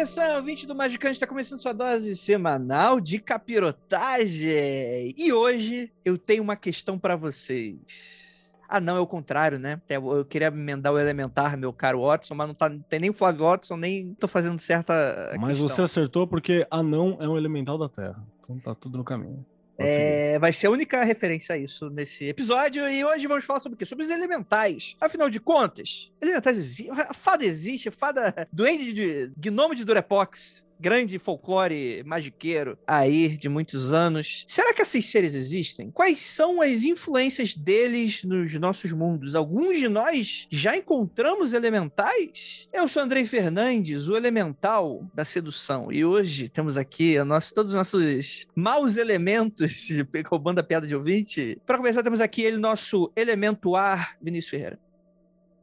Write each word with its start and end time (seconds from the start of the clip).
atenção, 0.07 0.37
ouvinte 0.37 0.69
do 0.69 0.75
Magicante, 0.75 1.15
está 1.15 1.27
começando 1.27 1.59
sua 1.59 1.73
dose 1.73 2.15
semanal 2.17 3.01
de 3.01 3.19
capirotagem. 3.19 5.13
E 5.19 5.33
hoje 5.33 5.91
eu 6.05 6.17
tenho 6.17 6.45
uma 6.45 6.55
questão 6.55 6.97
para 6.97 7.17
vocês. 7.17 8.53
Ah, 8.69 8.81
não, 8.81 8.97
é 8.97 9.01
o 9.01 9.07
contrário, 9.07 9.59
né? 9.59 9.81
Eu 9.89 10.19
eu 10.19 10.25
queria 10.25 10.47
emendar 10.47 10.93
o 10.93 10.99
elementar, 10.99 11.57
meu 11.57 11.73
caro 11.73 12.03
Watson, 12.03 12.35
mas 12.35 12.47
não, 12.47 12.55
tá, 12.55 12.69
não 12.69 12.79
tem 12.79 13.01
nem 13.01 13.13
Flávio 13.13 13.47
Watson, 13.47 13.77
nem 13.77 14.15
tô 14.15 14.29
fazendo 14.29 14.61
certa. 14.61 15.33
Mas 15.41 15.59
questão. 15.59 15.69
você 15.69 15.83
acertou 15.83 16.27
porque 16.27 16.65
anão 16.71 17.17
é 17.21 17.29
um 17.29 17.37
elemental 17.37 17.77
da 17.77 17.89
Terra. 17.89 18.23
Então 18.45 18.61
tá 18.61 18.75
tudo 18.77 18.99
no 18.99 19.05
caminho. 19.05 19.45
É, 19.79 20.39
vai 20.39 20.53
ser 20.53 20.69
a 20.69 20.71
única 20.71 21.03
referência 21.05 21.55
a 21.55 21.59
isso 21.59 21.91
nesse 21.91 22.25
episódio. 22.25 22.89
E 22.89 23.05
hoje 23.05 23.27
vamos 23.27 23.45
falar 23.45 23.61
sobre 23.61 23.77
o 23.77 23.79
quê? 23.79 23.85
Sobre 23.85 24.05
os 24.05 24.11
elementais. 24.11 24.97
Afinal 25.01 25.29
de 25.29 25.39
contas, 25.39 26.11
elementais 26.21 26.57
existem. 26.57 26.91
Fada 27.15 27.45
existe, 27.45 27.91
fada 27.91 28.49
duende 28.53 28.93
de 28.93 29.33
gnomo 29.37 29.75
de 29.75 29.85
Durepox. 29.85 30.66
Grande 30.79 31.19
folclore 31.19 32.03
magiqueiro 32.05 32.79
aí 32.87 33.37
de 33.39 33.49
muitos 33.49 33.95
anos. 33.95 34.45
Será 34.47 34.75
que 34.75 34.83
esses 34.83 35.07
seres 35.07 35.35
existem? 35.35 35.91
Quais 35.91 36.21
são 36.21 36.61
as 36.61 36.85
influências 36.85 37.55
deles 37.55 38.23
nos 38.25 38.53
nossos 38.55 38.93
mundos? 38.93 39.35
Alguns 39.35 39.79
de 39.79 39.89
nós 39.89 40.47
já 40.51 40.77
encontramos 40.77 41.55
elementais? 41.55 42.69
Eu 42.73 42.87
sou 42.87 43.03
Andrei 43.03 43.25
Fernandes, 43.25 44.07
o 44.09 44.17
elemental 44.17 45.11
da 45.15 45.25
sedução. 45.25 45.91
E 45.91 46.05
hoje 46.05 46.49
temos 46.51 46.77
aqui 46.77 47.23
nosso, 47.25 47.55
todos 47.55 47.73
os 47.73 47.77
nossos 47.77 48.47
maus 48.55 48.99
elementos, 48.99 49.89
roubando 50.29 50.59
a 50.59 50.63
piada 50.63 50.87
de 50.87 50.95
ouvinte. 50.95 51.59
Para 51.65 51.79
começar, 51.79 52.03
temos 52.03 52.21
aqui 52.21 52.43
ele, 52.43 52.59
nosso 52.59 53.11
elemento 53.17 53.77
ar, 53.77 54.17
Vinícius 54.21 54.51
Ferreira. 54.51 54.79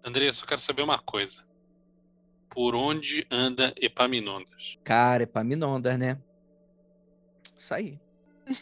André, 0.04 0.28
eu 0.28 0.34
só 0.34 0.46
quero 0.46 0.60
saber 0.60 0.82
uma 0.82 0.98
coisa. 0.98 1.53
Por 2.54 2.76
onde 2.76 3.26
anda 3.32 3.74
Epaminondas? 3.82 4.78
Cara, 4.84 5.24
Epaminondas, 5.24 5.98
né? 5.98 6.20
Isso 7.58 7.74
aí. 7.74 8.00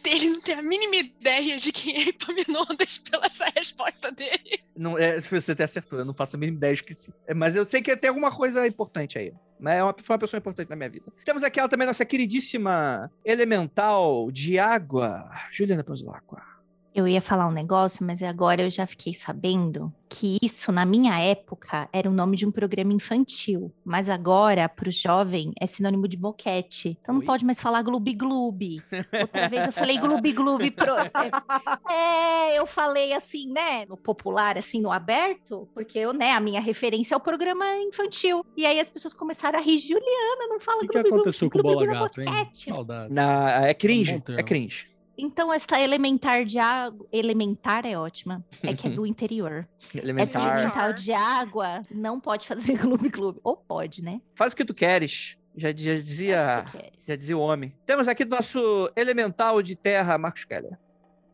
Ele 0.05 0.29
não 0.29 0.41
tem 0.41 0.55
a 0.55 0.61
mínima 0.61 0.95
ideia 0.95 1.57
de 1.57 1.71
quem 1.71 1.97
é 1.97 2.09
Epaminondas 2.09 2.99
pela 2.99 3.25
essa 3.25 3.45
resposta 3.55 4.11
dele. 4.11 4.59
Não, 4.75 4.97
é, 4.97 5.19
você 5.19 5.51
até 5.51 5.63
acertou, 5.63 5.99
eu 5.99 6.05
não 6.05 6.13
faço 6.13 6.35
a 6.35 6.39
mínima 6.39 6.57
ideia, 6.57 6.73
esqueci. 6.73 7.11
É, 7.27 7.33
mas 7.33 7.55
eu 7.55 7.65
sei 7.65 7.81
que 7.81 7.95
tem 7.97 8.09
alguma 8.09 8.31
coisa 8.31 8.65
importante 8.65 9.17
aí. 9.17 9.33
Mas 9.59 9.77
é 9.77 9.83
uma, 9.83 9.95
foi 9.99 10.13
uma 10.13 10.19
pessoa 10.19 10.39
importante 10.39 10.69
na 10.69 10.75
minha 10.75 10.89
vida. 10.89 11.11
Temos 11.25 11.43
aqui 11.43 11.59
ela 11.59 11.69
também, 11.69 11.85
nossa 11.85 12.05
queridíssima 12.05 13.11
elemental 13.25 14.31
de 14.31 14.57
água, 14.57 15.29
Juliana 15.51 15.83
Panzulacqua. 15.83 16.50
Eu 16.93 17.07
ia 17.07 17.21
falar 17.21 17.47
um 17.47 17.51
negócio, 17.51 18.05
mas 18.05 18.21
agora 18.21 18.63
eu 18.63 18.69
já 18.69 18.85
fiquei 18.85 19.13
sabendo 19.13 19.93
que 20.09 20.37
isso, 20.41 20.73
na 20.73 20.83
minha 20.85 21.17
época, 21.21 21.87
era 21.93 22.09
o 22.09 22.11
nome 22.13 22.35
de 22.35 22.45
um 22.45 22.51
programa 22.51 22.91
infantil. 22.91 23.71
Mas 23.85 24.09
agora, 24.09 24.67
para 24.67 24.89
o 24.89 24.91
jovem, 24.91 25.53
é 25.57 25.65
sinônimo 25.65 26.05
de 26.05 26.17
boquete. 26.17 26.97
Então 27.01 27.13
não 27.13 27.21
Oi? 27.21 27.25
pode 27.25 27.45
mais 27.45 27.61
falar 27.61 27.81
glubi-glubi. 27.81 28.83
Outra 29.21 29.47
vez 29.47 29.67
eu 29.67 29.71
falei 29.71 29.97
glubi-glubi. 29.97 30.71
Pro... 30.71 30.91
É, 31.89 32.57
eu 32.59 32.65
falei 32.65 33.13
assim, 33.13 33.51
né, 33.51 33.85
no 33.85 33.95
popular, 33.95 34.57
assim, 34.57 34.81
no 34.81 34.91
aberto, 34.91 35.67
porque 35.73 35.97
eu, 35.97 36.11
né, 36.13 36.33
a 36.33 36.39
minha 36.39 36.59
referência 36.59 37.13
é 37.13 37.17
o 37.17 37.21
programa 37.21 37.65
infantil. 37.77 38.45
E 38.55 38.65
aí 38.65 38.79
as 38.79 38.89
pessoas 38.89 39.13
começaram 39.13 39.57
a 39.59 39.61
rir, 39.61 39.77
Juliana, 39.79 40.47
não 40.49 40.59
fala 40.59 40.79
O 40.79 40.81
que, 40.81 40.87
que 40.87 40.93
glubi-glubi. 40.93 41.21
aconteceu 41.21 41.49
com 41.49 41.59
o 41.59 41.63
Bola 41.63 41.85
glubi-glubi 41.85 42.03
Gato, 42.03 42.21
hein? 42.21 42.49
Saudades. 42.53 43.13
Na, 43.15 43.67
é 43.67 43.73
cringe, 43.73 44.11
É 44.11 44.15
um 44.15 44.17
bom 44.17 44.23
termo. 44.25 44.39
é 44.41 44.43
cringe. 44.43 44.90
Então, 45.21 45.53
essa 45.53 45.79
elementar 45.79 46.43
de 46.45 46.57
água. 46.57 47.05
Elementar 47.11 47.85
é 47.85 47.97
ótima. 47.97 48.43
É 48.63 48.73
que 48.73 48.87
é 48.87 48.89
do 48.89 49.05
interior. 49.07 49.67
Essa 49.87 49.97
Elementar. 49.99 50.57
elemental 50.57 50.93
de 50.93 51.13
água 51.13 51.85
não 51.91 52.19
pode 52.19 52.47
fazer 52.47 52.77
clube-clube. 52.79 53.39
Ou 53.43 53.55
pode, 53.55 54.03
né? 54.03 54.19
Faz 54.33 54.53
o 54.53 54.55
que 54.55 54.65
tu 54.65 54.73
queres. 54.73 55.37
Já, 55.55 55.69
já 55.69 55.93
dizia, 55.93 56.37
Faz 56.37 56.59
o 56.59 56.63
que 56.65 56.71
tu 56.71 56.77
queres. 56.81 57.05
já 57.05 57.15
dizia 57.15 57.37
o 57.37 57.41
homem. 57.41 57.73
Temos 57.85 58.07
aqui 58.07 58.25
nosso 58.25 58.89
elemental 58.95 59.61
de 59.61 59.75
terra, 59.75 60.17
Marcos 60.17 60.43
Keller. 60.45 60.77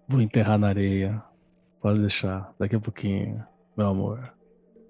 Vou 0.08 0.20
enterrar 0.22 0.58
na 0.58 0.68
areia. 0.70 1.24
Pode 1.80 2.00
deixar. 2.00 2.54
Daqui 2.60 2.76
a 2.76 2.80
pouquinho, 2.80 3.46
meu 3.78 3.88
amor. 3.88 4.34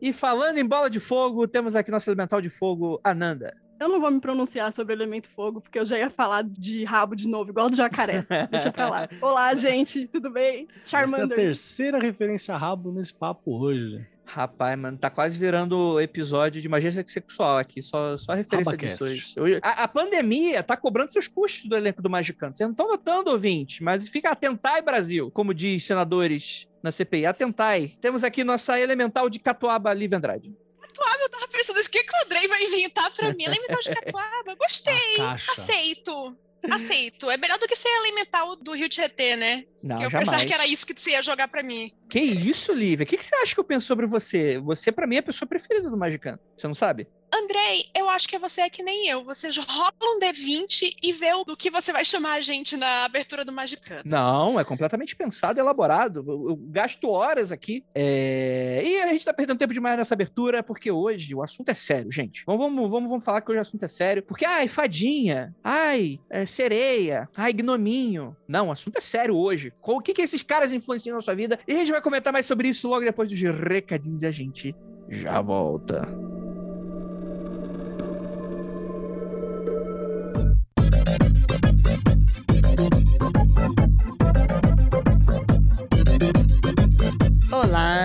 E 0.02 0.14
falando 0.14 0.58
em 0.60 0.66
bola 0.66 0.90
de 0.90 1.00
fogo, 1.00 1.48
temos 1.48 1.76
aqui 1.76 1.92
nosso 1.92 2.10
elemental 2.10 2.40
de 2.40 2.50
fogo, 2.50 3.00
Ananda. 3.04 3.56
Eu 3.80 3.88
não 3.90 4.00
vou 4.02 4.10
me 4.10 4.20
pronunciar 4.20 4.72
sobre 4.74 4.94
elemento 4.94 5.28
fogo, 5.28 5.62
porque 5.62 5.78
eu 5.78 5.86
já 5.86 5.98
ia 5.98 6.10
falar 6.10 6.44
de 6.44 6.84
rabo 6.84 7.16
de 7.16 7.28
novo, 7.28 7.52
igual 7.52 7.70
do 7.70 7.76
jacaré. 7.76 8.26
Deixa 8.50 8.72
pra 8.72 8.90
lá. 8.90 9.10
Olá, 9.22 9.54
gente, 9.54 10.08
tudo 10.08 10.32
bem? 10.32 10.68
Essa 10.84 10.98
é 10.98 11.04
a 11.04 11.08
Charmander. 11.08 11.38
terceira 11.38 12.00
referência 12.00 12.56
a 12.56 12.58
rabo 12.58 12.92
nesse 12.92 13.14
papo 13.14 13.56
hoje. 13.60 14.04
Rapaz, 14.26 14.78
mano, 14.78 14.98
tá 14.98 15.10
quase 15.10 15.40
virando 15.40 16.02
episódio 16.02 16.62
de 16.62 16.68
magia 16.68 16.92
sexual 16.92 17.58
aqui, 17.60 17.82
só, 17.82 18.18
só 18.18 18.34
referência 18.34 18.72
Rabacast. 18.72 18.98
disso 18.98 19.06
hoje. 19.06 19.40
Hoje- 19.40 19.60
A, 19.64 19.84
a 19.84 19.88
pandemia 19.88 20.62
tá 20.64 20.76
cobrando 20.76 21.12
seus 21.14 21.28
custos 21.30 21.70
do 21.70 21.78
elenco 21.78 22.02
do 22.02 22.10
Magicante. 22.10 22.58
Vocês 22.58 22.68
não 22.68 22.74
estão 22.74 22.90
notando, 22.90 23.30
ouvinte, 23.32 23.82
mas 23.82 24.08
fica 24.10 24.30
atentai, 24.32 24.82
Brasil, 24.82 25.32
como 25.32 25.54
diz 25.54 25.84
senadores 25.86 26.68
na 26.84 26.92
CPI, 26.92 27.26
atentai. 27.28 27.94
Temos 28.02 28.24
aqui 28.24 28.44
nossa 28.44 28.78
elemental 28.80 29.30
de 29.30 29.40
Catuaba, 29.40 29.94
Lívia 29.94 30.18
Andrade. 30.18 30.54
Catuaba, 30.82 31.22
eu 31.22 31.30
tava 31.30 31.48
pensando, 31.48 31.78
o 31.78 31.80
que, 31.98 32.04
que 32.04 32.18
o 32.18 32.26
Andrei 32.26 32.48
vai 32.48 32.64
inventar 32.64 33.12
pra 33.12 33.34
mim? 33.34 33.44
Elemental 33.44 33.80
de 33.80 33.90
Catuaba. 33.90 34.56
Gostei. 34.60 35.16
Aceito. 35.50 36.38
Aceito. 36.70 37.30
É 37.32 37.38
melhor 37.38 37.58
do 37.60 37.68
que 37.68 37.76
ser 37.76 37.90
elemental 37.90 38.56
do 38.56 38.74
Rio 38.74 38.90
Tietê, 38.90 39.36
né? 39.36 39.64
Não, 39.82 39.96
que 39.96 40.04
eu 40.04 40.10
jamais. 40.10 40.30
pensava 40.30 40.46
que 40.46 40.54
era 40.54 40.66
isso 40.66 40.86
que 40.86 40.94
tu 40.94 41.10
ia 41.10 41.22
jogar 41.22 41.48
pra 41.48 41.64
mim. 41.64 41.92
Que 42.10 42.20
isso, 42.20 42.74
Lívia? 42.74 43.04
O 43.04 43.08
que, 43.08 43.18
que 43.18 43.26
você 43.26 43.36
acha 43.36 43.54
que 43.54 43.60
eu 43.60 43.64
penso 43.64 43.86
sobre 43.88 44.06
você? 44.06 44.60
Você, 44.60 44.92
pra 44.92 45.08
mim, 45.08 45.18
é 45.18 45.20
a 45.20 45.24
pessoa 45.24 45.48
preferida 45.48 45.90
do 45.90 45.98
Magicante. 45.98 46.42
Você 46.58 46.68
não 46.68 46.76
sabe? 46.76 47.08
Andrei, 47.34 47.86
eu 47.96 48.10
acho 48.10 48.28
que 48.28 48.38
você 48.38 48.62
é 48.62 48.70
que 48.70 48.82
nem 48.82 49.08
eu. 49.08 49.24
Você 49.24 49.50
rola 49.50 49.92
um 50.02 50.20
D20 50.20 50.96
e 51.04 51.14
vê 51.14 51.34
o 51.34 51.44
do 51.44 51.58
que 51.58 51.70
você 51.70 51.92
vai 51.92 52.06
chamar 52.06 52.34
a 52.34 52.42
gente 52.42 52.78
na 52.78 53.06
abertura 53.06 53.44
do 53.44 53.52
Magicano. 53.52 54.02
Não, 54.06 54.60
é 54.60 54.64
completamente 54.64 55.16
pensado 55.16 55.60
e 55.60 55.62
elaborado. 55.62 56.24
Eu, 56.28 56.58
gasto 56.70 57.10
horas 57.10 57.52
aqui. 57.52 57.84
É, 57.94 58.82
E 58.86 59.02
a 59.02 59.08
gente 59.10 59.26
tá 59.26 59.34
perdendo 59.34 59.58
tempo 59.58 59.74
demais 59.74 59.98
nessa 59.98 60.14
abertura, 60.14 60.64
porque 60.64 60.90
hoje 60.90 61.36
o 61.36 61.44
assunto 61.44 61.70
é 61.70 61.74
sério, 61.74 62.12
gente. 62.12 62.44
Vamos, 62.46 62.62
vamos, 62.62 62.92
vamos, 62.92 63.10
vamos 63.10 63.26
falar 63.26 63.42
que 63.42 63.52
hoje 63.52 63.60
o 63.60 63.62
assunto 63.62 63.84
é 63.84 63.88
sério. 63.88 64.24
Porque, 64.24 64.46
ai, 64.46 64.68
fadinha, 64.68 65.56
ai, 65.64 66.20
é, 66.30 66.46
sereia, 66.46 67.30
ai, 67.36 67.52
gnominho. 67.54 68.36
Não, 68.48 68.70
o 68.70 68.72
assunto 68.72 68.98
é 68.98 69.02
sério 69.02 69.36
hoje. 69.36 69.74
O 69.82 70.02
que, 70.02 70.14
que 70.14 70.22
esses 70.22 70.44
caras 70.44 70.72
influenciam 70.72 71.16
na 71.16 71.22
sua 71.22 71.36
vida? 71.36 71.60
E 71.68 71.74
a 71.74 71.78
gente 71.78 71.92
vai 71.92 72.02
comentar 72.02 72.32
mais 72.32 72.46
sobre 72.46 72.70
isso 72.70 72.88
logo 72.88 73.04
depois 73.04 73.30
dos 73.30 73.40
recadinhos 73.40 74.24
e 74.24 74.28
a 74.28 74.32
gente 74.32 74.76
já 75.10 75.42
volta. 75.42 76.08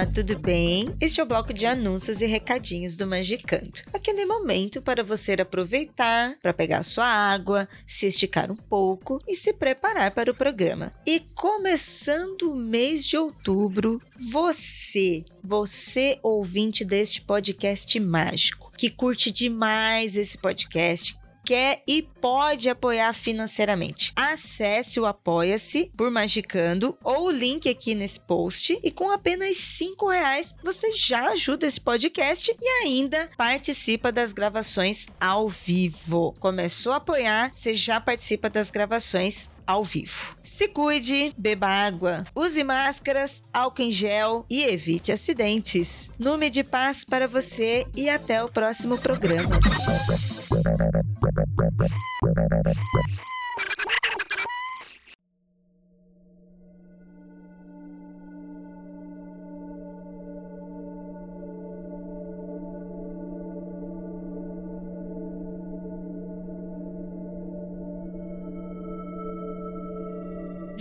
Olá, 0.03 0.11
tudo 0.11 0.37
bem? 0.37 0.93
Este 1.01 1.21
é 1.21 1.23
o 1.23 1.27
bloco 1.27 1.55
de 1.55 1.65
anúncios 1.65 2.21
e 2.21 2.27
recadinhos 2.27 2.97
do 2.97 3.07
Magicanto. 3.07 3.85
Aquele 3.95 4.27
momento 4.27 4.83
para 4.83 5.05
você 5.05 5.35
aproveitar 5.35 6.37
para 6.43 6.53
pegar 6.53 6.83
sua 6.83 7.07
água, 7.07 7.69
se 7.87 8.07
esticar 8.07 8.51
um 8.51 8.57
pouco 8.57 9.21
e 9.29 9.37
se 9.37 9.53
preparar 9.53 10.11
para 10.11 10.33
o 10.33 10.35
programa. 10.35 10.91
E 11.07 11.21
começando 11.37 12.51
o 12.51 12.57
mês 12.57 13.07
de 13.07 13.17
outubro, 13.17 14.03
você, 14.19 15.23
você 15.41 16.19
ouvinte 16.21 16.85
deste 16.85 17.21
podcast 17.23 18.01
mágico, 18.01 18.73
que 18.77 18.91
curte 18.91 19.31
demais 19.31 20.17
esse 20.17 20.37
podcast, 20.37 21.17
quer 21.45 21.83
e 21.87 22.03
pode 22.03 22.69
apoiar 22.69 23.13
financeiramente. 23.13 24.13
Acesse 24.17 24.99
o 25.01 25.07
Apoia-se 25.07 25.91
por 25.97 26.11
Magicando 26.11 26.97
ou 27.03 27.27
o 27.27 27.31
link 27.31 27.69
aqui 27.69 27.95
nesse 27.95 28.21
post 28.21 28.79
e 28.83 28.91
com 28.91 29.11
apenas 29.11 29.57
cinco 29.57 30.09
reais 30.09 30.55
você 30.63 30.93
já 30.93 31.31
ajuda 31.31 31.67
esse 31.67 31.81
podcast 31.81 32.55
e 32.61 32.69
ainda 32.85 33.29
participa 33.37 34.13
das 34.13 34.33
gravações 34.33 35.07
ao 35.21 35.49
vivo. 35.49 36.35
Começou 36.39 36.93
a 36.93 36.97
apoiar, 36.97 37.53
você 37.53 37.75
já 37.75 38.01
participa 38.01 38.49
das 38.49 38.71
gravações 38.71 39.49
ao 39.73 39.85
vivo. 39.85 40.37
Se 40.43 40.69
cuide, 40.69 41.35
beba 41.37 41.67
água, 41.67 42.27
use 42.35 42.63
máscaras, 42.63 43.43
álcool 43.53 43.83
em 43.83 43.91
gel 43.91 44.45
e 44.51 44.63
evite 44.65 45.11
acidentes. 45.13 46.11
Nume 46.19 46.51
de 46.51 46.63
paz 46.63 47.05
para 47.05 47.27
você 47.27 47.87
e 47.97 48.11
até 48.11 48.43
o 48.45 48.49
próximo 48.49 48.99
programa. 48.99 49.59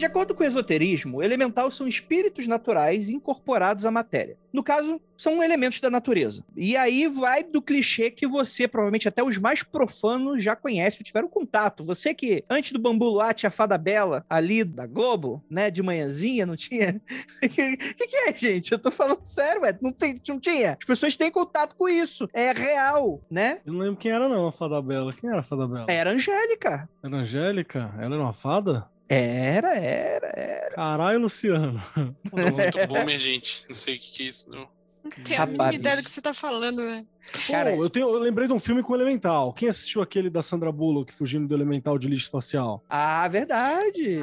De 0.02 0.06
acordo 0.08 0.34
com 0.34 0.44
o 0.44 0.48
esoterismo, 0.48 1.22
elemental 1.22 1.70
são 1.70 1.88
espíritos 1.88 2.48
naturais 2.48 3.08
incorporados 3.08 3.86
à 3.86 3.92
matéria. 3.92 4.36
No 4.52 4.64
caso, 4.64 5.00
são 5.16 5.44
elementos 5.44 5.80
da 5.80 5.92
natureza. 5.92 6.44
E 6.58 6.76
aí 6.76 7.08
vai 7.08 7.44
do 7.44 7.62
clichê 7.62 8.10
que 8.10 8.26
você, 8.26 8.68
provavelmente 8.68 9.08
até 9.08 9.24
os 9.24 9.38
mais 9.38 9.62
profanos, 9.62 10.44
já 10.44 10.56
conhecem, 10.56 11.04
tiveram 11.04 11.28
contato. 11.28 11.84
Você 11.84 12.16
que, 12.16 12.44
antes 12.50 12.72
do 12.72 12.80
Bambu 12.80 13.20
tinha 13.36 13.50
a 13.50 13.52
Fada 13.52 13.78
Bela 13.78 14.26
ali 14.28 14.64
da 14.64 14.88
Globo, 14.88 15.44
né, 15.48 15.70
de 15.70 15.84
manhãzinha, 15.84 16.48
não 16.48 16.56
tinha? 16.56 17.00
O 17.38 17.40
que, 17.48 17.78
que, 17.78 18.18
é, 18.28 18.34
gente? 18.34 18.72
Eu 18.72 18.80
tô 18.80 18.90
falando 18.90 19.22
sério, 19.24 19.62
ué. 19.62 19.78
Não, 19.80 19.94
tem, 19.94 20.20
não 20.28 20.40
tinha. 20.40 20.78
As 20.82 20.86
pessoas 20.86 21.16
têm 21.16 21.30
contato 21.30 21.76
com 21.76 21.88
isso. 21.88 22.28
É 22.34 22.52
real, 22.52 23.22
né? 23.30 23.60
Eu 23.64 23.74
não 23.74 23.82
lembro 23.82 23.98
quem 23.98 24.12
era, 24.12 24.28
não, 24.28 24.48
a 24.48 24.52
Fada 24.52 24.82
Bela. 24.82 25.14
Quem 25.14 25.30
era 25.30 25.42
a 25.42 25.44
Fada 25.44 25.68
Bela? 25.68 25.86
Era 25.88 26.10
Angélica. 26.10 26.90
Era 27.04 27.16
Angélica? 27.18 27.94
Ela 28.00 28.16
era 28.16 28.24
uma 28.24 28.34
fada? 28.34 28.90
Era, 29.14 29.76
era, 29.76 30.28
era. 30.28 30.76
Caralho, 30.76 31.20
Luciano. 31.20 31.82
Tô 31.94 32.38
muito 32.38 32.88
boomer, 32.88 33.20
gente. 33.20 33.66
Não 33.68 33.76
sei 33.76 33.96
o 33.96 34.00
que, 34.00 34.10
que 34.10 34.24
é 34.24 34.26
isso, 34.28 34.50
não. 34.50 34.70
Não 35.04 35.12
tenho 35.24 35.42
a 35.42 35.46
mínima 35.46 35.74
ideia 35.74 35.98
do 35.98 36.04
que 36.04 36.10
você 36.10 36.22
tá 36.22 36.34
falando, 36.34 36.82
né? 36.82 37.06
Cara, 37.50 37.76
Pô, 37.76 37.84
eu, 37.84 37.90
tenho, 37.90 38.08
eu 38.08 38.20
lembrei 38.20 38.48
de 38.48 38.54
um 38.54 38.60
filme 38.60 38.82
com 38.82 38.96
Elemental. 38.96 39.52
Quem 39.52 39.68
assistiu 39.68 40.02
aquele 40.02 40.30
da 40.30 40.42
Sandra 40.42 40.72
Bullock 40.72 41.14
fugindo 41.14 41.46
do 41.46 41.54
Elemental 41.54 41.98
de 41.98 42.08
lixo 42.08 42.26
espacial? 42.26 42.86
Ah, 42.90 43.28
verdade. 43.28 44.20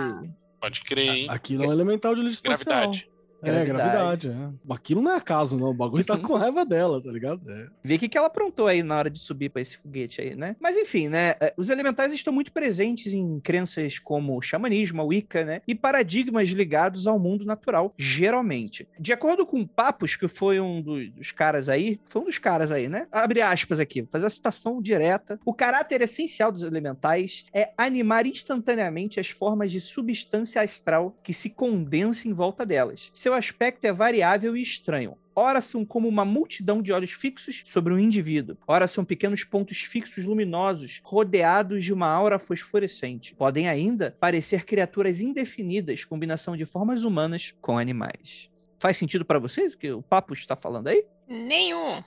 Pode 0.58 0.80
crer, 0.82 1.08
hein? 1.08 1.26
Aquilo 1.28 1.64
é 1.64 1.68
um 1.68 1.72
Elemental 1.72 2.14
de 2.14 2.22
lixo 2.22 2.36
espacial. 2.36 2.80
Gravidade. 2.80 3.10
É, 3.42 3.64
Gravidade. 3.64 4.28
gravidade, 4.28 4.28
é. 4.28 4.74
Aquilo 4.74 5.00
não 5.02 5.12
é 5.12 5.16
acaso, 5.16 5.56
não. 5.56 5.70
O 5.70 5.74
bagulho 5.74 6.04
tá 6.04 6.18
com 6.18 6.34
raiva 6.34 6.64
dela, 6.64 7.02
tá 7.02 7.10
ligado? 7.10 7.40
É. 7.50 7.66
Vê 7.84 7.94
o 7.94 7.98
que, 7.98 8.08
que 8.08 8.18
ela 8.18 8.26
aprontou 8.26 8.66
aí 8.66 8.82
na 8.82 8.96
hora 8.96 9.10
de 9.10 9.18
subir 9.18 9.48
para 9.48 9.62
esse 9.62 9.76
foguete 9.76 10.20
aí, 10.20 10.34
né? 10.34 10.56
Mas 10.60 10.76
enfim, 10.76 11.08
né? 11.08 11.34
eh, 11.40 11.54
Os 11.56 11.68
elementais 11.70 12.12
estão 12.12 12.32
muito 12.32 12.52
presentes 12.52 13.12
em 13.14 13.38
crenças 13.40 13.98
como 13.98 14.36
o 14.36 14.42
xamanismo, 14.42 15.00
a 15.02 15.04
Wicca, 15.04 15.44
né? 15.44 15.62
E 15.68 15.74
paradigmas 15.74 16.48
ligados 16.50 17.06
ao 17.06 17.18
mundo 17.18 17.44
natural, 17.44 17.94
geralmente. 17.96 18.88
De 18.98 19.12
acordo 19.12 19.46
com 19.46 19.66
Papos, 19.66 20.16
que 20.16 20.26
foi 20.28 20.58
um 20.60 20.82
dos, 20.82 21.30
caras 21.32 21.68
aí, 21.68 22.00
foi 22.08 22.22
um 22.22 22.24
dos 22.24 22.38
caras 22.38 22.72
aí, 22.72 22.88
né? 22.88 23.06
Abre 23.12 23.40
aspas 23.40 23.78
aqui, 23.80 24.02
vou 24.02 24.10
fazer 24.10 24.26
a 24.26 24.30
citação 24.30 24.82
direta. 24.82 25.38
O 25.44 25.54
caráter 25.54 26.02
essencial 26.02 26.50
dos 26.50 26.64
elementais 26.64 27.44
é 27.54 27.72
animar 27.78 28.26
instantaneamente 28.26 29.20
as 29.20 29.28
formas 29.28 29.70
de 29.70 29.80
substância 29.80 30.60
astral 30.62 31.16
que 31.22 31.32
se 31.32 31.48
condensam 31.50 32.30
em 32.30 32.34
volta 32.34 32.66
delas. 32.66 33.10
Seu 33.28 33.34
aspecto 33.34 33.84
é 33.84 33.92
variável 33.92 34.56
e 34.56 34.62
estranho. 34.62 35.14
Ora 35.36 35.60
são 35.60 35.84
como 35.84 36.08
uma 36.08 36.24
multidão 36.24 36.80
de 36.80 36.94
olhos 36.94 37.10
fixos 37.10 37.60
sobre 37.62 37.92
um 37.92 37.98
indivíduo. 37.98 38.56
Ora 38.66 38.86
são 38.86 39.04
pequenos 39.04 39.44
pontos 39.44 39.82
fixos 39.82 40.24
luminosos, 40.24 41.02
rodeados 41.04 41.84
de 41.84 41.92
uma 41.92 42.06
aura 42.08 42.38
fosforescente. 42.38 43.34
Podem 43.34 43.68
ainda 43.68 44.16
parecer 44.18 44.64
criaturas 44.64 45.20
indefinidas, 45.20 46.06
combinação 46.06 46.56
de 46.56 46.64
formas 46.64 47.04
humanas 47.04 47.54
com 47.60 47.76
animais. 47.76 48.48
Faz 48.78 48.96
sentido 48.96 49.24
pra 49.24 49.38
vocês 49.38 49.74
o 49.74 49.78
que 49.78 49.90
o 49.90 50.02
Papo 50.02 50.32
está 50.34 50.54
falando 50.54 50.86
aí? 50.88 51.04
Nenhum. 51.28 52.00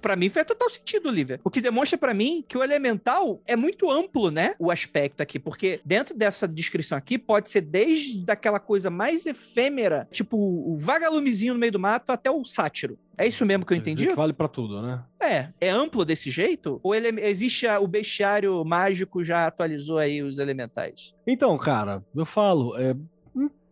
Pra 0.00 0.14
mim 0.14 0.28
faz 0.28 0.46
total 0.46 0.70
sentido, 0.70 1.08
Olivia. 1.08 1.40
O 1.42 1.50
que 1.50 1.60
demonstra 1.60 1.98
pra 1.98 2.14
mim 2.14 2.44
que 2.46 2.56
o 2.56 2.62
elemental 2.62 3.40
é 3.44 3.56
muito 3.56 3.90
amplo, 3.90 4.30
né? 4.30 4.54
O 4.58 4.70
aspecto 4.70 5.20
aqui, 5.20 5.38
porque 5.38 5.80
dentro 5.84 6.14
dessa 6.14 6.46
descrição 6.46 6.96
aqui 6.96 7.18
pode 7.18 7.50
ser 7.50 7.62
desde 7.62 8.22
aquela 8.30 8.60
coisa 8.60 8.88
mais 8.88 9.26
efêmera, 9.26 10.06
tipo 10.12 10.36
o 10.36 10.76
vagalumezinho 10.78 11.54
no 11.54 11.58
meio 11.60 11.72
do 11.72 11.78
mato, 11.80 12.10
até 12.10 12.30
o 12.30 12.44
sátiro. 12.44 12.96
É 13.16 13.26
isso 13.26 13.44
mesmo 13.44 13.66
que 13.66 13.72
eu 13.72 13.76
entendi? 13.76 14.06
que 14.06 14.14
vale 14.14 14.32
pra 14.32 14.46
tudo, 14.46 14.80
né? 14.80 15.02
É, 15.20 15.48
é 15.60 15.70
amplo 15.70 16.04
desse 16.04 16.30
jeito? 16.30 16.78
Ou 16.84 16.94
ele, 16.94 17.20
existe 17.20 17.66
a- 17.66 17.80
o 17.80 17.88
bestiário 17.88 18.64
mágico 18.64 19.24
já 19.24 19.46
atualizou 19.46 19.98
aí 19.98 20.22
os 20.22 20.38
elementais? 20.38 21.12
Então, 21.26 21.58
cara, 21.58 22.04
eu 22.14 22.24
falo, 22.24 22.78
é, 22.78 22.94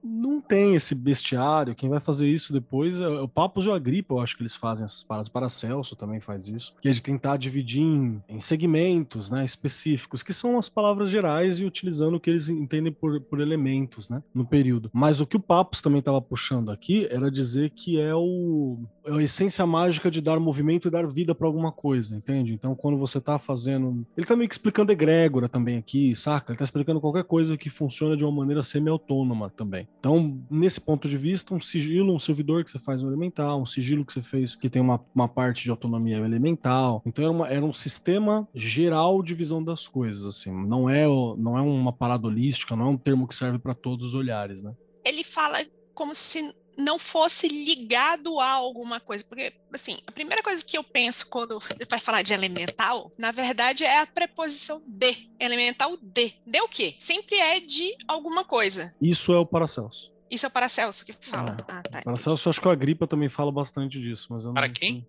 não- 0.06 0.36
tem 0.46 0.74
esse 0.74 0.94
bestiário. 0.94 1.74
Quem 1.74 1.88
vai 1.88 2.00
fazer 2.00 2.28
isso 2.28 2.52
depois 2.52 3.00
é 3.00 3.08
o 3.08 3.28
Papos 3.28 3.66
e 3.66 3.68
o 3.68 3.74
Agripa, 3.74 4.14
eu 4.14 4.20
acho 4.20 4.36
que 4.36 4.42
eles 4.42 4.54
fazem 4.54 4.84
essas 4.84 5.02
paradas. 5.02 5.28
O 5.28 5.32
Paracelso 5.32 5.96
também 5.96 6.20
faz 6.20 6.48
isso. 6.48 6.74
Que 6.80 6.88
é 6.88 6.92
de 6.92 7.02
tentar 7.02 7.36
dividir 7.36 7.82
em, 7.82 8.22
em 8.28 8.40
segmentos 8.40 9.30
né, 9.30 9.44
específicos, 9.44 10.22
que 10.22 10.32
são 10.32 10.58
as 10.58 10.68
palavras 10.68 11.10
gerais 11.10 11.58
e 11.58 11.64
utilizando 11.64 12.14
o 12.14 12.20
que 12.20 12.30
eles 12.30 12.48
entendem 12.48 12.92
por, 12.92 13.20
por 13.20 13.40
elementos 13.40 14.08
né, 14.08 14.22
no 14.34 14.44
período. 14.44 14.90
Mas 14.92 15.20
o 15.20 15.26
que 15.26 15.36
o 15.36 15.40
Papos 15.40 15.80
também 15.80 15.98
estava 15.98 16.20
puxando 16.20 16.70
aqui 16.70 17.06
era 17.10 17.30
dizer 17.30 17.70
que 17.70 18.00
é, 18.00 18.14
o, 18.14 18.78
é 19.04 19.12
a 19.12 19.22
essência 19.22 19.66
mágica 19.66 20.10
de 20.10 20.20
dar 20.20 20.38
movimento 20.38 20.88
e 20.88 20.90
dar 20.90 21.06
vida 21.06 21.34
para 21.34 21.46
alguma 21.46 21.72
coisa, 21.72 22.16
entende? 22.16 22.54
Então, 22.54 22.74
quando 22.74 22.98
você 22.98 23.20
tá 23.20 23.38
fazendo. 23.38 24.06
Ele 24.16 24.26
tá 24.26 24.36
meio 24.36 24.48
que 24.48 24.54
explicando 24.54 24.92
egrégora 24.92 25.48
também 25.48 25.76
aqui, 25.76 26.14
saca? 26.14 26.52
Ele 26.52 26.58
tá 26.58 26.64
explicando 26.64 27.00
qualquer 27.00 27.24
coisa 27.24 27.56
que 27.56 27.68
funciona 27.68 28.16
de 28.16 28.24
uma 28.24 28.32
maneira 28.32 28.62
semi-autônoma 28.62 29.50
também. 29.50 29.88
Então, 30.06 30.40
nesse 30.48 30.80
ponto 30.80 31.08
de 31.08 31.18
vista, 31.18 31.52
um 31.52 31.60
sigilo, 31.60 32.14
um 32.14 32.18
servidor 32.20 32.62
que 32.62 32.70
você 32.70 32.78
faz 32.78 33.02
no 33.02 33.08
elemental, 33.08 33.60
um 33.60 33.66
sigilo 33.66 34.04
que 34.04 34.12
você 34.12 34.22
fez 34.22 34.54
que 34.54 34.70
tem 34.70 34.80
uma, 34.80 35.04
uma 35.12 35.26
parte 35.26 35.64
de 35.64 35.70
autonomia 35.72 36.18
elemental. 36.18 37.02
Então, 37.04 37.24
era, 37.24 37.32
uma- 37.32 37.48
era 37.48 37.64
um 37.64 37.74
sistema 37.74 38.48
geral 38.54 39.20
de 39.20 39.34
visão 39.34 39.60
das 39.62 39.88
coisas, 39.88 40.24
assim. 40.24 40.52
Não 40.64 40.88
é, 40.88 41.06
não 41.36 41.58
é 41.58 41.60
uma 41.60 41.92
parada 41.92 42.28
holística, 42.28 42.76
não 42.76 42.86
é 42.86 42.90
um 42.90 42.96
termo 42.96 43.26
que 43.26 43.34
serve 43.34 43.58
para 43.58 43.74
todos 43.74 44.06
os 44.06 44.14
olhares, 44.14 44.62
né? 44.62 44.72
Ele 45.04 45.24
fala 45.24 45.58
como 45.92 46.14
se 46.14 46.54
não 46.76 46.98
fosse 46.98 47.48
ligado 47.48 48.38
a 48.40 48.50
alguma 48.50 49.00
coisa. 49.00 49.24
Porque, 49.24 49.52
assim, 49.72 49.98
a 50.06 50.12
primeira 50.12 50.42
coisa 50.42 50.64
que 50.64 50.76
eu 50.76 50.84
penso 50.84 51.26
quando 51.26 51.60
ele 51.74 51.86
vai 51.88 51.98
falar 52.00 52.22
de 52.22 52.32
elemental, 52.32 53.10
na 53.16 53.30
verdade, 53.32 53.84
é 53.84 54.00
a 54.00 54.06
preposição 54.06 54.82
de. 54.86 55.30
Elemental 55.40 55.96
de. 56.00 56.34
De 56.46 56.60
o 56.60 56.68
quê? 56.68 56.94
Sempre 56.98 57.36
é 57.36 57.60
de 57.60 57.96
alguma 58.06 58.44
coisa. 58.44 58.94
Isso 59.00 59.32
é 59.32 59.38
o 59.38 59.46
Paracelso. 59.46 60.12
Isso 60.30 60.44
é 60.44 60.48
o 60.48 60.52
Paracelso 60.52 61.04
que 61.06 61.14
fala. 61.20 61.56
Ah, 61.68 61.82
tá. 61.82 62.02
Paracelso, 62.02 62.48
acho 62.50 62.60
que 62.60 62.68
a 62.68 62.72
Agripa 62.72 63.06
também 63.06 63.28
fala 63.28 63.52
bastante 63.52 64.00
disso, 64.00 64.26
mas 64.30 64.42
eu 64.44 64.48
não- 64.48 64.54
Para 64.54 64.68
quem? 64.68 65.06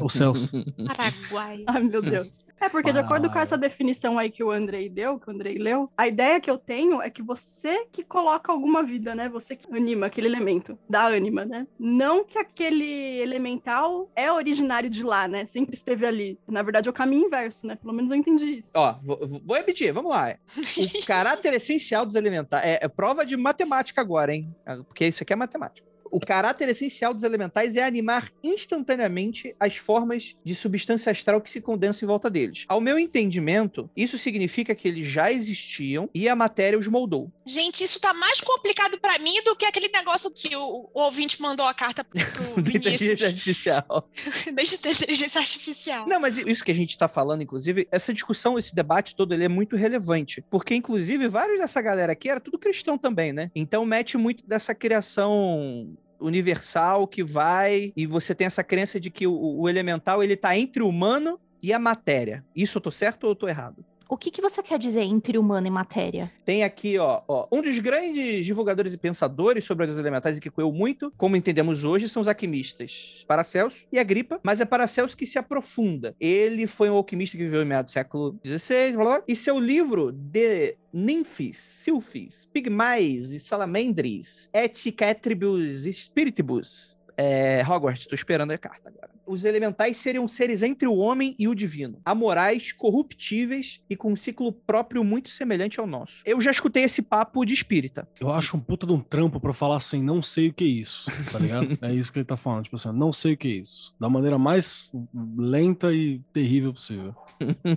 O 0.00 0.08
Celso. 0.08 0.64
Paraguai. 0.96 1.64
Ai, 1.68 1.82
meu 1.82 2.02
Deus. 2.02 2.40
É 2.60 2.68
porque, 2.68 2.92
de 2.92 2.98
acordo 2.98 3.30
com 3.30 3.38
essa 3.38 3.56
definição 3.56 4.18
aí 4.18 4.30
que 4.30 4.42
o 4.42 4.50
Andrei 4.50 4.88
deu, 4.88 5.18
que 5.18 5.28
o 5.28 5.32
Andrei 5.32 5.58
leu, 5.58 5.90
a 5.96 6.06
ideia 6.06 6.40
que 6.40 6.50
eu 6.50 6.58
tenho 6.58 7.00
é 7.00 7.10
que 7.10 7.22
você 7.22 7.86
que 7.90 8.04
coloca 8.04 8.52
alguma 8.52 8.82
vida, 8.82 9.14
né? 9.14 9.28
Você 9.28 9.54
que 9.54 9.72
anima 9.74 10.06
aquele 10.06 10.26
elemento, 10.26 10.78
dá 10.88 11.06
ânima, 11.06 11.44
né? 11.44 11.66
Não 11.78 12.24
que 12.24 12.38
aquele 12.38 13.20
elemental 13.20 14.10
é 14.14 14.30
originário 14.30 14.90
de 14.90 15.02
lá, 15.02 15.26
né? 15.26 15.44
Sempre 15.44 15.74
esteve 15.74 16.06
ali. 16.06 16.38
Na 16.48 16.62
verdade, 16.62 16.88
é 16.88 16.90
o 16.90 16.94
caminho 16.94 17.26
inverso, 17.26 17.66
né? 17.66 17.76
Pelo 17.76 17.92
menos 17.92 18.10
eu 18.10 18.16
entendi 18.16 18.58
isso. 18.58 18.72
Ó, 18.74 18.94
vou, 19.02 19.40
vou 19.44 19.56
repetir, 19.56 19.92
vamos 19.92 20.10
lá. 20.10 20.36
O 20.56 21.06
caráter 21.06 21.54
essencial 21.54 22.06
dos 22.06 22.16
elementais. 22.16 22.64
É, 22.64 22.78
é 22.82 22.88
prova 22.88 23.24
de 23.24 23.36
matemática 23.36 24.00
agora, 24.00 24.34
hein? 24.34 24.54
Porque 24.86 25.06
isso 25.06 25.22
aqui 25.22 25.32
é 25.32 25.36
matemática. 25.36 25.91
O 26.12 26.20
caráter 26.20 26.68
essencial 26.68 27.14
dos 27.14 27.24
elementais 27.24 27.74
é 27.74 27.82
animar 27.82 28.30
instantaneamente 28.44 29.56
as 29.58 29.76
formas 29.76 30.36
de 30.44 30.54
substância 30.54 31.10
astral 31.10 31.40
que 31.40 31.50
se 31.50 31.58
condensam 31.58 32.06
em 32.06 32.08
volta 32.08 32.28
deles. 32.28 32.66
Ao 32.68 32.82
meu 32.82 32.98
entendimento, 32.98 33.88
isso 33.96 34.18
significa 34.18 34.74
que 34.74 34.86
eles 34.86 35.06
já 35.06 35.32
existiam 35.32 36.10
e 36.14 36.28
a 36.28 36.36
matéria 36.36 36.78
os 36.78 36.86
moldou. 36.86 37.32
Gente, 37.46 37.82
isso 37.82 37.98
tá 37.98 38.12
mais 38.12 38.42
complicado 38.42 39.00
pra 39.00 39.18
mim 39.18 39.42
do 39.42 39.56
que 39.56 39.64
aquele 39.64 39.88
negócio 39.88 40.30
que 40.30 40.54
o, 40.54 40.90
o 40.92 41.00
ouvinte 41.00 41.40
mandou 41.40 41.64
a 41.64 41.72
carta 41.72 42.04
pro 42.04 42.20
Inteligência 42.60 42.98
Vinícius 42.98 43.22
artificial. 43.22 44.10
desde 44.52 44.74
inteligência 44.76 45.40
artificial. 45.40 46.06
Não, 46.06 46.20
mas 46.20 46.36
isso 46.36 46.62
que 46.62 46.70
a 46.70 46.74
gente 46.74 46.98
tá 46.98 47.08
falando, 47.08 47.42
inclusive, 47.42 47.88
essa 47.90 48.12
discussão, 48.12 48.58
esse 48.58 48.74
debate 48.74 49.16
todo, 49.16 49.32
ele 49.32 49.44
é 49.44 49.48
muito 49.48 49.76
relevante. 49.76 50.44
Porque, 50.50 50.74
inclusive, 50.74 51.26
vários 51.26 51.58
dessa 51.58 51.80
galera 51.80 52.12
aqui 52.12 52.28
era 52.28 52.38
tudo 52.38 52.58
cristão 52.58 52.98
também, 52.98 53.32
né? 53.32 53.50
Então 53.54 53.86
mete 53.86 54.18
muito 54.18 54.46
dessa 54.46 54.74
criação 54.74 55.96
universal 56.22 57.06
que 57.06 57.22
vai 57.22 57.92
e 57.96 58.06
você 58.06 58.34
tem 58.34 58.46
essa 58.46 58.64
crença 58.64 58.98
de 59.00 59.10
que 59.10 59.26
o, 59.26 59.60
o 59.60 59.68
elemental 59.68 60.22
ele 60.22 60.36
tá 60.36 60.56
entre 60.56 60.82
o 60.82 60.88
humano 60.88 61.38
e 61.62 61.72
a 61.72 61.78
matéria. 61.78 62.44
Isso 62.54 62.78
eu 62.78 62.82
tô 62.82 62.90
certo 62.90 63.24
ou 63.24 63.30
eu 63.30 63.36
tô 63.36 63.48
errado? 63.48 63.84
O 64.12 64.16
que, 64.18 64.30
que 64.30 64.42
você 64.42 64.62
quer 64.62 64.78
dizer 64.78 65.04
entre 65.04 65.38
humano 65.38 65.66
e 65.66 65.70
matéria? 65.70 66.30
Tem 66.44 66.62
aqui, 66.64 66.98
ó, 66.98 67.22
ó, 67.26 67.48
um 67.50 67.62
dos 67.62 67.78
grandes 67.78 68.44
divulgadores 68.44 68.92
e 68.92 68.98
pensadores 68.98 69.64
sobre 69.64 69.86
as 69.86 69.96
elementais 69.96 70.36
e 70.36 70.40
que 70.42 70.50
coeu 70.50 70.70
muito, 70.70 71.10
como 71.16 71.34
entendemos 71.34 71.82
hoje, 71.82 72.06
são 72.10 72.20
os 72.20 72.28
alquimistas 72.28 73.24
Paracelso 73.26 73.86
e 73.90 73.98
Agripa, 73.98 74.38
mas 74.42 74.60
é 74.60 74.66
Paracelso 74.66 75.16
que 75.16 75.24
se 75.24 75.38
aprofunda. 75.38 76.14
Ele 76.20 76.66
foi 76.66 76.90
um 76.90 76.96
alquimista 76.96 77.38
que 77.38 77.44
viveu 77.44 77.62
em 77.62 77.64
meados 77.64 77.90
do 77.90 77.94
século 77.94 78.38
XVI, 78.44 78.92
blá, 78.92 79.04
blá, 79.04 79.22
e 79.26 79.34
seu 79.34 79.58
livro 79.58 80.12
de 80.12 80.76
Ninfis, 80.92 81.56
Silfis, 81.56 82.46
Pigmais 82.52 83.32
e 83.32 83.40
Salamandres, 83.40 84.50
Et 84.52 84.92
Catribus 84.92 85.86
Spiritibus, 85.90 86.98
é, 87.16 87.64
Hogwarts, 87.66 88.06
tô 88.06 88.14
esperando 88.14 88.50
a 88.50 88.58
carta 88.58 88.90
agora. 88.90 89.11
Os 89.32 89.46
elementais 89.46 89.96
seriam 89.96 90.28
seres 90.28 90.62
entre 90.62 90.86
o 90.86 90.94
homem 90.94 91.34
e 91.38 91.48
o 91.48 91.54
divino, 91.54 91.98
amorais, 92.04 92.70
corruptíveis 92.70 93.80
e 93.88 93.96
com 93.96 94.12
um 94.12 94.16
ciclo 94.16 94.52
próprio 94.52 95.02
muito 95.02 95.30
semelhante 95.30 95.80
ao 95.80 95.86
nosso. 95.86 96.20
Eu 96.26 96.38
já 96.38 96.50
escutei 96.50 96.82
esse 96.82 97.00
papo 97.00 97.42
de 97.46 97.54
espírita. 97.54 98.06
Eu 98.20 98.30
acho 98.30 98.58
um 98.58 98.60
puta 98.60 98.86
de 98.86 98.92
um 98.92 99.00
trampo 99.00 99.40
pra 99.40 99.54
falar 99.54 99.76
assim, 99.76 100.02
não 100.02 100.22
sei 100.22 100.48
o 100.48 100.52
que 100.52 100.64
é 100.64 100.66
isso, 100.66 101.10
tá 101.32 101.38
ligado? 101.38 101.78
é 101.80 101.94
isso 101.94 102.12
que 102.12 102.18
ele 102.18 102.26
tá 102.26 102.36
falando, 102.36 102.64
tipo 102.64 102.76
assim, 102.76 102.92
não 102.92 103.10
sei 103.10 103.32
o 103.32 103.36
que 103.38 103.48
é 103.48 103.52
isso. 103.52 103.94
Da 103.98 104.10
maneira 104.10 104.36
mais 104.36 104.92
lenta 105.34 105.90
e 105.94 106.20
terrível 106.30 106.74
possível. 106.74 107.14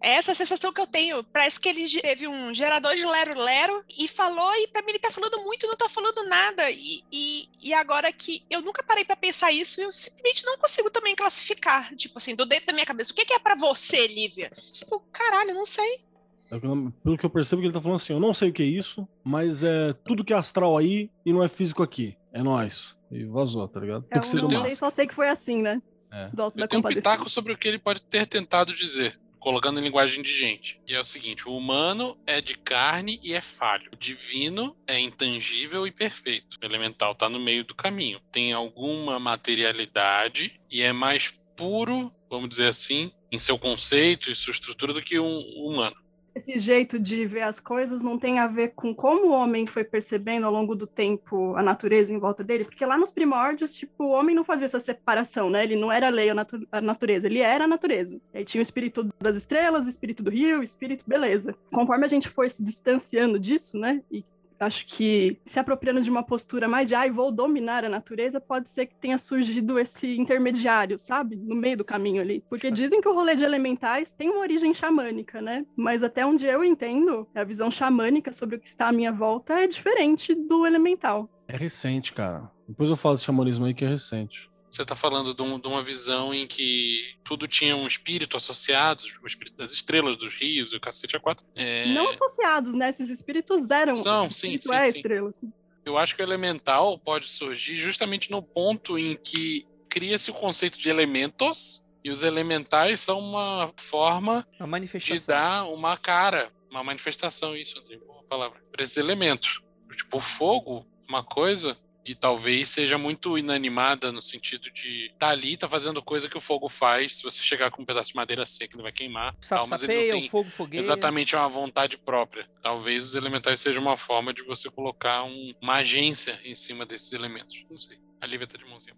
É 0.00 0.16
essa 0.16 0.32
a 0.32 0.34
sensação 0.34 0.72
que 0.72 0.80
eu 0.80 0.86
tenho. 0.86 1.24
Parece 1.24 1.58
que 1.58 1.68
ele 1.68 1.88
teve 2.00 2.28
um 2.28 2.52
gerador 2.52 2.94
de 2.94 3.04
lero-lero 3.04 3.84
e 3.98 4.06
falou, 4.06 4.54
e 4.56 4.68
pra 4.68 4.82
mim 4.82 4.90
ele 4.90 4.98
tá 4.98 5.10
falando 5.10 5.42
muito, 5.42 5.66
não 5.66 5.76
tá 5.76 5.88
falando 5.88 6.28
nada. 6.28 6.70
E, 6.70 7.02
e, 7.10 7.48
e 7.62 7.72
agora 7.72 8.12
que 8.12 8.44
eu 8.50 8.60
nunca 8.60 8.82
parei 8.82 9.04
pra 9.04 9.16
pensar 9.16 9.50
isso, 9.50 9.80
eu 9.80 9.90
simplesmente 9.90 10.23
não 10.44 10.58
consigo 10.58 10.90
também 10.90 11.14
classificar. 11.14 11.94
Tipo 11.94 12.18
assim, 12.18 12.34
do 12.34 12.46
dentro 12.46 12.66
da 12.66 12.72
minha 12.72 12.86
cabeça. 12.86 13.12
O 13.12 13.14
que, 13.14 13.24
que 13.24 13.34
é 13.34 13.38
pra 13.38 13.54
você, 13.54 14.06
Lívia? 14.06 14.50
Tipo, 14.72 15.00
caralho, 15.12 15.54
não 15.54 15.66
sei. 15.66 16.04
É 16.50 16.58
Pelo 16.58 17.18
que 17.18 17.26
eu 17.26 17.30
percebo 17.30 17.60
que 17.60 17.66
ele 17.66 17.74
tá 17.74 17.80
falando 17.80 17.96
assim, 17.96 18.12
eu 18.12 18.20
não 18.20 18.32
sei 18.32 18.50
o 18.50 18.52
que 18.52 18.62
é 18.62 18.66
isso, 18.66 19.08
mas 19.24 19.64
é 19.64 19.92
tudo 20.04 20.24
que 20.24 20.32
é 20.32 20.36
astral 20.36 20.76
aí 20.76 21.10
e 21.24 21.32
não 21.32 21.42
é 21.42 21.48
físico 21.48 21.82
aqui. 21.82 22.16
É 22.32 22.42
nós. 22.42 22.96
E 23.10 23.24
vazou, 23.24 23.66
tá 23.68 23.80
ligado? 23.80 24.04
É, 24.10 24.14
Tem 24.14 24.22
que 24.22 24.28
ser 24.28 24.42
não 24.42 24.50
sei, 24.50 24.76
só 24.76 24.90
sei 24.90 25.06
que 25.06 25.14
foi 25.14 25.28
assim, 25.28 25.62
né? 25.62 25.80
É. 26.12 26.28
Do 26.28 26.42
Alto 26.42 26.56
da 26.56 26.64
Eu 26.64 26.68
tenho 26.68 26.80
um 26.80 26.88
pitaco 26.88 27.28
sobre 27.28 27.52
o 27.52 27.58
que 27.58 27.66
ele 27.66 27.78
pode 27.78 28.02
ter 28.02 28.26
tentado 28.26 28.72
dizer, 28.72 29.18
colocando 29.44 29.78
em 29.78 29.82
linguagem 29.82 30.22
de 30.22 30.32
gente. 30.32 30.80
E 30.88 30.94
é 30.94 31.00
o 31.00 31.04
seguinte: 31.04 31.46
o 31.46 31.54
humano 31.54 32.18
é 32.26 32.40
de 32.40 32.54
carne 32.54 33.20
e 33.22 33.34
é 33.34 33.42
falho. 33.42 33.90
O 33.92 33.96
divino 33.96 34.74
é 34.86 34.98
intangível 34.98 35.86
e 35.86 35.92
perfeito. 35.92 36.56
O 36.62 36.64
elemental 36.64 37.14
tá 37.14 37.28
no 37.28 37.38
meio 37.38 37.62
do 37.62 37.74
caminho. 37.74 38.18
Tem 38.32 38.54
alguma 38.54 39.18
materialidade 39.18 40.58
e 40.70 40.80
é 40.80 40.94
mais 40.94 41.38
puro, 41.54 42.10
vamos 42.30 42.48
dizer 42.48 42.68
assim, 42.68 43.12
em 43.30 43.38
seu 43.38 43.58
conceito 43.58 44.30
e 44.30 44.34
sua 44.34 44.52
estrutura 44.52 44.94
do 44.94 45.02
que 45.02 45.20
um 45.20 45.40
humano. 45.56 45.94
Esse 46.34 46.58
jeito 46.58 46.98
de 46.98 47.24
ver 47.26 47.42
as 47.42 47.60
coisas 47.60 48.02
não 48.02 48.18
tem 48.18 48.40
a 48.40 48.46
ver 48.48 48.72
com 48.74 48.92
como 48.92 49.28
o 49.28 49.30
homem 49.30 49.66
foi 49.66 49.84
percebendo 49.84 50.44
ao 50.46 50.52
longo 50.52 50.74
do 50.74 50.86
tempo 50.86 51.54
a 51.54 51.62
natureza 51.62 52.12
em 52.12 52.18
volta 52.18 52.42
dele, 52.42 52.64
porque 52.64 52.84
lá 52.84 52.98
nos 52.98 53.12
primórdios, 53.12 53.72
tipo, 53.74 54.04
o 54.04 54.10
homem 54.10 54.34
não 54.34 54.44
fazia 54.44 54.66
essa 54.66 54.80
separação, 54.80 55.48
né? 55.48 55.62
Ele 55.62 55.76
não 55.76 55.92
era 55.92 56.08
lei 56.08 56.30
a 56.30 56.34
natu- 56.34 56.66
a 56.72 56.80
natureza, 56.80 57.28
ele 57.28 57.38
era 57.38 57.64
a 57.64 57.68
natureza. 57.68 58.20
Aí 58.34 58.44
tinha 58.44 58.60
o 58.60 58.62
espírito 58.62 59.08
das 59.20 59.36
estrelas, 59.36 59.86
o 59.86 59.88
espírito 59.88 60.24
do 60.24 60.30
rio, 60.30 60.58
o 60.58 60.62
espírito, 60.64 61.04
beleza. 61.06 61.54
Conforme 61.72 62.04
a 62.04 62.08
gente 62.08 62.28
foi 62.28 62.50
se 62.50 62.64
distanciando 62.64 63.38
disso, 63.38 63.78
né? 63.78 64.02
E 64.10 64.24
acho 64.58 64.86
que 64.86 65.38
se 65.44 65.58
apropriando 65.58 66.00
de 66.00 66.10
uma 66.10 66.22
postura 66.22 66.68
mais 66.68 66.88
de, 66.88 66.94
ai, 66.94 67.10
vou 67.10 67.30
dominar 67.30 67.84
a 67.84 67.88
natureza, 67.88 68.40
pode 68.40 68.70
ser 68.70 68.86
que 68.86 68.94
tenha 68.94 69.18
surgido 69.18 69.78
esse 69.78 70.16
intermediário, 70.16 70.98
sabe? 70.98 71.36
No 71.36 71.54
meio 71.54 71.78
do 71.78 71.84
caminho 71.84 72.20
ali. 72.20 72.44
Porque 72.48 72.70
dizem 72.70 73.00
que 73.00 73.08
o 73.08 73.14
rolê 73.14 73.34
de 73.34 73.44
elementais 73.44 74.12
tem 74.12 74.30
uma 74.30 74.40
origem 74.40 74.72
xamânica, 74.72 75.40
né? 75.40 75.64
Mas 75.76 76.02
até 76.02 76.24
onde 76.24 76.46
eu 76.46 76.64
entendo, 76.64 77.28
a 77.34 77.44
visão 77.44 77.70
xamânica 77.70 78.32
sobre 78.32 78.56
o 78.56 78.60
que 78.60 78.68
está 78.68 78.88
à 78.88 78.92
minha 78.92 79.12
volta 79.12 79.54
é 79.54 79.66
diferente 79.66 80.34
do 80.34 80.66
elemental. 80.66 81.28
É 81.46 81.56
recente, 81.56 82.12
cara. 82.12 82.50
Depois 82.66 82.88
eu 82.90 82.96
falo 82.96 83.14
desse 83.14 83.24
xamanismo 83.24 83.66
aí 83.66 83.74
que 83.74 83.84
é 83.84 83.88
recente. 83.88 84.50
Você 84.74 84.84
tá 84.84 84.96
falando 84.96 85.32
de, 85.32 85.40
um- 85.40 85.56
de 85.56 85.68
uma 85.68 85.84
visão 85.84 86.34
em 86.34 86.48
que 86.48 87.14
tudo 87.22 87.46
tinha 87.46 87.76
um 87.76 87.86
espírito 87.86 88.36
associado, 88.36 89.04
o 89.22 89.26
espírito 89.26 89.56
das 89.56 89.72
estrelas, 89.72 90.18
dos 90.18 90.34
rios 90.34 90.72
e 90.72 90.76
o 90.76 90.80
cacete 90.80 91.16
a 91.16 91.20
quatro. 91.20 91.46
É, 91.54 91.86
Não 91.94 92.08
associados, 92.08 92.74
né? 92.74 92.88
Esses 92.88 93.08
espíritos 93.08 93.70
eram. 93.70 93.96
São, 93.96 94.28
sim, 94.32 94.48
espírito 94.48 94.68
sim, 94.70 94.74
é 94.74 94.90
sim. 94.90 94.96
estrela. 94.96 95.30
assim. 95.30 95.52
Eu 95.84 95.96
acho 95.96 96.16
que 96.16 96.22
o 96.22 96.24
elemental 96.24 96.98
pode 96.98 97.28
surgir 97.28 97.76
justamente 97.76 98.32
no 98.32 98.42
ponto 98.42 98.98
em 98.98 99.14
que 99.14 99.64
cria-se 99.88 100.32
o 100.32 100.34
conceito 100.34 100.76
de 100.76 100.88
elementos 100.90 101.86
e 102.02 102.10
os 102.10 102.24
elementais 102.24 102.98
são 102.98 103.20
uma 103.20 103.72
forma 103.76 104.44
A 104.58 104.66
de 104.98 105.20
dar 105.20 105.66
uma 105.68 105.96
cara, 105.96 106.50
uma 106.68 106.82
manifestação, 106.82 107.56
isso, 107.56 107.78
André, 107.78 107.98
boa 107.98 108.24
palavra, 108.24 108.60
para 108.72 108.82
esses 108.82 108.96
elementos. 108.96 109.62
Tipo, 109.96 110.16
o 110.16 110.20
fogo, 110.20 110.84
uma 111.08 111.22
coisa 111.22 111.78
que 112.04 112.14
talvez 112.14 112.68
seja 112.68 112.98
muito 112.98 113.38
inanimada 113.38 114.12
no 114.12 114.22
sentido 114.22 114.70
de 114.70 115.10
tá 115.18 115.30
ali, 115.30 115.56
tá 115.56 115.68
fazendo 115.68 116.02
coisa 116.02 116.28
que 116.28 116.36
o 116.36 116.40
fogo 116.40 116.68
faz. 116.68 117.16
Se 117.16 117.22
você 117.22 117.42
chegar 117.42 117.70
com 117.70 117.82
um 117.82 117.84
pedaço 117.86 118.10
de 118.10 118.16
madeira 118.16 118.44
seca, 118.44 118.76
ele 118.76 118.82
vai 118.82 118.92
queimar. 118.92 119.34
Sapo 119.40 119.60
tal, 119.62 119.66
mas 119.68 119.82
ele 119.82 119.92
sapeia, 119.92 120.12
não 120.12 120.18
o 120.18 120.20
tem 120.20 120.30
fogo 120.30 120.50
fogueira. 120.50 120.84
exatamente 120.84 121.34
uma 121.34 121.48
vontade 121.48 121.96
própria. 121.96 122.46
Talvez 122.62 123.04
os 123.04 123.14
elementais 123.14 123.58
sejam 123.60 123.82
uma 123.82 123.96
forma 123.96 124.34
de 124.34 124.42
você 124.42 124.70
colocar 124.70 125.24
um- 125.24 125.52
uma 125.62 125.76
agência 125.76 126.38
em 126.44 126.54
cima 126.54 126.84
desses 126.84 127.12
elementos. 127.12 127.64
Não 127.70 127.78
sei. 127.78 127.98
A 128.20 128.26
Lívia 128.26 128.46
tá 128.46 128.58
de 128.58 128.64
mãozinha. 128.66 128.94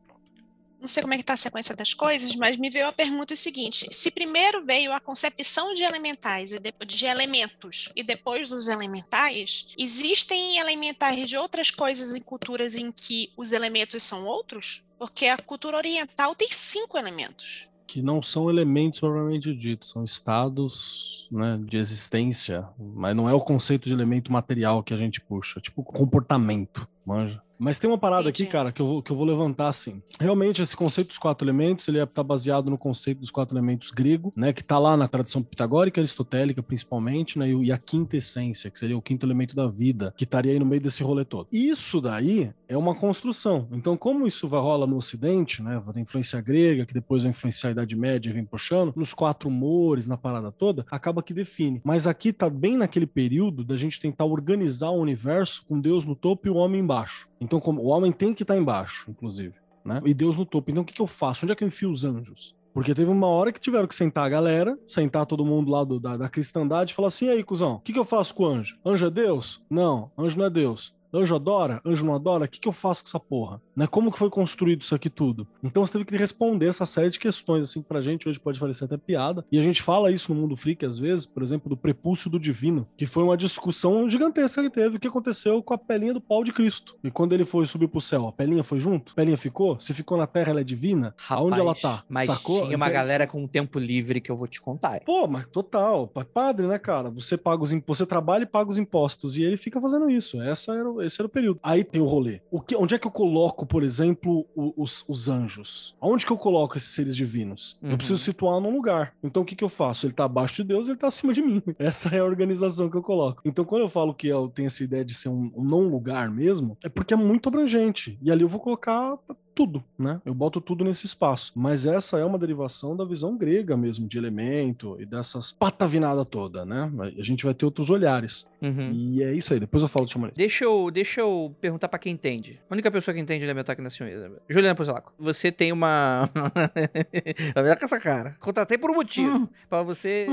Não 0.80 0.88
sei 0.88 1.02
como 1.02 1.14
é 1.14 1.16
que 1.16 1.23
está 1.23 1.33
a 1.33 1.38
sequência 1.38 1.75
das 1.75 1.95
coisas, 1.95 2.35
mas 2.37 2.56
me 2.56 2.71
veio 2.71 2.87
a 2.87 2.92
pergunta 2.92 3.35
o 3.35 3.37
seguinte: 3.37 3.88
se 3.90 4.11
primeiro 4.11 4.64
veio 4.64 4.92
a 4.92 5.00
concepção 5.00 5.75
de 5.75 5.83
elementais 5.83 6.52
e 6.52 6.59
depois 6.59 6.92
de 6.92 7.06
elementos 7.06 7.90
e 7.97 8.02
depois 8.02 8.49
dos 8.49 8.68
elementais, 8.68 9.68
existem 9.78 10.59
elementais 10.59 11.28
de 11.28 11.37
outras 11.37 11.71
coisas 11.71 12.14
em 12.14 12.21
culturas 12.21 12.76
em 12.76 12.92
que 12.92 13.33
os 13.37 13.52
elementos 13.52 14.02
são 14.02 14.25
outros? 14.26 14.85
Porque 14.99 15.26
a 15.26 15.37
cultura 15.37 15.76
oriental 15.76 16.35
tem 16.35 16.49
cinco 16.50 16.97
elementos. 16.97 17.64
Que 17.87 18.02
não 18.02 18.23
são 18.23 18.50
elementos 18.50 18.99
propriamente 18.99 19.54
ditos, 19.54 19.90
são 19.90 20.02
estados 20.02 21.28
né, 21.30 21.59
de 21.62 21.76
existência, 21.76 22.66
mas 22.78 23.14
não 23.14 23.28
é 23.28 23.33
o 23.33 23.40
conceito 23.40 23.87
de 23.87 23.95
elemento 23.95 24.33
material 24.33 24.83
que 24.83 24.92
a 24.92 24.97
gente 24.97 25.21
puxa, 25.21 25.61
tipo 25.61 25.85
comportamento, 25.85 26.88
manja. 27.04 27.40
Mas 27.58 27.78
tem 27.78 27.88
uma 27.88 27.98
parada 27.98 28.28
aqui, 28.28 28.42
Entendi. 28.42 28.52
cara, 28.52 28.72
que 28.72 28.80
eu, 28.80 28.86
vou, 28.86 29.02
que 29.02 29.10
eu 29.10 29.16
vou 29.16 29.26
levantar 29.26 29.68
assim. 29.68 30.02
Realmente, 30.20 30.62
esse 30.62 30.76
conceito 30.76 31.08
dos 31.08 31.18
quatro 31.18 31.44
elementos, 31.44 31.88
ele 31.88 31.98
está 31.98 32.22
baseado 32.22 32.70
no 32.70 32.78
conceito 32.78 33.20
dos 33.20 33.30
quatro 33.30 33.56
elementos 33.56 33.90
grego, 33.90 34.32
né? 34.36 34.52
Que 34.52 34.62
tá 34.62 34.78
lá 34.78 34.96
na 34.96 35.08
tradição 35.08 35.42
pitagórica, 35.42 36.00
aristotélica, 36.00 36.62
principalmente, 36.62 37.38
né? 37.38 37.48
E, 37.48 37.64
e 37.66 37.72
a 37.72 37.78
quinta 37.78 38.16
essência, 38.16 38.70
que 38.70 38.78
seria 38.78 38.96
o 38.96 39.02
quinto 39.02 39.25
elemento 39.25 39.54
da 39.54 39.66
vida, 39.66 40.12
que 40.16 40.25
estaria 40.25 40.52
aí 40.52 40.58
no 40.58 40.66
meio 40.66 40.80
desse 40.80 41.02
rolê 41.02 41.25
todo. 41.25 41.48
Isso 41.52 42.00
daí 42.00 42.50
é 42.68 42.76
uma 42.76 42.94
construção. 42.94 43.68
Então, 43.72 43.96
como 43.96 44.26
isso 44.26 44.48
vai 44.48 44.60
rola 44.60 44.86
no 44.86 44.96
Ocidente, 44.96 45.62
né? 45.62 45.80
Vai 45.84 45.94
ter 45.94 46.00
influência 46.00 46.40
grega, 46.40 46.84
que 46.84 46.94
depois 46.94 47.22
vai 47.22 47.30
influenciar 47.30 47.70
a 47.70 47.72
Idade 47.72 47.96
Média 47.96 48.30
e 48.30 48.32
vem 48.32 48.44
puxando, 48.44 48.92
nos 48.96 49.14
quatro 49.14 49.48
humores, 49.48 50.06
na 50.06 50.16
parada 50.16 50.50
toda, 50.50 50.84
acaba 50.90 51.22
que 51.22 51.32
define. 51.32 51.80
Mas 51.84 52.06
aqui 52.06 52.32
tá 52.32 52.50
bem 52.50 52.76
naquele 52.76 53.06
período 53.06 53.64
da 53.64 53.76
gente 53.76 54.00
tentar 54.00 54.25
organizar 54.25 54.90
o 54.90 55.00
universo 55.00 55.64
com 55.66 55.80
Deus 55.80 56.04
no 56.04 56.14
topo 56.14 56.46
e 56.46 56.50
o 56.50 56.56
homem 56.56 56.80
embaixo. 56.80 57.28
Então, 57.46 57.60
como 57.60 57.80
o 57.80 57.86
homem 57.86 58.10
tem 58.10 58.34
que 58.34 58.42
estar 58.42 58.56
embaixo, 58.56 59.08
inclusive, 59.08 59.54
né? 59.84 60.02
E 60.04 60.12
Deus 60.12 60.36
no 60.36 60.44
topo. 60.44 60.68
Então, 60.70 60.82
o 60.82 60.84
que, 60.86 60.92
que 60.92 61.00
eu 61.00 61.06
faço? 61.06 61.46
Onde 61.46 61.52
é 61.52 61.56
que 61.56 61.62
eu 61.62 61.68
enfio 61.68 61.90
os 61.90 62.04
anjos? 62.04 62.54
Porque 62.74 62.92
teve 62.92 63.08
uma 63.10 63.28
hora 63.28 63.52
que 63.52 63.60
tiveram 63.60 63.86
que 63.86 63.94
sentar 63.94 64.26
a 64.26 64.28
galera, 64.28 64.76
sentar 64.86 65.24
todo 65.24 65.46
mundo 65.46 65.70
lá 65.70 65.84
do- 65.84 66.00
da, 66.00 66.16
da 66.16 66.28
cristandade 66.28 66.90
e 66.90 66.94
falar 66.94 67.08
assim: 67.08 67.26
e 67.26 67.30
aí, 67.30 67.42
cuzão, 67.44 67.76
o 67.76 67.80
que, 67.80 67.92
que 67.92 67.98
eu 67.98 68.04
faço 68.04 68.34
com 68.34 68.42
o 68.42 68.46
anjo? 68.48 68.76
Anjo 68.84 69.06
é 69.06 69.10
Deus? 69.10 69.62
Não, 69.70 70.10
anjo 70.18 70.36
não 70.38 70.46
é 70.46 70.50
Deus. 70.50 70.92
Anjo 71.16 71.35
adora? 71.35 71.80
Anjo 71.85 72.04
não 72.06 72.14
adora? 72.14 72.44
O 72.44 72.49
que, 72.49 72.61
que 72.61 72.68
eu 72.68 72.73
faço 72.73 73.02
com 73.04 73.08
essa 73.08 73.20
porra? 73.20 73.61
Né? 73.75 73.87
Como 73.87 74.11
que 74.12 74.18
foi 74.18 74.30
construído 74.30 74.82
isso 74.82 74.94
aqui 74.94 75.08
tudo? 75.11 75.46
Então 75.62 75.85
você 75.85 75.92
teve 75.92 76.04
que 76.04 76.16
responder 76.16 76.66
essa 76.66 76.87
série 76.87 77.11
de 77.11 77.18
questões, 77.18 77.68
assim, 77.68 77.82
que 77.82 77.88
pra 77.88 78.00
gente 78.00 78.28
hoje 78.28 78.38
pode 78.40 78.58
parecer 78.61 78.85
até 78.85 78.96
piada. 78.96 79.44
E 79.50 79.58
a 79.58 79.62
gente 79.62 79.82
fala 79.82 80.11
isso 80.11 80.32
no 80.35 80.40
mundo 80.40 80.56
freak, 80.56 80.85
às 80.85 80.99
vezes, 80.99 81.26
por 81.26 81.42
exemplo, 81.42 81.68
do 81.68 81.76
prepúcio 81.76 82.30
do 82.30 82.38
divino, 82.38 82.87
que 82.96 83.06
foi 83.06 83.23
uma 83.23 83.37
discussão 83.37 84.08
gigantesca 84.08 84.62
que 84.62 84.70
teve, 84.70 84.96
o 84.96 85.00
que 85.00 85.08
aconteceu 85.08 85.62
com 85.62 85.75
a 85.75 85.78
pelinha 85.78 86.12
do 86.14 86.20
pau 86.20 86.42
de 86.44 86.52
Cristo. 86.52 86.96
E 87.02 87.11
quando 87.11 87.32
ele 87.32 87.44
foi 87.44 87.66
subir 87.66 87.88
pro 87.88 88.00
céu, 88.00 88.26
a 88.28 88.32
pelinha 88.32 88.62
foi 88.64 88.80
junto? 88.80 89.12
A 89.12 89.14
pelinha 89.14 89.37
ficou? 89.37 89.78
Se 89.80 89.94
ficou 89.94 90.16
na 90.18 90.26
terra, 90.26 90.50
ela 90.50 90.61
é 90.61 90.64
divina? 90.64 91.14
Aonde 91.28 91.61
ela 91.61 91.75
tá? 91.75 92.04
Mas 92.08 92.26
Sacou? 92.26 92.62
tinha 92.64 92.76
uma 92.76 92.87
Então- 92.87 92.92
galera 92.94 93.26
com 93.26 93.46
tempo 93.46 93.78
livre 93.78 94.20
que 94.20 94.30
eu 94.30 94.37
vou 94.37 94.46
te 94.49 94.61
contar. 94.61 95.00
Pô, 95.04 95.26
mas 95.26 95.46
total, 95.49 96.06
pa- 96.08 96.25
padre, 96.25 96.66
né, 96.66 96.78
cara? 96.78 97.11
Você 97.11 97.37
paga 97.37 97.62
os 97.62 97.73
impostos, 97.73 97.99
você 97.99 98.06
trabalha 98.06 98.42
e 98.42 98.46
paga 98.46 98.70
os 98.70 98.78
impostos, 98.78 99.37
e 99.38 99.42
ele 99.42 99.56
fica 99.56 99.80
fazendo 99.80 100.11
isso. 100.11 100.40
Essa 100.42 100.75
era, 100.75 100.90
o- 100.90 101.00
esse 101.06 101.20
era 101.20 101.26
o 101.26 101.30
período. 101.30 101.60
Aí 101.62 101.84
tem 101.84 102.00
o 102.00 102.06
rolê. 102.06 102.40
O 102.50 102.60
que, 102.60 102.76
onde 102.76 102.94
é 102.94 102.98
que 102.98 103.06
eu 103.06 103.10
coloco, 103.10 103.66
por 103.66 103.82
exemplo, 103.82 104.46
os, 104.54 105.04
os 105.08 105.28
anjos? 105.28 105.96
Aonde 106.00 106.26
que 106.26 106.32
eu 106.32 106.38
coloco 106.38 106.76
esses 106.76 106.90
seres 106.90 107.16
divinos? 107.16 107.78
Uhum. 107.82 107.92
Eu 107.92 107.96
preciso 107.96 108.22
situar 108.22 108.60
num 108.60 108.75
lugar. 108.75 109.14
Então 109.22 109.42
o 109.42 109.46
que, 109.46 109.56
que 109.56 109.64
eu 109.64 109.68
faço? 109.68 110.06
Ele 110.06 110.14
tá 110.14 110.25
abaixo 110.25 110.56
de 110.56 110.68
Deus, 110.68 110.88
ele 110.88 110.98
tá 110.98 111.06
acima 111.06 111.32
de 111.32 111.42
mim. 111.42 111.62
Essa 111.78 112.14
é 112.14 112.20
a 112.20 112.25
organização 112.25 112.90
que 112.90 112.96
eu 112.96 113.02
coloco. 113.02 113.42
Então 113.44 113.64
quando 113.64 113.82
eu 113.82 113.88
falo 113.88 114.14
que 114.14 114.28
eu 114.28 114.48
tenho 114.48 114.66
essa 114.66 114.82
ideia 114.82 115.04
de 115.04 115.14
ser 115.14 115.28
um, 115.28 115.50
um 115.56 115.64
não 115.64 115.88
lugar 115.88 116.30
mesmo, 116.30 116.76
é 116.82 116.88
porque 116.88 117.14
é 117.14 117.16
muito 117.16 117.48
abrangente. 117.48 118.18
E 118.22 118.30
ali 118.30 118.42
eu 118.42 118.48
vou 118.48 118.60
colocar 118.60 119.18
tudo, 119.56 119.82
né? 119.98 120.20
Eu 120.25 120.34
boto 120.34 120.60
tudo 120.60 120.84
nesse 120.84 121.06
espaço. 121.06 121.50
Mas 121.56 121.86
essa 121.86 122.18
é 122.18 122.25
uma 122.25 122.38
derivação 122.38 122.94
da 122.94 123.04
visão 123.06 123.36
grega 123.36 123.75
mesmo, 123.76 124.06
de 124.06 124.18
elemento 124.18 124.96
e 125.00 125.06
dessas 125.06 125.50
patavinada 125.50 126.25
toda, 126.26 126.64
né? 126.66 126.92
A 127.18 127.22
gente 127.22 127.42
vai 127.44 127.54
ter 127.54 127.64
outros 127.64 127.88
olhares. 127.88 128.46
Uhum. 128.60 128.90
E 128.92 129.22
é 129.22 129.32
isso 129.32 129.54
aí, 129.54 129.58
depois 129.60 129.82
eu 129.82 129.88
falo 129.88 130.04
do 130.04 130.12
xamanismo. 130.12 130.36
Deixa 130.36 130.64
eu, 130.64 130.90
deixa 130.90 131.20
eu 131.22 131.54
perguntar 131.60 131.88
pra 131.88 131.98
quem 131.98 132.12
entende. 132.12 132.60
A 132.68 132.75
única 132.75 132.90
pessoa 132.90 133.14
que 133.14 133.20
entende 133.20 133.44
elementar 133.44 133.72
aqui 133.72 133.80
nessa 133.82 134.04
mesa. 134.04 134.30
Juliana 134.48 134.75
Pozelaco, 134.75 135.12
você 135.18 135.50
tem 135.50 135.72
uma. 135.72 136.28
Vai 137.54 137.64
ver 137.64 137.78
com 137.78 137.84
essa 137.84 137.98
cara. 137.98 138.36
Contratei 138.40 138.76
por 138.76 138.90
um 138.90 138.94
motivo. 138.94 139.48
Pra 139.68 139.82
você 139.82 140.26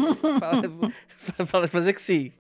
fa- 1.18 1.46
fa- 1.46 1.68
fazer 1.68 1.94
que 1.94 2.02
sim. 2.02 2.32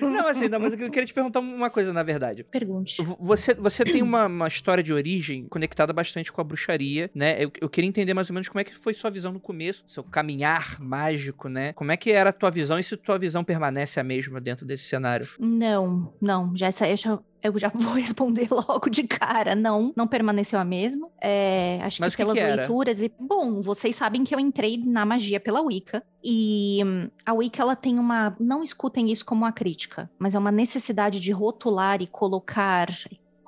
Não, 0.00 0.26
assim, 0.28 0.48
não, 0.48 0.58
mas 0.58 0.72
eu 0.72 0.90
queria 0.90 1.06
te 1.06 1.12
perguntar 1.14 1.40
uma 1.40 1.68
coisa, 1.70 1.92
na 1.92 2.02
verdade. 2.02 2.42
Pergunte. 2.44 3.02
Você, 3.20 3.54
você 3.54 3.84
tem 3.84 4.02
uma, 4.02 4.26
uma 4.26 4.48
história 4.48 4.82
de 4.82 4.92
origem 4.92 5.46
conectada 5.48 5.92
bastante 5.92 6.21
com 6.30 6.40
a 6.40 6.44
bruxaria, 6.44 7.10
né? 7.14 7.42
Eu, 7.42 7.50
eu 7.60 7.68
queria 7.68 7.88
entender 7.88 8.14
mais 8.14 8.28
ou 8.30 8.34
menos 8.34 8.48
como 8.48 8.60
é 8.60 8.64
que 8.64 8.74
foi 8.74 8.94
sua 8.94 9.10
visão 9.10 9.32
no 9.32 9.40
começo, 9.40 9.84
seu 9.86 10.04
caminhar 10.04 10.80
mágico, 10.80 11.48
né? 11.48 11.72
Como 11.72 11.90
é 11.90 11.96
que 11.96 12.12
era 12.12 12.30
a 12.30 12.32
tua 12.32 12.50
visão 12.50 12.78
e 12.78 12.82
se 12.82 12.96
tua 12.96 13.18
visão 13.18 13.42
permanece 13.42 13.98
a 13.98 14.04
mesma 14.04 14.40
dentro 14.40 14.66
desse 14.66 14.84
cenário? 14.84 15.26
Não, 15.38 16.12
não, 16.20 16.54
já 16.56 16.66
essa 16.66 16.88
eu 16.88 16.96
já, 16.96 17.18
eu 17.42 17.58
já 17.58 17.68
vou 17.74 17.94
responder 17.94 18.48
logo 18.50 18.88
de 18.88 19.04
cara. 19.04 19.54
Não, 19.54 19.92
não 19.96 20.06
permaneceu 20.06 20.58
a 20.58 20.64
mesma. 20.64 21.08
É, 21.20 21.80
acho 21.82 22.00
Mas 22.00 22.14
que 22.14 22.22
que 22.22 22.22
pelas 22.22 22.38
que 22.38 22.56
leituras 22.56 23.02
e 23.02 23.12
bom, 23.18 23.60
vocês 23.60 23.96
sabem 23.96 24.24
que 24.24 24.34
eu 24.34 24.40
entrei 24.40 24.76
na 24.78 25.04
magia 25.04 25.40
pela 25.40 25.60
Wicca 25.60 26.02
e 26.22 26.80
hum, 26.84 27.08
a 27.26 27.32
Wicca 27.32 27.62
ela 27.62 27.76
tem 27.76 27.98
uma, 27.98 28.36
não 28.38 28.62
escutem 28.62 29.10
isso 29.10 29.24
como 29.24 29.42
uma 29.42 29.52
crítica, 29.52 30.10
mas 30.18 30.34
é 30.34 30.38
uma 30.38 30.52
necessidade 30.52 31.20
de 31.20 31.32
rotular 31.32 32.00
e 32.00 32.06
colocar 32.06 32.88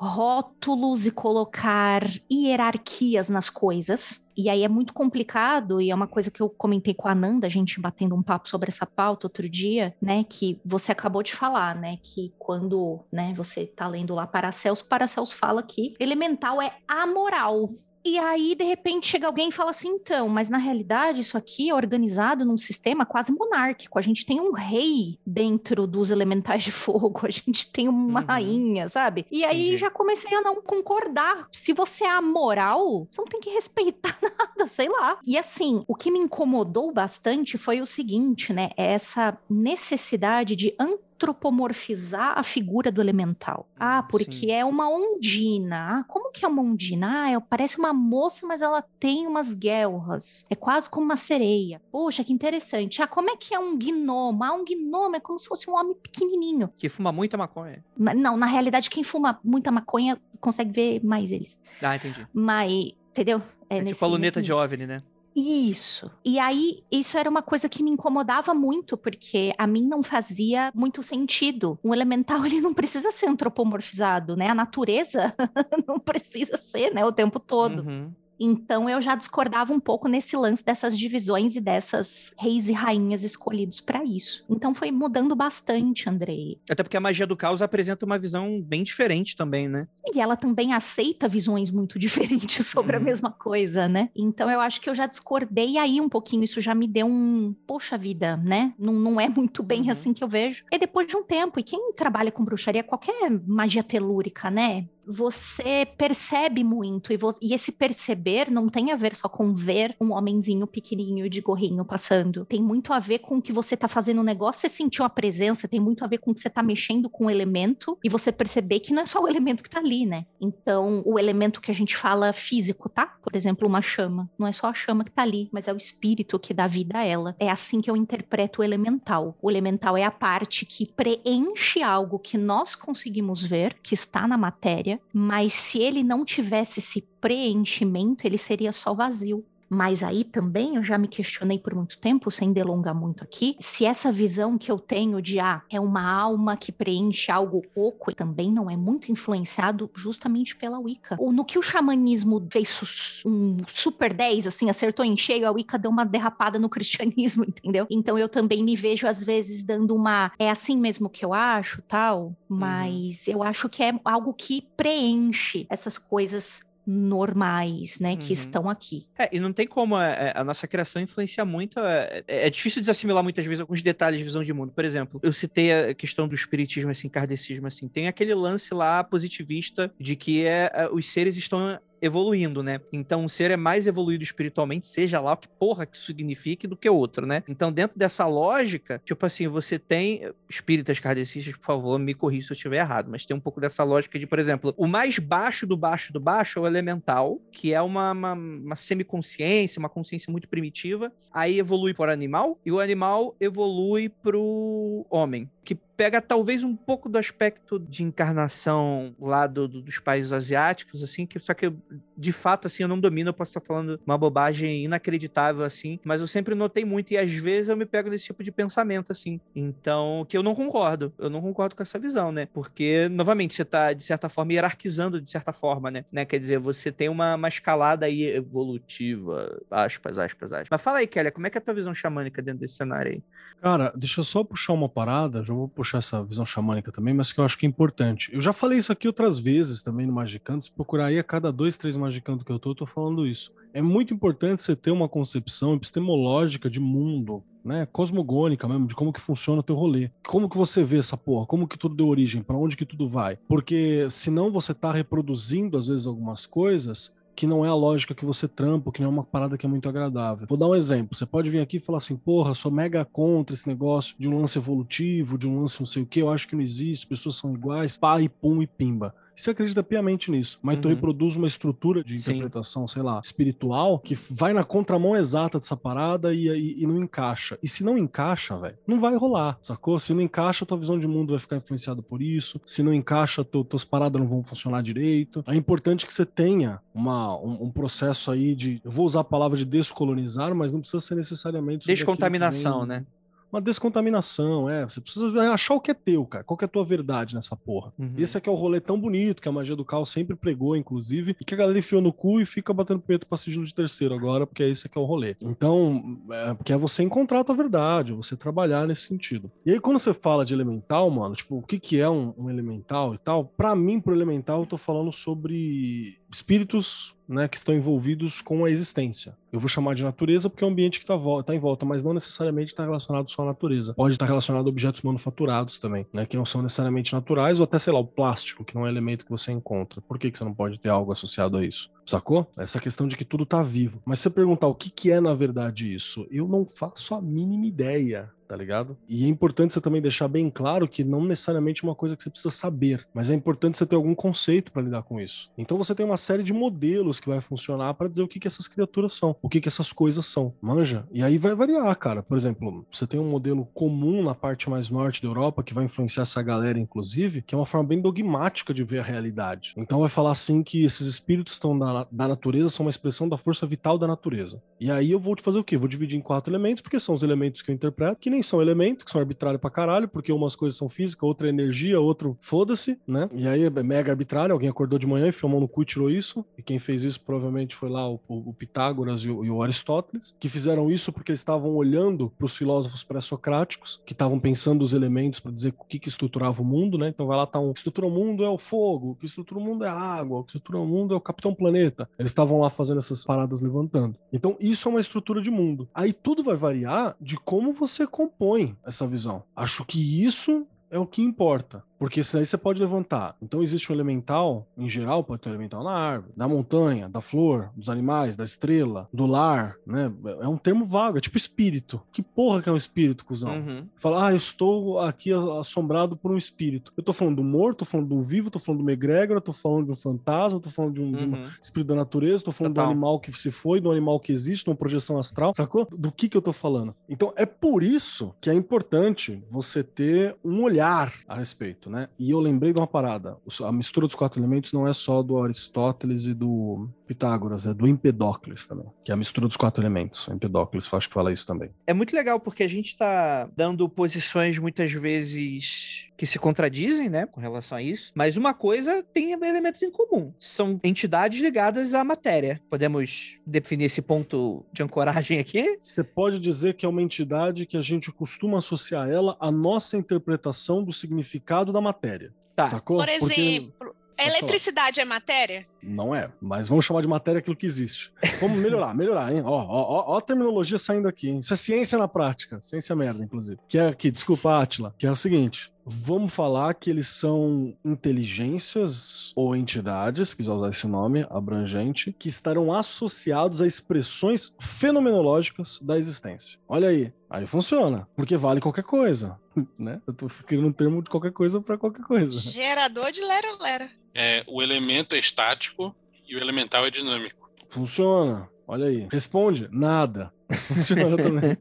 rótulos 0.04 1.06
e 1.06 1.11
colocar 1.11 2.02
hierarquias 2.30 3.28
nas 3.28 3.49
coisas. 3.50 4.28
E 4.37 4.50
aí 4.50 4.64
é 4.64 4.68
muito 4.68 4.92
complicado, 4.92 5.80
e 5.80 5.90
é 5.90 5.94
uma 5.94 6.08
coisa 6.08 6.30
que 6.30 6.40
eu 6.40 6.49
comentei 6.50 6.92
com 6.92 7.06
a 7.06 7.14
Nanda, 7.14 7.46
a 7.46 7.50
gente 7.50 7.80
batendo 7.80 8.14
um 8.14 8.23
papo 8.23 8.49
sobre 8.49 8.68
essa 8.68 8.84
pauta 8.84 9.26
outro 9.26 9.49
dia, 9.49 9.94
né? 10.02 10.25
Que 10.28 10.61
você 10.64 10.90
acabou 10.92 11.23
de 11.23 11.34
falar, 11.34 11.75
né? 11.76 11.99
Que 12.02 12.32
quando 12.38 13.00
né, 13.12 13.32
você 13.37 13.66
tá 13.66 13.87
lendo 13.87 14.14
lá 14.14 14.26
Paracelso, 14.26 14.88
Paracelso 14.88 15.37
fala 15.37 15.62
que 15.62 15.94
elemental 16.00 16.61
é 16.61 16.76
amoral. 16.88 17.70
E 18.04 18.18
aí, 18.18 18.54
de 18.54 18.64
repente, 18.64 19.06
chega 19.06 19.26
alguém 19.26 19.49
e 19.49 19.52
fala 19.52 19.70
assim: 19.70 19.88
então, 19.88 20.28
mas 20.28 20.50
na 20.50 20.58
realidade, 20.58 21.20
isso 21.20 21.38
aqui 21.38 21.70
é 21.70 21.75
organizado 21.75 22.44
num 22.44 22.58
sistema 22.58 23.06
quase 23.06 23.32
monárquico. 23.32 23.99
A 23.99 24.02
gente 24.02 24.26
tem 24.26 24.40
um 24.40 24.52
rei 24.52 25.18
dentro 25.26 25.87
dos 25.87 26.11
elementais 26.11 26.62
de 26.62 26.70
fogo, 26.73 27.20
a 27.26 27.30
gente 27.30 27.70
tem 27.70 27.88
uma 27.88 28.20
Uhum. 28.20 28.26
rainha, 28.26 28.88
sabe? 28.88 29.26
E 29.30 29.44
aí 29.44 29.62
Entendi. 29.68 29.76
já 29.78 29.90
comecei 29.90 30.37
a 30.37 30.40
não 30.42 30.61
concordar. 30.62 31.49
Se 31.50 31.73
você 31.73 32.04
é 32.04 32.11
amoral, 32.11 33.06
você 33.11 33.20
não 33.20 33.28
tem 33.28 33.40
que 33.40 33.50
respeitar 33.50 34.16
nada, 34.23 34.68
sei 34.68 34.88
lá. 34.88 35.18
E 35.26 35.38
assim, 35.38 35.82
o 35.88 35.94
que 35.94 36.11
me 36.11 36.18
incomodou 36.18 36.92
bastante 36.92 37.56
foi 37.56 37.80
o 37.80 37.87
seguinte, 37.87 38.52
né? 38.52 38.70
Essa 38.76 39.38
necessidade 39.49 40.54
de 40.56 40.75
antropomorfizar 41.14 42.38
a 42.38 42.42
figura 42.42 42.90
do 42.90 43.00
elemental. 43.00 43.68
Ah, 43.78 44.02
porque 44.02 44.33
sim. 44.33 44.50
é 44.50 44.64
uma 44.64 44.88
ondina. 44.88 46.00
Ah, 46.00 46.04
como 46.04 46.30
que 46.33 46.44
é 46.44 46.49
uma 46.49 46.62
ondina? 46.62 47.25
Ah, 47.25 47.30
é- 47.30 47.40
parece 47.40 47.78
uma 47.78 47.92
moça, 47.92 48.47
mas 48.47 48.62
ela 48.62 48.83
tem 48.99 49.26
umas 49.26 49.54
guelras. 49.54 50.44
É 50.50 50.54
quase 50.54 50.88
como 50.88 51.04
uma 51.06 51.16
sereia. 51.16 51.80
Poxa, 51.90 52.25
que 52.25 52.33
interessante. 52.33 53.02
Ah, 53.02 53.06
como 53.06 53.30
é 53.30 53.37
que 53.37 53.54
é 53.54 53.59
um 53.59 53.76
gnomo? 53.78 54.42
Ah, 54.44 54.52
um 54.54 54.64
gnomo 54.64 55.16
é 55.16 55.21
como 55.21 55.38
se 55.38 55.47
fosse 55.49 55.68
um 55.68 55.75
homem 55.75 55.94
pequenininho. 55.94 56.71
Que 56.76 56.88
fuma 56.88 57.12
muita 57.12 57.37
maconha. 57.37 57.85
Ma- 57.97 58.14
Não, 58.14 58.37
na 58.37 58.47
realidade, 58.47 58.90
quem 58.90 59.04
fuma 59.04 59.38
muita 59.44 59.71
maconha 59.71 60.21
consegue 60.40 60.73
ver 60.73 61.04
mais 61.04 61.30
eles. 61.33 61.61
Ah, 61.83 61.97
entendi. 61.97 62.26
Mas, 62.33 62.73
entendeu? 63.11 63.40
É, 63.68 63.80
nesse- 63.80 63.94
tipo 63.94 64.04
a 64.04 64.09
luneta 64.09 64.40
nesse 64.40 64.47
de 64.47 64.52
OVNI, 64.52 64.87
né? 64.87 65.02
Isso. 65.34 66.10
E 66.24 66.38
aí, 66.38 66.84
isso 66.90 67.18
era 67.18 67.28
uma 67.28 67.42
coisa 67.42 67.68
que 67.68 67.82
me 67.82 67.90
incomodava 67.90 68.54
muito, 68.54 68.96
porque 68.96 69.52
a 69.58 69.66
mim 69.66 69.86
não 69.86 70.02
fazia 70.02 70.70
muito 70.74 71.02
sentido. 71.02 71.78
Um 71.82 71.92
elemental, 71.92 72.44
ele 72.46 72.60
não 72.60 72.72
precisa 72.72 73.10
ser 73.10 73.26
antropomorfizado, 73.26 74.37
né? 74.37 74.48
A 74.48 74.54
natureza 74.54 75.35
não 75.87 75.98
precisa 75.98 76.56
ser, 76.56 76.94
né? 76.94 77.04
O 77.04 77.12
tempo 77.12 77.40
todo. 77.40 77.82
Uhum. 77.82 78.12
Então, 78.38 78.88
eu 78.88 79.01
já 79.01 79.14
discordava 79.14 79.73
um 79.73 79.81
pouco 79.81 80.09
nesse 80.09 80.37
lance 80.37 80.64
dessas 80.64 80.97
divisões 80.99 81.57
e 81.57 81.61
dessas 81.61 82.33
reis 82.38 82.68
e 82.68 82.73
rainhas 82.73 83.23
escolhidos 83.23 83.81
para 83.81 84.05
isso. 84.05 84.44
Então, 84.49 84.75
foi 84.75 84.90
mudando 84.90 85.35
bastante, 85.37 86.09
Andrei. 86.09 86.59
Até 86.68 86.83
porque 86.83 86.97
a 86.97 87.01
magia 87.01 87.27
do 87.27 87.37
caos 87.37 87.62
apresenta 87.62 88.05
uma 88.05 88.18
visão 88.18 88.61
bem 88.62 88.83
diferente 88.83 89.37
também, 89.37 89.68
né? 89.68 89.87
E 90.14 90.20
ela 90.20 90.37
também 90.37 90.73
aceita 90.73 91.29
visões 91.29 91.70
muito 91.70 91.99
diferentes 91.99 92.66
sobre 92.66 92.97
a 92.97 92.99
Uhum. 92.99 93.05
mesma 93.05 93.31
coisa, 93.31 93.88
né? 93.88 94.11
Então 94.14 94.51
eu 94.51 94.61
acho 94.61 94.81
que 94.81 94.88
eu 94.90 94.94
já 94.94 95.07
discordei 95.07 95.79
aí 95.79 96.01
um 96.01 96.09
pouquinho, 96.09 96.44
isso 96.44 96.61
já 96.61 96.75
me 96.75 96.87
deu 96.87 97.07
um, 97.07 97.55
poxa 97.66 97.97
vida, 97.99 98.37
né? 98.37 98.75
Não, 98.79 98.92
não 98.92 99.20
é 99.20 99.29
muito 99.29 99.62
bem 99.62 99.83
Uhum. 99.83 99.90
assim 99.90 100.12
que 100.12 100.23
eu 100.23 100.29
vejo. 100.29 100.62
E 100.73 100.79
depois 100.79 101.07
de 101.07 101.16
um 101.16 101.23
tempo, 101.25 101.59
e 101.59 101.62
quem 101.62 101.92
trabalha 101.94 102.31
com 102.31 102.44
bruxaria, 102.44 102.83
qualquer 102.85 103.31
magia 103.47 103.83
telúrica, 103.83 104.51
né? 104.51 104.87
Você 105.06 105.86
percebe 105.98 106.64
muito, 106.64 107.12
e, 107.12 107.16
vo- 107.16 107.36
e 107.40 107.54
esse 107.54 107.72
perceber 107.72 108.50
não 108.50 108.68
tem 108.68 108.92
a 108.92 108.96
ver 108.96 109.14
só 109.14 109.28
com 109.28 109.54
ver 109.54 109.94
um 110.00 110.12
homenzinho 110.12 110.66
pequenininho 110.66 111.28
de 111.28 111.40
gorrinho 111.40 111.84
passando. 111.84 112.44
Tem 112.46 112.62
muito 112.62 112.92
a 112.92 112.98
ver 112.98 113.18
com 113.20 113.36
o 113.38 113.42
que 113.42 113.52
você 113.52 113.76
tá 113.76 113.88
fazendo 113.88 114.20
um 114.20 114.24
negócio, 114.24 114.62
você 114.62 114.68
sentiu 114.68 115.04
a 115.04 115.10
presença, 115.10 115.68
tem 115.68 115.80
muito 115.80 116.04
a 116.04 116.06
ver 116.06 116.18
com 116.18 116.32
que 116.32 116.40
você 116.40 116.50
tá 116.50 116.62
mexendo 116.62 117.08
com 117.08 117.26
o 117.26 117.30
elemento, 117.30 117.98
e 118.02 118.08
você 118.08 118.32
perceber 118.32 118.80
que 118.80 118.92
não 118.92 119.02
é 119.02 119.06
só 119.06 119.20
o 119.22 119.28
elemento 119.28 119.62
que 119.62 119.70
tá 119.70 119.78
ali, 119.78 120.06
né? 120.06 120.26
Então, 120.40 121.02
o 121.04 121.18
elemento 121.18 121.60
que 121.60 121.70
a 121.70 121.74
gente 121.74 121.96
fala 121.96 122.32
físico, 122.32 122.88
tá? 122.88 123.06
Por 123.22 123.34
exemplo, 123.36 123.68
uma 123.68 123.82
chama. 123.82 124.30
Não 124.38 124.46
é 124.46 124.52
só 124.52 124.68
a 124.68 124.74
chama 124.74 125.04
que 125.04 125.10
tá 125.10 125.22
ali, 125.22 125.48
mas 125.52 125.68
é 125.68 125.72
o 125.72 125.76
espírito 125.76 126.38
que 126.38 126.54
dá 126.54 126.66
vida 126.66 126.98
a 126.98 127.04
ela. 127.04 127.34
É 127.38 127.50
assim 127.50 127.80
que 127.80 127.90
eu 127.90 127.96
interpreto 127.96 128.60
o 128.60 128.64
elemental. 128.64 129.36
O 129.42 129.50
elemental 129.50 129.96
é 129.96 130.04
a 130.04 130.10
parte 130.10 130.64
que 130.66 130.86
preenche 130.86 131.82
algo 131.82 132.18
que 132.18 132.36
nós 132.38 132.74
conseguimos 132.74 133.44
ver, 133.44 133.76
que 133.82 133.94
está 133.94 134.26
na 134.26 134.36
matéria, 134.36 134.93
mas 135.12 135.52
se 135.52 135.78
ele 135.78 136.02
não 136.02 136.24
tivesse 136.24 136.80
esse 136.80 137.02
preenchimento, 137.20 138.26
ele 138.26 138.38
seria 138.38 138.72
só 138.72 138.94
vazio. 138.94 139.44
Mas 139.68 140.03
aí 140.03 140.24
também 140.24 140.77
eu 140.77 140.83
já 140.83 140.96
me 140.98 141.09
questionei 141.09 141.59
por 141.59 141.74
muito 141.74 141.98
tempo, 141.98 142.31
sem 142.31 142.53
delongar 142.53 142.94
muito 142.94 143.24
aqui, 143.24 143.57
se 143.61 143.85
essa 143.85 144.12
visão 144.12 144.57
que 144.59 144.70
eu 144.70 144.79
tenho 144.79 145.20
de 145.20 145.40
ah, 145.40 145.62
é 145.70 145.81
uma 145.81 146.03
alma 146.03 146.57
que 146.57 146.72
preenche 146.72 147.31
algo 147.31 147.62
oco 147.74 148.14
também 148.14 148.50
não 148.53 148.70
é 148.70 148.77
muito 148.77 149.11
influenciado 149.11 149.90
justamente 149.94 150.57
pela 150.57 150.79
Wicca. 150.79 151.16
Ou 151.18 151.33
no 151.33 151.44
que 151.44 151.59
o 151.59 151.62
xamanismo 151.62 152.46
fez 152.50 153.22
um 153.24 153.57
super 153.66 154.12
10, 154.12 154.46
assim, 154.46 154.70
acertou 154.70 155.05
em 155.05 155.16
cheio, 155.16 155.46
a 155.46 155.50
Wicca 155.50 155.79
deu 155.79 155.90
uma 155.90 156.05
derrapada 156.05 156.59
no 156.59 156.68
cristianismo, 156.70 157.44
entendeu? 157.44 157.87
Então 157.90 158.18
eu 158.18 158.29
também 158.29 158.62
me 158.62 158.77
vejo 158.77 159.07
às 159.07 159.22
vezes 159.22 159.62
dando 159.62 159.94
uma 159.94 160.33
é 160.38 160.50
assim 160.50 160.77
mesmo 160.77 161.09
que 161.09 161.24
eu 161.24 161.33
acho, 161.33 161.83
tal, 161.83 162.35
mas 162.48 163.27
eu 163.29 163.42
acho 163.42 163.68
que 163.68 163.83
é 163.83 163.92
algo 164.05 164.33
que 164.33 164.62
preenche 164.77 165.66
essas 165.68 165.98
coisas 165.98 166.62
normais, 166.87 167.99
né, 168.01 168.16
que 168.16 168.27
Uhum. 168.27 168.33
estão 168.33 168.68
aqui. 168.70 169.07
É, 169.18 169.29
e 169.33 169.40
não 169.40 169.53
tem 169.53 169.66
como 169.66 169.97
é, 169.99 170.29
é, 170.29 170.33
a 170.35 170.44
nossa 170.44 170.66
criação 170.66 171.01
influenciar 171.01 171.44
muito. 171.44 171.79
É, 171.81 172.25
é 172.27 172.51
difícil 172.51 172.81
desassimilar 172.81 173.23
muitas 173.23 173.44
vezes 173.44 173.61
alguns 173.61 173.83
detalhes 173.83 174.18
de 174.18 174.25
visão 174.25 174.42
de 174.42 174.53
mundo. 174.53 174.73
Por 174.73 174.85
exemplo, 174.85 175.20
eu 175.23 175.33
citei 175.33 175.73
a 175.73 175.94
questão 175.94 176.27
do 176.29 176.35
espiritismo, 176.35 176.90
assim, 176.90 177.09
kardecismo, 177.09 177.66
assim. 177.66 177.88
Tem 177.88 178.09
aquele 178.09 178.35
lance 178.35 178.73
lá 178.75 179.03
positivista 179.05 179.92
de 179.99 180.16
que 180.16 180.44
é, 180.44 180.70
os 180.92 181.09
seres 181.11 181.37
estão 181.37 181.79
evoluindo, 182.00 182.62
né? 182.62 182.80
Então, 182.92 183.24
um 183.24 183.28
ser 183.28 183.50
é 183.50 183.57
mais 183.57 183.87
evoluído 183.87 184.22
espiritualmente, 184.22 184.87
seja 184.87 185.20
lá 185.20 185.33
o 185.33 185.37
que 185.37 185.48
porra 185.48 185.87
que 185.87 185.96
signifique, 185.96 186.66
do 186.66 186.76
que 186.76 186.88
outro, 186.88 187.26
né? 187.26 187.42
Então, 187.48 187.72
dentro 187.72 187.98
dessa 187.98 188.26
lógica, 188.26 189.00
tipo 189.04 189.24
assim, 189.24 189.48
você 189.48 189.78
tem 189.78 190.30
espíritas 190.48 190.98
kardecistas, 190.98 191.57
por 191.57 191.64
favor, 191.64 191.98
me 191.98 192.14
corrija 192.14 192.48
se 192.48 192.52
eu 192.52 192.57
estiver 192.57 192.78
errado, 192.78 193.11
mas 193.11 193.24
tem 193.24 193.37
um 193.37 193.40
pouco 193.40 193.61
dessa 193.61 193.85
lógica 193.85 194.18
de, 194.18 194.26
por 194.26 194.38
exemplo, 194.38 194.74
o 194.76 194.87
mais 194.87 195.18
baixo 195.18 195.66
do 195.66 195.76
baixo 195.76 196.12
do 196.12 196.20
baixo 196.20 196.59
é 196.59 196.62
o 196.62 196.66
elemental, 196.66 197.40
que 197.50 197.72
é 197.72 197.80
uma, 197.80 198.12
uma, 198.12 198.33
uma 198.35 198.76
semiconsciência, 198.76 199.78
uma 199.78 199.88
consciência 199.88 200.30
muito 200.30 200.48
primitiva, 200.48 201.12
aí 201.33 201.59
evolui 201.59 201.94
para 201.94 202.11
o 202.11 202.12
animal, 202.14 202.59
e 202.64 202.72
o 202.72 202.80
animal 202.80 203.35
evolui 203.40 204.09
para 204.09 204.37
o 204.37 205.07
homem, 205.11 205.50
que 205.64 205.76
pega 205.96 206.20
talvez 206.20 206.64
um 206.64 206.74
pouco 206.76 207.09
do 207.09 207.18
aspecto 207.18 207.78
de 207.78 208.02
encarnação 208.04 209.14
lá 209.18 209.46
do- 209.46 209.68
do- 209.68 209.83
dos 209.83 209.98
países 209.98 210.33
asiáticos, 210.33 211.02
assim, 211.02 211.26
que 211.26 211.38
só 211.38 211.54
que 211.54 211.72
de 212.16 212.33
fato, 212.33 212.66
assim, 212.66 212.83
eu 212.83 212.88
não 212.88 212.98
domino, 212.98 213.30
eu 213.30 213.35
posso 213.35 213.50
estar 213.50 213.61
falando 213.61 214.00
uma 214.07 214.16
bobagem 214.18 214.85
inacreditável, 214.85 215.64
assim, 215.64 215.98
mas 216.04 216.20
eu 216.20 216.26
sempre 216.26 216.54
notei 216.54 216.85
muito 216.85 217.12
e 217.12 217.18
às 217.18 217.33
vezes 217.33 217.68
eu 217.68 217.76
me 217.76 217.87
pego 217.87 218.11
desse 218.11 218.26
tipo 218.26 218.42
de 218.42 218.50
pensamento, 218.52 219.11
assim. 219.12 219.40
Então, 219.54 220.24
que 220.28 220.37
eu 220.37 220.42
não 220.42 220.54
concordo, 220.54 221.12
eu 221.18 221.28
não 221.30 221.40
concordo 221.40 221.74
com 221.76 221.83
essa 221.83 221.98
visão, 221.98 222.30
né? 222.33 222.46
Porque, 222.52 223.09
novamente, 223.11 223.54
você 223.54 223.64
tá, 223.64 223.92
de 223.92 224.04
certa 224.04 224.28
forma, 224.28 224.52
hierarquizando 224.52 225.20
de 225.20 225.30
certa 225.30 225.52
forma, 225.52 225.90
né? 225.90 226.04
né? 226.11 226.24
Quer 226.24 226.38
dizer, 226.38 226.59
você 226.59 226.90
tem 226.92 227.09
uma, 227.09 227.35
uma 227.35 227.48
escalada 227.48 228.07
aí 228.07 228.22
evolutiva, 228.24 229.61
aspas, 229.70 230.18
aspas, 230.18 230.52
aspas. 230.52 230.68
Mas 230.70 230.83
fala 230.83 230.98
aí, 230.98 231.07
Kelly, 231.07 231.30
como 231.30 231.46
é 231.46 231.50
que 231.50 231.59
é 231.59 231.61
a 231.61 231.64
tua 231.64 231.74
visão 231.74 231.94
xamânica 231.94 232.42
dentro 232.42 232.61
desse 232.61 232.74
cenário 232.76 233.12
aí? 233.12 233.22
Cara, 233.61 233.92
deixa 233.96 234.20
eu 234.20 234.24
só 234.24 234.42
puxar 234.44 234.72
uma 234.74 234.88
parada, 234.88 235.42
já 235.42 235.54
vou 235.54 235.68
puxar 235.68 235.84
puxar 235.85 235.99
essa 235.99 236.25
visão 236.25 236.47
xamânica 236.47 236.90
também, 236.90 237.12
mas 237.12 237.31
que 237.31 237.38
eu 237.38 237.44
acho 237.44 237.59
que 237.59 237.66
é 237.66 237.68
importante. 237.68 238.31
Eu 238.33 238.40
já 238.40 238.55
falei 238.55 238.79
isso 238.79 238.90
aqui 238.90 239.07
outras 239.07 239.38
vezes 239.38 239.83
também 239.83 240.07
no 240.07 240.12
Magicanto. 240.14 240.64
Se 240.64 240.73
procurar 240.73 241.07
aí 241.07 241.18
a 241.18 241.23
cada 241.23 241.53
dois, 241.53 241.77
três 241.77 241.94
Magicanto 241.94 242.44
que 242.44 242.51
eu 242.51 242.59
tô, 242.59 242.70
eu 242.70 242.75
tô 242.75 242.87
falando 242.87 243.27
isso. 243.27 243.53
É 243.75 243.83
muito 243.83 244.14
importante 244.14 244.62
você 244.62 244.75
ter 244.75 244.90
uma 244.90 245.09
concepção 245.09 245.75
epistemológica 245.75 246.70
de 246.70 246.81
mundo, 246.81 247.42
né, 247.62 247.87
cosmogônica 247.92 248.66
mesmo, 248.66 248.87
de 248.87 248.94
como 248.94 249.12
que 249.12 249.20
funciona 249.20 249.61
o 249.61 249.62
teu 249.62 249.77
rolê. 249.77 250.11
Como 250.27 250.49
que 250.49 250.57
você 250.57 250.83
vê 250.83 250.99
essa 250.99 251.16
porra? 251.16 251.47
Como 251.47 251.68
que 251.68 251.79
tudo 251.79 251.94
deu 251.94 252.09
origem? 252.09 252.42
Para 252.42 252.57
onde 252.57 252.77
que 252.77 252.87
tudo 252.87 253.07
vai? 253.07 253.37
Porque 253.47 254.09
senão 254.11 254.51
você 254.51 254.73
tá 254.73 254.90
reproduzindo 254.90 255.77
às 255.77 255.88
vezes 255.88 256.07
algumas 256.07 256.47
coisas 256.47 257.12
que 257.35 257.47
não 257.47 257.64
é 257.64 257.68
a 257.68 257.75
lógica 257.75 258.14
que 258.14 258.25
você 258.25 258.47
trampa, 258.47 258.92
que 258.92 259.01
não 259.01 259.09
é 259.09 259.12
uma 259.12 259.25
parada 259.25 259.59
que 259.59 259.66
é 259.66 259.68
muito 259.68 259.88
agradável. 259.88 260.47
Vou 260.47 260.59
dar 260.59 260.68
um 260.68 260.75
exemplo. 260.75 261.16
Você 261.16 261.27
pode 261.27 261.51
vir 261.51 261.61
aqui 261.61 261.79
e 261.79 261.81
falar 261.81 261.99
assim, 261.99 262.16
porra, 262.16 262.55
sou 262.55 262.70
mega 262.70 263.05
contra 263.05 263.55
esse 263.55 263.68
negócio 263.68 264.14
de 264.18 264.29
um 264.29 264.38
lance 264.38 264.59
evolutivo, 264.59 265.37
de 265.37 265.49
um 265.49 265.61
lance 265.61 265.81
não 265.81 265.87
sei 265.87 266.03
o 266.03 266.07
que, 266.07 266.20
eu 266.20 266.31
acho 266.31 266.47
que 266.47 266.55
não 266.55 266.62
existe, 266.62 267.07
pessoas 267.07 267.37
são 267.37 267.53
iguais, 267.55 267.97
pá 267.97 268.20
e 268.20 268.29
pum 268.29 268.62
e 268.62 268.66
pimba. 268.66 269.14
E 269.37 269.40
você 269.40 269.51
acredita 269.51 269.83
piamente 269.83 270.31
nisso, 270.31 270.59
mas 270.62 270.79
tu 270.79 270.87
Uhum. 270.88 270.94
reproduz 270.94 271.37
uma 271.37 271.47
estrutura 271.47 272.03
de 272.05 272.16
Sim. 272.18 272.33
interpretação, 272.33 272.87
sei 272.87 273.03
lá, 273.03 273.20
espiritual, 273.23 273.99
que 273.99 274.14
vai 274.31 274.53
na 274.53 274.62
contramão 274.64 275.16
exata 275.16 275.59
dessa 275.59 275.77
parada 275.77 276.33
e, 276.33 276.49
e, 276.49 276.83
e 276.83 276.87
não 276.87 276.99
encaixa. 276.99 277.59
E 277.62 277.68
se 277.68 277.83
não 277.85 277.99
encaixa, 277.99 278.57
velho, 278.59 278.77
não 278.87 279.01
vai 279.01 279.16
rolar, 279.16 279.59
sacou? 279.62 279.99
Se 279.99 280.14
não 280.14 280.20
encaixa, 280.20 280.64
tua 280.64 280.79
visão 280.79 280.99
de 280.99 281.07
mundo 281.09 281.31
vai 281.31 281.38
ficar 281.40 281.57
influenciada 281.57 282.01
por 282.03 282.23
isso. 282.23 282.61
Se 282.64 282.83
não 282.83 282.92
encaixa, 282.94 283.44
teu, 283.44 283.64
tuas 283.64 283.85
paradas 283.85 284.20
não 284.20 284.29
vão 284.29 284.42
funcionar 284.44 284.83
direito. 284.83 285.42
É 285.47 285.55
importante 285.55 286.07
que 286.07 286.12
você 286.12 286.25
tenha 286.25 286.81
uma, 286.94 287.37
um, 287.38 287.64
um 287.64 287.70
processo 287.70 288.31
aí 288.31 288.55
de. 288.55 288.81
Eu 288.85 288.90
vou 288.90 289.05
usar 289.05 289.20
a 289.20 289.25
palavra 289.25 289.57
de 289.59 289.64
descolonizar, 289.64 290.55
mas 290.55 290.73
não 290.73 290.81
precisa 290.81 291.01
ser 291.01 291.14
necessariamente. 291.16 291.87
Descontaminação, 291.87 292.81
vem- 292.81 292.88
né? 292.88 293.07
Uma 293.54 293.60
descontaminação, 293.60 294.68
é. 294.68 294.82
Você 294.82 295.00
precisa 295.00 295.52
achar 295.52 295.74
o 295.74 295.80
que 295.80 295.92
é 295.92 295.94
teu, 295.94 296.26
cara. 296.26 296.42
Qual 296.42 296.58
que 296.58 296.64
é 296.64 296.66
a 296.66 296.68
tua 296.68 296.84
verdade 296.84 297.36
nessa 297.36 297.54
porra? 297.54 297.92
Uhum. 297.96 298.14
Esse 298.18 298.36
aqui 298.36 298.48
é 298.48 298.52
o 298.52 298.56
rolê 298.56 298.80
tão 298.80 298.98
bonito 298.98 299.40
que 299.40 299.48
a 299.48 299.52
magia 299.52 299.76
do 299.76 299.84
caos 299.84 300.10
sempre 300.10 300.34
pregou, 300.34 300.74
inclusive, 300.74 301.36
e 301.40 301.44
que 301.44 301.54
a 301.54 301.56
galera 301.56 301.78
enfiou 301.78 302.02
no 302.02 302.12
cu 302.12 302.40
e 302.40 302.46
fica 302.46 302.74
batendo 302.74 302.98
punheta 302.98 303.24
pra 303.28 303.38
sigilo 303.38 303.64
de 303.64 303.72
terceiro 303.72 304.12
agora, 304.12 304.44
porque 304.44 304.64
é 304.64 304.68
esse 304.68 304.88
que 304.88 304.98
é 304.98 305.00
o 305.00 305.04
rolê. 305.04 305.36
Então, 305.40 306.18
é, 306.32 306.54
porque 306.54 306.72
é 306.72 306.76
você 306.76 307.04
encontrar 307.04 307.40
a 307.40 307.44
tua 307.44 307.54
verdade, 307.54 308.12
é 308.12 308.16
você 308.16 308.36
trabalhar 308.36 308.88
nesse 308.88 309.02
sentido. 309.02 309.48
E 309.64 309.70
aí, 309.70 309.78
quando 309.78 310.00
você 310.00 310.12
fala 310.12 310.44
de 310.44 310.52
elemental, 310.52 311.08
mano, 311.08 311.36
tipo, 311.36 311.58
o 311.58 311.62
que 311.62 311.78
que 311.78 312.00
é 312.00 312.10
um, 312.10 312.34
um 312.36 312.50
elemental 312.50 313.14
e 313.14 313.18
tal, 313.18 313.44
pra 313.44 313.76
mim, 313.76 314.00
pro 314.00 314.12
elemental, 314.12 314.62
eu 314.62 314.66
tô 314.66 314.76
falando 314.76 315.12
sobre 315.12 316.18
espíritos 316.30 317.14
né, 317.28 317.48
que 317.48 317.56
estão 317.56 317.74
envolvidos 317.74 318.40
com 318.40 318.64
a 318.64 318.70
existência. 318.70 319.37
Eu 319.52 319.58
vou 319.58 319.68
chamar 319.68 319.94
de 319.94 320.04
natureza 320.04 320.50
porque 320.50 320.64
é 320.64 320.66
um 320.66 320.70
ambiente 320.70 320.98
que 320.98 321.04
está 321.04 321.54
em 321.54 321.58
volta, 321.58 321.87
mas 321.87 322.02
não 322.02 322.12
necessariamente 322.12 322.72
está 322.72 322.84
relacionado 322.84 323.30
só 323.30 323.42
à 323.42 323.46
natureza. 323.46 323.94
Pode 323.94 324.14
estar 324.14 324.26
relacionado 324.26 324.66
a 324.66 324.68
objetos 324.68 325.02
manufaturados 325.02 325.78
também, 325.78 326.06
né, 326.12 326.26
que 326.26 326.37
não 326.37 326.44
são 326.44 326.62
necessariamente 326.62 327.12
naturais, 327.12 327.60
ou 327.60 327.64
até, 327.64 327.78
sei 327.78 327.92
lá, 327.92 327.98
o 327.98 328.06
plástico, 328.06 328.64
que 328.64 328.74
não 328.74 328.87
é 328.87 328.90
elemento 328.90 329.24
que 329.24 329.30
você 329.30 329.52
encontra. 329.52 330.00
Por 330.02 330.18
que, 330.18 330.30
que 330.30 330.37
você 330.37 330.44
não 330.44 330.54
pode 330.54 330.78
ter 330.78 330.88
algo 330.88 331.12
associado 331.12 331.56
a 331.56 331.64
isso? 331.64 331.90
Sacou? 332.04 332.50
Essa 332.56 332.78
questão 332.78 333.08
de 333.08 333.16
que 333.16 333.24
tudo 333.24 333.44
está 333.44 333.62
vivo. 333.62 334.02
Mas 334.04 334.18
se 334.18 334.24
você 334.24 334.30
perguntar 334.30 334.66
o 334.66 334.74
que, 334.74 334.90
que 334.90 335.10
é, 335.10 335.20
na 335.20 335.34
verdade, 335.34 335.94
isso, 335.94 336.26
eu 336.30 336.46
não 336.46 336.66
faço 336.66 337.14
a 337.14 337.22
mínima 337.22 337.66
ideia 337.66 338.30
tá 338.54 338.56
ligado? 338.56 338.96
E 339.08 339.24
é 339.24 339.28
importante 339.28 339.74
você 339.74 339.80
também 339.80 340.00
deixar 340.00 340.28
bem 340.28 340.48
claro 340.48 340.86
que 340.86 341.02
não 341.02 341.24
necessariamente 341.24 341.84
é 341.84 341.88
uma 341.88 341.94
coisa 341.94 342.16
que 342.16 342.22
você 342.22 342.30
precisa 342.30 342.54
saber, 342.54 343.04
mas 343.12 343.28
é 343.28 343.34
importante 343.34 343.76
você 343.76 343.84
ter 343.84 343.96
algum 343.96 344.14
conceito 344.14 344.70
para 344.70 344.82
lidar 344.82 345.02
com 345.02 345.20
isso. 345.20 345.50
Então 345.58 345.76
você 345.76 345.92
tem 345.92 346.06
uma 346.06 346.16
série 346.16 346.44
de 346.44 346.52
modelos 346.52 347.18
que 347.18 347.28
vai 347.28 347.40
funcionar 347.40 347.94
para 347.94 348.06
dizer 348.06 348.22
o 348.22 348.28
que, 348.28 348.38
que 348.38 348.46
essas 348.46 348.68
criaturas 348.68 349.14
são, 349.14 349.34
o 349.42 349.48
que, 349.48 349.60
que 349.60 349.66
essas 349.66 349.92
coisas 349.92 350.24
são, 350.26 350.54
manja? 350.62 351.04
E 351.10 351.20
aí 351.20 351.36
vai 351.36 351.52
variar, 351.52 351.98
cara. 351.98 352.22
Por 352.22 352.36
exemplo, 352.36 352.86
você 352.92 353.08
tem 353.08 353.18
um 353.18 353.28
modelo 353.28 353.66
comum 353.74 354.22
na 354.22 354.36
parte 354.36 354.70
mais 354.70 354.88
norte 354.88 355.20
da 355.20 355.26
Europa 355.26 355.64
que 355.64 355.74
vai 355.74 355.84
influenciar 355.84 356.22
essa 356.22 356.40
galera, 356.40 356.78
inclusive, 356.78 357.42
que 357.42 357.56
é 357.56 357.58
uma 357.58 357.66
forma 357.66 357.88
bem 357.88 358.00
dogmática 358.00 358.72
de 358.72 358.84
ver 358.84 359.00
a 359.00 359.02
realidade. 359.02 359.74
Então 359.76 359.98
vai 359.98 360.08
falar 360.08 360.30
assim 360.30 360.62
que 360.62 360.84
esses 360.84 361.08
espíritos 361.08 361.54
estão 361.54 361.76
da, 361.76 362.06
da 362.08 362.28
natureza 362.28 362.68
são 362.68 362.86
uma 362.86 362.90
expressão 362.90 363.28
da 363.28 363.36
força 363.36 363.66
vital 363.66 363.98
da 363.98 364.06
natureza. 364.06 364.62
E 364.78 364.92
aí 364.92 365.10
eu 365.10 365.18
vou 365.18 365.34
te 365.34 365.42
fazer 365.42 365.58
o 365.58 365.64
quê? 365.64 365.76
Vou 365.76 365.88
dividir 365.88 366.16
em 366.16 366.22
quatro 366.22 366.52
elementos, 366.52 366.80
porque 366.80 367.00
são 367.00 367.16
os 367.16 367.24
elementos 367.24 367.60
que 367.60 367.72
eu 367.72 367.74
interpreto, 367.74 368.20
que 368.20 368.30
nem 368.30 368.43
são 368.48 368.61
elementos, 368.62 369.04
que 369.04 369.11
são 369.11 369.20
arbitrários 369.20 369.61
pra 369.61 369.70
caralho, 369.70 370.09
porque 370.09 370.33
umas 370.33 370.54
coisas 370.57 370.78
são 370.78 370.88
física, 370.88 371.24
outra 371.26 371.46
é 371.46 371.50
energia, 371.50 372.00
outro 372.00 372.37
foda-se, 372.40 372.98
né? 373.07 373.28
E 373.33 373.46
aí 373.48 373.62
é 373.64 373.70
mega 373.83 374.12
arbitrário, 374.12 374.52
alguém 374.52 374.68
acordou 374.68 374.98
de 374.98 375.07
manhã 375.07 375.28
e 375.28 375.33
filmou 375.33 375.61
no 375.61 375.68
cu 375.68 375.83
e 375.83 375.87
tirou 375.87 376.11
isso, 376.11 376.44
e 376.59 376.62
quem 376.62 376.78
fez 376.78 377.04
isso 377.04 377.20
provavelmente 377.20 377.74
foi 377.74 377.88
lá 377.88 378.09
o, 378.09 378.20
o- 378.28 378.50
o 378.50 378.54
Pitágoras 378.54 379.24
e 379.24 379.30
o, 379.30 379.44
e 379.44 379.50
o 379.50 379.62
Aristóteles, 379.62 380.35
que 380.38 380.48
fizeram 380.48 380.90
isso 380.90 381.12
porque 381.12 381.30
eles 381.33 381.40
estavam 381.40 381.70
olhando 381.74 382.33
para 382.38 382.46
os 382.46 382.57
filósofos 382.57 383.02
pré-socráticos, 383.04 384.00
que 384.04 384.12
estavam 384.12 384.38
pensando 384.38 384.83
os 384.83 384.92
elementos 384.92 385.40
para 385.40 385.52
dizer 385.52 385.74
o 385.78 385.85
que, 385.85 385.98
que 385.98 386.09
estruturava 386.09 386.62
o 386.62 386.64
mundo, 386.64 386.96
né? 386.98 387.09
Então 387.09 387.26
vai 387.26 387.37
lá, 387.37 387.46
tá 387.46 387.59
um, 387.59 387.70
o 387.70 387.74
que 387.74 387.80
estrutura 387.80 388.07
o 388.07 388.11
mundo 388.11 388.44
é 388.44 388.48
o 388.48 388.59
fogo, 388.59 389.11
o 389.11 389.14
que 389.14 389.26
estrutura 389.26 389.61
o 389.61 389.64
mundo 389.64 389.85
é 389.85 389.88
a 389.88 389.94
água, 389.98 390.38
o 390.40 390.44
que 390.44 390.50
estrutura 390.50 390.78
o 390.78 390.87
mundo 390.87 391.14
é 391.14 391.16
o 391.16 391.20
Capitão 391.20 391.54
Planeta. 391.54 392.09
Eles 392.18 392.30
estavam 392.30 392.61
lá 392.61 392.70
fazendo 392.70 392.98
essas 392.98 393.24
paradas 393.24 393.62
levantando. 393.62 394.16
Então 394.33 394.57
isso 394.61 394.88
é 394.88 394.90
uma 394.90 395.00
estrutura 395.00 395.40
de 395.40 395.50
mundo. 395.50 395.88
Aí 395.94 396.12
tudo 396.12 396.42
vai 396.42 396.57
variar 396.57 397.16
de 397.20 397.37
como 397.37 397.72
você 397.72 398.07
compõe 398.24 398.76
essa 398.84 399.06
visão. 399.06 399.42
Acho 399.54 399.84
que 399.84 400.24
isso 400.24 400.66
é 400.90 400.98
o 400.98 401.06
que 401.06 401.22
importa. 401.22 401.82
Porque 401.98 402.20
isso 402.20 402.37
aí 402.37 402.44
você 402.44 402.57
pode 402.59 402.80
levantar. 402.80 403.37
Então 403.42 403.62
existe 403.62 403.90
um 403.90 403.94
elemental, 403.94 404.66
em 404.76 404.88
geral, 404.88 405.22
pode 405.24 405.42
ter 405.42 405.48
um 405.48 405.52
elemental 405.52 405.83
na 405.83 405.92
árvore, 405.92 406.33
da 406.37 406.46
montanha, 406.48 407.09
da 407.09 407.20
flor, 407.20 407.70
dos 407.76 407.88
animais, 407.88 408.37
da 408.37 408.44
estrela, 408.44 409.09
do 409.12 409.26
lar, 409.26 409.76
né? 409.87 410.12
É 410.40 410.48
um 410.48 410.57
termo 410.57 410.85
vago, 410.85 411.18
é 411.18 411.20
tipo 411.20 411.37
espírito. 411.37 412.00
Que 412.12 412.22
porra 412.22 412.61
que 412.62 412.68
é 412.68 412.72
um 412.72 412.76
espírito, 412.76 413.24
cuzão? 413.24 413.54
Uhum. 413.57 413.87
Fala, 413.96 414.26
ah, 414.28 414.30
eu 414.33 414.37
estou 414.37 414.98
aqui 415.00 415.30
assombrado 415.33 416.16
por 416.16 416.30
um 416.30 416.37
espírito. 416.37 416.92
Eu 416.96 417.02
tô 417.02 417.12
falando 417.12 417.37
do 417.37 417.44
morto, 417.44 417.78
tô 417.78 417.85
falando 417.85 418.14
um 418.14 418.22
vivo, 418.22 418.50
tô 418.50 418.59
falando 418.59 418.78
de 418.80 418.85
uma 418.85 418.92
egrégora, 418.92 419.40
tô 419.40 419.52
falando 419.52 419.87
de 419.87 419.92
um 419.92 419.96
fantasma, 419.96 420.61
tô 420.61 420.70
falando 420.70 420.94
de 420.94 421.02
um, 421.02 421.12
de 421.12 421.24
um 421.26 421.35
Uhum. 421.35 421.44
espírito 421.61 421.88
da 421.88 421.94
natureza, 421.94 422.44
tô 422.44 422.52
falando 422.52 422.74
Total. 422.74 422.87
do 422.88 422.90
animal 422.92 423.18
que 423.20 423.33
se 423.33 423.50
foi, 423.50 423.80
do 423.80 423.90
animal 423.90 424.20
que 424.20 424.30
existe, 424.33 424.64
de 424.64 424.70
uma 424.70 424.76
projeção 424.76 425.18
astral, 425.18 425.52
sacou? 425.54 425.87
Do 425.90 426.12
que 426.12 426.28
que 426.28 426.37
eu 426.37 426.42
tô 426.42 426.52
falando? 426.52 426.94
Então 427.09 427.33
é 427.37 427.46
por 427.46 427.83
isso 427.83 428.35
que 428.40 428.50
é 428.50 428.54
importante 428.54 429.42
você 429.48 429.83
ter 429.83 430.37
um 430.44 430.62
olhar 430.62 431.12
a 431.26 431.37
respeito, 431.37 431.84
né? 431.90 432.09
E 432.18 432.31
eu 432.31 432.40
lembrei 432.40 432.73
de 432.73 432.79
uma 432.79 432.87
parada. 432.87 433.37
A 433.62 433.73
mistura 433.73 434.07
dos 434.07 434.16
quatro 434.16 434.40
elementos 434.40 434.73
não 434.73 434.87
é 434.87 434.92
só 434.92 435.23
do 435.23 435.42
Aristóteles 435.42 436.27
e 436.27 436.35
do 436.35 436.88
Pitágoras, 437.07 437.66
é 437.66 437.75
do 437.75 437.87
Empedócles 437.87 438.66
também, 438.66 438.87
que 439.05 439.11
é 439.11 439.14
a 439.14 439.16
mistura 439.16 439.47
dos 439.47 439.57
quatro 439.57 439.83
elementos. 439.83 440.27
O 440.29 440.35
Empedócles 440.35 440.92
acho 440.92 441.09
que 441.09 441.14
fala 441.14 441.33
isso 441.33 441.47
também. 441.47 441.70
É 441.87 441.94
muito 441.94 442.14
legal 442.14 442.38
porque 442.40 442.62
a 442.62 442.68
gente 442.68 442.97
tá 442.97 443.49
dando 443.57 443.88
posições 443.88 444.59
muitas 444.59 444.92
vezes 444.92 446.07
que 446.16 446.27
se 446.27 446.38
contradizem, 446.38 447.09
né, 447.09 447.27
com 447.27 447.40
relação 447.40 447.79
a 447.79 447.83
isso. 447.83 448.12
Mas 448.14 448.37
uma 448.37 448.55
coisa 448.55 449.03
tem 449.03 449.33
elementos 449.33 449.83
em 449.83 449.90
comum. 449.90 450.33
São 450.38 450.81
entidades 450.83 451.40
ligadas 451.40 451.94
à 451.94 452.05
matéria. 452.05 452.61
Podemos 452.70 453.38
definir 453.46 453.87
esse 453.87 454.00
ponto 454.00 454.64
de 454.72 454.83
ancoragem 454.83 455.38
aqui? 455.38 455.79
Você 455.81 456.05
pode 456.05 456.38
dizer 456.38 456.74
que 456.74 456.87
é 456.87 456.88
uma 456.88 457.03
entidade 457.03 457.66
que 457.66 457.77
a 457.77 457.83
gente 457.83 458.12
costuma 458.12 458.59
associar 458.59 459.09
ela 459.09 459.37
à 459.40 459.50
nossa 459.50 459.96
interpretação 459.96 460.83
do 460.83 460.92
significado 460.92 461.72
da 461.72 461.81
matéria. 461.81 462.33
Tá. 462.55 462.66
Sacou? 462.66 462.98
Por 462.98 463.07
Porque 463.18 463.40
exemplo, 463.40 463.94
a 464.16 464.24
eletricidade 464.24 465.00
é 465.00 465.05
matéria? 465.05 465.62
não 465.83 466.14
é, 466.14 466.31
mas 466.40 466.68
vamos 466.68 466.85
chamar 466.85 467.00
de 467.03 467.09
matéria 467.09 467.40
aquilo 467.40 467.57
que 467.57 467.66
existe. 467.66 468.12
Vamos 468.40 468.59
melhorar, 468.59 468.94
melhorar, 468.94 469.33
hein? 469.33 469.42
Ó, 469.44 469.50
ó, 469.50 469.66
ó, 469.66 470.14
ó 470.14 470.18
a 470.18 470.20
terminologia 470.20 470.79
saindo 470.79 471.09
aqui, 471.09 471.31
hein? 471.31 471.40
Isso 471.40 471.53
é 471.53 471.57
ciência 471.57 471.98
na 471.98 472.07
prática. 472.07 472.61
Ciência 472.62 472.94
merda, 472.94 473.24
inclusive. 473.24 473.59
Que 473.68 473.79
é 473.79 473.88
aqui, 473.88 474.11
desculpa, 474.11 474.62
Atila, 474.62 474.94
que 474.96 475.07
é 475.07 475.11
o 475.11 475.16
seguinte. 475.16 475.73
Vamos 475.87 476.33
falar 476.33 476.73
que 476.75 476.88
eles 476.88 477.09
são 477.09 477.77
inteligências 477.85 479.33
ou 479.37 479.55
entidades, 479.55 480.33
quiser 480.33 480.53
usar 480.53 480.70
esse 480.70 480.87
nome 480.87 481.27
abrangente, 481.29 482.14
que 482.18 482.29
estarão 482.29 482.73
associados 482.73 483.61
a 483.61 483.66
expressões 483.66 484.55
fenomenológicas 484.59 485.79
da 485.83 485.99
existência. 485.99 486.59
Olha 486.66 486.88
aí, 486.88 487.12
aí 487.29 487.47
funciona, 487.47 488.09
porque 488.16 488.37
vale 488.37 488.61
qualquer 488.61 488.85
coisa, 488.85 489.38
né? 489.79 490.01
Eu 490.07 490.14
tô 490.14 490.27
criando 490.47 490.68
um 490.68 490.73
termo 490.73 491.03
de 491.03 491.11
qualquer 491.11 491.33
coisa 491.33 491.61
para 491.61 491.77
qualquer 491.77 492.03
coisa. 492.03 492.33
Gerador 492.33 493.12
de 493.12 493.20
lero-lero. 493.20 493.88
É, 494.14 494.42
o 494.47 494.62
elemento 494.62 495.14
é 495.14 495.18
estático 495.18 495.94
e 496.27 496.35
o 496.35 496.40
elemental 496.40 496.87
é 496.87 496.90
dinâmico. 496.90 497.51
Funciona. 497.68 498.49
Olha 498.66 498.87
aí. 498.87 499.07
Responde? 499.12 499.68
Nada. 499.70 500.33
Mas 500.48 500.66
Funciona 500.66 501.16
também. 501.16 501.57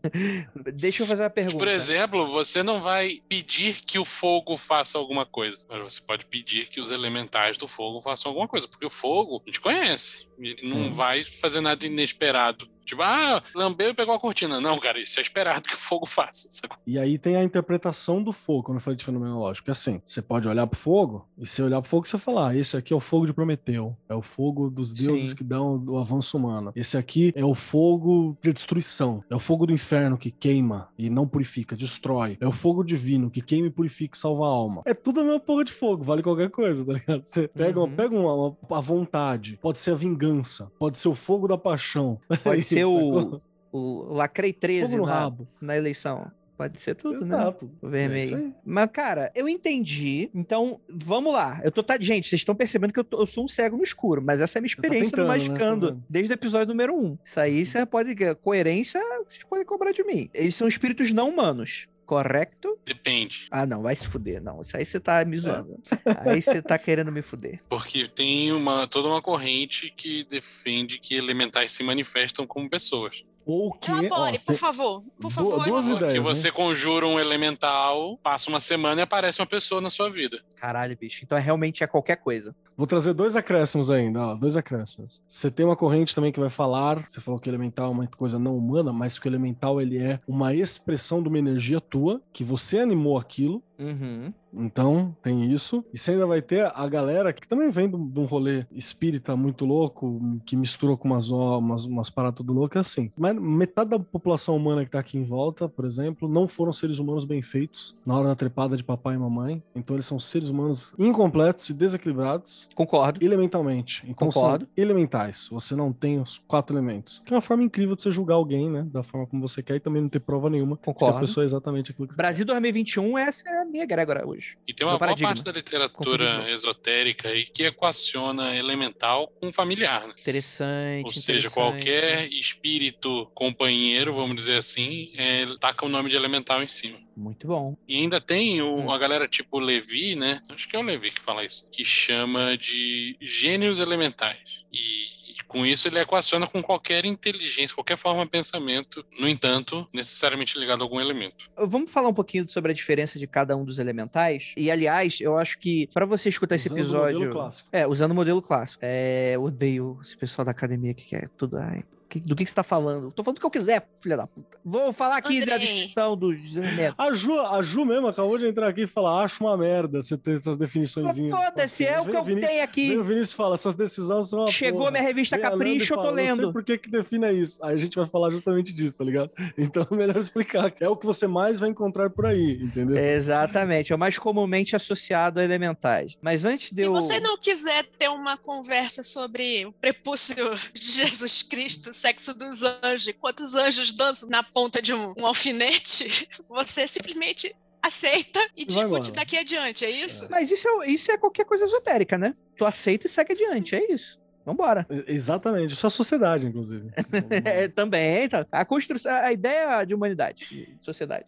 Deixa 0.73 1.03
eu 1.03 1.07
fazer 1.07 1.23
uma 1.23 1.29
pergunta. 1.29 1.57
Por 1.57 1.67
exemplo, 1.67 2.27
você 2.27 2.61
não 2.61 2.81
vai 2.81 3.21
pedir 3.29 3.81
que 3.85 3.97
o 3.97 4.05
fogo 4.05 4.57
faça 4.57 4.97
alguma 4.97 5.25
coisa, 5.25 5.65
mas 5.69 5.93
você 5.93 6.01
pode 6.01 6.25
pedir 6.25 6.67
que 6.67 6.81
os 6.81 6.91
elementais 6.91 7.57
do 7.57 7.67
fogo 7.67 8.01
façam 8.01 8.29
alguma 8.29 8.47
coisa, 8.47 8.67
porque 8.67 8.85
o 8.85 8.89
fogo 8.89 9.41
a 9.43 9.49
gente 9.49 9.61
conhece. 9.61 10.27
Ele 10.37 10.55
não 10.63 10.85
Sim. 10.85 10.91
vai 10.91 11.23
fazer 11.23 11.61
nada 11.61 11.85
inesperado. 11.85 12.67
Tipo, 12.85 13.01
ah, 13.03 13.41
lambeu 13.55 13.89
e 13.89 13.93
pegou 13.93 14.13
a 14.15 14.19
cortina. 14.19 14.59
Não, 14.59 14.77
cara, 14.77 14.99
isso 14.99 15.19
é 15.19 15.21
esperado 15.21 15.61
que 15.67 15.73
o 15.75 15.77
fogo 15.77 16.05
faça. 16.05 16.47
sacou? 16.51 16.77
E 16.85 16.97
aí 16.99 17.17
tem 17.17 17.35
a 17.35 17.43
interpretação 17.43 18.21
do 18.21 18.33
fogo, 18.33 18.63
quando 18.63 18.77
eu 18.77 18.81
falei 18.81 18.97
de 18.97 19.05
fenomenológico. 19.05 19.65
Que 19.65 19.71
assim, 19.71 20.01
você 20.05 20.21
pode 20.21 20.47
olhar 20.47 20.67
pro 20.67 20.77
fogo, 20.79 21.27
e 21.37 21.45
se 21.45 21.61
olhar 21.61 21.81
pro 21.81 21.89
fogo, 21.89 22.07
você 22.07 22.17
falar, 22.17 22.49
ah, 22.49 22.55
esse 22.55 22.75
aqui 22.75 22.93
é 22.93 22.95
o 22.95 22.99
fogo 22.99 23.25
de 23.25 23.33
Prometeu. 23.33 23.95
É 24.09 24.15
o 24.15 24.21
fogo 24.21 24.69
dos 24.69 24.93
deuses 24.93 25.29
Sim. 25.31 25.35
que 25.35 25.43
dão 25.43 25.83
o 25.87 25.97
avanço 25.97 26.37
humano. 26.37 26.71
Esse 26.75 26.97
aqui 26.97 27.31
é 27.35 27.43
o 27.45 27.55
fogo 27.55 28.37
da 28.43 28.51
destruição. 28.51 29.23
É 29.29 29.35
o 29.35 29.39
fogo 29.39 29.65
do 29.65 29.73
inferno 29.73 30.17
que 30.17 30.29
queima 30.31 30.89
e 30.97 31.09
não 31.09 31.27
purifica, 31.27 31.75
destrói. 31.75 32.37
É 32.39 32.47
o 32.47 32.51
fogo 32.51 32.83
divino 32.83 33.29
que 33.29 33.41
queima 33.41 33.67
e 33.67 33.71
purifica 33.71 34.15
e 34.15 34.19
salva 34.19 34.45
a 34.45 34.49
alma. 34.49 34.81
É 34.85 34.93
tudo 34.93 35.21
a 35.21 35.23
mesma 35.23 35.39
porra 35.39 35.63
de 35.63 35.71
fogo, 35.71 36.03
vale 36.03 36.21
qualquer 36.21 36.49
coisa, 36.49 36.85
tá 36.85 36.93
ligado? 36.93 37.23
Você 37.23 37.47
pega, 37.47 37.79
Uhum. 37.79 37.95
pega 37.95 38.15
uma, 38.15 38.33
uma- 38.33 38.57
a 38.77 38.79
vontade, 38.79 39.57
pode 39.61 39.79
ser 39.79 39.91
a 39.91 39.95
vingança, 39.95 40.71
pode 40.77 40.97
ser 40.99 41.07
o 41.07 41.15
fogo 41.15 41.47
da 41.47 41.57
paixão. 41.57 42.19
Pode 42.43 42.63
ser 42.73 42.85
o, 42.85 43.41
o 43.71 44.13
Lacrei 44.13 44.53
13 44.53 44.91
fogo 44.91 44.97
no 44.97 45.05
na, 45.07 45.19
rabo. 45.19 45.47
na 45.61 45.77
eleição. 45.77 46.31
Pode 46.55 46.79
ser 46.79 46.93
tudo, 46.95 47.25
né? 47.25 47.35
Exato. 47.35 47.65
O 47.65 47.67
É 47.67 47.73
isso 47.73 47.89
vermelho. 47.89 48.37
aí. 48.37 48.53
Mas, 48.63 48.89
cara, 48.93 49.31
eu 49.33 49.49
entendi. 49.49 50.29
Então, 50.35 50.79
vamos 50.87 51.33
lá. 51.33 51.59
Eu 51.63 51.71
tô. 51.71 51.81
tá- 51.81 51.97
Gente, 51.99 52.29
vocês 52.29 52.41
estão 52.41 52.53
percebendo 52.53 52.93
que 52.93 52.99
eu, 52.99 53.03
tô- 53.03 53.19
eu 53.19 53.25
sou 53.25 53.43
um 53.43 53.47
cego 53.47 53.75
no 53.75 53.83
escuro, 53.83 54.21
mas 54.23 54.39
essa 54.39 54.57
é 54.57 54.59
a 54.59 54.61
minha 54.61 54.69
Você 54.69 54.75
tá 54.75 54.81
experiência 54.87 55.09
tentando, 55.17 55.25
no 55.25 55.31
né? 55.33 55.37
Magicando, 55.39 55.85
vendo. 55.87 56.03
desde 56.07 56.31
o 56.31 56.35
episódio 56.35 56.67
número 56.67 56.95
1. 56.95 57.17
Isso 57.23 57.39
aí 57.39 57.65
você 57.65 57.85
pode. 57.87 58.15
Coerência, 58.35 59.01
vocês 59.27 59.43
podem 59.43 59.65
cobrar 59.65 59.91
de 59.91 60.03
mim. 60.03 60.29
Eles 60.31 60.53
são 60.55 60.67
espíritos 60.67 61.11
não 61.11 61.29
humanos. 61.31 61.87
Correto? 62.05 62.77
Depende. 62.85 63.47
Ah, 63.49 63.65
não, 63.65 63.81
vai 63.81 63.95
se 63.95 64.07
fuder. 64.07 64.41
Não, 64.41 64.61
isso 64.61 64.75
aí 64.75 64.85
você 64.85 64.99
tá 64.99 65.21
É. 65.21 65.25
me 65.25 65.37
zoando. 65.37 65.79
Aí 66.25 66.41
você 66.41 66.61
tá 66.61 66.77
querendo 66.77 67.11
me 67.11 67.21
fuder. 67.21 67.61
Porque 67.69 68.07
tem 68.07 68.51
uma, 68.51 68.87
toda 68.87 69.07
uma 69.07 69.21
corrente 69.21 69.89
que 69.95 70.23
defende 70.25 70.99
que 70.99 71.15
elementais 71.15 71.71
se 71.71 71.83
manifestam 71.83 72.45
como 72.45 72.69
pessoas. 72.69 73.23
Ou 73.45 73.71
que. 73.73 73.91
Elabore, 73.91 74.39
ó, 74.41 74.45
por 74.45 74.55
favor. 74.55 75.03
Por 75.19 75.31
favor, 75.31 75.65
duas 75.65 75.89
ideias. 75.89 76.13
que 76.13 76.19
né? 76.19 76.25
você 76.25 76.51
conjura 76.51 77.07
um 77.07 77.19
elemental, 77.19 78.17
passa 78.17 78.49
uma 78.49 78.59
semana 78.59 79.01
e 79.01 79.03
aparece 79.03 79.41
uma 79.41 79.47
pessoa 79.47 79.81
na 79.81 79.89
sua 79.89 80.09
vida. 80.09 80.41
Caralho, 80.55 80.97
bicho. 80.97 81.23
Então 81.23 81.37
é 81.37 81.41
realmente 81.41 81.83
é 81.83 81.87
qualquer 81.87 82.17
coisa. 82.17 82.55
Vou 82.75 82.87
trazer 82.87 83.13
dois 83.13 83.37
acréscimos 83.37 83.91
ainda, 83.91 84.19
ó, 84.19 84.35
dois 84.35 84.57
acréscimos. 84.57 85.21
Você 85.27 85.51
tem 85.51 85.65
uma 85.65 85.75
corrente 85.75 86.15
também 86.15 86.31
que 86.31 86.39
vai 86.39 86.49
falar, 86.49 87.03
você 87.03 87.21
falou 87.21 87.39
que 87.39 87.47
o 87.47 87.51
elemental 87.51 87.87
é 87.87 87.89
uma 87.91 88.07
coisa 88.07 88.39
não 88.39 88.57
humana, 88.57 88.91
mas 88.91 89.19
que 89.19 89.27
o 89.27 89.29
elemental 89.29 89.79
ele 89.79 89.99
é 89.99 90.19
uma 90.27 90.53
expressão 90.55 91.21
de 91.21 91.29
uma 91.29 91.37
energia 91.37 91.79
tua, 91.79 92.19
que 92.31 92.43
você 92.43 92.79
animou 92.79 93.17
aquilo, 93.17 93.61
Uhum. 93.83 94.33
então, 94.53 95.15
tem 95.21 95.51
isso. 95.51 95.83
E 95.93 95.97
você 95.97 96.11
ainda 96.11 96.25
vai 96.25 96.41
ter 96.41 96.71
a 96.73 96.87
galera 96.87 97.33
que 97.33 97.47
também 97.47 97.69
vem 97.69 97.89
de 97.89 98.19
um 98.19 98.25
rolê 98.25 98.65
espírita 98.71 99.35
muito 99.35 99.65
louco, 99.65 100.39
que 100.45 100.55
misturou 100.55 100.97
com 100.97 101.09
umas, 101.09 101.29
umas, 101.29 101.85
umas 101.85 102.09
paradas 102.09 102.37
tudo 102.37 102.53
loucas, 102.53 102.87
assim. 102.87 103.11
Mas 103.17 103.35
metade 103.35 103.89
da 103.91 103.99
população 103.99 104.55
humana 104.55 104.85
que 104.85 104.91
tá 104.91 104.99
aqui 104.99 105.17
em 105.17 105.23
volta, 105.23 105.67
por 105.67 105.85
exemplo, 105.85 106.27
não 106.27 106.47
foram 106.47 106.71
seres 106.73 106.99
humanos 106.99 107.25
bem 107.25 107.41
feitos 107.41 107.95
na 108.05 108.15
hora 108.17 108.29
da 108.29 108.35
trepada 108.35 108.75
de 108.77 108.83
papai 108.83 109.15
e 109.15 109.17
mamãe. 109.17 109.61
Então, 109.75 109.95
eles 109.95 110.05
são 110.05 110.19
seres 110.19 110.49
humanos 110.49 110.93
incompletos 110.97 111.69
e 111.69 111.73
desequilibrados. 111.73 112.67
Concordo. 112.75 113.23
Elementalmente. 113.23 114.03
Então 114.07 114.29
Concordo. 114.29 114.67
elementais. 114.75 115.49
Você 115.51 115.75
não 115.75 115.91
tem 115.91 116.19
os 116.19 116.39
quatro 116.47 116.75
elementos. 116.75 117.21
Que 117.25 117.33
é 117.33 117.35
uma 117.35 117.41
forma 117.41 117.63
incrível 117.63 117.95
de 117.95 118.01
você 118.01 118.11
julgar 118.11 118.35
alguém, 118.35 118.69
né? 118.69 118.83
Da 118.91 119.03
forma 119.03 119.25
como 119.27 119.45
você 119.47 119.61
quer 119.61 119.75
e 119.75 119.79
também 119.79 120.01
não 120.01 120.09
ter 120.09 120.19
prova 120.19 120.49
nenhuma. 120.49 120.75
de 120.75 120.81
Que 120.83 120.89
a 120.89 120.93
Concordo. 120.93 121.19
pessoa 121.19 121.43
é 121.43 121.45
exatamente 121.45 121.91
aquilo 121.91 122.07
que 122.07 122.13
você 122.13 122.17
Brasil 122.17 122.45
2021, 122.45 123.17
essa 123.17 123.43
é 123.47 123.65
a 123.73 123.75
minha 123.75 123.83
egrégora 123.85 124.27
hoje. 124.27 124.55
E 124.67 124.73
tem 124.73 124.85
uma 124.85 124.97
boa 124.99 125.15
parte 125.17 125.43
da 125.43 125.51
literatura 125.51 126.49
esotérica 126.51 127.29
aí 127.29 127.43
que 127.45 127.63
equaciona 127.63 128.55
elemental 128.55 129.27
com 129.41 129.51
familiar, 129.51 130.07
né? 130.07 130.13
Interessante. 130.19 131.05
Ou 131.05 131.11
seja, 131.13 131.47
interessante. 131.47 131.53
qualquer 131.53 132.31
espírito 132.31 133.29
companheiro, 133.33 134.13
vamos 134.13 134.35
dizer 134.35 134.57
assim, 134.57 135.11
é, 135.17 135.45
taca 135.59 135.85
o 135.85 135.89
nome 135.89 136.09
de 136.09 136.15
elemental 136.15 136.61
em 136.61 136.67
cima. 136.67 136.97
Muito 137.17 137.47
bom. 137.47 137.75
E 137.87 137.95
ainda 137.95 138.21
tem 138.21 138.61
o- 138.61 138.75
Hum. 138.77 138.91
a 138.91 138.97
galera 138.97 139.27
tipo 139.27 139.59
Levi, 139.59 140.15
né? 140.15 140.41
Acho 140.49 140.67
que 140.67 140.75
é 140.75 140.79
o 140.79 140.83
Levi 140.83 141.11
que 141.11 141.21
fala 141.21 141.43
isso, 141.43 141.67
que 141.71 141.83
chama 141.83 142.55
de 142.57 143.15
gênios 143.21 143.79
elementais. 143.79 144.63
E 144.71 145.22
com 145.53 145.63
isso 145.63 145.87
ele 145.87 145.99
equaciona 145.99 146.47
com 146.47 146.63
qualquer 146.63 147.05
inteligência, 147.05 147.75
qualquer 147.75 147.95
forma 147.95 148.25
de 148.25 148.31
pensamento, 148.31 149.05
no 149.19 149.29
entanto, 149.29 149.87
necessariamente 149.93 150.57
ligado 150.57 150.81
a 150.81 150.83
algum 150.83 150.99
elemento. 150.99 151.51
Vamos 151.55 151.91
falar 151.91 152.09
um 152.09 152.13
pouquinho 152.13 152.49
sobre 152.49 152.71
a 152.71 152.75
diferença 152.75 153.19
de 153.19 153.27
cada 153.27 153.55
um 153.55 153.63
dos 153.63 153.77
elementais. 153.77 154.53
E, 154.57 154.71
aliás, 154.71 155.21
eu 155.21 155.37
acho 155.37 155.59
que 155.59 155.87
para 155.93 156.07
você 156.07 156.27
escutar 156.27 156.55
esse 156.55 156.73
Usando 156.73 156.79
o 156.79 156.97
modelo 156.97 157.09
episódio. 157.09 157.31
clássico. 157.31 157.69
É, 157.71 157.85
usando 157.87 158.11
o 158.11 158.15
modelo 158.15 158.41
clássico. 158.41 158.79
É, 158.83 159.35
odeio 159.37 159.99
esse 160.01 160.17
pessoal 160.17 160.43
da 160.43 160.51
academia 160.51 160.93
que 160.95 161.05
quer 161.05 161.29
tudo. 161.37 161.57
Ai, 161.57 161.83
do 162.19 162.35
que, 162.35 162.43
que 162.43 162.49
você 162.49 162.55
tá 162.55 162.63
falando? 162.63 163.11
Tô 163.11 163.23
falando 163.23 163.37
do 163.37 163.39
que 163.39 163.45
eu 163.45 163.51
quiser, 163.51 163.87
filha 164.01 164.17
da 164.17 164.27
puta. 164.27 164.57
Vou 164.63 164.91
falar 164.93 165.17
aqui 165.17 165.45
da 165.45 165.55
Andrei. 165.55 165.67
descrição 165.73 166.15
dos 166.17 166.55
elementos. 166.55 166.95
A 166.97 167.13
Ju, 167.13 167.39
a 167.39 167.61
Ju 167.61 167.85
mesmo 167.85 168.07
acabou 168.07 168.37
de 168.37 168.47
entrar 168.47 168.67
aqui 168.67 168.81
e 168.81 168.87
falar: 168.87 169.23
acho 169.23 169.43
uma 169.43 169.57
merda 169.57 170.01
você 170.01 170.17
ter 170.17 170.33
essas 170.33 170.57
definições. 170.57 171.17
Foda-se, 171.17 171.85
é 171.85 171.99
o 171.99 172.05
que 172.05 172.15
eu 172.15 172.23
tenho 172.23 172.63
aqui. 172.63 172.97
O 172.97 173.03
Vinícius 173.03 173.33
fala: 173.33 173.55
essas 173.55 173.75
decisões 173.75 174.29
são 174.29 174.39
uma 174.39 174.47
Chegou 174.47 174.79
porra. 174.81 174.91
minha 174.91 175.03
revista 175.03 175.35
Vem 175.37 175.43
Capricho, 175.49 175.93
eu 175.93 175.97
tô 175.97 176.03
fala, 176.03 176.15
Não 176.15 176.25
sei 176.27 176.35
lendo. 176.35 176.53
por 176.53 176.63
que 176.63 176.77
que 176.77 176.89
define 176.89 177.31
isso. 177.31 177.63
Aí 177.63 177.73
a 177.75 177.77
gente 177.77 177.95
vai 177.95 178.07
falar 178.07 178.31
justamente 178.31 178.71
disso, 178.73 178.97
tá 178.97 179.03
ligado? 179.03 179.31
Então 179.57 179.85
é 179.89 179.95
melhor 179.95 180.17
explicar. 180.17 180.69
que 180.71 180.83
É 180.83 180.89
o 180.89 180.95
que 180.95 181.05
você 181.05 181.27
mais 181.27 181.59
vai 181.59 181.69
encontrar 181.69 182.09
por 182.09 182.25
aí, 182.25 182.59
entendeu? 182.61 182.95
Exatamente, 182.97 183.91
é 183.91 183.95
o 183.95 183.99
mais 183.99 184.17
comumente 184.17 184.75
associado 184.75 185.39
a 185.39 185.43
elementais. 185.43 186.17
Mas 186.21 186.45
antes 186.45 186.71
de 186.71 186.77
Se 186.79 186.85
eu. 186.85 186.91
você 186.91 187.19
não 187.19 187.37
quiser 187.37 187.85
ter 187.97 188.09
uma 188.09 188.37
conversa 188.37 189.03
sobre 189.03 189.65
o 189.65 189.71
prepúcio 189.71 190.35
de 190.73 190.81
Jesus 191.03 191.43
Cristo, 191.43 191.93
sexo 192.03 192.33
dos 192.33 192.61
anjos, 192.83 193.07
e 193.07 193.13
quantos 193.13 193.55
anjos 193.55 193.93
dançam 193.93 194.27
na 194.27 194.43
ponta 194.43 194.81
de 194.81 194.93
um, 194.93 195.13
um 195.17 195.25
alfinete, 195.25 196.27
você 196.49 196.85
simplesmente 196.85 197.55
aceita 197.81 198.39
e 198.57 198.65
vai 198.65 198.75
discute 198.75 199.09
embora. 199.09 199.11
daqui 199.11 199.37
adiante, 199.37 199.85
é 199.85 199.89
isso? 199.89 200.27
Mas 200.29 200.51
isso 200.51 200.67
é, 200.67 200.91
isso 200.91 201.09
é 201.11 201.17
qualquer 201.17 201.45
coisa 201.45 201.63
esotérica, 201.63 202.17
né? 202.17 202.35
Tu 202.57 202.65
aceita 202.65 203.07
e 203.07 203.09
segue 203.09 203.31
adiante, 203.31 203.75
é 203.75 203.91
isso. 203.91 204.21
Vambora. 204.45 204.85
Exatamente. 205.07 205.73
Isso 205.73 205.85
é 205.85 205.87
a 205.87 205.89
sociedade, 205.89 206.45
inclusive. 206.45 206.89
É, 207.45 207.69
também, 207.69 208.27
tá. 208.27 208.45
A 208.51 208.65
construção, 208.65 209.13
a 209.13 209.31
ideia 209.31 209.85
de 209.85 209.95
humanidade, 209.95 210.45
de 210.49 210.83
sociedade. 210.83 211.25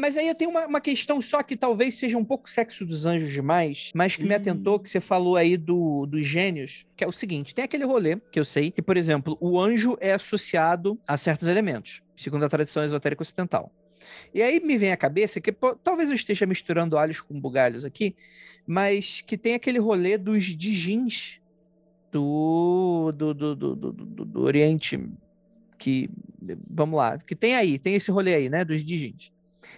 Mas 0.00 0.16
aí 0.16 0.28
eu 0.28 0.34
tenho 0.34 0.50
uma, 0.50 0.66
uma 0.66 0.80
questão 0.80 1.20
só 1.20 1.42
que 1.42 1.54
talvez 1.56 1.96
seja 1.98 2.16
um 2.16 2.24
pouco 2.24 2.48
sexo 2.48 2.86
dos 2.86 3.04
anjos 3.04 3.30
demais, 3.32 3.90
mas 3.94 4.16
que 4.16 4.22
me 4.24 4.30
Ih. 4.30 4.34
atentou, 4.34 4.78
que 4.78 4.88
você 4.88 4.98
falou 5.00 5.36
aí 5.36 5.56
do, 5.58 6.06
dos 6.06 6.26
gênios, 6.26 6.86
que 6.96 7.04
é 7.04 7.06
o 7.06 7.12
seguinte, 7.12 7.54
tem 7.54 7.64
aquele 7.64 7.84
rolê 7.84 8.16
que 8.32 8.40
eu 8.40 8.44
sei, 8.44 8.70
que, 8.70 8.80
por 8.80 8.96
exemplo, 8.96 9.36
o 9.40 9.60
anjo 9.60 9.98
é 10.00 10.12
associado 10.12 10.98
a 11.06 11.16
certos 11.18 11.46
elementos, 11.48 12.02
segundo 12.16 12.44
a 12.44 12.48
tradição 12.48 12.82
esotérica 12.82 13.22
ocidental. 13.22 13.70
E 14.32 14.42
aí 14.42 14.58
me 14.60 14.78
vem 14.78 14.90
à 14.90 14.96
cabeça 14.96 15.40
que 15.40 15.52
pô, 15.52 15.74
talvez 15.76 16.08
eu 16.08 16.14
esteja 16.14 16.46
misturando 16.46 16.96
alhos 16.96 17.20
com 17.20 17.38
bugalhos 17.38 17.84
aqui, 17.84 18.16
mas 18.66 19.20
que 19.20 19.36
tem 19.36 19.52
aquele 19.52 19.78
rolê 19.78 20.16
dos 20.16 20.44
dijins 20.56 21.40
do, 22.10 23.12
do, 23.12 23.34
do, 23.34 23.54
do, 23.54 23.76
do, 23.76 23.92
do- 23.92 24.24
do 24.24 24.40
Oriente, 24.40 24.98
que, 25.78 26.08
vamos 26.68 26.96
lá, 26.96 27.18
que 27.18 27.36
tem 27.36 27.54
aí, 27.54 27.78
tem 27.78 27.94
esse 27.94 28.10
rolê 28.10 28.34
aí, 28.34 28.48
né, 28.48 28.64
dos 28.64 28.82
dijins 28.82 29.30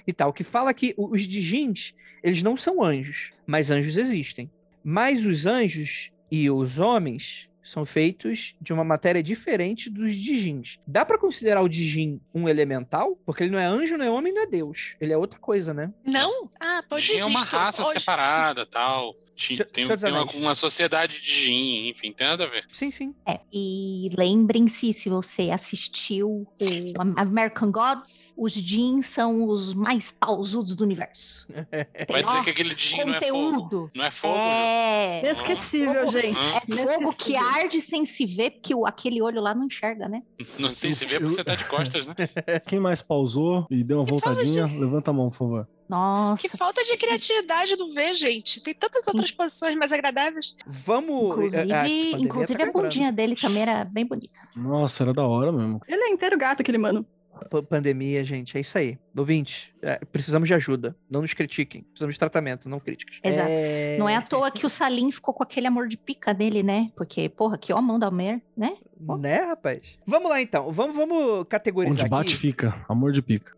e 0.07 0.13
tal, 0.13 0.33
que 0.33 0.45
fala 0.45 0.73
que 0.75 0.95
os 0.97 1.23
dijins, 1.23 1.95
eles 2.23 2.43
não 2.43 2.57
são 2.57 2.83
anjos, 2.83 3.33
mas 3.47 3.71
anjos 3.71 3.97
existem. 3.99 4.51
Mas 4.85 5.25
os 5.27 5.47
anjos 5.47 6.11
e 6.31 6.51
os 6.51 6.79
homens 6.79 7.49
são 7.63 7.85
feitos 7.85 8.57
de 8.61 8.73
uma 8.73 8.83
matéria 8.83 9.23
diferente 9.23 9.89
dos 9.89 10.17
dijins. 10.17 10.81
Dá 10.85 11.05
pra 11.05 11.17
considerar 11.17 11.63
o 11.63 11.69
dijin 11.69 12.21
um 12.35 12.49
elemental? 12.49 13.17
Porque 13.25 13.45
ele 13.45 13.53
não 13.53 13.59
é 13.59 13.65
anjo, 13.67 13.97
não 13.97 14.05
é 14.05 14.11
homem, 14.11 14.33
não 14.33 14.43
é 14.43 14.47
Deus. 14.47 14.97
Ele 15.01 15.13
é 15.13 15.17
outra 15.17 15.39
coisa, 15.39 15.73
né? 15.73 15.93
Não? 16.05 16.51
Ah, 16.59 16.83
pode 16.89 17.07
Jin 17.07 17.19
é 17.19 17.25
uma 17.25 17.45
raça 17.45 17.83
Hoje- 17.85 18.01
separada 18.01 18.67
tal. 18.67 19.15
Tem, 19.35 19.87
tem 19.87 20.13
uma, 20.13 20.25
uma 20.33 20.55
sociedade 20.55 21.21
de 21.21 21.47
Jin, 21.47 21.89
enfim, 21.89 22.13
tem 22.13 22.27
nada 22.27 22.45
a 22.45 22.47
ver. 22.49 22.65
Sim, 22.73 22.91
sim. 22.91 23.15
É, 23.27 23.41
e 23.53 24.11
lembrem-se, 24.17 24.93
se 24.93 25.09
você 25.09 25.51
assistiu 25.51 26.47
o 26.61 27.03
American 27.17 27.71
Gods, 27.73 28.33
os 28.37 28.53
jeans 28.53 29.07
são 29.07 29.45
os 29.49 29.75
mais 29.75 30.13
pausudos 30.13 30.77
do 30.77 30.85
universo. 30.85 31.47
Tem, 31.49 32.07
Vai 32.11 32.23
dizer 32.23 32.39
ó, 32.39 32.43
que 32.45 32.51
aquele 32.51 32.75
Jin 32.77 33.05
não 33.05 33.15
é 33.15 33.21
fogo. 33.23 33.91
Não 33.95 34.05
é 34.05 34.11
fogo. 34.11 34.37
É, 34.39 35.21
Inesquecível, 35.21 36.07
Fogo- 36.07 36.13
gente. 36.13 36.37
é 36.39 36.61
fogo 36.61 37.13
que 37.17 37.33
Inesquecível. 37.33 37.41
arde 37.49 37.81
sem 37.81 38.05
se 38.05 38.27
ver, 38.27 38.51
porque 38.51 38.75
o- 38.75 38.87
aquele 38.87 39.21
olho 39.23 39.41
lá 39.41 39.55
não 39.55 39.65
enxerga, 39.65 40.09
né? 40.09 40.23
Não 40.61 40.75
sei 40.75 40.93
se 40.93 41.05
vê 41.07 41.19
porque 41.19 41.35
você 41.35 41.45
tá 41.45 41.55
de 41.55 41.65
costas, 41.65 42.07
né? 42.07 42.15
Quem 42.69 42.79
mais 42.79 43.03
pausou 43.03 43.67
e 43.71 43.83
deu 43.83 43.99
uma 43.99 44.05
Que 44.05 44.11
voltadinha, 44.11 44.67
de- 44.67 44.79
levanta 44.79 45.11
a 45.11 45.15
mão, 45.15 45.31
por 45.31 45.37
favor. 45.39 45.69
Nossa, 45.93 46.49
Que 46.49 46.57
falta 46.57 46.83
de 46.85 46.97
criatividade 46.97 47.77
do 47.77 47.89
V, 47.93 48.15
gente. 48.15 48.63
Tem 48.63 48.73
tantas 48.73 49.07
outras 49.07 49.31
posições 49.31 49.77
mais 49.77 49.93
agradáveis. 49.93 50.57
Vamos. 50.67 51.27
inclusive, 51.33 51.73
a- 51.73 51.83
a 51.83 51.89
inclusive 52.19 52.59
tá 52.59 52.69
a 52.69 52.73
bundinha 52.73 53.13
dele 53.13 53.37
também 53.37 53.63
era 53.63 53.85
bem 53.85 54.07
bonita. 54.07 54.41
Nossa, 54.57 55.03
era 55.05 55.13
da 55.13 55.27
hora 55.27 55.53
mesmo. 55.53 55.81
Ele 55.87 56.03
é 56.03 56.09
inteiro 56.09 56.39
gato, 56.39 56.63
aquele 56.63 56.79
mano. 56.79 57.05
Pa- 57.51 57.63
Pandemia, 57.63 58.23
gente, 58.25 58.57
é 58.57 58.61
isso 58.61 58.79
aí. 58.79 58.97
Ouvinte, 59.17 59.75
é, 59.83 59.97
precisamos 60.13 60.49
de 60.49 60.55
ajuda. 60.55 60.97
Não 61.11 61.21
nos 61.23 61.35
critiquem. 61.35 61.83
Precisamos 61.83 62.15
de 62.15 62.19
tratamento, 62.19 62.69
não 62.69 62.79
críticas. 62.81 63.19
Exato. 63.23 63.49
É, 63.51 63.97
Não 63.99 64.09
é 64.09 64.17
à 64.17 64.23
toa 64.23 64.51
que 64.51 64.65
o 64.65 64.69
Salim 64.69 65.11
ficou 65.11 65.35
com 65.35 65.43
aquele 65.43 65.67
amor 65.67 65.89
de 65.89 65.97
pica 65.99 66.33
dele, 66.33 66.63
né? 66.63 66.87
Porque, 66.97 67.29
porra, 67.29 67.59
que 67.59 67.73
ó 67.73 67.81
mão 67.83 67.99
da 67.99 68.11
Mer, 68.11 68.41
né? 68.57 68.77
Né, 69.19 69.39
rapaz? 69.43 69.99
Vamos 70.07 70.31
lá 70.31 70.41
então. 70.41 70.71
Vamos, 70.71 70.95
vamos 70.97 71.45
categorizar 71.49 72.01
Onde 72.03 72.09
bate, 72.11 72.33
aqui. 72.33 72.41
fica. 72.41 72.85
Amor 72.89 73.13
de 73.13 73.21
pica. 73.21 73.53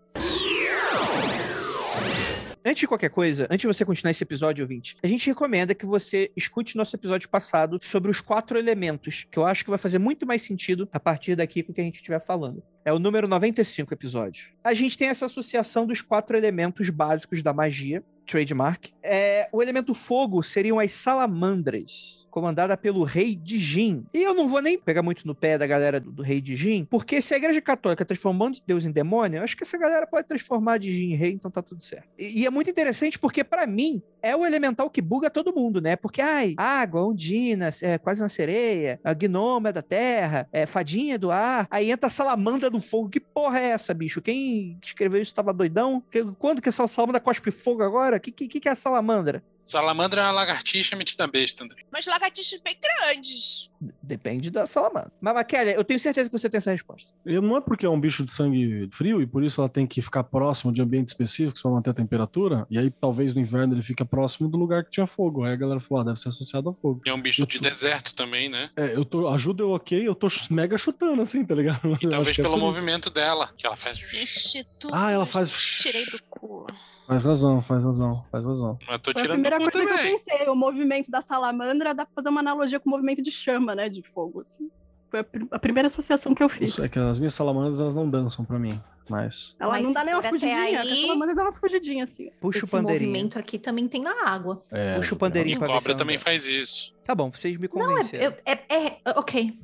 Antes 2.66 2.80
de 2.80 2.88
qualquer 2.88 3.10
coisa, 3.10 3.44
antes 3.50 3.60
de 3.60 3.66
você 3.66 3.84
continuar 3.84 4.10
esse 4.10 4.24
episódio, 4.24 4.64
ouvinte, 4.64 4.96
a 5.02 5.06
gente 5.06 5.26
recomenda 5.26 5.74
que 5.74 5.84
você 5.84 6.32
escute 6.34 6.78
nosso 6.78 6.96
episódio 6.96 7.28
passado 7.28 7.78
sobre 7.82 8.10
os 8.10 8.22
quatro 8.22 8.58
elementos, 8.58 9.26
que 9.30 9.38
eu 9.38 9.44
acho 9.44 9.64
que 9.64 9.68
vai 9.68 9.78
fazer 9.78 9.98
muito 9.98 10.26
mais 10.26 10.40
sentido 10.40 10.88
a 10.90 10.98
partir 10.98 11.36
daqui 11.36 11.62
com 11.62 11.72
o 11.72 11.74
que 11.74 11.82
a 11.82 11.84
gente 11.84 11.96
estiver 11.96 12.24
falando. 12.24 12.62
É 12.82 12.90
o 12.90 12.98
número 12.98 13.28
95 13.28 13.92
episódio. 13.92 14.48
A 14.64 14.72
gente 14.72 14.96
tem 14.96 15.08
essa 15.08 15.26
associação 15.26 15.86
dos 15.86 16.00
quatro 16.00 16.38
elementos 16.38 16.88
básicos 16.88 17.42
da 17.42 17.52
magia, 17.52 18.02
trademark. 18.26 18.92
É, 19.02 19.46
o 19.52 19.62
elemento 19.62 19.92
fogo 19.92 20.42
seriam 20.42 20.80
as 20.80 20.92
salamandras, 20.92 22.23
comandada 22.34 22.76
pelo 22.76 23.04
rei 23.04 23.36
de 23.36 23.60
Jin. 23.60 24.04
E 24.12 24.20
eu 24.20 24.34
não 24.34 24.48
vou 24.48 24.60
nem 24.60 24.76
pegar 24.76 25.04
muito 25.04 25.24
no 25.24 25.36
pé 25.36 25.56
da 25.56 25.68
galera 25.68 26.00
do, 26.00 26.10
do 26.10 26.20
rei 26.20 26.40
de 26.40 26.56
Jin, 26.56 26.84
porque 26.84 27.22
se 27.22 27.32
a 27.32 27.36
igreja 27.36 27.60
católica 27.60 28.04
transformando 28.04 28.58
Deus 28.66 28.84
em 28.84 28.90
demônio, 28.90 29.38
eu 29.38 29.44
acho 29.44 29.56
que 29.56 29.62
essa 29.62 29.78
galera 29.78 30.04
pode 30.04 30.26
transformar 30.26 30.78
de 30.78 30.90
Jin 30.90 31.12
em 31.12 31.16
rei, 31.16 31.30
então 31.30 31.48
tá 31.48 31.62
tudo 31.62 31.80
certo. 31.80 32.08
E, 32.18 32.40
e 32.40 32.44
é 32.46 32.50
muito 32.50 32.68
interessante 32.68 33.20
porque, 33.20 33.44
para 33.44 33.68
mim, 33.68 34.02
é 34.20 34.34
o 34.34 34.44
elemental 34.44 34.90
que 34.90 35.00
buga 35.00 35.30
todo 35.30 35.54
mundo, 35.54 35.80
né? 35.80 35.94
Porque, 35.94 36.20
ai, 36.20 36.54
água, 36.56 37.06
ondina, 37.06 37.70
é 37.80 37.98
quase 37.98 38.20
uma 38.20 38.28
sereia, 38.28 38.98
a 39.04 39.14
gnoma 39.14 39.68
é 39.68 39.72
da 39.72 39.82
terra, 39.82 40.48
é 40.50 40.66
fadinha 40.66 41.16
do 41.16 41.30
ar, 41.30 41.68
aí 41.70 41.88
entra 41.92 42.08
a 42.08 42.10
salamandra 42.10 42.68
do 42.68 42.80
fogo. 42.80 43.10
Que 43.10 43.20
porra 43.20 43.60
é 43.60 43.66
essa, 43.66 43.94
bicho? 43.94 44.20
Quem 44.20 44.76
escreveu 44.84 45.22
isso 45.22 45.32
tava 45.32 45.52
doidão? 45.52 46.02
Que- 46.10 46.24
quando 46.36 46.60
que 46.60 46.68
essa 46.68 46.84
salamandra 46.88 47.20
cospe 47.20 47.52
fogo 47.52 47.84
agora? 47.84 48.18
Que, 48.18 48.32
que, 48.32 48.48
que 48.48 48.68
é 48.68 48.72
a 48.72 48.76
salamandra? 48.76 49.40
Salamandra 49.64 50.20
é 50.20 50.24
uma 50.24 50.30
lagartixa 50.32 50.94
metida 50.96 51.26
besta, 51.26 51.64
André. 51.64 51.82
Mas 51.90 52.06
lagartixas 52.06 52.60
bem 52.60 52.76
grandes. 52.80 53.72
Depende 54.02 54.50
da 54.50 54.66
salamandra. 54.66 55.10
Mas, 55.20 55.46
Kelly, 55.46 55.72
eu 55.72 55.84
tenho 55.84 55.98
certeza 56.00 56.28
que 56.30 56.38
você 56.38 56.48
tem 56.48 56.58
essa 56.58 56.70
resposta. 56.70 57.10
E 57.24 57.38
não 57.40 57.56
é 57.56 57.60
porque 57.60 57.84
é 57.84 57.88
um 57.88 58.00
bicho 58.00 58.24
de 58.24 58.32
sangue 58.32 58.88
frio 58.92 59.20
e 59.22 59.26
por 59.26 59.42
isso 59.42 59.60
ela 59.60 59.68
tem 59.68 59.86
que 59.86 60.00
ficar 60.00 60.24
próximo 60.24 60.72
de 60.72 60.80
ambientes 60.82 61.12
específicos 61.12 61.60
para 61.62 61.70
manter 61.70 61.90
a 61.90 61.94
temperatura. 61.94 62.66
E 62.70 62.78
aí 62.78 62.90
talvez 62.90 63.34
no 63.34 63.40
inverno 63.40 63.74
ele 63.74 63.82
fica 63.82 64.04
próximo 64.04 64.48
do 64.48 64.56
lugar 64.56 64.84
que 64.84 64.90
tinha 64.90 65.06
fogo. 65.06 65.44
Aí 65.44 65.52
a 65.52 65.56
galera 65.56 65.80
falou, 65.80 66.02
ah, 66.02 66.04
deve 66.04 66.18
ser 66.20 66.28
associado 66.28 66.68
a 66.70 66.74
fogo. 66.74 67.02
E 67.04 67.10
é 67.10 67.14
um 67.14 67.20
bicho 67.20 67.46
de 67.46 67.58
deserto 67.58 68.14
também, 68.14 68.48
né? 68.48 68.70
É, 68.76 68.94
eu 68.94 69.04
tô. 69.04 69.28
Ajuda 69.28 69.62
eu 69.62 69.70
ok, 69.72 70.06
eu 70.06 70.14
tô 70.14 70.28
mega 70.50 70.76
chutando 70.78 71.20
assim, 71.22 71.44
tá 71.44 71.54
ligado? 71.54 71.80
Mas 71.88 72.00
E 72.02 72.04
eu 72.06 72.10
talvez 72.10 72.38
é 72.38 72.42
pelo 72.42 72.54
isso. 72.56 72.64
movimento 72.64 73.10
dela, 73.10 73.50
que 73.56 73.66
ela 73.66 73.76
faz. 73.76 73.98
Instituto. 74.14 74.88
Ah, 74.94 75.10
ela 75.10 75.26
faz- 75.26 75.50
Tirei 75.50 76.04
do 76.06 76.22
cu. 76.30 76.66
Faz 77.06 77.24
razão, 77.24 77.60
faz 77.62 77.84
razão, 77.84 78.24
faz 78.32 78.46
razão. 78.46 78.78
Mas 78.88 79.00
tô 79.00 79.12
Foi 79.12 79.20
a 79.20 79.24
tirando 79.24 79.38
do 79.38 79.42
primeira 79.42 79.56
coisa 79.58 79.70
que 79.72 79.78
eu 79.78 79.86
também. 79.96 80.12
pensei. 80.12 80.48
O 80.48 80.54
movimento 80.54 81.10
da 81.10 81.20
salamandra 81.20 81.94
dá 81.94 82.06
pra 82.06 82.14
fazer 82.14 82.28
uma 82.30 82.40
analogia 82.40 82.80
com 82.80 82.88
o 82.88 82.92
movimento 82.92 83.20
de 83.22 83.30
chama, 83.30 83.74
né? 83.74 83.88
De 83.88 84.02
fogo, 84.02 84.40
assim. 84.40 84.70
Foi 85.10 85.20
a, 85.20 85.24
pr- 85.24 85.44
a 85.50 85.58
primeira 85.58 85.86
associação 85.88 86.34
que 86.34 86.42
eu 86.42 86.48
fiz. 86.48 86.78
É 86.78 86.88
que 86.88 86.98
as 86.98 87.18
minhas 87.18 87.34
salamandras 87.34 87.78
elas 87.80 87.94
não 87.94 88.08
dançam 88.08 88.44
pra 88.44 88.58
mim, 88.58 88.80
mas. 89.08 89.54
Ela 89.60 89.72
Mas 89.72 89.86
não 89.86 89.92
dá 89.92 90.02
nem 90.04 90.14
uma 90.14 90.22
fugidinha. 90.22 90.56
aí- 90.56 90.76
A 90.76 91.06
salamandra 91.06 91.34
dá 91.34 91.42
umas 91.42 91.58
fugidinhas, 91.58 92.10
assim. 92.10 92.30
Puxa 92.40 92.58
Esse 92.58 92.66
o 92.66 92.70
pandeirinho. 92.70 93.10
movimento 93.10 93.38
aqui 93.38 93.58
também 93.58 93.86
tem 93.86 94.02
na 94.02 94.26
água. 94.26 94.60
É, 94.72 94.96
Puxa 94.96 95.14
o 95.14 95.18
pandeirinho 95.18 95.56
E 95.56 95.58
pra 95.58 95.68
cobra 95.68 95.94
também 95.94 96.18
faz 96.18 96.46
isso. 96.46 96.94
Tá 97.04 97.14
bom, 97.14 97.30
vocês 97.30 97.56
me 97.58 97.68
Não, 97.72 97.82
é, 97.82 97.86
convenceram. 97.86 98.34
é, 98.46 98.52
é, 98.52 98.86
é- 99.04 99.18
Ok. 99.18 99.56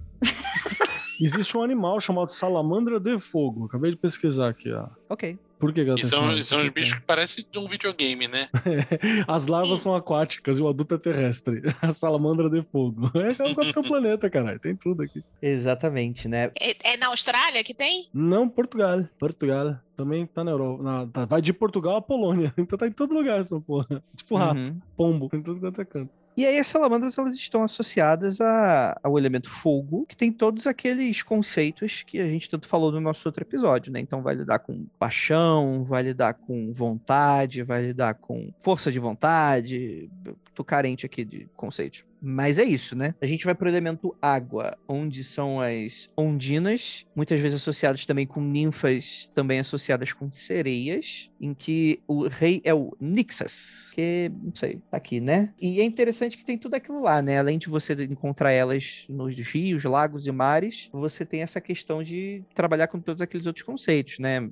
Existe 1.20 1.56
um 1.56 1.62
animal 1.62 2.00
chamado 2.00 2.28
salamandra 2.30 2.98
de 3.00 3.18
fogo. 3.18 3.66
Acabei 3.66 3.90
de 3.90 3.96
pesquisar 3.96 4.48
aqui, 4.48 4.70
ó. 4.72 4.86
Ok. 5.08 5.38
Por 5.60 5.72
que, 5.72 5.84
que 5.84 5.90
ela 5.90 5.98
E 5.98 6.02
tá 6.02 6.08
são, 6.08 6.42
são 6.42 6.62
que 6.62 6.70
bichos 6.70 6.94
que 6.98 7.02
parecem 7.04 7.44
de 7.48 7.58
um 7.58 7.68
videogame, 7.68 8.26
né? 8.26 8.48
As 9.28 9.46
larvas 9.46 9.80
são 9.80 9.94
aquáticas 9.94 10.58
e 10.58 10.62
o 10.62 10.68
adulto 10.68 10.94
é 10.94 10.98
terrestre. 10.98 11.60
A 11.82 11.92
salamandra 11.92 12.48
de 12.48 12.62
fogo. 12.62 13.10
É 13.40 13.50
o 13.50 13.54
Capitão 13.54 13.82
Planeta, 13.82 14.28
caralho. 14.30 14.58
Tem 14.58 14.74
tudo 14.74 15.02
aqui. 15.02 15.22
Exatamente, 15.42 16.26
né? 16.26 16.50
É, 16.60 16.94
é 16.94 16.96
na 16.96 17.08
Austrália 17.08 17.62
que 17.62 17.74
tem? 17.74 18.06
Não, 18.12 18.48
Portugal. 18.48 19.00
Portugal. 19.18 19.76
Também 19.96 20.24
tá 20.26 20.42
na 20.42 20.50
Europa. 20.52 20.82
na- 20.82 21.06
tá- 21.06 21.24
vai 21.26 21.42
de 21.42 21.52
Portugal 21.52 21.96
a 21.96 22.02
Polônia. 22.02 22.52
Então 22.56 22.78
tá 22.78 22.86
em 22.86 22.92
todo 22.92 23.12
lugar 23.14 23.38
essa 23.38 23.60
porra. 23.60 24.02
Tipo 24.16 24.36
rato, 24.36 24.70
Uhum. 24.70 24.80
pombo. 24.96 25.28
Em 25.34 25.42
tudo 25.42 25.60
quanto 25.60 25.80
é 25.80 25.84
canto. 25.84 26.10
E 26.36 26.46
aí 26.46 26.58
as 26.58 26.66
salamandras 26.68 27.18
elas 27.18 27.34
estão 27.36 27.62
associadas 27.62 28.40
a- 28.40 28.98
ao 29.02 29.18
elemento 29.18 29.50
fogo, 29.50 30.06
que 30.08 30.16
tem 30.16 30.32
todos 30.32 30.66
aqueles 30.66 31.22
conceitos 31.22 32.02
que 32.02 32.18
a 32.20 32.24
gente 32.26 32.48
tanto 32.48 32.66
falou 32.66 32.90
no 32.92 33.00
nosso 33.00 33.28
outro 33.28 33.42
episódio, 33.42 33.92
né? 33.92 34.00
Então 34.00 34.22
vai 34.22 34.34
lidar 34.34 34.60
com 34.60 34.86
paixão, 34.98 35.84
vai 35.84 36.02
lidar 36.02 36.34
com 36.34 36.72
vontade, 36.72 37.62
vai 37.62 37.82
lidar 37.86 38.14
com 38.14 38.50
força 38.60 38.90
de 38.90 38.98
vontade. 38.98 40.08
Tô 40.54 40.64
carente 40.64 41.04
aqui 41.04 41.24
de 41.24 41.46
conceitos. 41.56 42.04
Mas 42.20 42.58
é 42.58 42.64
isso, 42.64 42.96
né? 42.96 43.14
A 43.20 43.26
gente 43.26 43.44
vai 43.44 43.54
pro 43.54 43.68
elemento 43.68 44.14
água, 44.20 44.76
onde 44.86 45.24
são 45.24 45.60
as 45.60 46.10
ondinas, 46.16 47.06
muitas 47.14 47.40
vezes 47.40 47.60
associadas 47.60 48.04
também 48.04 48.26
com 48.26 48.40
ninfas, 48.40 49.30
também 49.34 49.58
associadas 49.58 50.12
com 50.12 50.30
sereias, 50.32 51.30
em 51.40 51.54
que 51.54 52.00
o 52.06 52.28
rei 52.28 52.60
é 52.64 52.74
o 52.74 52.94
Nixas, 53.00 53.90
que, 53.94 54.30
não 54.42 54.54
sei, 54.54 54.80
tá 54.90 54.96
aqui, 54.96 55.20
né? 55.20 55.52
E 55.60 55.80
é 55.80 55.84
interessante 55.84 56.36
que 56.36 56.44
tem 56.44 56.58
tudo 56.58 56.74
aquilo 56.74 57.02
lá, 57.02 57.22
né? 57.22 57.38
Além 57.38 57.58
de 57.58 57.68
você 57.68 57.94
encontrar 58.04 58.50
elas 58.50 59.06
nos 59.08 59.38
rios, 59.38 59.84
lagos 59.84 60.26
e 60.26 60.32
mares, 60.32 60.88
você 60.92 61.24
tem 61.24 61.42
essa 61.42 61.60
questão 61.60 62.02
de 62.02 62.42
trabalhar 62.54 62.88
com 62.88 63.00
todos 63.00 63.22
aqueles 63.22 63.46
outros 63.46 63.64
conceitos, 63.64 64.18
né? 64.18 64.48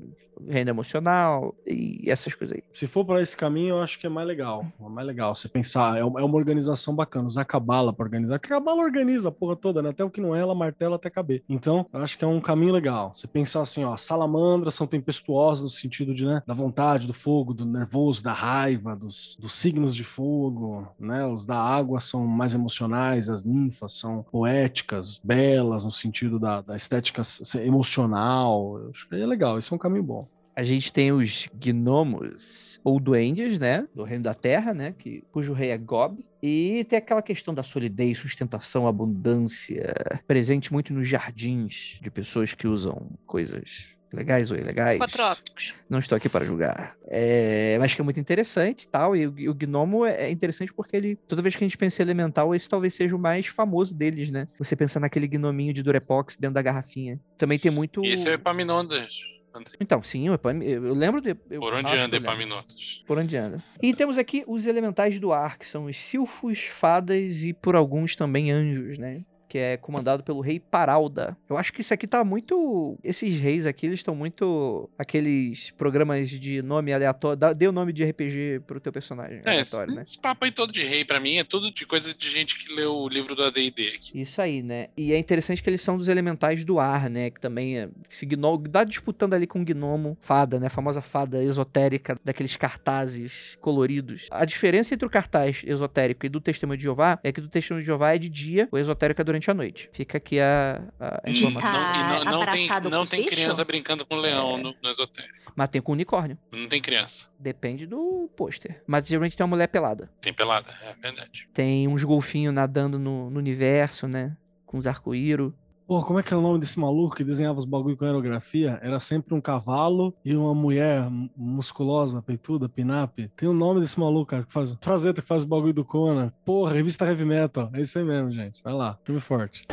Reino 0.49 0.71
emocional 0.71 1.55
e 1.67 2.11
essas 2.11 2.35
coisas 2.35 2.57
aí. 2.57 2.63
Se 2.73 2.87
for 2.87 3.05
para 3.05 3.21
esse 3.21 3.37
caminho, 3.37 3.71
eu 3.71 3.83
acho 3.83 3.99
que 3.99 4.07
é 4.07 4.11
mais 4.11 4.27
legal. 4.27 4.65
É 4.81 4.89
mais 4.89 5.07
legal 5.07 5.35
você 5.35 5.49
pensar. 5.49 5.99
É 5.99 6.05
uma 6.05 6.21
é 6.21 6.25
organização 6.25 6.95
bacana. 6.95 7.27
Usar 7.27 7.45
cabala 7.59 7.93
para 7.93 8.05
organizar. 8.05 8.37
A 8.37 8.39
cabala 8.39 8.83
organiza 8.83 9.29
a 9.29 9.33
porra 9.33 9.57
toda, 9.57 9.83
né? 9.83 9.91
Até 9.91 10.05
o 10.05 10.11
que 10.11 10.21
não 10.21 10.35
é, 10.35 10.41
ela 10.41 10.55
martela 10.55 10.97
até 10.97 11.11
caber. 11.11 11.43
Então, 11.49 11.87
eu 11.93 12.01
acho 12.01 12.17
que 12.17 12.25
é 12.25 12.29
um 12.29 12.41
caminho 12.41 12.73
legal. 12.73 13.13
Você 13.13 13.27
pensar 13.27 13.63
assim, 13.63 13.85
ó, 13.85 13.97
salamandras 13.97 14.75
são 14.75 14.87
tempestuosas 14.87 15.65
no 15.65 15.71
sentido 15.71 16.15
de, 16.15 16.25
né, 16.25 16.43
da 16.47 16.55
vontade, 16.55 17.07
do 17.07 17.13
fogo, 17.13 17.53
do 17.53 17.65
nervoso, 17.65 18.23
da 18.23 18.33
raiva, 18.33 18.95
dos, 18.95 19.37
dos 19.41 19.53
signos 19.53 19.95
de 19.95 20.05
fogo, 20.05 20.87
né? 20.99 21.27
Os 21.27 21.47
da 21.47 21.59
água 21.59 22.01
são 22.01 22.27
mais 22.27 22.55
emocionais, 22.55 23.29
as 23.29 23.45
ninfas 23.45 23.95
são 23.95 24.25
poéticas, 24.31 25.21
belas, 25.23 25.85
no 25.85 25.91
sentido 25.91 26.39
da, 26.39 26.61
da 26.61 26.77
estética 26.77 27.23
emocional. 27.65 28.79
Eu 28.79 28.91
acho 28.91 29.09
que 29.09 29.17
é 29.17 29.27
legal. 29.27 29.59
Esse 29.59 29.73
é 29.73 29.77
um 29.77 29.79
caminho 29.79 30.05
bom. 30.05 30.29
A 30.59 30.65
gente 30.65 30.93
tem 30.93 31.13
os 31.13 31.49
gnomos, 31.55 32.81
ou 32.83 32.99
duendes, 32.99 33.61
né? 33.61 33.87
Do 33.95 34.03
reino 34.03 34.25
da 34.25 34.35
terra, 34.35 34.75
né? 34.75 34.93
Que, 34.99 35.23
cujo 35.31 35.53
rei 35.53 35.71
é 35.71 35.79
Gob. 35.79 36.19
E 36.43 36.85
tem 36.89 36.99
aquela 36.99 37.23
questão 37.23 37.55
da 37.55 37.63
solidez, 37.63 38.19
sustentação, 38.19 38.85
abundância, 38.85 39.95
presente 40.27 40.73
muito 40.73 40.93
nos 40.93 41.07
jardins 41.07 42.01
de 42.03 42.11
pessoas 42.11 42.55
que 42.55 42.67
usam 42.67 43.09
coisas 43.25 43.95
legais 44.13 44.51
ou 44.51 44.57
ilegais. 44.57 44.99
Psicotrópicos. 44.99 45.75
Não 45.89 46.01
estou 46.01 46.17
aqui 46.17 46.29
para 46.29 46.45
julgar. 46.45 46.97
É, 47.07 47.77
mas 47.79 47.95
que 47.95 48.01
é 48.01 48.05
muito 48.05 48.19
interessante 48.19 48.83
e 48.83 48.89
tal. 48.89 49.15
E 49.15 49.29
o, 49.29 49.51
o 49.53 49.55
gnomo 49.55 50.05
é 50.05 50.25
é 50.25 50.31
interessante 50.33 50.73
porque 50.73 50.97
ele, 50.97 51.15
toda 51.15 51.41
vez 51.41 51.55
que 51.55 51.63
a 51.63 51.69
gente 51.69 51.79
pensa 51.79 52.03
em 52.03 52.05
elemental, 52.05 52.53
esse 52.53 52.69
talvez 52.69 52.95
seja 52.95 53.15
o 53.15 53.19
mais 53.19 53.47
famoso 53.47 53.95
deles, 53.95 54.33
né? 54.33 54.45
Você 54.59 54.75
pensar 54.75 54.99
naquele 54.99 55.29
gnominho 55.29 55.73
de 55.73 55.85
Durepox 55.85 56.37
dentro 56.37 56.55
da 56.55 56.63
garrafinha. 56.63 57.21
Também 57.37 57.61
tem 57.61 57.71
muito. 57.71 58.05
E 58.05 58.09
esse 58.09 58.29
é 58.29 58.33
Epaminondas. 58.33 59.38
Então, 59.81 60.03
sim, 60.03 60.29
eu, 60.29 60.39
eu 60.63 60.95
lembro 60.95 61.21
de. 61.21 61.37
eu 61.51 61.61
Por 61.61 61.75
onde 61.75 61.97
anda. 61.97 62.17
Epaminondas? 62.17 63.03
Por 63.07 63.19
onde 63.19 63.37
anda. 63.37 63.63
E 63.83 63.95
temos 63.95 64.19
aqui 64.19 64.45
os 64.47 64.67
elementais 64.67 65.19
do 65.19 65.33
ar, 65.33 65.59
que 65.59 65.67
são 65.67 65.87
os 65.87 65.97
silfos, 65.97 66.61
fadas 66.61 67.45
e 67.45 67.53
por 67.53 67.77
alguns 67.77 68.17
também 68.17 68.51
anjos, 68.51 68.99
né? 68.99 69.23
Que 69.49 69.59
é 69.59 69.77
comandado 69.77 70.23
pelo 70.23 70.41
rei 70.41 70.61
Paralda. 70.61 71.37
Eu 71.49 71.57
acho 71.57 71.73
que 71.73 71.81
isso 71.81 71.95
aqui 71.95 72.07
tá 72.07 72.23
muito. 72.23 72.99
Esses 73.03 73.41
reis 73.41 73.67
aqui, 73.67 73.87
eles 73.87 74.01
estão 74.01 74.15
muito. 74.15 74.89
Aqueles 74.99 75.71
programas 75.71 76.29
de 76.29 76.61
nome 76.63 76.93
aleatório. 76.93 77.37
Dá- 77.39 77.53
Dê 77.53 77.67
o 77.67 77.73
nome 77.73 77.93
de 77.93 78.05
RPG 78.05 78.61
pro 78.67 78.79
teu 78.81 78.93
personagem. 78.93 79.41
É, 79.45 79.61
esse, 79.61 79.75
aleatório, 79.75 79.95
né? 79.97 80.03
esse 80.03 80.21
papo 80.21 80.45
aí 80.45 80.51
todo 80.53 80.73
de 80.73 80.85
rei, 80.85 81.05
pra 81.05 81.19
mim, 81.19 81.37
é 81.37 81.45
tudo 81.45 81.71
de 81.71 81.87
coisa 81.87 82.13
de 82.13 82.29
gente 82.31 82.59
que 82.59 82.73
leu 82.75 82.95
o 82.95 83.09
livro 83.09 83.35
do 83.35 83.43
AD&D 83.43 83.89
aqui. 83.89 84.21
Isso 84.21 84.41
aí, 84.43 84.63
né? 84.63 84.89
E 84.97 85.13
é 85.13 85.19
interessante 85.19 85.63
que 85.63 85.71
eles 85.71 85.81
são 85.81 85.97
dos 85.97 86.09
elementais 86.09 86.65
do 86.65 86.79
ar, 86.79 87.09
né? 87.09 87.31
Que 87.31 87.41
também 87.41 87.79
é. 87.79 87.89
Que 88.09 88.15
se 88.17 88.27
gno... 88.27 88.59
Dá 88.59 88.85
disputando 88.85 89.35
ali 89.35 89.47
com 89.47 89.61
o 89.61 89.65
gnomo, 89.65 90.17
fada, 90.21 90.61
né? 90.61 90.67
A 90.67 90.71
famosa 90.71 91.01
fada 91.01 91.43
esotérica 91.43 92.17
daqueles 92.25 92.55
cartazes 92.57 93.57
coloridos. 93.61 94.27
A 94.31 94.45
diferença 94.45 94.95
entre 94.95 95.07
o 95.07 95.11
cartaz 95.11 95.63
esotérico 95.67 96.25
e 96.27 96.29
do 96.29 96.41
Testemunho 96.41 96.77
de 96.77 96.85
Jeová 96.85 97.19
é 97.23 97.31
que 97.33 97.41
do 97.41 97.49
Testemunho 97.49 97.83
de 97.83 97.87
Jeová 97.87 98.15
é 98.15 98.19
de 98.19 98.29
dia, 98.29 98.69
o 98.73 98.79
esotérico 98.79 99.21
é 99.21 99.25
durante 99.25 99.38
a 99.51 99.55
noite. 99.55 99.89
Fica 99.93 100.19
aqui 100.19 100.41
a, 100.41 100.83
a 100.99 101.11
Tá 101.21 101.31
informação. 101.31 101.73
Não, 101.73 101.95
e 101.95 102.25
não, 102.25 102.25
não 102.25 102.47
tem, 102.47 102.65
abraçado 102.65 102.91
não 102.91 103.07
tem 103.07 103.25
criança 103.25 103.65
brincando 103.65 104.05
com 104.07 104.17
leão 104.17 104.59
É. 104.59 104.63
no, 104.63 104.75
no 104.83 104.91
esotérico. 104.91 105.53
Mas 105.55 105.69
tem 105.69 105.81
com 105.83 105.93
unicórnio. 105.93 106.39
Não 106.53 106.69
tem 106.69 106.81
criança. 106.81 107.27
Depende 107.39 107.87
do 107.87 108.31
pôster. 108.37 108.83
Mas 108.87 109.07
geralmente 109.07 109.37
tem 109.37 109.45
uma 109.45 109.51
mulher 109.51 109.67
pelada. 109.69 110.11
Tem 110.21 110.33
pelada, 110.33 110.73
é 110.83 110.95
verdade. 110.95 111.49
Tem 111.53 111.87
uns 111.89 112.05
golfinhos 112.05 112.55
nadando 112.55 112.99
no, 112.99 113.29
no 113.31 113.39
universo, 113.39 114.07
né? 114.07 114.37
Com 114.65 114.79
os 114.79 114.87
arco-íro. 114.87 115.55
Pô, 115.89 116.03
como 116.03 116.19
é 116.19 116.23
que 116.23 116.35
é 116.35 116.37
o 116.37 116.43
nome 116.43 116.59
desse 116.59 116.79
maluco 116.79 117.17
que 117.17 117.25
desenhava 117.25 117.59
os 117.59 117.65
bagulho 117.65 117.97
com 117.97 118.05
aerografia? 118.05 118.79
Era 118.83 119.01
sempre 119.01 119.35
um 119.35 119.41
cavalo 119.41 120.15
e 120.23 120.37
uma 120.37 120.55
mulher 120.55 121.09
mu- 121.09 121.31
musculosa, 121.35 122.21
peituda, 122.21 122.69
pinap. 122.69 123.17
Tem 123.35 123.49
o 123.49 123.55
nome 123.55 123.81
desse 123.81 123.99
maluco, 123.99 124.27
cara, 124.27 124.43
que 124.45 124.53
faz. 124.53 124.77
Frazeta 124.83 125.23
que 125.23 125.27
faz 125.27 125.45
o 125.45 125.49
bagulho 125.49 125.73
do 125.73 125.87
Conan. 125.87 126.31
Porra, 126.45 126.75
revista 126.75 127.07
Heavy 127.07 127.25
Metal. 127.25 127.71
É 127.73 127.81
isso 127.81 127.99
aí 127.99 128.05
mesmo, 128.05 128.31
gente. 128.31 128.63
Vai 128.63 128.75
lá, 128.75 128.99
filme 129.03 129.19
forte. 129.19 129.65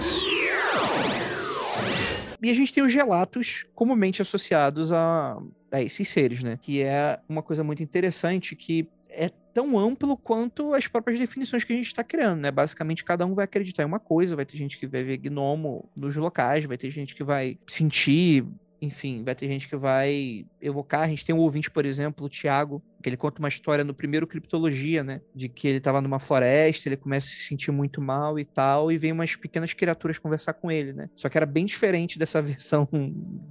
E 2.42 2.50
a 2.50 2.54
gente 2.54 2.72
tem 2.74 2.82
os 2.84 2.94
gelatos 2.94 3.66
comumente 3.76 4.22
associados 4.22 4.94
a, 4.94 5.38
a 5.70 5.82
esses 5.82 6.08
seres, 6.08 6.42
né? 6.42 6.58
Que 6.62 6.82
é 6.82 7.20
uma 7.28 7.44
coisa 7.44 7.62
muito 7.62 7.84
interessante 7.84 8.56
que 8.56 8.88
é 9.16 9.30
tão 9.54 9.80
amplo 9.80 10.18
quanto 10.18 10.74
as 10.74 10.88
próprias 10.88 11.18
definições 11.18 11.64
que 11.64 11.74
a 11.74 11.76
gente 11.76 11.88
está 11.88 12.04
criando, 12.04 12.42
né? 12.42 12.52
Basicamente, 12.52 13.04
cada 13.04 13.26
um 13.26 13.34
vai 13.34 13.46
acreditar 13.46 13.84
em 13.84 13.86
uma 13.86 14.00
coisa, 14.00 14.36
vai 14.36 14.46
ter 14.46 14.58
gente 14.58 14.78
que 14.78 14.86
vai 14.86 15.04
ver 15.04 15.18
gnomo 15.18 15.90
nos 15.96 16.16
locais, 16.16 16.66
vai 16.66 16.78
ter 16.78 16.90
gente 16.90 17.16
que 17.16 17.24
vai 17.24 17.58
sentir, 17.66 18.46
enfim, 18.82 19.24
vai 19.24 19.34
ter 19.34 19.48
gente 19.48 19.68
que 19.68 19.76
vai 19.76 20.46
evocar. 20.62 21.02
A 21.04 21.08
gente 21.08 21.26
tem 21.26 21.34
um 21.34 21.40
ouvinte, 21.40 21.72
por 21.72 21.86
exemplo, 21.86 22.26
o 22.26 22.30
Thiago, 22.30 22.82
que 22.95 22.95
ele 23.10 23.18
conta 23.18 23.40
uma 23.40 23.48
história 23.48 23.84
no 23.84 23.94
primeiro 23.94 24.28
Criptologia, 24.28 25.04
né? 25.04 25.22
De 25.34 25.50
que 25.50 25.68
ele 25.68 25.78
estava 25.78 26.02
numa 26.02 26.20
floresta, 26.20 26.90
ele 26.90 26.98
começa 26.98 27.28
a 27.28 27.30
se 27.30 27.40
sentir 27.42 27.72
muito 27.72 28.02
mal 28.02 28.40
e 28.40 28.46
tal, 28.46 28.92
e 28.92 28.98
vem 28.98 29.12
umas 29.12 29.36
pequenas 29.36 29.74
criaturas 29.74 30.18
conversar 30.18 30.54
com 30.54 30.72
ele, 30.72 30.94
né? 30.94 31.10
Só 31.16 31.30
que 31.30 31.38
era 31.38 31.46
bem 31.46 31.66
diferente 31.66 32.18
dessa 32.18 32.42
versão 32.44 32.88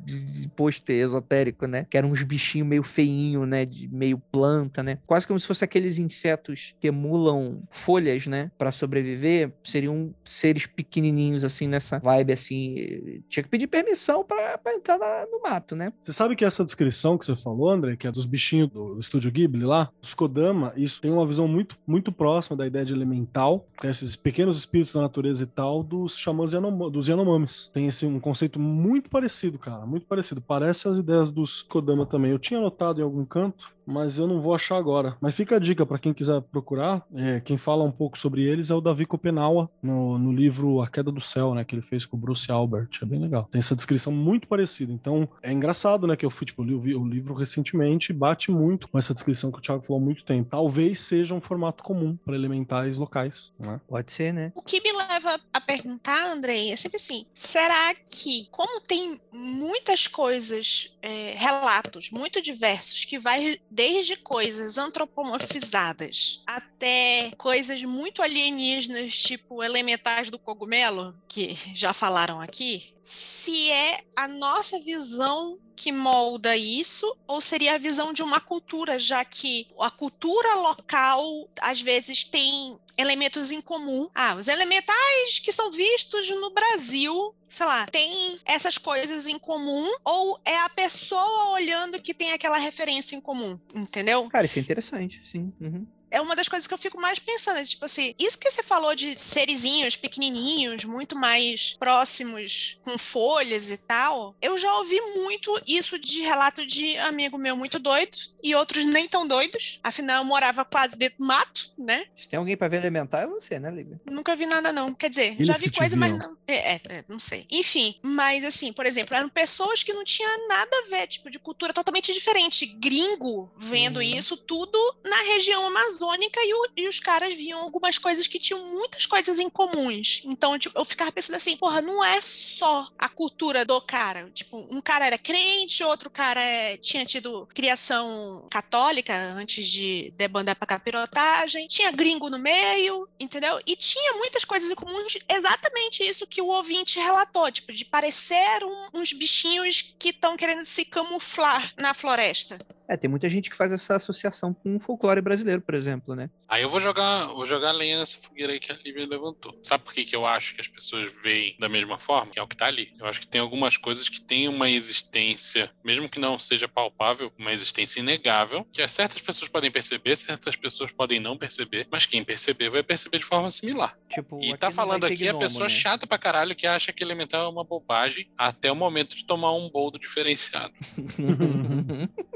de, 0.04 0.48
pôster 0.48 0.96
esotérico, 0.96 1.66
né? 1.66 1.86
Que 1.88 1.96
eram 1.96 2.10
uns 2.10 2.22
bichinhos 2.22 2.68
meio 2.68 2.82
feinho, 2.82 3.46
né? 3.46 3.64
De 3.64 3.88
meio 3.88 4.18
planta, 4.18 4.82
né? 4.82 4.98
Quase 5.06 5.26
como 5.26 5.38
se 5.38 5.46
fosse 5.46 5.64
aqueles 5.64 5.98
insetos 5.98 6.74
que 6.80 6.88
emulam 6.88 7.62
folhas, 7.70 8.26
né? 8.26 8.50
Para 8.56 8.70
sobreviver, 8.70 9.52
seriam 9.62 10.14
seres 10.24 10.66
pequenininhos, 10.66 11.44
assim, 11.44 11.66
nessa 11.66 11.98
vibe, 11.98 12.32
assim. 12.32 13.22
Tinha 13.28 13.42
que 13.42 13.48
pedir 13.48 13.66
permissão 13.66 14.24
para 14.24 14.60
entrar 14.74 14.98
na, 14.98 15.26
no 15.30 15.40
mato, 15.42 15.74
né? 15.74 15.92
Você 16.00 16.12
sabe 16.12 16.36
que 16.36 16.44
essa 16.44 16.64
descrição 16.64 17.18
que 17.18 17.24
você 17.24 17.36
falou, 17.36 17.70
André, 17.70 17.96
que 17.96 18.06
é 18.06 18.12
dos 18.12 18.26
bichinhos 18.26 18.68
do 18.68 18.98
estúdio 18.98 19.30
Ghibli 19.44 19.64
lá, 19.64 19.90
os 20.02 20.14
Kodama, 20.14 20.72
isso 20.76 21.00
tem 21.00 21.10
uma 21.10 21.26
visão 21.26 21.46
muito, 21.46 21.76
muito 21.86 22.10
próxima 22.10 22.56
da 22.56 22.66
ideia 22.66 22.84
de 22.84 22.92
elemental, 22.92 23.66
esses 23.82 24.16
pequenos 24.16 24.58
espíritos 24.58 24.94
da 24.94 25.02
natureza 25.02 25.42
e 25.42 25.46
tal, 25.46 25.82
dos 25.82 26.16
xamãs 26.16 26.52
Yanom 26.52 26.90
dos 26.90 27.08
Yanomamis. 27.08 27.70
Tem 27.72 27.86
esse 27.86 28.06
um 28.06 28.18
conceito 28.18 28.58
muito 28.58 29.10
parecido, 29.10 29.58
cara, 29.58 29.84
muito 29.86 30.06
parecido. 30.06 30.40
Parece 30.40 30.88
as 30.88 30.98
ideias 30.98 31.30
dos 31.30 31.62
Kodama 31.62 32.06
também. 32.06 32.30
Eu 32.30 32.38
tinha 32.38 32.60
notado 32.60 33.00
em 33.00 33.04
algum 33.04 33.24
canto, 33.24 33.72
mas 33.86 34.18
eu 34.18 34.26
não 34.26 34.40
vou 34.40 34.54
achar 34.54 34.76
agora. 34.76 35.16
Mas 35.20 35.34
fica 35.34 35.56
a 35.56 35.58
dica 35.58 35.84
para 35.84 35.98
quem 35.98 36.12
quiser 36.12 36.40
procurar. 36.40 37.04
É, 37.14 37.40
quem 37.40 37.56
fala 37.56 37.84
um 37.84 37.92
pouco 37.92 38.18
sobre 38.18 38.42
eles 38.42 38.70
é 38.70 38.74
o 38.74 38.80
Davi 38.80 39.06
Kopenawa, 39.06 39.70
no, 39.82 40.18
no 40.18 40.32
livro 40.32 40.80
A 40.80 40.88
Queda 40.88 41.10
do 41.10 41.20
Céu, 41.20 41.54
né? 41.54 41.64
Que 41.64 41.74
ele 41.74 41.82
fez 41.82 42.06
com 42.06 42.16
o 42.16 42.20
Bruce 42.20 42.50
Albert. 42.50 42.88
É 43.02 43.04
bem 43.04 43.20
legal. 43.20 43.48
Tem 43.50 43.58
essa 43.58 43.76
descrição 43.76 44.12
muito 44.12 44.48
parecida. 44.48 44.92
Então, 44.92 45.28
é 45.42 45.52
engraçado, 45.52 46.06
né? 46.06 46.16
Que 46.16 46.26
eu 46.26 46.30
fui, 46.30 46.46
tipo, 46.46 46.62
eu 46.62 46.82
li 46.82 46.94
o 46.94 47.06
livro 47.06 47.34
recentemente 47.34 48.10
e 48.10 48.14
bate 48.14 48.50
muito 48.50 48.88
com 48.88 48.98
essa 48.98 49.14
descrição 49.14 49.50
que 49.50 49.58
o 49.58 49.60
Thiago 49.60 49.82
falou 49.82 50.00
há 50.00 50.04
muito 50.04 50.24
tempo. 50.24 50.50
Talvez 50.50 51.00
seja 51.00 51.34
um 51.34 51.40
formato 51.40 51.82
comum 51.82 52.16
para 52.24 52.34
elementais 52.34 52.96
locais, 52.98 53.52
né? 53.58 53.80
Pode 53.86 54.12
ser, 54.12 54.32
né? 54.32 54.52
O 54.54 54.62
que 54.62 54.80
me 54.80 54.92
leva 54.92 55.40
a 55.52 55.60
perguntar, 55.60 56.30
Andrei, 56.30 56.70
é 56.70 56.76
sempre 56.76 56.96
assim: 56.96 57.26
será 57.32 57.94
que, 57.94 58.48
como 58.50 58.80
tem 58.80 59.20
muitas 59.32 60.06
coisas, 60.06 60.96
é, 61.02 61.34
relatos 61.36 62.10
muito 62.10 62.40
diversos, 62.40 63.04
que 63.04 63.18
vai 63.18 63.58
desde 63.74 64.16
coisas 64.16 64.78
antropomorfizadas 64.78 66.44
até 66.46 67.32
coisas 67.36 67.82
muito 67.82 68.22
alienígenas, 68.22 69.18
tipo 69.18 69.64
elementais 69.64 70.30
do 70.30 70.38
cogumelo, 70.38 71.14
que 71.28 71.58
já 71.74 71.92
falaram 71.92 72.40
aqui, 72.40 72.94
se 73.02 73.70
é 73.72 74.04
a 74.16 74.28
nossa 74.28 74.78
visão 74.78 75.58
que 75.76 75.90
molda 75.90 76.56
isso 76.56 77.16
ou 77.26 77.40
seria 77.40 77.74
a 77.74 77.78
visão 77.78 78.12
de 78.12 78.22
uma 78.22 78.38
cultura, 78.38 78.96
já 78.96 79.24
que 79.24 79.66
a 79.80 79.90
cultura 79.90 80.54
local 80.54 81.48
às 81.60 81.82
vezes 81.82 82.24
tem 82.24 82.78
elementos 82.96 83.50
em 83.52 83.60
comum. 83.60 84.08
Ah, 84.14 84.34
os 84.34 84.48
elementais 84.48 85.38
que 85.42 85.52
são 85.52 85.70
vistos 85.70 86.28
no 86.30 86.50
Brasil 86.50 87.34
sei 87.48 87.66
lá, 87.66 87.86
tem 87.86 88.36
essas 88.44 88.76
coisas 88.76 89.28
em 89.28 89.38
comum 89.38 89.88
ou 90.04 90.40
é 90.44 90.58
a 90.58 90.68
pessoa 90.68 91.52
olhando 91.52 92.02
que 92.02 92.12
tem 92.12 92.32
aquela 92.32 92.58
referência 92.58 93.14
em 93.14 93.20
comum, 93.20 93.60
entendeu? 93.72 94.28
Cara, 94.28 94.44
isso 94.44 94.58
é 94.58 94.62
interessante, 94.62 95.20
sim. 95.22 95.52
Uhum 95.60 95.86
é 96.14 96.20
uma 96.20 96.36
das 96.36 96.48
coisas 96.48 96.66
que 96.66 96.72
eu 96.72 96.78
fico 96.78 97.00
mais 97.00 97.18
pensando. 97.18 97.58
É, 97.58 97.64
tipo 97.64 97.84
assim, 97.84 98.14
isso 98.18 98.38
que 98.38 98.50
você 98.50 98.62
falou 98.62 98.94
de 98.94 99.18
serizinhos 99.18 99.96
pequenininhos, 99.96 100.84
muito 100.84 101.16
mais 101.16 101.76
próximos, 101.78 102.78
com 102.82 102.96
folhas 102.96 103.70
e 103.72 103.76
tal, 103.76 104.34
eu 104.40 104.56
já 104.56 104.72
ouvi 104.78 105.00
muito 105.16 105.60
isso 105.66 105.98
de 105.98 106.20
relato 106.20 106.64
de 106.64 106.96
amigo 106.98 107.36
meu 107.36 107.56
muito 107.56 107.78
doido 107.80 108.16
e 108.42 108.54
outros 108.54 108.84
nem 108.86 109.08
tão 109.08 109.26
doidos. 109.26 109.80
Afinal, 109.82 110.18
eu 110.18 110.24
morava 110.24 110.64
quase 110.64 110.96
dentro 110.96 111.18
do 111.18 111.26
mato, 111.26 111.72
né? 111.76 112.06
Se 112.14 112.28
tem 112.28 112.38
alguém 112.38 112.56
para 112.56 112.68
ver 112.68 112.76
elementar, 112.76 113.24
é 113.24 113.26
você, 113.26 113.58
né, 113.58 113.70
Lívia? 113.70 114.00
Nunca 114.08 114.36
vi 114.36 114.46
nada, 114.46 114.72
não. 114.72 114.94
Quer 114.94 115.10
dizer, 115.10 115.32
Eles 115.32 115.48
já 115.48 115.54
vi 115.54 115.70
coisa, 115.70 115.96
mas 115.96 116.12
não. 116.12 116.36
É, 116.46 116.74
é, 116.74 116.80
é, 116.90 117.04
não 117.08 117.18
sei. 117.18 117.46
Enfim, 117.50 117.98
mas 118.02 118.44
assim, 118.44 118.72
por 118.72 118.86
exemplo, 118.86 119.16
eram 119.16 119.28
pessoas 119.28 119.82
que 119.82 119.92
não 119.92 120.04
tinham 120.04 120.48
nada 120.48 120.70
a 120.76 120.90
ver, 120.90 121.08
tipo, 121.08 121.28
de 121.28 121.40
cultura 121.40 121.72
totalmente 121.72 122.12
diferente. 122.12 122.66
Gringo 122.66 123.50
vendo 123.56 123.96
uhum. 123.96 124.02
isso 124.02 124.36
tudo 124.36 124.78
na 125.02 125.22
região 125.22 125.66
amazônica 125.66 126.03
e, 126.12 126.54
o, 126.54 126.68
e, 126.76 126.88
os 126.88 127.00
caras 127.00 127.34
viam 127.34 127.60
algumas 127.60 127.98
coisas 127.98 128.26
que 128.26 128.38
tinham 128.38 128.64
muitas 128.66 129.06
coisas 129.06 129.38
em 129.38 129.48
comuns. 129.48 130.22
Então, 130.24 130.58
tipo, 130.58 130.78
eu 130.78 130.84
ficava 130.84 131.12
pensando 131.12 131.36
assim, 131.36 131.56
porra, 131.56 131.80
não 131.80 132.04
é 132.04 132.20
só 132.20 132.88
a 132.98 133.08
cultura 133.08 133.64
do 133.64 133.80
cara. 133.80 134.30
Tipo, 134.30 134.58
um 134.70 134.80
cara 134.80 135.06
era 135.06 135.18
crente, 135.18 135.84
outro 135.84 136.10
cara 136.10 136.40
é, 136.40 136.76
tinha 136.76 137.04
tido 137.04 137.46
criação 137.54 138.46
católica 138.50 139.14
antes 139.14 139.66
de 139.66 140.12
debandar 140.16 140.56
pra 140.56 140.66
capirotagem, 140.66 141.66
tinha 141.68 141.90
gringo 141.90 142.28
no 142.28 142.38
meio, 142.38 143.08
entendeu? 143.18 143.60
E 143.66 143.76
tinha 143.76 144.14
muitas 144.14 144.44
coisas 144.44 144.70
em 144.70 144.74
comuns, 144.74 145.18
exatamente 145.28 146.02
isso 146.02 146.26
que 146.26 146.42
o 146.42 146.46
ouvinte 146.46 146.98
relatou, 146.98 147.50
tipo, 147.50 147.72
de 147.72 147.84
parecer 147.84 148.64
um, 148.64 149.00
uns 149.00 149.12
bichinhos 149.12 149.94
que 149.98 150.10
estão 150.10 150.36
querendo 150.36 150.64
se 150.64 150.84
camuflar 150.84 151.72
na 151.78 151.94
floresta. 151.94 152.58
É, 152.86 152.96
tem 152.96 153.08
muita 153.08 153.28
gente 153.30 153.48
que 153.48 153.56
faz 153.56 153.72
essa 153.72 153.96
associação 153.96 154.52
com 154.52 154.76
o 154.76 154.80
folclore 154.80 155.20
brasileiro, 155.20 155.62
por 155.62 155.74
exemplo, 155.74 155.93
né? 156.14 156.30
Aí 156.48 156.62
eu 156.62 156.70
vou 156.70 156.80
jogar, 156.80 157.26
vou 157.26 157.46
jogar 157.46 157.72
lenha 157.72 157.98
nessa 157.98 158.18
fogueira 158.18 158.52
aí 158.52 158.60
que 158.60 158.70
a 158.70 158.76
Lívia 158.76 159.06
levantou. 159.06 159.58
Sabe 159.62 159.84
por 159.84 159.92
que, 159.92 160.04
que 160.04 160.14
eu 160.14 160.26
acho 160.26 160.54
que 160.54 160.60
as 160.60 160.68
pessoas 160.68 161.12
veem 161.22 161.56
da 161.58 161.68
mesma 161.68 161.98
forma? 161.98 162.30
Que 162.30 162.38
é 162.38 162.42
o 162.42 162.46
que 162.46 162.56
tá 162.56 162.66
ali. 162.66 162.92
Eu 162.98 163.06
acho 163.06 163.20
que 163.20 163.26
tem 163.26 163.40
algumas 163.40 163.76
coisas 163.76 164.08
que 164.08 164.20
têm 164.20 164.48
uma 164.48 164.70
existência, 164.70 165.70
mesmo 165.84 166.08
que 166.08 166.18
não 166.18 166.38
seja 166.38 166.68
palpável, 166.68 167.32
uma 167.38 167.52
existência 167.52 168.00
inegável, 168.00 168.66
que 168.72 168.86
certas 168.88 169.20
pessoas 169.20 169.50
podem 169.50 169.70
perceber, 169.70 170.16
certas 170.16 170.56
pessoas 170.56 170.92
podem 170.92 171.18
não 171.18 171.36
perceber, 171.36 171.88
mas 171.90 172.06
quem 172.06 172.22
perceber 172.22 172.70
vai 172.70 172.82
perceber 172.82 173.18
de 173.18 173.24
forma 173.24 173.50
similar. 173.50 173.98
Tipo, 174.08 174.42
e 174.42 174.56
tá 174.56 174.70
falando 174.70 175.04
aqui 175.04 175.24
gnomo, 175.24 175.38
a 175.38 175.40
pessoa 175.40 175.64
né? 175.64 175.68
chata 175.70 176.06
pra 176.06 176.18
caralho 176.18 176.54
que 176.54 176.66
acha 176.66 176.92
que 176.92 177.02
elemental 177.02 177.46
é 177.46 177.48
uma 177.48 177.64
bobagem 177.64 178.30
até 178.36 178.70
o 178.70 178.76
momento 178.76 179.16
de 179.16 179.24
tomar 179.24 179.52
um 179.52 179.68
boldo 179.68 179.98
diferenciado. 179.98 180.74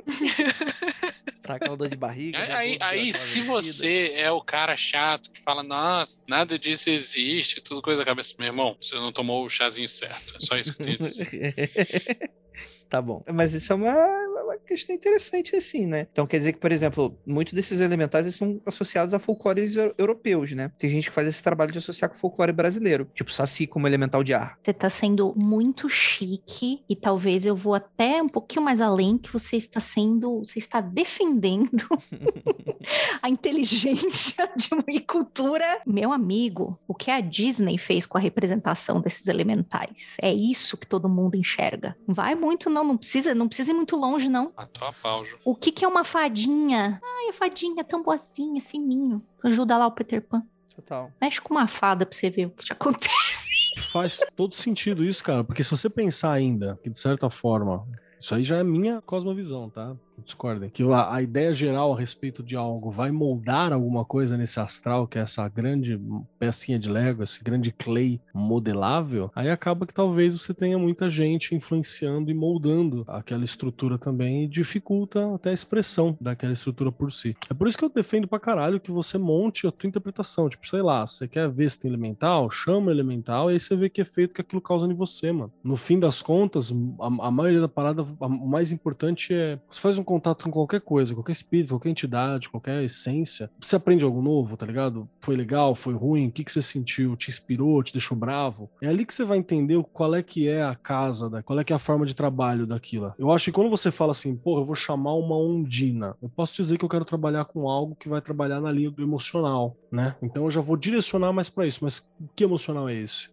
tá 1.48 1.58
com 1.58 1.76
dor 1.76 1.88
de 1.88 1.96
barriga. 1.96 2.38
Aí, 2.38 2.52
aí, 2.52 2.78
aí 2.80 3.14
se 3.14 3.40
você 3.40 4.12
é 4.14 4.30
o 4.30 4.42
cara 4.42 4.76
chato 4.76 5.30
que 5.30 5.40
fala, 5.40 5.62
nossa, 5.62 6.22
nada 6.28 6.58
disso 6.58 6.90
existe, 6.90 7.62
tudo 7.62 7.80
coisa 7.80 8.00
da 8.00 8.04
cabeça, 8.04 8.34
meu 8.38 8.48
irmão, 8.48 8.76
você 8.80 8.94
não 8.96 9.10
tomou 9.10 9.46
o 9.46 9.50
chazinho 9.50 9.88
certo. 9.88 10.36
É 10.36 10.40
só 10.40 10.56
isso 10.56 10.74
que 10.74 10.82
eu 10.82 10.86
tenho 10.86 10.98
dizer. 10.98 12.30
tá 12.88 13.00
bom. 13.00 13.24
Mas 13.32 13.54
isso 13.54 13.72
é 13.72 13.76
uma 13.76 14.27
questão 14.68 14.94
interessante, 14.94 15.56
assim, 15.56 15.86
né? 15.86 16.06
Então 16.12 16.26
quer 16.26 16.38
dizer 16.38 16.52
que, 16.52 16.58
por 16.58 16.70
exemplo, 16.70 17.18
muitos 17.26 17.54
desses 17.54 17.80
elementais 17.80 18.34
são 18.34 18.60
associados 18.66 19.14
a 19.14 19.18
folclores 19.18 19.74
europeus, 19.96 20.52
né? 20.52 20.70
Tem 20.78 20.90
gente 20.90 21.08
que 21.08 21.14
faz 21.14 21.26
esse 21.26 21.42
trabalho 21.42 21.72
de 21.72 21.78
associar 21.78 22.10
com 22.10 22.16
folclore 22.16 22.52
brasileiro, 22.52 23.08
tipo 23.14 23.32
Saci 23.32 23.66
como 23.66 23.86
elemental 23.86 24.22
de 24.22 24.34
ar. 24.34 24.58
Você 24.62 24.72
tá 24.72 24.90
sendo 24.90 25.34
muito 25.36 25.88
chique 25.88 26.84
e 26.88 26.94
talvez 26.94 27.46
eu 27.46 27.56
vou 27.56 27.74
até 27.74 28.22
um 28.22 28.28
pouquinho 28.28 28.64
mais 28.64 28.80
além 28.80 29.16
que 29.16 29.32
você 29.32 29.56
está 29.56 29.80
sendo, 29.80 30.40
você 30.44 30.58
está 30.58 30.80
defendendo 30.80 31.86
a 33.22 33.28
inteligência 33.30 34.50
de 34.56 34.68
uma 34.72 34.84
cultura. 35.06 35.80
Meu 35.86 36.12
amigo, 36.12 36.78
o 36.86 36.94
que 36.94 37.10
a 37.10 37.20
Disney 37.20 37.78
fez 37.78 38.06
com 38.06 38.18
a 38.18 38.20
representação 38.20 39.00
desses 39.00 39.28
elementais? 39.28 40.16
É 40.22 40.32
isso 40.32 40.76
que 40.76 40.86
todo 40.86 41.08
mundo 41.08 41.36
enxerga. 41.36 41.96
Vai 42.06 42.34
muito 42.34 42.68
não, 42.68 42.84
não 42.84 42.96
precisa, 42.96 43.34
não 43.34 43.48
precisa 43.48 43.70
ir 43.70 43.74
muito 43.74 43.96
longe 43.96 44.28
não. 44.28 44.52
Matou 44.58 44.88
a 44.88 44.92
pau, 44.92 45.24
Ju. 45.24 45.38
O 45.44 45.54
que 45.54 45.70
que 45.70 45.84
é 45.84 45.88
uma 45.88 46.02
fadinha? 46.02 47.00
Ai, 47.00 47.28
a 47.28 47.32
fadinha 47.32 47.80
é 47.80 47.84
tão 47.84 48.02
boazinha, 48.02 48.60
sininho. 48.60 49.24
Ajuda 49.44 49.78
lá 49.78 49.86
o 49.86 49.92
Peter 49.92 50.20
Pan. 50.20 50.42
Total. 50.74 51.12
Mexe 51.20 51.40
com 51.40 51.54
uma 51.54 51.68
fada 51.68 52.04
pra 52.04 52.16
você 52.16 52.28
ver 52.28 52.46
o 52.46 52.50
que 52.50 52.64
te 52.64 52.72
acontece. 52.72 53.48
Faz 53.92 54.20
todo 54.34 54.56
sentido 54.56 55.04
isso, 55.04 55.22
cara, 55.22 55.44
porque 55.44 55.62
se 55.62 55.70
você 55.70 55.88
pensar 55.88 56.32
ainda 56.32 56.76
que 56.82 56.90
de 56.90 56.98
certa 56.98 57.30
forma, 57.30 57.86
isso 58.18 58.34
aí 58.34 58.42
já 58.42 58.56
é 58.56 58.64
minha 58.64 59.00
cosmovisão, 59.00 59.70
tá? 59.70 59.96
Discordem, 60.22 60.70
que 60.70 60.82
a, 60.82 61.14
a, 61.14 61.22
ideia 61.22 61.52
geral 61.52 61.92
a 61.92 61.98
respeito 61.98 62.42
de 62.42 62.56
algo 62.56 62.90
vai 62.90 63.10
moldar 63.10 63.72
alguma 63.72 64.04
coisa 64.04 64.36
nesse 64.36 64.60
astral, 64.60 65.06
que 65.06 65.18
é 65.18 65.22
essa 65.22 65.48
grande 65.48 66.00
pecinha 66.38 66.78
de 66.78 66.90
Lego, 66.90 67.22
esse 67.22 67.42
grande 67.42 67.72
clay 67.72 68.20
modelável, 68.32 69.30
aí 69.34 69.50
acaba 69.50 69.86
que 69.86 69.94
talvez 69.94 70.40
você 70.40 70.54
tenha 70.54 70.78
muita 70.78 71.08
gente 71.08 71.54
influenciando 71.54 72.30
e 72.30 72.34
moldando 72.34 73.04
aquela 73.06 73.44
estrutura 73.44 73.98
também 73.98 74.44
e 74.44 74.48
dificulta 74.48 75.34
até 75.34 75.50
a 75.50 75.54
expressão 75.54 76.16
daquela 76.20 76.52
estrutura 76.52 76.90
por 76.90 77.12
si. 77.12 77.36
É 77.50 77.54
por 77.54 77.68
isso 77.68 77.78
que 77.78 77.84
eu 77.84 77.88
defendo 77.88 78.26
pra 78.26 78.38
caralho 78.38 78.80
que 78.80 78.90
você 78.90 79.18
monte 79.18 79.66
a 79.66 79.72
tua 79.72 79.88
interpretação. 79.88 80.48
Tipo, 80.48 80.66
sei 80.66 80.82
lá, 80.82 81.06
você 81.06 81.28
quer 81.28 81.48
ver 81.48 81.70
se 81.70 81.80
tem 81.80 81.88
elemental, 81.90 82.50
chama 82.50 82.90
elemental, 82.90 83.50
e 83.50 83.54
aí 83.54 83.60
você 83.60 83.76
vê 83.76 83.88
que 83.88 84.00
efeito 84.00 84.34
que 84.34 84.40
aquilo 84.40 84.60
causa 84.60 84.86
em 84.86 84.94
você, 84.94 85.32
mano. 85.32 85.52
No 85.62 85.76
fim 85.76 85.98
das 85.98 86.22
contas, 86.22 86.72
a, 87.00 87.06
a 87.26 87.30
maioria 87.30 87.60
da 87.60 87.68
parada, 87.68 88.02
a, 88.20 88.26
o 88.26 88.48
mais 88.48 88.72
importante 88.72 89.34
é 89.34 89.58
você 89.68 89.80
faz 89.80 89.98
um 89.98 90.04
contato 90.08 90.44
com 90.44 90.50
qualquer 90.50 90.80
coisa, 90.80 91.14
qualquer 91.14 91.32
espírito, 91.32 91.74
qualquer 91.74 91.90
entidade, 91.90 92.48
qualquer 92.48 92.82
essência. 92.82 93.50
Você 93.60 93.76
aprende 93.76 94.04
algo 94.04 94.22
novo, 94.22 94.56
tá 94.56 94.64
ligado? 94.64 95.06
Foi 95.20 95.36
legal, 95.36 95.74
foi 95.74 95.92
ruim, 95.92 96.28
o 96.28 96.32
que, 96.32 96.42
que 96.42 96.50
você 96.50 96.62
sentiu? 96.62 97.14
Te 97.14 97.28
inspirou, 97.28 97.82
te 97.82 97.92
deixou 97.92 98.16
bravo? 98.16 98.70
É 98.80 98.88
ali 98.88 99.04
que 99.04 99.12
você 99.12 99.22
vai 99.22 99.36
entender 99.36 99.78
qual 99.92 100.14
é 100.14 100.22
que 100.22 100.48
é 100.48 100.64
a 100.64 100.74
casa, 100.74 101.28
da, 101.28 101.42
qual 101.42 101.58
é 101.60 101.64
que 101.64 101.74
é 101.74 101.76
a 101.76 101.78
forma 101.78 102.06
de 102.06 102.14
trabalho 102.14 102.66
daquilo. 102.66 103.12
Eu 103.18 103.30
acho 103.30 103.46
que 103.46 103.52
quando 103.52 103.68
você 103.68 103.90
fala 103.90 104.12
assim, 104.12 104.34
pô, 104.34 104.58
eu 104.58 104.64
vou 104.64 104.74
chamar 104.74 105.14
uma 105.14 105.36
ondina, 105.36 106.16
eu 106.22 106.28
posso 106.28 106.54
dizer 106.54 106.78
que 106.78 106.84
eu 106.84 106.88
quero 106.88 107.04
trabalhar 107.04 107.44
com 107.44 107.68
algo 107.68 107.94
que 107.94 108.08
vai 108.08 108.22
trabalhar 108.22 108.60
na 108.60 108.72
linha 108.72 108.90
do 108.90 109.02
emocional, 109.02 109.74
né? 109.92 110.16
Então 110.22 110.44
eu 110.44 110.50
já 110.50 110.62
vou 110.62 110.76
direcionar 110.76 111.32
mais 111.32 111.50
para 111.50 111.66
isso. 111.66 111.84
Mas 111.84 112.08
que 112.34 112.44
emocional 112.44 112.88
é 112.88 112.94
esse? 112.94 113.28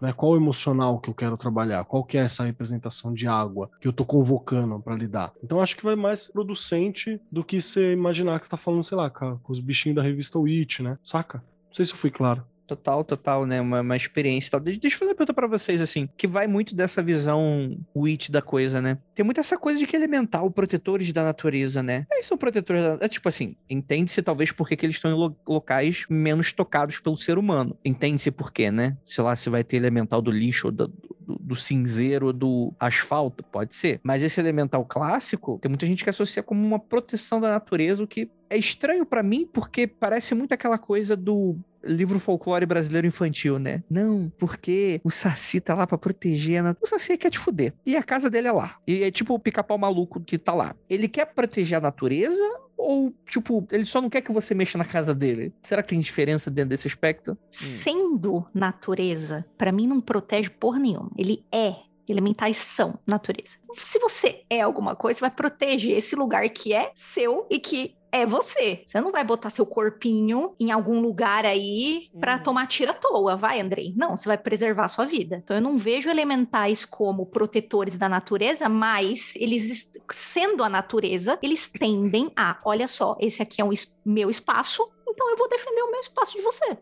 Né, 0.00 0.12
qual 0.12 0.32
o 0.32 0.36
emocional 0.36 0.98
que 0.98 1.10
eu 1.10 1.14
quero 1.14 1.36
trabalhar, 1.36 1.84
qual 1.84 2.04
que 2.04 2.18
é 2.18 2.22
essa 2.22 2.44
representação 2.44 3.12
de 3.12 3.28
água 3.28 3.70
que 3.80 3.86
eu 3.86 3.92
tô 3.92 4.04
convocando 4.04 4.80
para 4.80 4.94
lidar. 4.94 5.32
Então 5.42 5.60
acho 5.60 5.76
que 5.76 5.84
vai 5.84 5.96
mais 5.96 6.28
producente 6.28 7.20
do 7.30 7.44
que 7.44 7.60
você 7.60 7.92
imaginar 7.92 8.38
que 8.38 8.46
você 8.46 8.50
tá 8.50 8.56
falando, 8.56 8.84
sei 8.84 8.96
lá, 8.96 9.10
com 9.10 9.38
os 9.48 9.60
bichinhos 9.60 9.96
da 9.96 10.02
revista 10.02 10.38
Witch, 10.38 10.80
né? 10.80 10.98
Saca? 11.02 11.38
Não 11.38 11.74
sei 11.74 11.84
se 11.84 11.92
eu 11.92 11.98
fui 11.98 12.10
claro. 12.10 12.44
Total, 12.66 13.04
total, 13.04 13.46
né? 13.46 13.60
Uma, 13.60 13.80
uma 13.80 13.96
experiência 13.96 14.52
tal. 14.52 14.60
Deixa, 14.60 14.80
eu 14.82 14.90
fazer 14.90 15.10
uma 15.10 15.14
pergunta 15.14 15.34
pra 15.34 15.46
vocês, 15.46 15.80
assim, 15.80 16.08
que 16.16 16.26
vai 16.26 16.46
muito 16.46 16.74
dessa 16.74 17.02
visão 17.02 17.76
witch 17.94 18.30
da 18.30 18.40
coisa, 18.40 18.80
né? 18.80 18.98
Tem 19.14 19.24
muito 19.24 19.40
essa 19.40 19.58
coisa 19.58 19.78
de 19.78 19.86
que 19.86 19.96
elemental, 19.96 20.50
protetores 20.50 21.12
da 21.12 21.22
natureza, 21.22 21.82
né? 21.82 22.06
Eles 22.10 22.26
são 22.26 22.38
protetores 22.38 22.82
da... 22.82 23.04
É 23.04 23.08
tipo 23.08 23.28
assim, 23.28 23.56
entende-se 23.68 24.22
talvez 24.22 24.52
porque 24.52 24.76
que 24.76 24.86
eles 24.86 24.96
estão 24.96 25.10
em 25.10 25.14
lo 25.14 25.36
locais 25.46 26.04
menos 26.08 26.52
tocados 26.52 26.98
pelo 26.98 27.16
ser 27.18 27.36
humano. 27.36 27.76
Entende-se 27.84 28.30
por 28.30 28.52
quê, 28.52 28.70
né? 28.70 28.96
Sei 29.04 29.22
lá, 29.22 29.34
se 29.36 29.50
vai 29.50 29.64
ter 29.64 29.76
elemental 29.76 30.22
do 30.22 30.30
lixo 30.30 30.68
ou 30.68 30.72
do, 30.72 30.88
do, 30.88 31.38
do 31.40 31.54
cinzeiro 31.54 32.32
do 32.32 32.72
asfalto, 32.78 33.44
pode 33.44 33.74
ser. 33.74 34.00
Mas 34.02 34.22
esse 34.22 34.40
elemental 34.40 34.84
clássico, 34.84 35.58
tem 35.60 35.68
muita 35.68 35.86
gente 35.86 36.04
que 36.04 36.10
associa 36.10 36.42
como 36.42 36.64
uma 36.64 36.78
proteção 36.78 37.40
da 37.40 37.48
natureza, 37.48 38.02
o 38.02 38.06
que 38.06 38.30
é 38.52 38.58
estranho 38.58 39.06
para 39.06 39.22
mim 39.22 39.48
porque 39.50 39.86
parece 39.86 40.34
muito 40.34 40.52
aquela 40.52 40.78
coisa 40.78 41.16
do 41.16 41.56
livro 41.82 42.18
folclore 42.18 42.66
brasileiro 42.66 43.06
infantil, 43.06 43.58
né? 43.58 43.82
Não, 43.90 44.30
porque 44.38 45.00
o 45.02 45.10
Saci 45.10 45.60
tá 45.60 45.74
lá 45.74 45.86
pra 45.86 45.98
proteger 45.98 46.64
a. 46.64 46.76
O 46.80 46.86
Saci 46.86 47.16
quer 47.16 47.30
te 47.30 47.38
fuder. 47.38 47.72
E 47.84 47.96
a 47.96 48.02
casa 48.02 48.30
dele 48.30 48.48
é 48.48 48.52
lá. 48.52 48.76
E 48.86 49.02
é 49.02 49.10
tipo 49.10 49.34
o 49.34 49.38
pica-pau 49.38 49.78
maluco 49.78 50.20
que 50.20 50.38
tá 50.38 50.54
lá. 50.54 50.76
Ele 50.88 51.08
quer 51.08 51.26
proteger 51.26 51.78
a 51.78 51.80
natureza 51.80 52.42
ou, 52.76 53.14
tipo, 53.26 53.66
ele 53.70 53.84
só 53.84 54.00
não 54.00 54.10
quer 54.10 54.20
que 54.20 54.32
você 54.32 54.54
mexa 54.54 54.76
na 54.76 54.84
casa 54.84 55.14
dele? 55.14 55.52
Será 55.62 55.82
que 55.82 55.90
tem 55.90 56.00
diferença 56.00 56.50
dentro 56.50 56.70
desse 56.70 56.88
aspecto? 56.88 57.38
Sendo 57.48 58.44
natureza, 58.52 59.46
para 59.56 59.70
mim 59.70 59.86
não 59.86 60.00
protege 60.00 60.50
por 60.50 60.78
nenhuma. 60.78 61.10
Ele 61.16 61.44
é 61.52 61.74
Elementais 62.08 62.58
são 62.58 62.98
natureza. 63.06 63.58
Se 63.74 63.98
você 63.98 64.42
é 64.50 64.60
alguma 64.60 64.96
coisa, 64.96 65.18
você 65.18 65.20
vai 65.22 65.30
proteger 65.30 65.96
esse 65.96 66.16
lugar 66.16 66.48
que 66.50 66.74
é 66.74 66.90
seu 66.94 67.46
e 67.48 67.58
que 67.58 67.94
é 68.12 68.26
você. 68.26 68.82
Você 68.86 69.00
não 69.00 69.10
vai 69.10 69.24
botar 69.24 69.48
seu 69.48 69.64
corpinho 69.64 70.54
em 70.60 70.70
algum 70.70 71.00
lugar 71.00 71.46
aí 71.46 72.10
para 72.20 72.36
uhum. 72.36 72.42
tomar 72.42 72.66
tira 72.66 72.90
à 72.90 72.94
toa, 72.94 73.34
vai, 73.36 73.58
Andrei? 73.58 73.94
Não, 73.96 74.14
você 74.14 74.28
vai 74.28 74.36
preservar 74.36 74.84
a 74.84 74.88
sua 74.88 75.06
vida. 75.06 75.40
Então 75.42 75.56
eu 75.56 75.62
não 75.62 75.78
vejo 75.78 76.10
elementais 76.10 76.84
como 76.84 77.24
protetores 77.24 77.96
da 77.96 78.10
natureza, 78.10 78.68
mas 78.68 79.34
eles 79.36 79.90
sendo 80.10 80.62
a 80.62 80.68
natureza, 80.68 81.38
eles 81.42 81.70
tendem 81.70 82.30
a, 82.36 82.60
olha 82.64 82.86
só, 82.86 83.16
esse 83.18 83.42
aqui 83.42 83.62
é 83.62 83.64
um 83.64 83.72
es 83.72 83.96
meu 84.04 84.28
espaço, 84.28 84.86
então 85.08 85.30
eu 85.30 85.36
vou 85.36 85.48
defender 85.48 85.82
o 85.82 85.90
meu 85.90 86.00
espaço 86.00 86.36
de 86.36 86.42
você. 86.42 86.76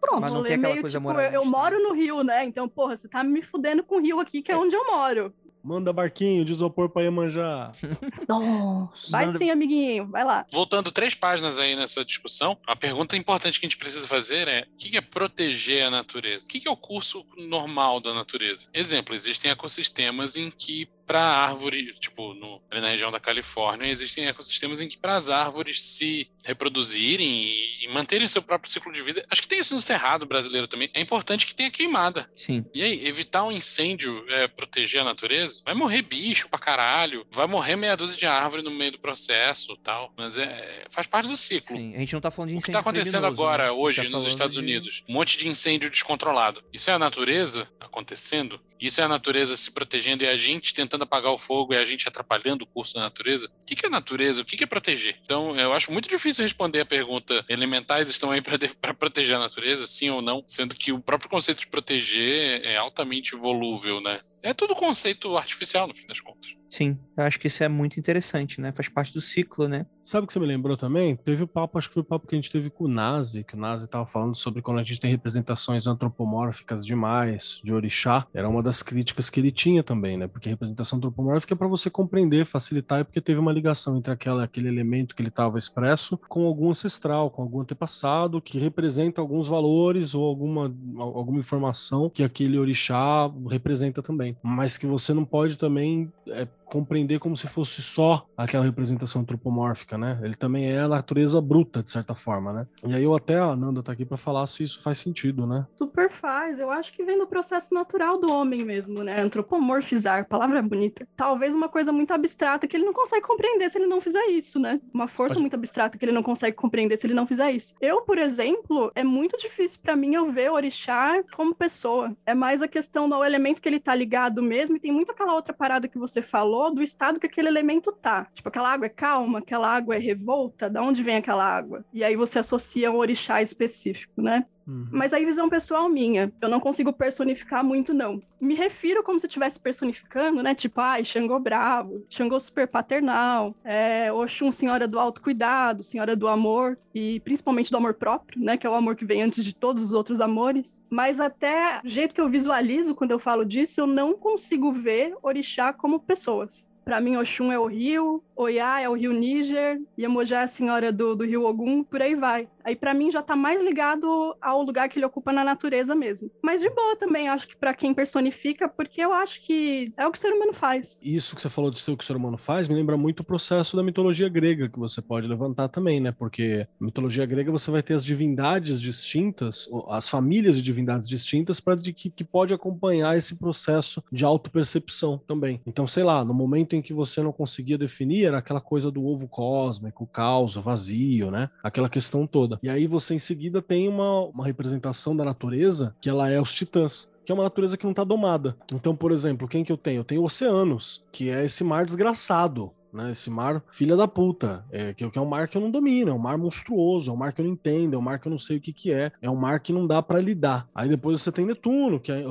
Pronto. 0.00 0.20
Mas 0.20 0.32
não 0.32 0.42
tem 0.42 0.56
aquela 0.56 0.80
coisa 0.80 0.98
tipo, 0.98 1.12
eu, 1.12 1.30
eu 1.30 1.44
moro 1.44 1.80
no 1.80 1.94
Rio, 1.94 2.24
né? 2.24 2.44
Então, 2.44 2.68
porra, 2.68 2.96
você 2.96 3.08
tá 3.08 3.22
me 3.22 3.40
fudendo 3.40 3.84
com 3.84 3.98
o 3.98 4.00
Rio 4.00 4.18
aqui, 4.18 4.42
que 4.42 4.50
é, 4.50 4.54
é. 4.56 4.58
onde 4.58 4.74
eu 4.74 4.84
moro. 4.84 5.32
Manda 5.62 5.92
barquinho 5.92 6.44
de 6.44 6.52
isopor 6.52 6.88
pra 6.88 7.02
Iemanjá. 7.02 7.72
Nossa. 8.28 9.10
Vai 9.10 9.28
sim, 9.28 9.50
amiguinho. 9.50 10.08
Vai 10.08 10.24
lá. 10.24 10.44
Voltando 10.52 10.90
três 10.90 11.14
páginas 11.14 11.58
aí 11.58 11.76
nessa 11.76 12.04
discussão, 12.04 12.58
a 12.66 12.74
pergunta 12.74 13.16
importante 13.16 13.60
que 13.60 13.66
a 13.66 13.68
gente 13.68 13.78
precisa 13.78 14.06
fazer 14.06 14.48
é: 14.48 14.66
o 14.72 14.76
que 14.76 14.96
é 14.96 15.00
proteger 15.00 15.84
a 15.84 15.90
natureza? 15.90 16.44
O 16.44 16.48
que 16.48 16.66
é 16.66 16.70
o 16.70 16.76
curso 16.76 17.24
normal 17.36 18.00
da 18.00 18.12
natureza? 18.12 18.68
Exemplo: 18.74 19.14
existem 19.14 19.50
ecossistemas 19.50 20.36
em 20.36 20.50
que 20.50 20.88
para 21.06 21.22
árvore, 21.22 21.94
tipo, 21.98 22.34
no, 22.34 22.60
ali 22.70 22.80
na 22.80 22.88
região 22.88 23.10
da 23.10 23.20
Califórnia, 23.20 23.88
existem 23.88 24.26
ecossistemas 24.26 24.80
em 24.80 24.88
que 24.88 24.96
para 24.96 25.16
as 25.16 25.30
árvores 25.30 25.82
se 25.82 26.28
reproduzirem 26.44 27.44
e, 27.44 27.84
e, 27.84 27.88
manterem 27.92 28.26
seu 28.28 28.42
próprio 28.42 28.70
ciclo 28.70 28.92
de 28.92 29.02
vida, 29.02 29.24
acho 29.30 29.42
que 29.42 29.48
tem 29.48 29.58
isso 29.58 29.74
no 29.74 29.80
cerrado 29.80 30.26
brasileiro 30.26 30.66
também, 30.66 30.90
é 30.94 31.00
importante 31.00 31.46
que 31.46 31.54
tenha 31.54 31.70
queimada. 31.70 32.28
Sim. 32.34 32.64
E 32.74 32.82
aí, 32.82 33.06
evitar 33.06 33.44
um 33.44 33.52
incêndio, 33.52 34.24
é, 34.28 34.48
proteger 34.48 35.02
a 35.02 35.04
natureza, 35.04 35.62
vai 35.64 35.74
morrer 35.74 36.02
bicho 36.02 36.48
pra 36.48 36.58
caralho, 36.58 37.26
vai 37.30 37.46
morrer 37.46 37.76
meia 37.76 37.96
dúzia 37.96 38.16
de 38.16 38.26
árvore 38.26 38.62
no 38.62 38.70
meio 38.70 38.92
do 38.92 38.98
processo 38.98 39.76
tal, 39.76 40.12
mas 40.16 40.38
é, 40.38 40.84
faz 40.90 41.06
parte 41.06 41.28
do 41.28 41.36
ciclo. 41.36 41.76
Sim, 41.76 41.94
a 41.94 41.98
gente 41.98 42.12
não 42.12 42.20
tá 42.20 42.30
falando 42.30 42.50
de 42.50 42.56
incêndio 42.56 42.64
O 42.64 42.66
que 42.66 42.72
tá 42.72 42.80
acontecendo 42.80 43.26
agora, 43.26 43.64
né? 43.64 43.70
hoje, 43.70 44.02
tá 44.02 44.08
nos 44.08 44.26
Estados 44.26 44.54
de... 44.54 44.60
Unidos? 44.60 45.04
Um 45.08 45.14
monte 45.14 45.36
de 45.38 45.48
incêndio 45.48 45.90
descontrolado. 45.90 46.62
Isso 46.72 46.90
é 46.90 46.92
a 46.92 46.98
natureza 46.98 47.68
acontecendo? 47.80 48.60
Isso 48.80 49.00
é 49.00 49.04
a 49.04 49.08
natureza 49.08 49.56
se 49.56 49.70
protegendo 49.70 50.24
e 50.24 50.28
a 50.28 50.36
gente 50.36 50.74
tentando 50.74 51.01
apagar 51.02 51.32
o 51.32 51.38
fogo 51.38 51.74
e 51.74 51.76
a 51.76 51.84
gente 51.84 52.08
atrapalhando 52.08 52.64
o 52.64 52.66
curso 52.66 52.94
da 52.94 53.00
natureza. 53.00 53.46
O 53.46 53.66
que 53.66 53.86
é 53.86 53.88
natureza? 53.88 54.42
O 54.42 54.44
que 54.44 54.62
é 54.62 54.66
proteger? 54.66 55.18
Então, 55.24 55.56
eu 55.56 55.72
acho 55.72 55.92
muito 55.92 56.08
difícil 56.08 56.44
responder 56.44 56.80
a 56.80 56.86
pergunta: 56.86 57.44
elementais 57.48 58.08
estão 58.08 58.30
aí 58.30 58.40
para 58.40 58.58
proteger 58.94 59.36
a 59.36 59.40
natureza, 59.40 59.86
sim 59.86 60.10
ou 60.10 60.22
não? 60.22 60.42
Sendo 60.46 60.74
que 60.74 60.92
o 60.92 61.00
próprio 61.00 61.30
conceito 61.30 61.60
de 61.60 61.66
proteger 61.66 62.64
é 62.64 62.76
altamente 62.76 63.34
volúvel, 63.36 64.00
né? 64.00 64.20
É 64.42 64.52
tudo 64.52 64.74
conceito 64.74 65.36
artificial, 65.36 65.86
no 65.86 65.94
fim 65.94 66.06
das 66.06 66.20
contas. 66.20 66.56
Sim, 66.72 66.98
eu 67.18 67.24
acho 67.24 67.38
que 67.38 67.48
isso 67.48 67.62
é 67.62 67.68
muito 67.68 68.00
interessante, 68.00 68.58
né? 68.58 68.72
Faz 68.72 68.88
parte 68.88 69.12
do 69.12 69.20
ciclo, 69.20 69.68
né? 69.68 69.84
Sabe 70.02 70.24
o 70.24 70.26
que 70.26 70.32
você 70.32 70.40
me 70.40 70.46
lembrou 70.46 70.74
também? 70.74 71.14
Teve 71.16 71.42
o 71.42 71.46
papo, 71.46 71.76
acho 71.76 71.88
que 71.88 71.92
foi 71.92 72.02
o 72.02 72.06
papo 72.06 72.26
que 72.26 72.34
a 72.34 72.38
gente 72.38 72.50
teve 72.50 72.70
com 72.70 72.84
o 72.84 72.88
Nazi, 72.88 73.44
que 73.44 73.54
o 73.54 73.58
Nazi 73.58 73.84
estava 73.84 74.06
falando 74.06 74.34
sobre 74.34 74.62
quando 74.62 74.78
a 74.78 74.82
gente 74.82 74.98
tem 74.98 75.10
representações 75.10 75.86
antropomórficas 75.86 76.84
demais 76.84 77.60
de 77.62 77.74
orixá. 77.74 78.26
Era 78.32 78.48
uma 78.48 78.62
das 78.62 78.82
críticas 78.82 79.28
que 79.28 79.38
ele 79.38 79.52
tinha 79.52 79.82
também, 79.82 80.16
né? 80.16 80.26
Porque 80.26 80.48
representação 80.48 80.96
antropomórfica 80.96 81.52
é 81.52 81.56
para 81.56 81.68
você 81.68 81.90
compreender, 81.90 82.46
facilitar, 82.46 83.00
e 83.00 83.04
porque 83.04 83.20
teve 83.20 83.38
uma 83.38 83.52
ligação 83.52 83.98
entre 83.98 84.10
aquela, 84.10 84.42
aquele 84.42 84.68
elemento 84.68 85.14
que 85.14 85.20
ele 85.20 85.28
estava 85.28 85.58
expresso 85.58 86.16
com 86.26 86.46
algum 86.46 86.70
ancestral, 86.70 87.30
com 87.30 87.42
algum 87.42 87.60
antepassado 87.60 88.40
que 88.40 88.58
representa 88.58 89.20
alguns 89.20 89.46
valores 89.46 90.14
ou 90.14 90.24
alguma, 90.24 90.74
alguma 90.96 91.38
informação 91.38 92.08
que 92.08 92.22
aquele 92.22 92.58
orixá 92.58 93.30
representa 93.50 94.02
também. 94.02 94.31
Mas 94.42 94.78
que 94.78 94.86
você 94.86 95.12
não 95.12 95.24
pode 95.24 95.58
também 95.58 96.12
é, 96.28 96.46
compreender 96.72 97.18
como 97.18 97.36
se 97.36 97.46
fosse 97.46 97.82
só 97.82 98.26
aquela 98.34 98.64
representação 98.64 99.20
antropomórfica, 99.20 99.98
né? 99.98 100.18
Ele 100.22 100.34
também 100.34 100.72
é 100.72 100.80
a 100.80 100.88
natureza 100.88 101.38
bruta, 101.38 101.82
de 101.82 101.90
certa 101.90 102.14
forma, 102.14 102.50
né? 102.50 102.66
E 102.86 102.94
aí 102.94 103.04
eu 103.04 103.14
até, 103.14 103.36
a 103.36 103.54
Nanda 103.54 103.82
tá 103.82 103.92
aqui 103.92 104.06
para 104.06 104.16
falar 104.16 104.46
se 104.46 104.62
isso 104.62 104.80
faz 104.80 104.96
sentido, 104.96 105.46
né? 105.46 105.66
Super 105.76 106.10
faz. 106.10 106.58
Eu 106.58 106.70
acho 106.70 106.94
que 106.94 107.04
vem 107.04 107.18
do 107.18 107.26
processo 107.26 107.74
natural 107.74 108.18
do 108.18 108.32
homem 108.32 108.64
mesmo, 108.64 109.04
né? 109.04 109.20
Antropomorfizar, 109.20 110.26
palavra 110.26 110.62
bonita. 110.62 111.06
Talvez 111.14 111.54
uma 111.54 111.68
coisa 111.68 111.92
muito 111.92 112.10
abstrata 112.14 112.66
que 112.66 112.74
ele 112.74 112.86
não 112.86 112.94
consegue 112.94 113.26
compreender 113.26 113.68
se 113.68 113.76
ele 113.76 113.86
não 113.86 114.00
fizer 114.00 114.24
isso, 114.28 114.58
né? 114.58 114.80
Uma 114.94 115.06
força 115.06 115.38
muito 115.38 115.54
abstrata 115.54 115.98
que 115.98 116.04
ele 116.06 116.12
não 116.12 116.22
consegue 116.22 116.56
compreender 116.56 116.96
se 116.96 117.06
ele 117.06 117.14
não 117.14 117.26
fizer 117.26 117.50
isso. 117.50 117.74
Eu, 117.82 118.00
por 118.00 118.16
exemplo, 118.16 118.90
é 118.94 119.04
muito 119.04 119.36
difícil 119.36 119.78
para 119.82 119.94
mim 119.94 120.14
eu 120.14 120.30
ver 120.30 120.50
o 120.50 120.54
orixá 120.54 121.22
como 121.36 121.54
pessoa. 121.54 122.16
É 122.24 122.34
mais 122.34 122.62
a 122.62 122.68
questão 122.68 123.10
do 123.10 123.22
elemento 123.22 123.60
que 123.60 123.68
ele 123.68 123.78
tá 123.78 123.94
ligado 123.94 124.42
mesmo, 124.42 124.76
e 124.76 124.80
tem 124.80 124.90
muito 124.92 125.12
aquela 125.12 125.34
outra 125.34 125.52
parada 125.52 125.86
que 125.86 125.98
você 125.98 126.22
falou, 126.22 126.61
do 126.70 126.82
estado 126.82 127.20
que 127.20 127.26
aquele 127.26 127.48
elemento 127.48 127.92
tá. 127.92 128.26
Tipo, 128.34 128.48
aquela 128.48 128.72
água 128.72 128.86
é 128.86 128.88
calma, 128.88 129.38
aquela 129.40 129.68
água 129.68 129.96
é 129.96 129.98
revolta, 129.98 130.68
da 130.68 130.82
onde 130.82 131.02
vem 131.02 131.16
aquela 131.16 131.44
água? 131.44 131.84
E 131.92 132.04
aí 132.04 132.16
você 132.16 132.38
associa 132.38 132.90
um 132.90 132.96
orixá 132.96 133.42
específico, 133.42 134.20
né? 134.20 134.46
Uhum. 134.66 134.86
Mas 134.90 135.12
aí, 135.12 135.24
visão 135.24 135.48
pessoal 135.48 135.88
minha, 135.88 136.32
eu 136.40 136.48
não 136.48 136.60
consigo 136.60 136.92
personificar 136.92 137.64
muito, 137.64 137.92
não. 137.92 138.22
Me 138.40 138.54
refiro 138.54 139.02
como 139.02 139.18
se 139.20 139.26
eu 139.26 139.28
estivesse 139.28 139.60
personificando, 139.60 140.42
né? 140.42 140.54
Tipo, 140.54 140.80
ai, 140.80 141.04
Xangô 141.04 141.38
bravo, 141.38 142.04
Xangô 142.08 142.38
super 142.40 142.66
paternal, 142.66 143.54
é, 143.64 144.12
Oxum, 144.12 144.50
senhora 144.50 144.88
do 144.88 144.98
autocuidado, 144.98 145.82
senhora 145.82 146.16
do 146.16 146.28
amor, 146.28 146.78
e 146.94 147.20
principalmente 147.20 147.70
do 147.70 147.76
amor 147.76 147.94
próprio, 147.94 148.42
né? 148.42 148.56
Que 148.56 148.66
é 148.66 148.70
o 148.70 148.74
amor 148.74 148.96
que 148.96 149.04
vem 149.04 149.22
antes 149.22 149.44
de 149.44 149.54
todos 149.54 149.82
os 149.84 149.92
outros 149.92 150.20
amores. 150.20 150.82
Mas 150.90 151.20
até 151.20 151.80
o 151.84 151.88
jeito 151.88 152.14
que 152.14 152.20
eu 152.20 152.28
visualizo 152.28 152.94
quando 152.94 153.12
eu 153.12 153.18
falo 153.18 153.44
disso, 153.44 153.80
eu 153.80 153.86
não 153.86 154.14
consigo 154.14 154.72
ver 154.72 155.14
orixá 155.22 155.72
como 155.72 156.00
pessoas. 156.00 156.66
Pra 156.84 157.00
mim, 157.00 157.16
Oxum 157.16 157.52
é 157.52 157.58
o 157.58 157.66
rio, 157.66 158.22
Oiá 158.34 158.80
é 158.80 158.88
o 158.88 158.94
rio 158.94 159.12
Níger, 159.12 159.80
Iemoja 159.96 160.40
é 160.40 160.42
a 160.42 160.46
senhora 160.48 160.90
do, 160.90 161.14
do 161.14 161.24
rio 161.24 161.44
Ogum, 161.44 161.84
por 161.84 162.02
aí 162.02 162.16
vai. 162.16 162.48
Aí 162.64 162.76
pra 162.76 162.94
mim 162.94 163.10
já 163.10 163.22
tá 163.22 163.36
mais 163.36 163.62
ligado 163.62 164.36
ao 164.40 164.62
lugar 164.62 164.88
que 164.88 164.98
ele 164.98 165.06
ocupa 165.06 165.32
na 165.32 165.44
natureza 165.44 165.94
mesmo. 165.94 166.30
Mas 166.42 166.60
de 166.60 166.70
boa 166.70 166.96
também, 166.96 167.28
acho 167.28 167.48
que 167.48 167.56
pra 167.56 167.74
quem 167.74 167.94
personifica, 167.94 168.68
porque 168.68 169.00
eu 169.00 169.12
acho 169.12 169.40
que 169.40 169.92
é 169.96 170.06
o 170.06 170.12
que 170.12 170.18
o 170.18 170.20
ser 170.20 170.32
humano 170.32 170.52
faz. 170.52 171.00
Isso 171.02 171.34
que 171.34 171.42
você 171.42 171.48
falou 171.48 171.70
de 171.70 171.78
ser 171.78 171.92
o 171.92 171.96
que 171.96 172.04
o 172.04 172.06
ser 172.06 172.16
humano 172.16 172.38
faz 172.38 172.68
me 172.68 172.74
lembra 172.74 172.96
muito 172.96 173.20
o 173.20 173.24
processo 173.24 173.76
da 173.76 173.82
mitologia 173.82 174.28
grega 174.28 174.68
que 174.68 174.78
você 174.78 175.00
pode 175.00 175.26
levantar 175.26 175.68
também, 175.68 176.00
né? 176.00 176.12
Porque 176.12 176.66
na 176.80 176.86
mitologia 176.86 177.26
grega 177.26 177.50
você 177.50 177.70
vai 177.70 177.82
ter 177.82 177.94
as 177.94 178.04
divindades 178.04 178.80
distintas, 178.80 179.68
as 179.88 180.08
famílias 180.08 180.56
de 180.56 180.62
divindades 180.62 181.08
distintas 181.08 181.60
para 181.60 181.76
que, 181.76 182.10
que 182.10 182.24
pode 182.24 182.54
acompanhar 182.54 183.16
esse 183.16 183.36
processo 183.36 184.02
de 184.10 184.24
autopercepção 184.24 185.18
também. 185.18 185.60
Então, 185.66 185.86
sei 185.86 186.04
lá, 186.04 186.24
no 186.24 186.34
momento 186.34 186.74
em 186.74 186.82
que 186.82 186.92
você 186.92 187.22
não 187.22 187.32
conseguia 187.32 187.78
definir, 187.78 188.24
era 188.26 188.38
aquela 188.38 188.60
coisa 188.60 188.90
do 188.90 189.04
ovo 189.04 189.28
cósmico, 189.28 190.04
o 190.04 190.06
caos, 190.06 190.56
o 190.56 190.62
vazio, 190.62 191.30
né? 191.30 191.50
Aquela 191.62 191.88
questão 191.88 192.26
toda. 192.52 192.58
E 192.62 192.68
aí 192.68 192.86
você 192.86 193.14
em 193.14 193.18
seguida 193.18 193.62
tem 193.62 193.88
uma, 193.88 194.26
uma 194.26 194.44
representação 194.44 195.16
da 195.16 195.24
natureza 195.24 195.94
que 196.00 196.08
ela 196.08 196.30
é 196.30 196.40
os 196.40 196.52
titãs 196.52 197.10
que 197.24 197.30
é 197.30 197.34
uma 197.36 197.44
natureza 197.44 197.76
que 197.76 197.84
não 197.84 197.92
está 197.92 198.02
domada. 198.02 198.56
Então, 198.74 198.96
por 198.96 199.12
exemplo, 199.12 199.46
quem 199.46 199.62
que 199.62 199.70
eu 199.70 199.76
tenho? 199.76 200.00
Eu 200.00 200.04
tenho 200.04 200.24
oceanos, 200.24 201.04
que 201.12 201.30
é 201.30 201.44
esse 201.44 201.62
mar 201.62 201.86
desgraçado, 201.86 202.72
né? 202.92 203.10
Esse 203.10 203.30
mar, 203.30 203.62
filha 203.70 203.96
da 203.96 204.06
puta, 204.06 204.64
é, 204.70 204.92
que, 204.92 205.08
que 205.08 205.18
é 205.18 205.20
um 205.20 205.26
mar 205.26 205.48
que 205.48 205.56
eu 205.56 205.62
não 205.62 205.70
domino, 205.70 206.10
é 206.10 206.14
um 206.14 206.18
mar 206.18 206.36
monstruoso, 206.36 207.10
é 207.10 207.14
um 207.14 207.16
mar 207.16 207.32
que 207.32 207.40
eu 207.40 207.44
não 207.44 207.52
entendo, 207.52 207.94
é 207.94 207.98
um 207.98 208.02
mar 208.02 208.18
que 208.18 208.26
eu 208.26 208.30
não 208.30 208.38
sei 208.38 208.58
o 208.58 208.60
que 208.60 208.72
que 208.72 208.92
é, 208.92 209.12
é 209.20 209.30
um 209.30 209.36
mar 209.36 209.60
que 209.60 209.72
não 209.72 209.86
dá 209.86 210.02
para 210.02 210.20
lidar. 210.20 210.68
Aí 210.74 210.88
depois 210.88 211.20
você 211.20 211.32
tem 211.32 211.46
Netuno, 211.46 211.98
que 211.98 212.12
é, 212.12 212.22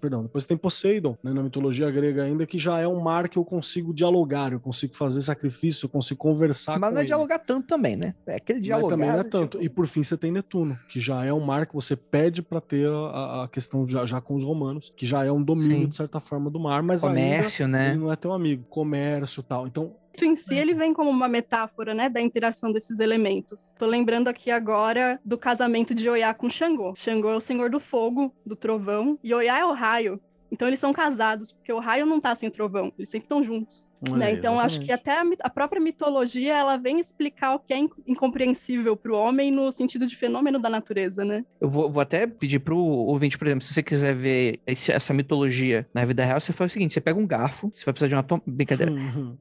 perdão, 0.00 0.22
depois 0.22 0.44
você 0.44 0.48
tem 0.48 0.56
Poseidon, 0.56 1.16
né, 1.22 1.32
na 1.32 1.42
mitologia 1.42 1.90
grega 1.90 2.24
ainda, 2.24 2.46
que 2.46 2.58
já 2.58 2.80
é 2.80 2.86
um 2.86 3.00
mar 3.00 3.28
que 3.28 3.38
eu 3.38 3.44
consigo 3.44 3.94
dialogar, 3.94 4.52
eu 4.52 4.60
consigo 4.60 4.94
fazer 4.94 5.22
sacrifício, 5.22 5.86
eu 5.86 5.90
consigo 5.90 6.18
conversar 6.18 6.78
Mas 6.78 6.88
com 6.88 6.94
não 6.94 7.00
é 7.00 7.02
ele. 7.02 7.06
dialogar 7.06 7.38
tanto 7.38 7.66
também, 7.66 7.96
né? 7.96 8.14
É 8.26 8.36
aquele 8.36 8.60
dialogar. 8.60 8.96
Mas 8.96 9.06
também 9.06 9.12
não 9.12 9.20
é 9.20 9.24
tipo, 9.24 9.38
tanto. 9.38 9.62
E 9.62 9.68
por 9.68 9.86
fim 9.86 10.02
você 10.02 10.16
tem 10.16 10.32
Netuno, 10.32 10.78
que 10.88 11.00
já 11.00 11.24
é 11.24 11.32
um 11.32 11.40
mar 11.40 11.66
que 11.66 11.74
você 11.74 11.96
pede 11.96 12.42
para 12.42 12.60
ter 12.60 12.88
a, 12.88 13.44
a 13.44 13.48
questão 13.48 13.86
já, 13.86 14.04
já 14.06 14.20
com 14.20 14.34
os 14.34 14.44
romanos, 14.44 14.92
que 14.96 15.06
já 15.06 15.24
é 15.24 15.32
um 15.32 15.42
domínio 15.42 15.82
Sim. 15.82 15.88
de 15.88 15.96
certa 15.96 16.20
forma 16.20 16.50
do 16.50 16.58
mar, 16.58 16.82
mas 16.82 17.02
comércio, 17.02 17.66
ainda 17.66 17.78
né? 17.78 17.88
ele 17.90 17.98
não 17.98 18.12
é 18.12 18.16
teu 18.16 18.32
amigo. 18.32 18.64
Comércio 18.68 19.40
e 19.40 19.44
tal. 19.44 19.66
Então, 19.66 19.94
Em 20.24 20.36
si, 20.36 20.54
ele 20.56 20.74
vem 20.74 20.92
como 20.94 21.10
uma 21.10 21.28
metáfora, 21.28 21.94
né, 21.94 22.08
da 22.08 22.20
interação 22.20 22.72
desses 22.72 23.00
elementos. 23.00 23.72
Tô 23.78 23.86
lembrando 23.86 24.28
aqui 24.28 24.50
agora 24.50 25.18
do 25.24 25.36
casamento 25.38 25.94
de 25.94 26.08
Oiá 26.08 26.32
com 26.34 26.48
Xangô. 26.48 26.94
Xangô 26.96 27.30
é 27.30 27.36
o 27.36 27.40
senhor 27.40 27.70
do 27.70 27.80
fogo, 27.80 28.34
do 28.44 28.54
trovão, 28.56 29.18
e 29.22 29.32
Oiá 29.34 29.58
é 29.58 29.64
o 29.64 29.72
raio. 29.72 30.20
Então 30.52 30.66
eles 30.66 30.80
são 30.80 30.92
casados, 30.92 31.52
porque 31.52 31.72
o 31.72 31.78
raio 31.78 32.04
não 32.04 32.20
tá 32.20 32.34
sem 32.34 32.48
o 32.48 32.52
trovão, 32.52 32.92
eles 32.98 33.08
sempre 33.08 33.26
estão 33.26 33.40
juntos. 33.40 33.88
né? 34.02 34.30
é, 34.30 34.34
Então 34.34 34.58
acho 34.58 34.80
que 34.80 34.90
até 34.90 35.12
a, 35.12 35.22
a 35.44 35.48
própria 35.48 35.80
mitologia 35.80 36.56
ela 36.58 36.76
vem 36.76 36.98
explicar 36.98 37.54
o 37.54 37.60
que 37.60 37.72
é 37.72 37.78
in- 37.78 37.88
incompreensível 38.04 38.96
para 38.96 39.12
o 39.12 39.14
homem 39.14 39.52
no 39.52 39.70
sentido 39.70 40.08
de 40.08 40.16
fenômeno 40.16 40.58
da 40.58 40.68
natureza, 40.68 41.24
né? 41.24 41.44
Eu 41.60 41.68
vou, 41.68 41.88
vou 41.88 42.00
até 42.00 42.26
pedir 42.26 42.58
pro 42.58 42.76
ouvinte, 42.76 43.38
por 43.38 43.46
exemplo, 43.46 43.64
se 43.64 43.72
você 43.72 43.80
quiser 43.80 44.12
ver 44.12 44.58
esse- 44.66 44.90
essa 44.90 45.14
mitologia 45.14 45.88
na 45.94 46.04
vida 46.04 46.24
real, 46.24 46.40
você 46.40 46.52
faz 46.52 46.72
o 46.72 46.74
seguinte: 46.74 46.94
você 46.94 47.00
pega 47.00 47.16
um 47.20 47.26
garfo, 47.28 47.70
você 47.72 47.84
vai 47.84 47.94
precisar 47.94 48.08
de 48.08 48.14
uma 48.16 48.22
tom... 48.24 48.40
brincadeira. 48.44 48.90
Uhum. 48.90 49.36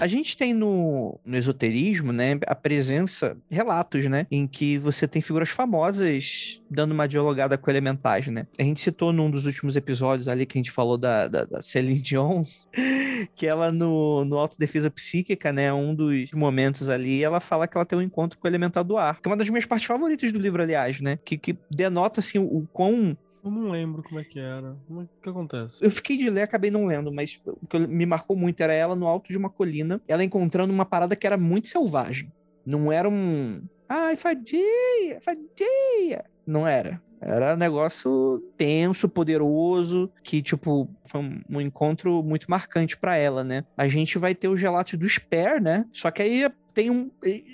A 0.00 0.06
gente 0.06 0.34
tem 0.34 0.54
no, 0.54 1.20
no 1.22 1.36
esoterismo, 1.36 2.10
né, 2.10 2.38
a 2.46 2.54
presença, 2.54 3.36
relatos, 3.50 4.06
né, 4.06 4.26
em 4.30 4.46
que 4.46 4.78
você 4.78 5.06
tem 5.06 5.20
figuras 5.20 5.50
famosas 5.50 6.58
dando 6.70 6.92
uma 6.92 7.06
dialogada 7.06 7.58
com 7.58 7.70
elementais, 7.70 8.26
né. 8.28 8.46
A 8.58 8.62
gente 8.62 8.80
citou 8.80 9.12
num 9.12 9.30
dos 9.30 9.44
últimos 9.44 9.76
episódios 9.76 10.26
ali 10.26 10.46
que 10.46 10.56
a 10.56 10.60
gente 10.60 10.70
falou 10.70 10.96
da, 10.96 11.28
da, 11.28 11.44
da 11.44 11.60
Celine 11.60 12.00
Dion, 12.00 12.44
que 13.36 13.46
ela 13.46 13.70
no, 13.70 14.24
no 14.24 14.38
Autodefesa 14.38 14.90
Psíquica, 14.90 15.52
né, 15.52 15.70
um 15.70 15.94
dos 15.94 16.30
momentos 16.32 16.88
ali, 16.88 17.22
ela 17.22 17.38
fala 17.38 17.68
que 17.68 17.76
ela 17.76 17.84
tem 17.84 17.98
um 17.98 18.02
encontro 18.02 18.38
com 18.38 18.48
o 18.48 18.50
elemental 18.50 18.82
do 18.82 18.96
ar, 18.96 19.20
que 19.20 19.28
é 19.28 19.30
uma 19.30 19.36
das 19.36 19.50
minhas 19.50 19.66
partes 19.66 19.86
favoritas 19.86 20.32
do 20.32 20.38
livro, 20.38 20.62
aliás, 20.62 20.98
né, 21.02 21.18
que, 21.22 21.36
que 21.36 21.58
denota, 21.70 22.20
assim, 22.20 22.38
o, 22.38 22.44
o 22.44 22.66
quão 22.72 23.14
Eu 23.42 23.50
não 23.50 23.70
lembro 23.70 24.02
como 24.02 24.20
é 24.20 24.24
que 24.24 24.38
era. 24.38 24.76
É- 24.90 24.92
O 24.92 25.08
que 25.22 25.28
acontece? 25.28 25.84
eu 25.84 25.90
fiquei 25.90 26.16
de 26.16 26.28
ler, 26.28 26.42
acabei 26.42 26.70
não 26.70 26.86
lendo, 26.86 27.12
mas 27.12 27.40
o 27.44 27.66
que 27.66 27.78
me 27.78 28.04
marcou 28.06 28.36
muito 28.36 28.60
era 28.60 28.72
ela 28.72 28.94
no 28.94 29.06
alto 29.06 29.30
de 29.30 29.38
uma 29.38 29.50
colina, 29.50 30.00
ela 30.06 30.24
encontrando 30.24 30.72
uma 30.72 30.84
parada 30.84 31.16
que 31.16 31.26
era 31.26 31.36
muito 31.36 31.68
selvagem. 31.68 32.32
Não 32.64 32.92
era 32.92 33.08
um. 33.08 33.62
Ai, 33.88 34.16
fadia, 34.16 35.20
fadia. 35.20 36.24
Não 36.46 36.66
era. 36.66 37.02
Era 37.20 37.54
um 37.54 37.56
negócio 37.56 38.42
tenso, 38.56 39.08
poderoso, 39.08 40.10
que, 40.22 40.40
tipo, 40.40 40.88
foi 41.06 41.20
um, 41.50 41.60
encontro 41.60 42.22
muito 42.22 42.50
marcante 42.50 42.96
pra 42.96 43.16
ela, 43.16 43.44
né? 43.44 43.64
A 43.76 43.88
gente 43.88 44.18
vai 44.18 44.34
ter 44.34 44.48
os 44.48 44.60
relatos 44.60 44.98
do 44.98 45.06
Spare, 45.06 45.60
né? 45.60 45.84
Só 45.92 46.10
que 46.10 46.22
aí 46.22 46.50
tem 46.72 46.90
um. 46.90 47.10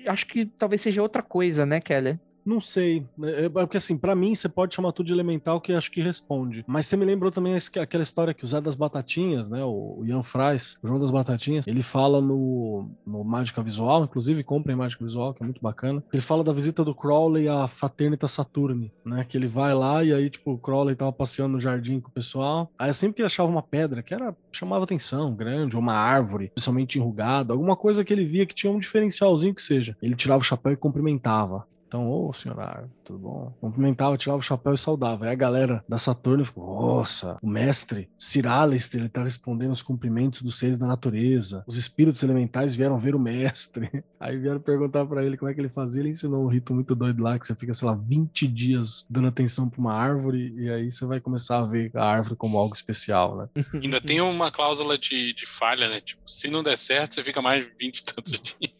Acho 0.06 0.26
que 0.26 0.46
talvez 0.46 0.80
seja 0.80 1.02
outra 1.02 1.22
coisa, 1.22 1.66
né, 1.66 1.80
Kelly? 1.80 2.18
Não 2.46 2.60
sei. 2.60 3.04
É, 3.22 3.46
é 3.46 3.48
porque 3.48 3.76
assim, 3.76 3.98
pra 3.98 4.14
mim, 4.14 4.34
você 4.34 4.48
pode 4.48 4.74
chamar 4.74 4.92
tudo 4.92 5.06
de 5.06 5.12
elemental 5.12 5.60
que 5.60 5.72
acho 5.72 5.90
que 5.90 6.00
responde. 6.00 6.64
Mas 6.66 6.86
você 6.86 6.96
me 6.96 7.04
lembrou 7.04 7.32
também 7.32 7.56
aquela 7.56 8.04
história 8.04 8.32
que 8.32 8.44
o 8.44 8.46
Zé 8.46 8.60
das 8.60 8.76
Batatinhas, 8.76 9.48
né? 9.48 9.64
O 9.64 10.02
Ian 10.04 10.22
Fries, 10.22 10.78
o 10.82 10.86
João 10.86 11.00
das 11.00 11.10
Batatinhas, 11.10 11.66
ele 11.66 11.82
fala 11.82 12.20
no, 12.20 12.88
no 13.04 13.24
Mágica 13.24 13.62
Visual, 13.62 14.04
inclusive 14.04 14.44
comprem 14.44 14.76
Mágica 14.76 15.04
Visual, 15.04 15.34
que 15.34 15.42
é 15.42 15.44
muito 15.46 15.60
bacana. 15.60 16.02
Ele 16.12 16.22
fala 16.22 16.44
da 16.44 16.52
visita 16.52 16.84
do 16.84 16.94
Crowley 16.94 17.48
à 17.48 17.66
Fraternita 17.66 18.28
Saturni, 18.28 18.92
né? 19.04 19.26
Que 19.28 19.36
ele 19.36 19.48
vai 19.48 19.74
lá 19.74 20.04
e 20.04 20.12
aí, 20.12 20.30
tipo, 20.30 20.52
o 20.52 20.58
Crowley 20.58 20.94
tava 20.94 21.12
passeando 21.12 21.54
no 21.54 21.60
jardim 21.60 21.98
com 22.00 22.08
o 22.08 22.12
pessoal. 22.12 22.70
Aí 22.78 22.92
sempre 22.94 23.16
que 23.16 23.22
ele 23.22 23.26
achava 23.26 23.50
uma 23.50 23.62
pedra 23.62 24.02
que 24.02 24.14
era 24.14 24.34
chamava 24.52 24.84
atenção, 24.84 25.34
grande, 25.34 25.76
ou 25.76 25.82
uma 25.82 25.94
árvore, 25.94 26.46
especialmente 26.46 26.98
enrugada, 26.98 27.52
alguma 27.52 27.76
coisa 27.76 28.04
que 28.04 28.12
ele 28.12 28.24
via 28.24 28.46
que 28.46 28.54
tinha 28.54 28.72
um 28.72 28.78
diferencialzinho 28.78 29.54
que 29.54 29.62
seja. 29.62 29.96
Ele 30.00 30.14
tirava 30.14 30.40
o 30.40 30.44
chapéu 30.44 30.72
e 30.72 30.76
cumprimentava. 30.76 31.66
Então, 31.86 32.10
ô 32.10 32.32
senhor 32.32 32.58
Árvore, 32.58 32.90
tudo 33.04 33.18
bom? 33.18 33.56
Cumprimentava, 33.60 34.16
tirava 34.16 34.38
o 34.38 34.42
chapéu 34.42 34.74
e 34.74 34.78
saudava. 34.78 35.24
Aí 35.24 35.30
a 35.30 35.36
galera 35.36 35.84
da 35.88 35.98
Saturno 35.98 36.44
ficou, 36.44 36.96
nossa, 36.96 37.38
o 37.40 37.48
mestre 37.48 38.10
Sir 38.18 38.46
Alistair, 38.46 39.02
ele 39.02 39.08
tá 39.08 39.22
respondendo 39.22 39.70
aos 39.70 39.82
cumprimentos 39.82 40.42
dos 40.42 40.58
seres 40.58 40.78
da 40.78 40.86
natureza. 40.86 41.64
Os 41.66 41.76
espíritos 41.76 42.22
elementais 42.22 42.74
vieram 42.74 42.98
ver 42.98 43.14
o 43.14 43.18
mestre. 43.18 43.88
Aí 44.18 44.36
vieram 44.36 44.60
perguntar 44.60 45.06
pra 45.06 45.24
ele 45.24 45.36
como 45.36 45.50
é 45.50 45.54
que 45.54 45.60
ele 45.60 45.68
fazia. 45.68 46.02
Ele 46.02 46.10
ensinou 46.10 46.44
um 46.44 46.48
rito 46.48 46.74
muito 46.74 46.94
doido 46.94 47.22
lá, 47.22 47.38
que 47.38 47.46
você 47.46 47.54
fica, 47.54 47.72
sei 47.72 47.86
lá, 47.86 47.94
20 47.94 48.48
dias 48.48 49.06
dando 49.08 49.28
atenção 49.28 49.68
pra 49.68 49.80
uma 49.80 49.92
árvore, 49.92 50.54
e 50.56 50.70
aí 50.70 50.90
você 50.90 51.04
vai 51.04 51.20
começar 51.20 51.58
a 51.58 51.66
ver 51.66 51.90
a 51.94 52.04
árvore 52.04 52.36
como 52.36 52.58
algo 52.58 52.74
especial, 52.74 53.36
né? 53.36 53.48
Ainda 53.74 54.00
tem 54.00 54.20
uma 54.20 54.50
cláusula 54.50 54.98
de, 54.98 55.32
de 55.34 55.46
falha, 55.46 55.88
né? 55.88 56.00
Tipo, 56.00 56.28
se 56.28 56.48
não 56.48 56.62
der 56.62 56.76
certo, 56.76 57.14
você 57.14 57.22
fica 57.22 57.40
mais 57.42 57.66
20 57.78 57.98
e 57.98 58.04
tantos 58.04 58.32
dias. 58.40 58.72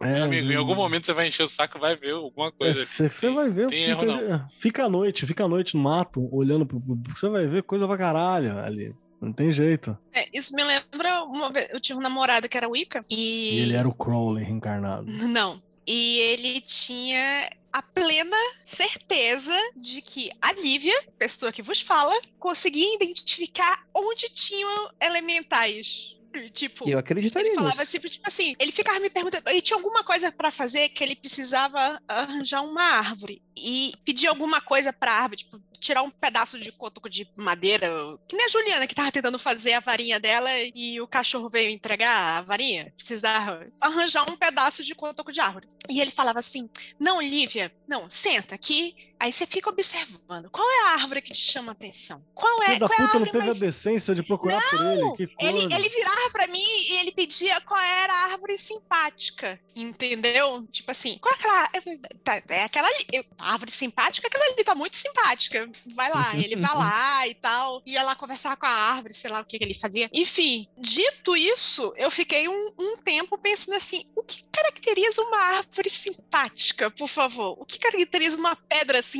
É, 0.00 0.14
Meu 0.14 0.24
amigo, 0.24 0.52
em 0.52 0.56
algum 0.56 0.74
momento 0.74 1.06
você 1.06 1.12
vai 1.12 1.28
encher 1.28 1.42
o 1.44 1.48
saco 1.48 1.78
e 1.78 1.80
vai 1.80 1.96
ver 1.96 2.12
alguma 2.12 2.50
coisa. 2.52 2.84
Você 2.84 3.30
vai 3.30 3.50
ver. 3.50 3.68
Tem 3.68 3.84
erro, 3.84 4.00
fica, 4.00 4.48
fica 4.58 4.84
à 4.84 4.88
noite, 4.88 5.26
fica 5.26 5.44
à 5.44 5.48
noite 5.48 5.76
no 5.76 5.82
mato, 5.82 6.28
olhando 6.34 6.66
pro. 6.66 6.82
Você 7.14 7.28
vai 7.28 7.46
ver 7.46 7.62
coisa 7.62 7.86
pra 7.86 7.96
caralho 7.96 8.58
ali. 8.58 8.94
Não 9.20 9.32
tem 9.32 9.52
jeito. 9.52 9.96
É, 10.12 10.28
isso 10.36 10.52
me 10.52 10.64
lembra 10.64 11.22
uma 11.22 11.48
vez. 11.50 11.68
Eu 11.70 11.78
tinha 11.78 11.96
um 11.96 12.00
namorado 12.00 12.48
que 12.48 12.56
era 12.56 12.68
Wicca 12.68 13.04
e. 13.08 13.58
E 13.58 13.60
ele 13.60 13.76
era 13.76 13.88
o 13.88 13.94
Crowley 13.94 14.44
reencarnado. 14.44 15.06
Não. 15.28 15.62
E 15.86 16.18
ele 16.18 16.60
tinha 16.60 17.48
a 17.72 17.82
plena 17.82 18.36
certeza 18.64 19.54
de 19.76 20.02
que 20.02 20.30
a 20.40 20.52
Lívia, 20.52 20.94
pessoa 21.18 21.52
que 21.52 21.62
vos 21.62 21.80
fala, 21.80 22.12
conseguia 22.38 22.94
identificar 22.96 23.84
onde 23.94 24.28
tinham 24.28 24.90
elementais. 25.00 26.18
Tipo, 26.52 26.88
Eu 26.88 26.98
acreditaria 26.98 27.48
ele 27.48 27.54
falava 27.54 27.82
nisso. 27.82 27.96
assim, 27.96 28.08
tipo 28.08 28.26
assim, 28.26 28.54
ele 28.58 28.72
ficava 28.72 28.98
me 29.00 29.10
perguntando, 29.10 29.48
ele 29.48 29.60
tinha 29.60 29.76
alguma 29.76 30.02
coisa 30.02 30.30
pra 30.32 30.50
fazer 30.50 30.88
que 30.90 31.02
ele 31.04 31.16
precisava 31.16 32.00
arranjar 32.08 32.62
uma 32.62 32.82
árvore 32.82 33.42
e 33.56 33.92
pedir 34.04 34.26
alguma 34.28 34.60
coisa 34.60 34.92
pra 34.92 35.12
árvore, 35.12 35.38
tipo, 35.42 35.60
tirar 35.78 36.02
um 36.02 36.10
pedaço 36.10 36.58
de 36.60 36.70
cotoco 36.70 37.10
de 37.10 37.28
madeira, 37.36 37.88
que 38.28 38.36
nem 38.36 38.46
a 38.46 38.48
Juliana 38.48 38.86
que 38.86 38.94
tava 38.94 39.10
tentando 39.10 39.36
fazer 39.38 39.72
a 39.72 39.80
varinha 39.80 40.20
dela 40.20 40.48
e 40.74 41.00
o 41.00 41.08
cachorro 41.08 41.48
veio 41.50 41.70
entregar 41.70 42.38
a 42.38 42.40
varinha, 42.40 42.92
precisava 42.96 43.66
arranjar 43.80 44.30
um 44.30 44.36
pedaço 44.36 44.84
de 44.84 44.94
cotoco 44.94 45.32
de 45.32 45.40
árvore. 45.40 45.68
E 45.90 46.00
ele 46.00 46.12
falava 46.12 46.38
assim: 46.38 46.70
"Não, 47.00 47.20
Lívia, 47.20 47.72
não, 47.88 48.08
senta 48.08 48.54
aqui". 48.54 48.94
Aí 49.22 49.32
você 49.32 49.46
fica 49.46 49.70
observando. 49.70 50.50
Qual 50.50 50.68
é 50.68 50.82
a 50.82 50.94
árvore 50.94 51.22
que 51.22 51.32
te 51.32 51.38
chama 51.38 51.70
a 51.70 51.74
atenção? 51.74 52.20
Qual 52.34 52.60
é, 52.64 52.76
da 52.76 52.88
qual 52.88 52.98
é 52.98 53.02
a 53.02 53.06
puta 53.06 53.18
não 53.18 53.22
árvore 53.22 53.30
teve 53.30 53.46
mais 53.46 53.62
a 53.62 53.66
decência 53.66 54.14
de 54.16 54.22
procurar 54.24 54.60
por 54.68 54.84
ele. 54.84 55.12
Que 55.16 55.22
ele, 55.38 55.72
ele 55.72 55.88
virava 55.90 56.30
pra 56.32 56.48
mim 56.48 56.58
e 56.58 56.96
ele 56.98 57.12
pedia 57.12 57.60
qual 57.60 57.80
era 57.80 58.12
a 58.12 58.32
árvore 58.32 58.58
simpática, 58.58 59.60
entendeu? 59.76 60.66
Tipo 60.72 60.90
assim, 60.90 61.18
qual 61.18 61.32
é 61.32 61.36
aquela. 61.36 61.68
falei, 61.80 61.98
tá, 62.24 62.42
É 62.48 62.64
aquela 62.64 62.88
ali. 62.88 63.24
A 63.40 63.52
árvore 63.52 63.70
simpática, 63.70 64.26
aquela 64.26 64.44
ali 64.44 64.64
tá 64.64 64.74
muito 64.74 64.96
simpática. 64.96 65.70
Vai 65.94 66.10
lá. 66.10 66.34
Ele 66.42 66.56
vai 66.56 66.74
lá 66.74 67.28
e 67.28 67.34
tal. 67.34 67.80
Ia 67.86 68.02
lá 68.02 68.16
conversar 68.16 68.56
com 68.56 68.66
a 68.66 68.70
árvore, 68.70 69.14
sei 69.14 69.30
lá 69.30 69.40
o 69.40 69.44
que, 69.44 69.56
que 69.56 69.64
ele 69.64 69.74
fazia. 69.74 70.10
Enfim, 70.12 70.66
dito 70.76 71.36
isso, 71.36 71.94
eu 71.96 72.10
fiquei 72.10 72.48
um, 72.48 72.72
um 72.76 72.96
tempo 72.96 73.38
pensando 73.38 73.76
assim: 73.76 74.04
o 74.16 74.24
que 74.24 74.42
caracteriza 74.50 75.22
uma 75.22 75.38
árvore 75.38 75.88
simpática, 75.88 76.90
por 76.90 77.06
favor? 77.06 77.56
O 77.60 77.64
que 77.64 77.78
caracteriza 77.78 78.36
uma 78.36 78.56
pedra 78.56 79.00
simpática? 79.00 79.11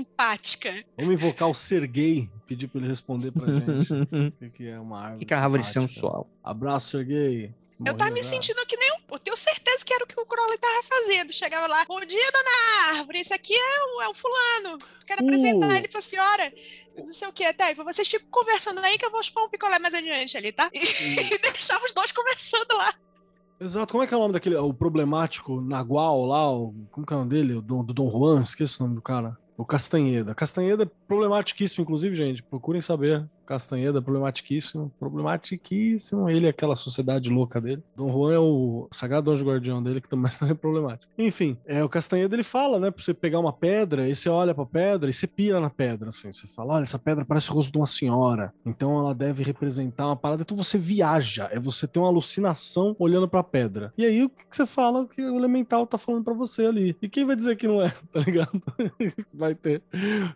Vamos 0.96 1.14
invocar 1.14 1.48
o 1.48 1.54
Sergei 1.54 2.28
pedir 2.46 2.68
pra 2.68 2.80
ele 2.80 2.88
responder 2.88 3.30
pra 3.32 3.46
gente 3.52 3.92
o 3.94 4.32
que, 4.32 4.50
que 4.50 4.68
é 4.68 4.78
uma 4.78 5.00
árvore. 5.00 5.18
que, 5.20 5.26
que 5.26 5.34
é 5.34 5.36
a 5.36 5.42
árvore 5.42 5.64
simpática. 5.64 5.88
sensual? 5.94 6.30
Abraço, 6.42 6.88
Serguei. 6.88 7.54
Eu 7.84 7.94
tava 7.96 8.10
me 8.12 8.22
sentindo 8.22 8.64
que 8.66 8.76
nem 8.76 8.92
um. 8.92 8.96
Eu 9.10 9.18
tenho 9.18 9.36
certeza 9.36 9.84
que 9.84 9.92
era 9.92 10.04
o 10.04 10.06
que 10.06 10.18
o 10.20 10.24
Crowley 10.24 10.56
tava 10.58 10.82
fazendo. 10.84 11.32
Chegava 11.32 11.66
lá, 11.66 11.84
bom 11.86 12.00
dia, 12.00 12.30
dona 12.32 12.98
árvore. 12.98 13.18
Esse 13.20 13.34
aqui 13.34 13.54
é 13.54 13.84
o, 13.84 14.02
é 14.02 14.08
o 14.08 14.14
fulano. 14.14 14.78
Quero 15.04 15.24
apresentar 15.24 15.66
Uh. 15.68 15.72
ele 15.72 15.88
pra 15.88 16.00
senhora. 16.00 16.52
Não 16.96 17.12
sei 17.12 17.26
o 17.26 17.32
que, 17.32 17.52
tá? 17.54 17.72
Vocês 17.74 18.06
ficam 18.06 18.28
conversando 18.30 18.78
aí 18.80 18.96
que 18.96 19.04
eu 19.04 19.10
vou 19.10 19.20
chupar 19.22 19.44
um 19.44 19.48
picolé 19.48 19.80
mais 19.80 19.94
adiante 19.94 20.36
ali, 20.36 20.52
tá? 20.52 20.70
E, 20.72 20.78
e 21.34 21.38
deixava 21.42 21.84
os 21.84 21.92
dois 21.92 22.12
conversando 22.12 22.68
lá. 22.76 22.94
Exato. 23.58 23.90
Como 23.90 24.04
é 24.04 24.06
que 24.06 24.14
é 24.14 24.16
o 24.16 24.20
nome 24.20 24.34
daquele, 24.34 24.54
o 24.56 24.72
problemático 24.72 25.60
Nagual 25.60 26.24
lá, 26.26 26.52
o, 26.52 26.72
como 26.92 27.04
que 27.04 27.12
é 27.12 27.16
o 27.16 27.20
nome 27.20 27.30
dele? 27.30 27.54
O 27.54 27.62
Dom, 27.62 27.84
do 27.84 27.92
Dom 27.92 28.10
Juan, 28.10 28.42
esqueci 28.44 28.78
o 28.80 28.84
nome 28.84 28.94
do 28.94 29.02
cara. 29.02 29.36
O 29.56 29.64
Castanheda. 29.64 30.34
Castanheda 30.34 30.84
é 30.84 30.90
problematiquíssimo, 31.06 31.82
inclusive, 31.82 32.16
gente. 32.16 32.42
Procurem 32.42 32.80
saber. 32.80 33.28
Castanheda, 33.46 34.00
problematiquíssimo. 34.00 34.92
Problematiquíssimo. 34.98 36.28
Ele 36.28 36.46
é 36.46 36.50
aquela 36.50 36.76
sociedade 36.76 37.30
louca 37.30 37.60
dele. 37.60 37.82
Dom 37.96 38.10
Juan 38.10 38.34
é 38.34 38.38
o 38.38 38.88
sagrado 38.92 39.30
anjo 39.30 39.44
guardião 39.44 39.82
dele, 39.82 40.00
que 40.00 40.08
também 40.08 40.30
é 40.48 40.54
problemático. 40.54 41.12
Enfim, 41.18 41.56
é, 41.66 41.82
o 41.82 41.88
Castanheda 41.88 42.34
ele 42.34 42.42
fala, 42.42 42.78
né? 42.78 42.90
Pra 42.90 43.02
você 43.02 43.14
pegar 43.14 43.38
uma 43.38 43.52
pedra, 43.52 44.08
e 44.08 44.14
você 44.14 44.28
olha 44.28 44.54
pra 44.54 44.66
pedra 44.66 45.10
e 45.10 45.12
você 45.12 45.26
pira 45.26 45.60
na 45.60 45.70
pedra, 45.70 46.08
assim. 46.08 46.32
Você 46.32 46.46
fala, 46.46 46.74
olha, 46.74 46.82
essa 46.82 46.98
pedra 46.98 47.24
parece 47.24 47.50
o 47.50 47.54
rosto 47.54 47.72
de 47.72 47.78
uma 47.78 47.86
senhora. 47.86 48.52
Então 48.64 48.98
ela 48.98 49.14
deve 49.14 49.42
representar 49.42 50.06
uma 50.06 50.16
parada. 50.16 50.42
Então 50.42 50.56
você 50.56 50.78
viaja. 50.78 51.48
É 51.52 51.58
você 51.58 51.86
ter 51.86 51.98
uma 51.98 52.08
alucinação 52.08 52.96
olhando 52.98 53.28
pra 53.28 53.42
pedra. 53.42 53.92
E 53.96 54.04
aí 54.04 54.24
o 54.24 54.28
que 54.28 54.44
você 54.50 54.66
fala 54.66 55.06
que 55.06 55.22
o 55.22 55.36
elemental 55.36 55.86
tá 55.86 55.98
falando 55.98 56.24
pra 56.24 56.34
você 56.34 56.66
ali. 56.66 56.96
E 57.00 57.08
quem 57.08 57.24
vai 57.24 57.36
dizer 57.36 57.56
que 57.56 57.66
não 57.66 57.80
é, 57.82 57.90
tá 58.12 58.20
ligado? 58.20 58.62
vai 59.32 59.54
ter. 59.54 59.82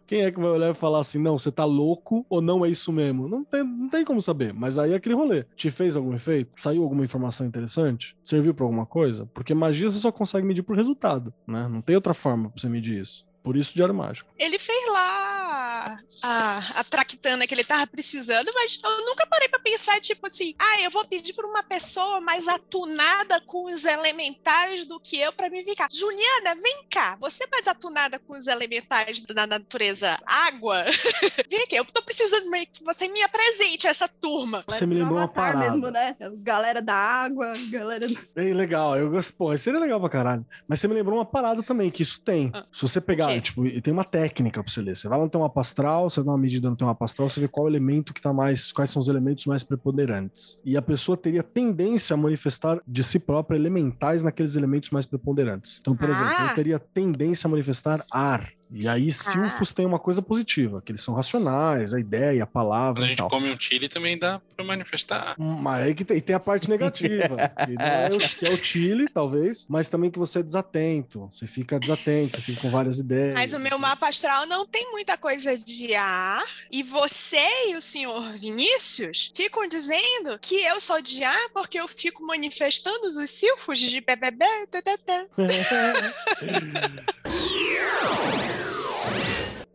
Quem 0.06 0.22
é 0.22 0.30
que 0.30 0.40
vai 0.40 0.50
olhar 0.50 0.70
e 0.70 0.74
falar 0.74 1.00
assim, 1.00 1.18
não, 1.18 1.38
você 1.38 1.50
tá 1.50 1.64
louco 1.64 2.24
ou 2.28 2.40
não 2.40 2.64
é 2.64 2.68
isso 2.68 2.92
mesmo? 2.96 3.28
Não 3.28 3.44
tem, 3.44 3.62
não 3.62 3.88
tem 3.88 4.04
como 4.04 4.20
saber. 4.20 4.52
Mas 4.52 4.78
aí 4.78 4.92
é 4.92 4.96
aquele 4.96 5.14
rolê. 5.14 5.44
Te 5.54 5.70
fez 5.70 5.96
algum 5.96 6.14
efeito? 6.14 6.50
Saiu 6.56 6.82
alguma 6.82 7.04
informação 7.04 7.46
interessante? 7.46 8.16
Serviu 8.22 8.54
pra 8.54 8.64
alguma 8.64 8.86
coisa? 8.86 9.26
Porque 9.26 9.54
magia 9.54 9.90
você 9.90 9.98
só 9.98 10.10
consegue 10.10 10.46
medir 10.46 10.62
por 10.62 10.76
resultado, 10.76 11.32
né? 11.46 11.68
Não 11.68 11.80
tem 11.82 11.94
outra 11.94 12.14
forma 12.14 12.50
pra 12.50 12.60
você 12.60 12.68
medir 12.68 13.00
isso. 13.02 13.26
Por 13.46 13.56
isso, 13.56 13.72
Diário 13.76 13.94
Mágico. 13.94 14.28
Ele 14.36 14.58
fez 14.58 14.88
lá 14.92 15.96
a, 16.20 16.80
a 16.80 16.82
traquitana 16.84 17.46
que 17.46 17.54
ele 17.54 17.62
tava 17.62 17.86
precisando, 17.86 18.50
mas 18.52 18.76
eu 18.82 19.06
nunca 19.06 19.24
parei 19.24 19.48
pra 19.48 19.60
pensar, 19.60 20.00
tipo 20.00 20.26
assim, 20.26 20.52
ah, 20.58 20.82
eu 20.82 20.90
vou 20.90 21.06
pedir 21.06 21.32
pra 21.32 21.46
uma 21.46 21.62
pessoa 21.62 22.20
mais 22.20 22.48
atunada 22.48 23.40
com 23.42 23.66
os 23.72 23.84
elementais 23.84 24.84
do 24.84 24.98
que 24.98 25.16
eu 25.20 25.32
pra 25.32 25.48
me 25.48 25.62
vir 25.62 25.76
cá. 25.76 25.86
Juliana, 25.92 26.56
vem 26.60 26.86
cá, 26.90 27.16
você 27.20 27.44
é 27.44 27.48
mais 27.48 27.68
atunada 27.68 28.18
com 28.18 28.32
os 28.32 28.48
elementais 28.48 29.20
da 29.20 29.46
natureza 29.46 30.18
água? 30.26 30.82
vem 31.48 31.62
aqui, 31.62 31.76
eu 31.76 31.84
tô 31.84 32.02
precisando 32.02 32.50
meio 32.50 32.66
que 32.66 32.82
você 32.82 33.06
me 33.06 33.22
apresente 33.22 33.86
a 33.86 33.90
essa 33.90 34.08
turma. 34.08 34.60
Você 34.66 34.84
me 34.86 34.96
lembrou 34.96 35.18
uma 35.18 35.28
parada. 35.28 35.70
mesmo, 35.70 35.88
né? 35.88 36.16
Galera 36.38 36.82
da 36.82 36.96
água, 36.96 37.52
galera. 37.70 38.08
Ei, 38.34 38.52
legal, 38.52 38.98
eu 38.98 39.08
gosto. 39.08 39.32
Pô, 39.34 39.52
isso 39.54 39.62
seria 39.62 39.78
legal 39.78 40.00
pra 40.00 40.08
caralho. 40.08 40.44
Mas 40.66 40.80
você 40.80 40.88
me 40.88 40.94
lembrou 40.94 41.16
uma 41.16 41.24
parada 41.24 41.62
também, 41.62 41.92
que 41.92 42.02
isso 42.02 42.20
tem. 42.20 42.50
Ah, 42.52 42.66
Se 42.72 42.82
você 42.82 43.00
pegar, 43.00 43.35
quê? 43.36 43.40
tipo, 43.42 43.66
e 43.66 43.80
tem 43.80 43.92
uma 43.92 44.04
técnica 44.04 44.62
pra 44.62 44.72
você 44.72 44.80
ler. 44.80 44.96
Você 44.96 45.08
vai 45.08 45.18
lá 45.18 45.24
no 45.24 45.30
teu 45.30 45.40
mapa 45.40 45.60
astral, 45.60 46.08
você 46.10 46.22
dá 46.22 46.30
uma 46.30 46.38
medida 46.38 46.68
no 46.70 46.76
teu 46.76 46.86
mapa 46.86 47.04
astral, 47.04 47.28
você 47.28 47.40
vê 47.40 47.48
qual 47.48 47.68
elemento 47.68 48.12
que 48.12 48.20
tá 48.20 48.32
mais. 48.32 48.72
Quais 48.72 48.90
são 48.90 49.00
os 49.00 49.08
elementos 49.08 49.46
mais 49.46 49.62
preponderantes. 49.62 50.58
E 50.64 50.76
a 50.76 50.82
pessoa 50.82 51.16
teria 51.16 51.42
tendência 51.42 52.14
a 52.14 52.16
manifestar 52.16 52.80
de 52.86 53.02
si 53.02 53.18
própria 53.18 53.56
elementais 53.56 54.22
naqueles 54.22 54.56
elementos 54.56 54.90
mais 54.90 55.06
preponderantes. 55.06 55.78
Então, 55.80 55.96
por 55.96 56.08
exemplo, 56.08 56.34
Ah. 56.36 56.48
eu 56.50 56.54
teria 56.54 56.78
tendência 56.78 57.46
a 57.46 57.50
manifestar 57.50 58.04
ar. 58.10 58.48
E 58.70 58.88
aí, 58.88 59.12
silfos 59.12 59.72
tem 59.72 59.86
uma 59.86 59.98
coisa 59.98 60.20
positiva, 60.20 60.82
que 60.82 60.92
eles 60.92 61.02
são 61.02 61.14
racionais, 61.14 61.94
a 61.94 62.00
ideia, 62.00 62.42
a 62.42 62.46
palavra 62.46 62.94
Quando 62.94 63.04
a 63.04 63.08
gente 63.08 63.18
tal. 63.18 63.28
come 63.28 63.50
um 63.50 63.58
chile 63.58 63.88
também 63.88 64.18
dá 64.18 64.40
pra 64.54 64.64
manifestar. 64.64 65.34
Mas 65.38 65.86
aí 65.86 65.94
que 65.94 66.04
tem, 66.04 66.20
tem 66.20 66.34
a 66.34 66.40
parte 66.40 66.68
negativa, 66.68 67.36
que, 67.64 67.74
é 67.78 68.08
o, 68.12 68.18
que 68.18 68.46
é 68.46 68.50
o 68.50 68.56
Chile, 68.56 69.08
talvez, 69.08 69.66
mas 69.68 69.88
também 69.88 70.10
que 70.10 70.18
você 70.18 70.40
é 70.40 70.42
desatento. 70.42 71.28
Você 71.30 71.46
fica 71.46 71.78
desatento, 71.78 72.36
você 72.36 72.42
fica 72.42 72.60
com 72.60 72.70
várias 72.70 72.98
ideias. 72.98 73.34
Mas 73.34 73.52
o 73.52 73.60
meu 73.60 73.78
mapa 73.78 74.08
astral 74.08 74.46
não 74.46 74.66
tem 74.66 74.90
muita 74.90 75.16
coisa 75.16 75.56
de 75.56 75.94
ar. 75.94 76.42
E 76.70 76.82
você 76.82 77.46
e 77.68 77.76
o 77.76 77.82
senhor 77.82 78.22
Vinícius 78.32 79.30
ficam 79.34 79.66
dizendo 79.68 80.38
que 80.40 80.56
eu 80.64 80.80
sou 80.80 81.00
de 81.00 81.22
ar 81.22 81.48
porque 81.52 81.78
eu 81.78 81.88
fico 81.88 82.24
manifestando 82.26 83.06
os 83.06 83.30
silfos 83.30 83.78
de 83.78 84.00
BBB. 84.00 84.44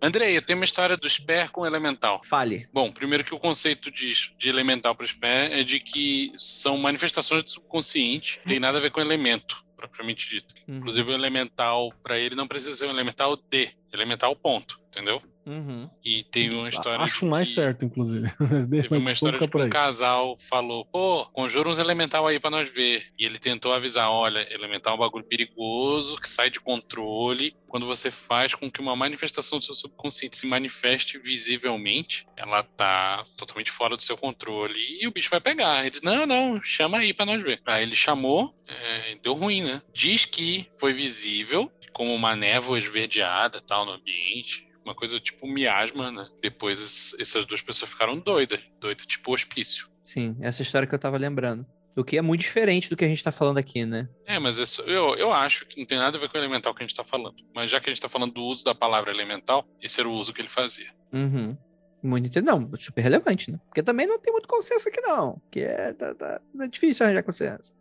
Andrei, 0.02 0.36
eu 0.36 0.42
tenho 0.42 0.58
uma 0.58 0.66
história 0.66 0.98
do 0.98 1.08
Sper 1.08 1.52
com 1.52 1.66
elemental. 1.66 2.22
Fale. 2.24 2.68
Bom, 2.74 2.92
primeiro 2.92 3.24
que 3.24 3.36
o 3.36 3.40
conceito 3.40 3.92
de, 3.92 4.34
de 4.38 4.50
elemental 4.50 4.96
para 4.96 5.04
o 5.04 5.08
Sper 5.08 5.52
é 5.52 5.64
de 5.64 5.80
que 5.80 6.34
são 6.36 6.78
manifestações 6.78 7.44
do 7.44 7.52
subconsciente, 7.52 8.40
não 8.40 8.46
tem 8.46 8.60
nada 8.60 8.80
a 8.80 8.82
ver 8.82 8.90
com 8.90 9.00
elemento, 9.00 9.64
propriamente 9.78 10.28
dito. 10.28 10.56
Uhum. 10.68 10.78
Inclusive, 10.78 11.12
o 11.12 11.14
elemental, 11.14 11.94
para 12.02 12.18
ele, 12.18 12.36
não 12.36 12.48
precisa 12.48 12.74
ser 12.74 12.88
um 12.88 12.92
elemental 12.92 13.36
de, 13.36 13.70
elemental 13.94 14.36
ponto, 14.36 14.80
entendeu? 14.88 15.22
Uhum. 15.46 15.90
E 16.04 16.24
tem 16.24 16.54
uma 16.54 16.70
história. 16.70 17.04
Acho 17.04 17.26
mais 17.26 17.50
que 17.50 17.56
certo, 17.56 17.86
inclusive. 17.86 18.28
Teve 18.70 18.98
uma 18.98 19.12
história 19.12 19.40
de 19.40 19.58
um 19.58 19.70
casal 19.70 20.38
falou: 20.38 20.86
pô, 20.86 21.26
conjura 21.28 21.70
uns 21.70 21.80
elemental 21.80 22.28
aí 22.28 22.40
pra 22.40 22.50
nós 22.50 22.70
ver. 22.70 23.06
E 23.18 23.26
ele 23.26 23.40
tentou 23.40 23.74
avisar: 23.74 24.10
olha, 24.10 24.48
elemental 24.54 24.94
é 24.94 24.96
um 24.96 25.00
bagulho 25.00 25.26
perigoso, 25.26 26.18
que 26.18 26.30
sai 26.30 26.50
de 26.50 26.60
controle. 26.60 27.56
Quando 27.68 27.86
você 27.86 28.12
faz 28.12 28.54
com 28.54 28.70
que 28.70 28.82
uma 28.82 28.96
manifestação 28.96 29.58
do 29.58 29.66
seu 29.66 29.74
subconsciente 29.74 30.38
se 30.38 30.46
manifeste 30.46 31.18
visivelmente, 31.18 32.28
ela 32.36 32.64
tá 32.64 33.24
totalmente 33.38 33.72
fora 33.72 33.96
do 33.96 34.04
seu 34.04 34.18
controle 34.18 34.78
e 35.00 35.08
o 35.08 35.12
bicho 35.12 35.30
vai 35.30 35.40
pegar. 35.40 35.86
Ele, 35.86 36.00
não, 36.04 36.26
não, 36.26 36.62
chama 36.62 37.00
aí 37.00 37.14
pra 37.14 37.26
nós 37.26 37.42
ver. 37.42 37.62
Aí 37.66 37.84
ele 37.84 37.96
chamou, 37.96 38.54
é, 38.68 39.16
deu 39.24 39.34
ruim, 39.34 39.64
né? 39.64 39.82
Diz 39.94 40.26
que 40.26 40.68
foi 40.78 40.94
visível, 40.94 41.72
como 41.94 42.14
uma 42.14 42.36
névoa 42.36 42.78
esverdeada 42.78 43.62
tal 43.62 43.86
no 43.86 43.94
ambiente. 43.94 44.71
Uma 44.84 44.96
coisa 44.96 45.20
tipo 45.20 45.48
miasma, 45.48 46.12
né? 46.12 46.28
Depois 46.42 46.80
es- 46.80 47.16
essas 47.20 47.46
duas 47.46 47.62
pessoas 47.62 47.92
ficaram 47.92 48.18
doidas. 48.18 48.60
Doidas, 48.80 49.06
tipo 49.06 49.34
hospício. 49.34 49.88
Sim, 50.04 50.36
essa 50.42 50.62
história 50.62 50.88
que 50.88 50.94
eu 50.96 51.00
tava 51.00 51.18
lembrando. 51.18 51.66
O 51.96 52.04
que 52.06 52.18
é 52.18 52.22
muito 52.22 52.40
diferente 52.42 52.90
do 52.90 52.96
que 52.96 53.04
a 53.04 53.08
gente 53.08 53.22
tá 53.24 53.32
falando 53.34 53.58
aqui, 53.58 53.86
né? 53.86 54.08
É, 54.26 54.40
mas 54.40 54.58
isso- 54.58 54.82
eu, 54.84 55.14
eu 55.16 55.32
acho 55.34 55.66
que 55.66 55.78
não 55.78 55.86
tem 55.86 55.98
nada 55.98 56.18
a 56.18 56.22
ver 56.22 56.30
com 56.30 56.38
o 56.38 56.40
elemental 56.40 56.74
que 56.74 56.82
a 56.82 56.88
gente 56.88 56.96
tá 56.96 57.04
falando. 57.04 57.36
Mas 57.54 57.70
já 57.70 57.80
que 57.82 57.90
a 57.90 57.94
gente 57.94 58.02
tá 58.02 58.08
falando 58.10 58.34
do 58.34 58.42
uso 58.44 58.64
da 58.64 58.74
palavra 58.74 59.12
elemental, 59.12 59.68
esse 59.82 60.00
era 60.00 60.08
o 60.10 60.14
uso 60.14 60.32
que 60.34 60.42
ele 60.42 60.48
fazia. 60.48 60.90
Uhum. 61.12 61.58
Muito 62.04 62.26
inte- 62.28 62.42
Não, 62.42 62.70
super 62.80 63.02
relevante, 63.02 63.52
né? 63.52 63.60
Porque 63.68 63.84
também 63.84 64.08
não 64.08 64.18
tem 64.18 64.32
muito 64.34 64.48
consenso 64.48 64.90
aqui, 64.90 65.00
não. 65.02 65.34
Porque 65.34 65.60
é, 65.62 65.94
tá, 65.94 66.16
tá- 66.16 66.42
é 66.60 66.68
difícil 66.68 67.06
arranjar 67.06 67.22
consenso. 67.24 67.74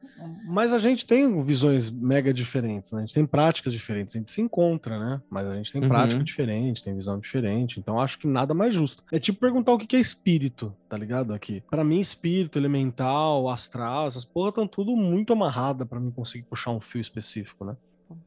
Mas 0.47 0.73
a 0.75 0.79
gente 0.79 1.07
tem 1.07 1.43
visões 1.43 1.91
mega 1.91 2.33
diferentes, 2.35 2.93
né? 2.93 2.99
A 2.99 3.01
gente 3.07 3.15
tem 3.15 3.25
práticas 3.25 3.73
diferentes, 3.73 4.15
a 4.15 4.19
gente 4.19 4.31
se 4.31 4.43
encontra, 4.43 4.99
né? 4.99 5.23
Mas 5.31 5.47
a 5.47 5.55
gente 5.57 5.73
tem 5.73 5.81
Uhum. 5.83 5.89
prática 5.89 6.23
diferente, 6.23 6.83
tem 6.85 6.95
visão 6.95 7.19
diferente, 7.19 7.81
então 7.81 7.99
acho 7.99 8.19
que 8.19 8.27
nada 8.27 8.53
mais 8.53 8.75
justo. 8.75 9.03
É 9.11 9.19
tipo 9.19 9.41
perguntar 9.41 9.73
o 9.73 9.79
que 9.79 9.87
que 9.87 9.97
é 9.97 10.01
espírito, 10.01 10.75
tá 10.89 10.99
ligado? 10.99 11.33
Aqui. 11.33 11.63
Pra 11.71 11.83
mim, 11.83 11.99
espírito, 11.99 12.59
elemental, 12.59 13.49
astral, 13.49 14.07
essas 14.07 14.25
porra 14.25 14.51
estão 14.51 14.67
tudo 14.67 14.95
muito 14.95 15.33
amarrada 15.33 15.87
pra 15.87 15.99
mim 15.99 16.11
conseguir 16.11 16.45
puxar 16.45 16.73
um 16.73 16.81
fio 16.81 17.01
específico, 17.01 17.65
né? 17.65 17.77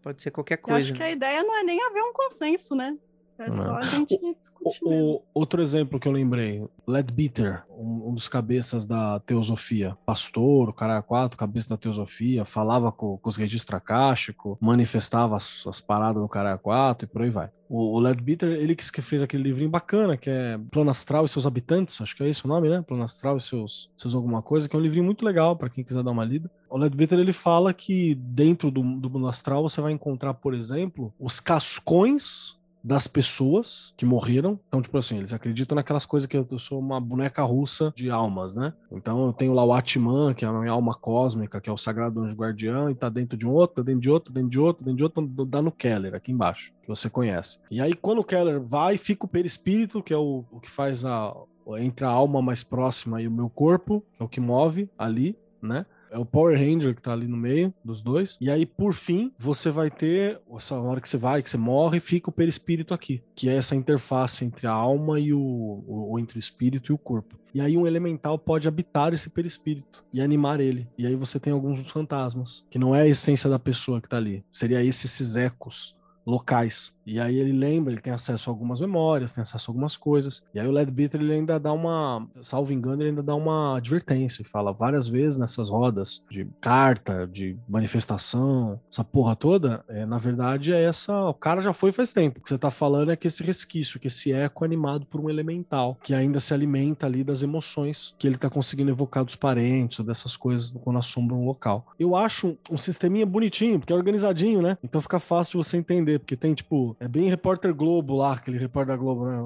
Pode 0.02 0.22
ser 0.22 0.32
qualquer 0.32 0.56
Eu 0.58 0.64
coisa. 0.64 0.80
acho 0.80 0.94
que 0.94 1.04
a 1.04 1.12
ideia 1.12 1.44
não 1.44 1.56
é 1.60 1.64
nem 1.64 1.80
haver 1.84 2.02
um 2.02 2.14
consenso, 2.14 2.74
né? 2.74 2.98
É 3.46 3.50
Não. 3.50 3.58
só 3.58 3.76
a 3.78 3.82
gente 3.84 4.18
discutir 4.40 4.80
O- 4.84 5.16
o- 5.16 5.22
outro 5.34 5.62
exemplo 5.62 6.00
que 6.00 6.08
eu 6.08 6.12
lembrei, 6.12 6.64
Ledbeater, 6.88 7.64
um, 7.78 8.10
um 8.10 8.14
dos 8.14 8.28
cabeças 8.28 8.88
da 8.88 9.20
teosofia, 9.22 9.98
pastor, 10.06 10.70
o 10.70 10.74
cara 10.74 11.02
quatro, 11.02 11.38
cabeça 11.38 11.70
da 11.70 11.78
teosofia, 11.78 12.46
falava 12.46 12.92
com, 12.92 13.18
com 13.18 13.30
os 13.30 13.36
registros 13.38 13.76
acásticos, 13.78 14.58
manifestava 14.60 15.36
as, 15.36 15.66
as 15.68 15.82
paradas 15.82 16.22
no 16.22 16.30
cara 16.30 16.58
quatro 16.58 17.06
e 17.06 17.08
por 17.10 17.22
aí 17.22 17.30
vai. 17.30 17.50
O, 17.70 17.96
o 17.96 18.00
Ledbeater, 18.00 18.50
ele 18.50 18.76
que 18.76 19.02
fez 19.02 19.24
aquele 19.24 19.44
livrinho 19.44 19.70
bacana, 19.70 20.16
que 20.16 20.30
é 20.30 20.60
Plano 20.70 20.92
Astral 20.92 21.26
e 21.26 21.30
seus 21.30 21.48
habitantes, 21.48 22.00
acho 22.02 22.16
que 22.16 22.22
é 22.24 22.30
esse 22.30 22.46
o 22.46 22.48
nome, 22.48 22.70
né? 22.70 22.84
Plano 22.86 23.04
Astral 23.04 23.38
e 23.38 23.42
seus, 23.42 23.90
seus 23.96 24.14
alguma 24.14 24.42
coisa, 24.44 24.70
que 24.70 24.76
é 24.76 24.80
um 24.80 24.82
livrinho 24.82 25.06
muito 25.06 25.26
legal 25.26 25.56
para 25.56 25.70
quem 25.70 25.84
quiser 25.84 26.04
dar 26.04 26.12
uma 26.12 26.24
lida. 26.24 26.52
O 26.70 26.78
Ledbeater, 26.78 27.18
ele 27.18 27.34
fala 27.34 27.74
que 27.74 28.14
dentro 28.16 28.70
do, 28.70 28.82
do 29.00 29.10
Plano 29.10 29.28
Astral 29.28 29.64
você 29.68 29.82
vai 29.82 29.92
encontrar, 29.92 30.36
por 30.36 30.54
exemplo, 30.54 31.12
os 31.20 31.40
cascões 31.40 32.58
das 32.84 33.08
pessoas 33.08 33.94
que 33.96 34.06
morreram. 34.06 34.60
Então, 34.68 34.82
tipo 34.82 34.98
assim, 34.98 35.18
eles 35.18 35.32
acreditam 35.32 35.76
naquelas 35.76 36.06
coisas 36.06 36.28
que 36.28 36.38
eu, 36.38 36.48
sou 36.60 36.80
uma 36.80 37.00
boneca 37.00 37.42
russa 37.44 37.94
de 37.96 38.10
almas, 38.10 38.56
né? 38.56 38.74
Então 38.92 39.28
eu 39.28 39.34
tenho 39.34 39.54
lá 39.54 39.64
o 39.64 39.74
Atman, 39.74 40.34
que 40.34 40.44
é 40.44 40.48
a 40.48 40.54
minha 40.54 40.72
alma 40.72 40.94
cósmica, 40.94 41.62
que 41.62 41.70
é 41.70 41.74
o 41.74 41.78
sagrado 41.78 42.22
anjo 42.22 42.36
guardião, 42.36 42.90
e 42.90 42.96
tá 42.96 43.08
dentro 43.10 43.38
de 43.38 43.48
um 43.48 43.52
outro, 43.52 43.78
tá 43.78 43.82
dentro 43.84 44.02
de 44.02 44.10
outro, 44.10 44.34
dentro 44.34 44.50
de 44.50 44.60
outro, 44.60 44.84
dentro 44.84 44.98
de 44.98 45.04
outro, 45.04 45.46
dá 45.46 45.62
no 45.62 45.72
Keller, 45.72 46.14
aqui 46.14 46.32
embaixo, 46.32 46.74
que 46.82 46.88
você 46.88 47.10
conhece. 47.10 47.60
E 47.72 47.82
aí, 47.82 47.94
quando 47.94 48.20
o 48.20 48.24
Keller 48.24 48.62
vai, 48.62 48.98
fica 48.98 49.26
o 49.26 49.30
perispírito, 49.30 50.04
que 50.04 50.14
é 50.14 50.18
o, 50.18 50.44
o 50.52 50.60
que 50.60 50.70
faz 50.70 51.06
a 51.06 51.34
entre 51.80 52.06
a 52.06 52.10
alma 52.10 52.42
mais 52.42 52.62
próxima 52.62 53.22
e 53.22 53.28
o 53.28 53.32
meu 53.32 53.50
corpo, 53.50 54.04
que 54.18 54.22
é 54.22 54.26
o 54.26 54.28
que 54.28 54.42
move 54.42 54.90
ali, 54.98 55.38
né? 55.62 55.86
É 56.14 56.18
o 56.20 56.26
Power 56.26 56.56
Ranger 56.56 56.96
que 56.96 57.02
tá 57.02 57.12
ali 57.12 57.28
no 57.28 57.36
meio 57.36 57.74
dos 57.84 58.04
dois. 58.04 58.38
E 58.40 58.52
aí, 58.52 58.68
por 58.68 58.94
fim, 58.94 59.32
você 59.38 59.72
vai 59.72 59.90
ter, 59.90 60.40
essa 60.56 60.80
hora 60.80 61.02
que 61.02 61.10
você 61.10 61.18
vai, 61.18 61.42
que 61.42 61.50
você 61.50 61.58
morre, 61.58 62.00
fica 62.00 62.30
o 62.30 62.34
perispírito 62.34 62.94
aqui, 62.94 63.24
que 63.34 63.50
é 63.50 63.56
essa 63.56 63.76
interface 63.76 64.46
entre 64.46 64.68
a 64.68 64.72
alma 64.72 65.20
e 65.20 65.34
o, 65.34 65.84
o 65.88 66.20
entre 66.20 66.38
o 66.38 66.40
espírito 66.40 66.92
e 66.92 66.96
o 66.96 67.00
corpo. 67.00 67.36
E 67.52 67.60
aí 67.60 67.76
um 67.76 67.88
elemental 67.88 68.38
pode 68.38 68.68
habitar 68.68 69.12
esse 69.12 69.28
perispírito 69.28 70.06
e 70.14 70.22
animar 70.22 70.60
ele. 70.60 70.88
E 70.98 71.08
aí 71.08 71.16
você 71.16 71.40
tem 71.40 71.52
alguns 71.52 71.80
fantasmas, 71.90 72.64
que 72.70 72.78
não 72.78 72.94
é 72.94 73.02
a 73.02 73.08
essência 73.08 73.50
da 73.50 73.58
pessoa 73.58 74.00
que 74.00 74.08
tá 74.08 74.18
ali. 74.18 74.46
Seria 74.52 74.84
esses, 74.84 75.06
esses 75.06 75.36
ecos 75.36 75.96
locais. 76.26 76.93
E 77.06 77.20
aí 77.20 77.38
ele 77.38 77.52
lembra, 77.52 77.92
ele 77.92 78.02
tem 78.02 78.14
acesso 78.14 78.50
a 78.50 78.54
algumas 78.54 78.80
memórias, 78.80 79.32
tem 79.32 79.42
acesso 79.42 79.70
a 79.70 79.72
algumas 79.72 79.98
coisas. 79.98 80.42
E 80.54 80.60
aí 80.60 80.68
o 80.68 80.72
Ledbetter 80.72 81.20
ele 81.20 81.34
ainda 81.34 81.60
dá 81.60 81.74
uma, 81.74 82.26
salvo 82.42 82.72
engano, 82.72 83.02
ele 83.02 83.10
ainda 83.10 83.24
dá 83.24 83.36
uma 83.36 83.78
advertência 83.78 84.44
fala 84.54 84.72
várias 84.72 85.08
vezes 85.08 85.40
nessas 85.40 85.68
rodas 85.68 86.24
de 86.30 86.48
carta, 86.62 87.26
de 87.26 87.58
manifestação, 87.68 88.80
essa 88.92 89.04
porra 89.04 89.36
toda, 89.36 89.84
é, 89.88 90.06
na 90.06 90.20
verdade 90.20 90.72
é 90.72 90.84
essa, 90.84 91.28
o 91.28 91.34
cara 91.34 91.60
já 91.60 91.74
foi 91.74 91.92
faz 91.92 92.14
tempo. 92.14 92.40
O 92.40 92.44
que 92.44 92.50
você 92.50 92.58
tá 92.58 92.70
falando 92.70 93.12
é 93.12 93.16
que 93.16 93.26
esse 93.26 93.42
resquício, 93.42 94.00
que 94.00 94.08
esse 94.08 94.32
eco 94.32 94.64
é 94.64 94.68
animado 94.68 95.08
por 95.08 95.20
um 95.20 95.28
elemental 95.28 95.98
que 96.04 96.14
ainda 96.14 96.40
se 96.40 96.54
alimenta 96.54 97.08
ali 97.08 97.24
das 97.24 97.42
emoções 97.42 98.16
que 98.20 98.28
ele 98.28 98.38
tá 98.38 98.48
conseguindo 98.48 98.92
evocar 98.92 99.26
dos 99.26 99.36
parentes 99.36 100.00
ou 100.00 100.06
dessas 100.06 100.38
coisas 100.38 100.72
quando 100.84 101.00
assombram 101.00 101.42
um 101.42 101.46
local. 101.46 101.88
Eu 102.00 102.16
acho 102.16 102.56
um 102.70 102.78
sisteminha 102.78 103.26
bonitinho, 103.26 103.80
porque 103.80 103.92
é 103.92 103.96
organizadinho, 103.96 104.62
né? 104.62 104.78
Então 104.84 105.02
fica 105.02 105.18
fácil 105.18 105.54
de 105.54 105.68
você 105.68 105.78
entender, 105.78 106.20
porque 106.20 106.36
tem 106.36 106.54
tipo 106.54 106.93
é 107.00 107.08
bem 107.08 107.30
repórter 107.30 107.74
Globo 107.74 108.16
lá, 108.16 108.34
aquele 108.34 108.58
repórter 108.58 108.96
da 108.96 109.02
Globo, 109.02 109.26
né? 109.26 109.38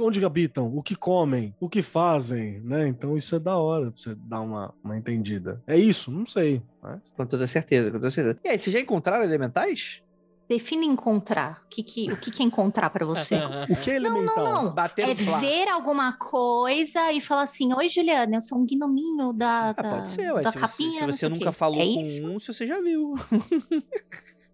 Onde 0.00 0.24
habitam, 0.24 0.74
o 0.74 0.82
que 0.82 0.94
comem, 0.94 1.54
o 1.60 1.68
que 1.68 1.82
fazem, 1.82 2.60
né? 2.60 2.86
Então 2.88 3.16
isso 3.16 3.34
é 3.36 3.38
da 3.38 3.56
hora 3.56 3.90
pra 3.90 4.00
você 4.00 4.14
dar 4.14 4.40
uma, 4.40 4.72
uma 4.82 4.96
entendida. 4.96 5.62
É 5.66 5.76
isso? 5.76 6.10
Não 6.10 6.26
sei. 6.26 6.62
Mas... 6.82 7.12
Com 7.16 7.26
toda 7.26 7.46
certeza, 7.46 7.90
com 7.90 7.98
toda 7.98 8.10
certeza. 8.10 8.38
E 8.44 8.48
aí, 8.48 8.58
vocês 8.58 8.72
já 8.72 8.80
encontraram 8.80 9.24
elementais? 9.24 10.02
Defina 10.48 10.84
encontrar. 10.84 11.62
O 11.64 11.68
que, 11.68 11.82
que, 11.82 12.12
o 12.12 12.16
que, 12.16 12.30
que 12.30 12.40
é 12.40 12.46
encontrar 12.46 12.88
pra 12.90 13.04
você? 13.04 13.34
O 13.68 13.74
que 13.80 13.90
é 13.90 13.98
Não, 13.98 14.06
elemental? 14.16 14.44
não, 14.44 14.62
não. 14.66 14.72
Bater 14.72 15.08
É 15.08 15.12
ver 15.14 15.68
alguma 15.68 16.12
coisa 16.12 17.10
e 17.10 17.20
falar 17.20 17.42
assim: 17.42 17.74
Oi, 17.74 17.88
Juliana, 17.88 18.36
eu 18.36 18.40
sou 18.40 18.56
um 18.58 18.64
gnominho 18.64 19.32
da, 19.32 19.70
Ah, 19.70 19.72
da, 19.72 19.90
pode 19.90 20.08
ser, 20.08 20.32
ué. 20.32 20.42
da 20.42 20.52
Se 20.52 20.58
você, 20.58 20.60
capinha. 20.60 20.90
se 20.92 21.00
não 21.00 21.06
você 21.12 21.18
sei 21.18 21.28
o 21.28 21.30
nunca 21.32 21.50
falou 21.50 21.80
é 21.80 21.84
com 21.84 22.00
isso? 22.00 22.26
um, 22.28 22.38
se 22.38 22.52
você 22.52 22.64
já 22.64 22.80
viu. 22.80 23.14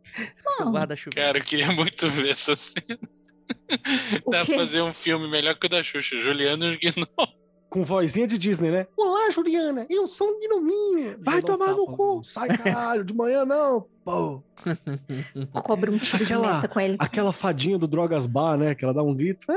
Seu 0.56 0.70
guarda-chuva. 0.70 1.14
Cara, 1.16 1.38
eu 1.38 1.42
queria 1.44 1.70
muito 1.72 2.08
ver 2.08 2.30
essa 2.30 2.54
cena. 2.56 2.98
Dá 4.30 4.44
pra 4.44 4.54
fazer 4.56 4.82
um 4.82 4.92
filme 4.92 5.28
melhor 5.28 5.54
que 5.54 5.66
o 5.66 5.68
da 5.68 5.82
Xuxa. 5.82 6.16
Juliano 6.18 6.64
e 6.66 6.70
os 6.70 6.76
Gnomos. 6.76 7.34
Com 7.68 7.82
vozinha 7.84 8.26
de 8.26 8.36
Disney, 8.36 8.70
né? 8.70 8.86
Olá, 8.98 9.30
Juliana, 9.30 9.86
eu 9.88 10.06
sou 10.06 10.28
um 10.28 10.38
gnominho. 10.40 11.16
Vai 11.20 11.40
Vou 11.40 11.56
tomar 11.56 11.72
no 11.72 11.86
cu. 11.86 12.20
Sai, 12.22 12.48
caralho, 12.48 13.02
de 13.02 13.14
manhã 13.14 13.46
não, 13.46 13.86
pô. 14.04 14.42
Cobra 15.62 15.90
um 15.90 15.96
tiro 15.96 16.22
Aquela- 16.22 16.48
de 16.48 16.54
meta 16.56 16.68
com 16.68 16.78
ele. 16.80 16.96
Aquela 16.98 17.32
fadinha 17.32 17.78
do 17.78 17.88
Drogas 17.88 18.26
Bar, 18.26 18.58
né? 18.58 18.74
Que 18.74 18.84
ela 18.84 18.92
dá 18.92 19.02
um 19.02 19.14
grito. 19.14 19.46
Ah, 19.50 19.54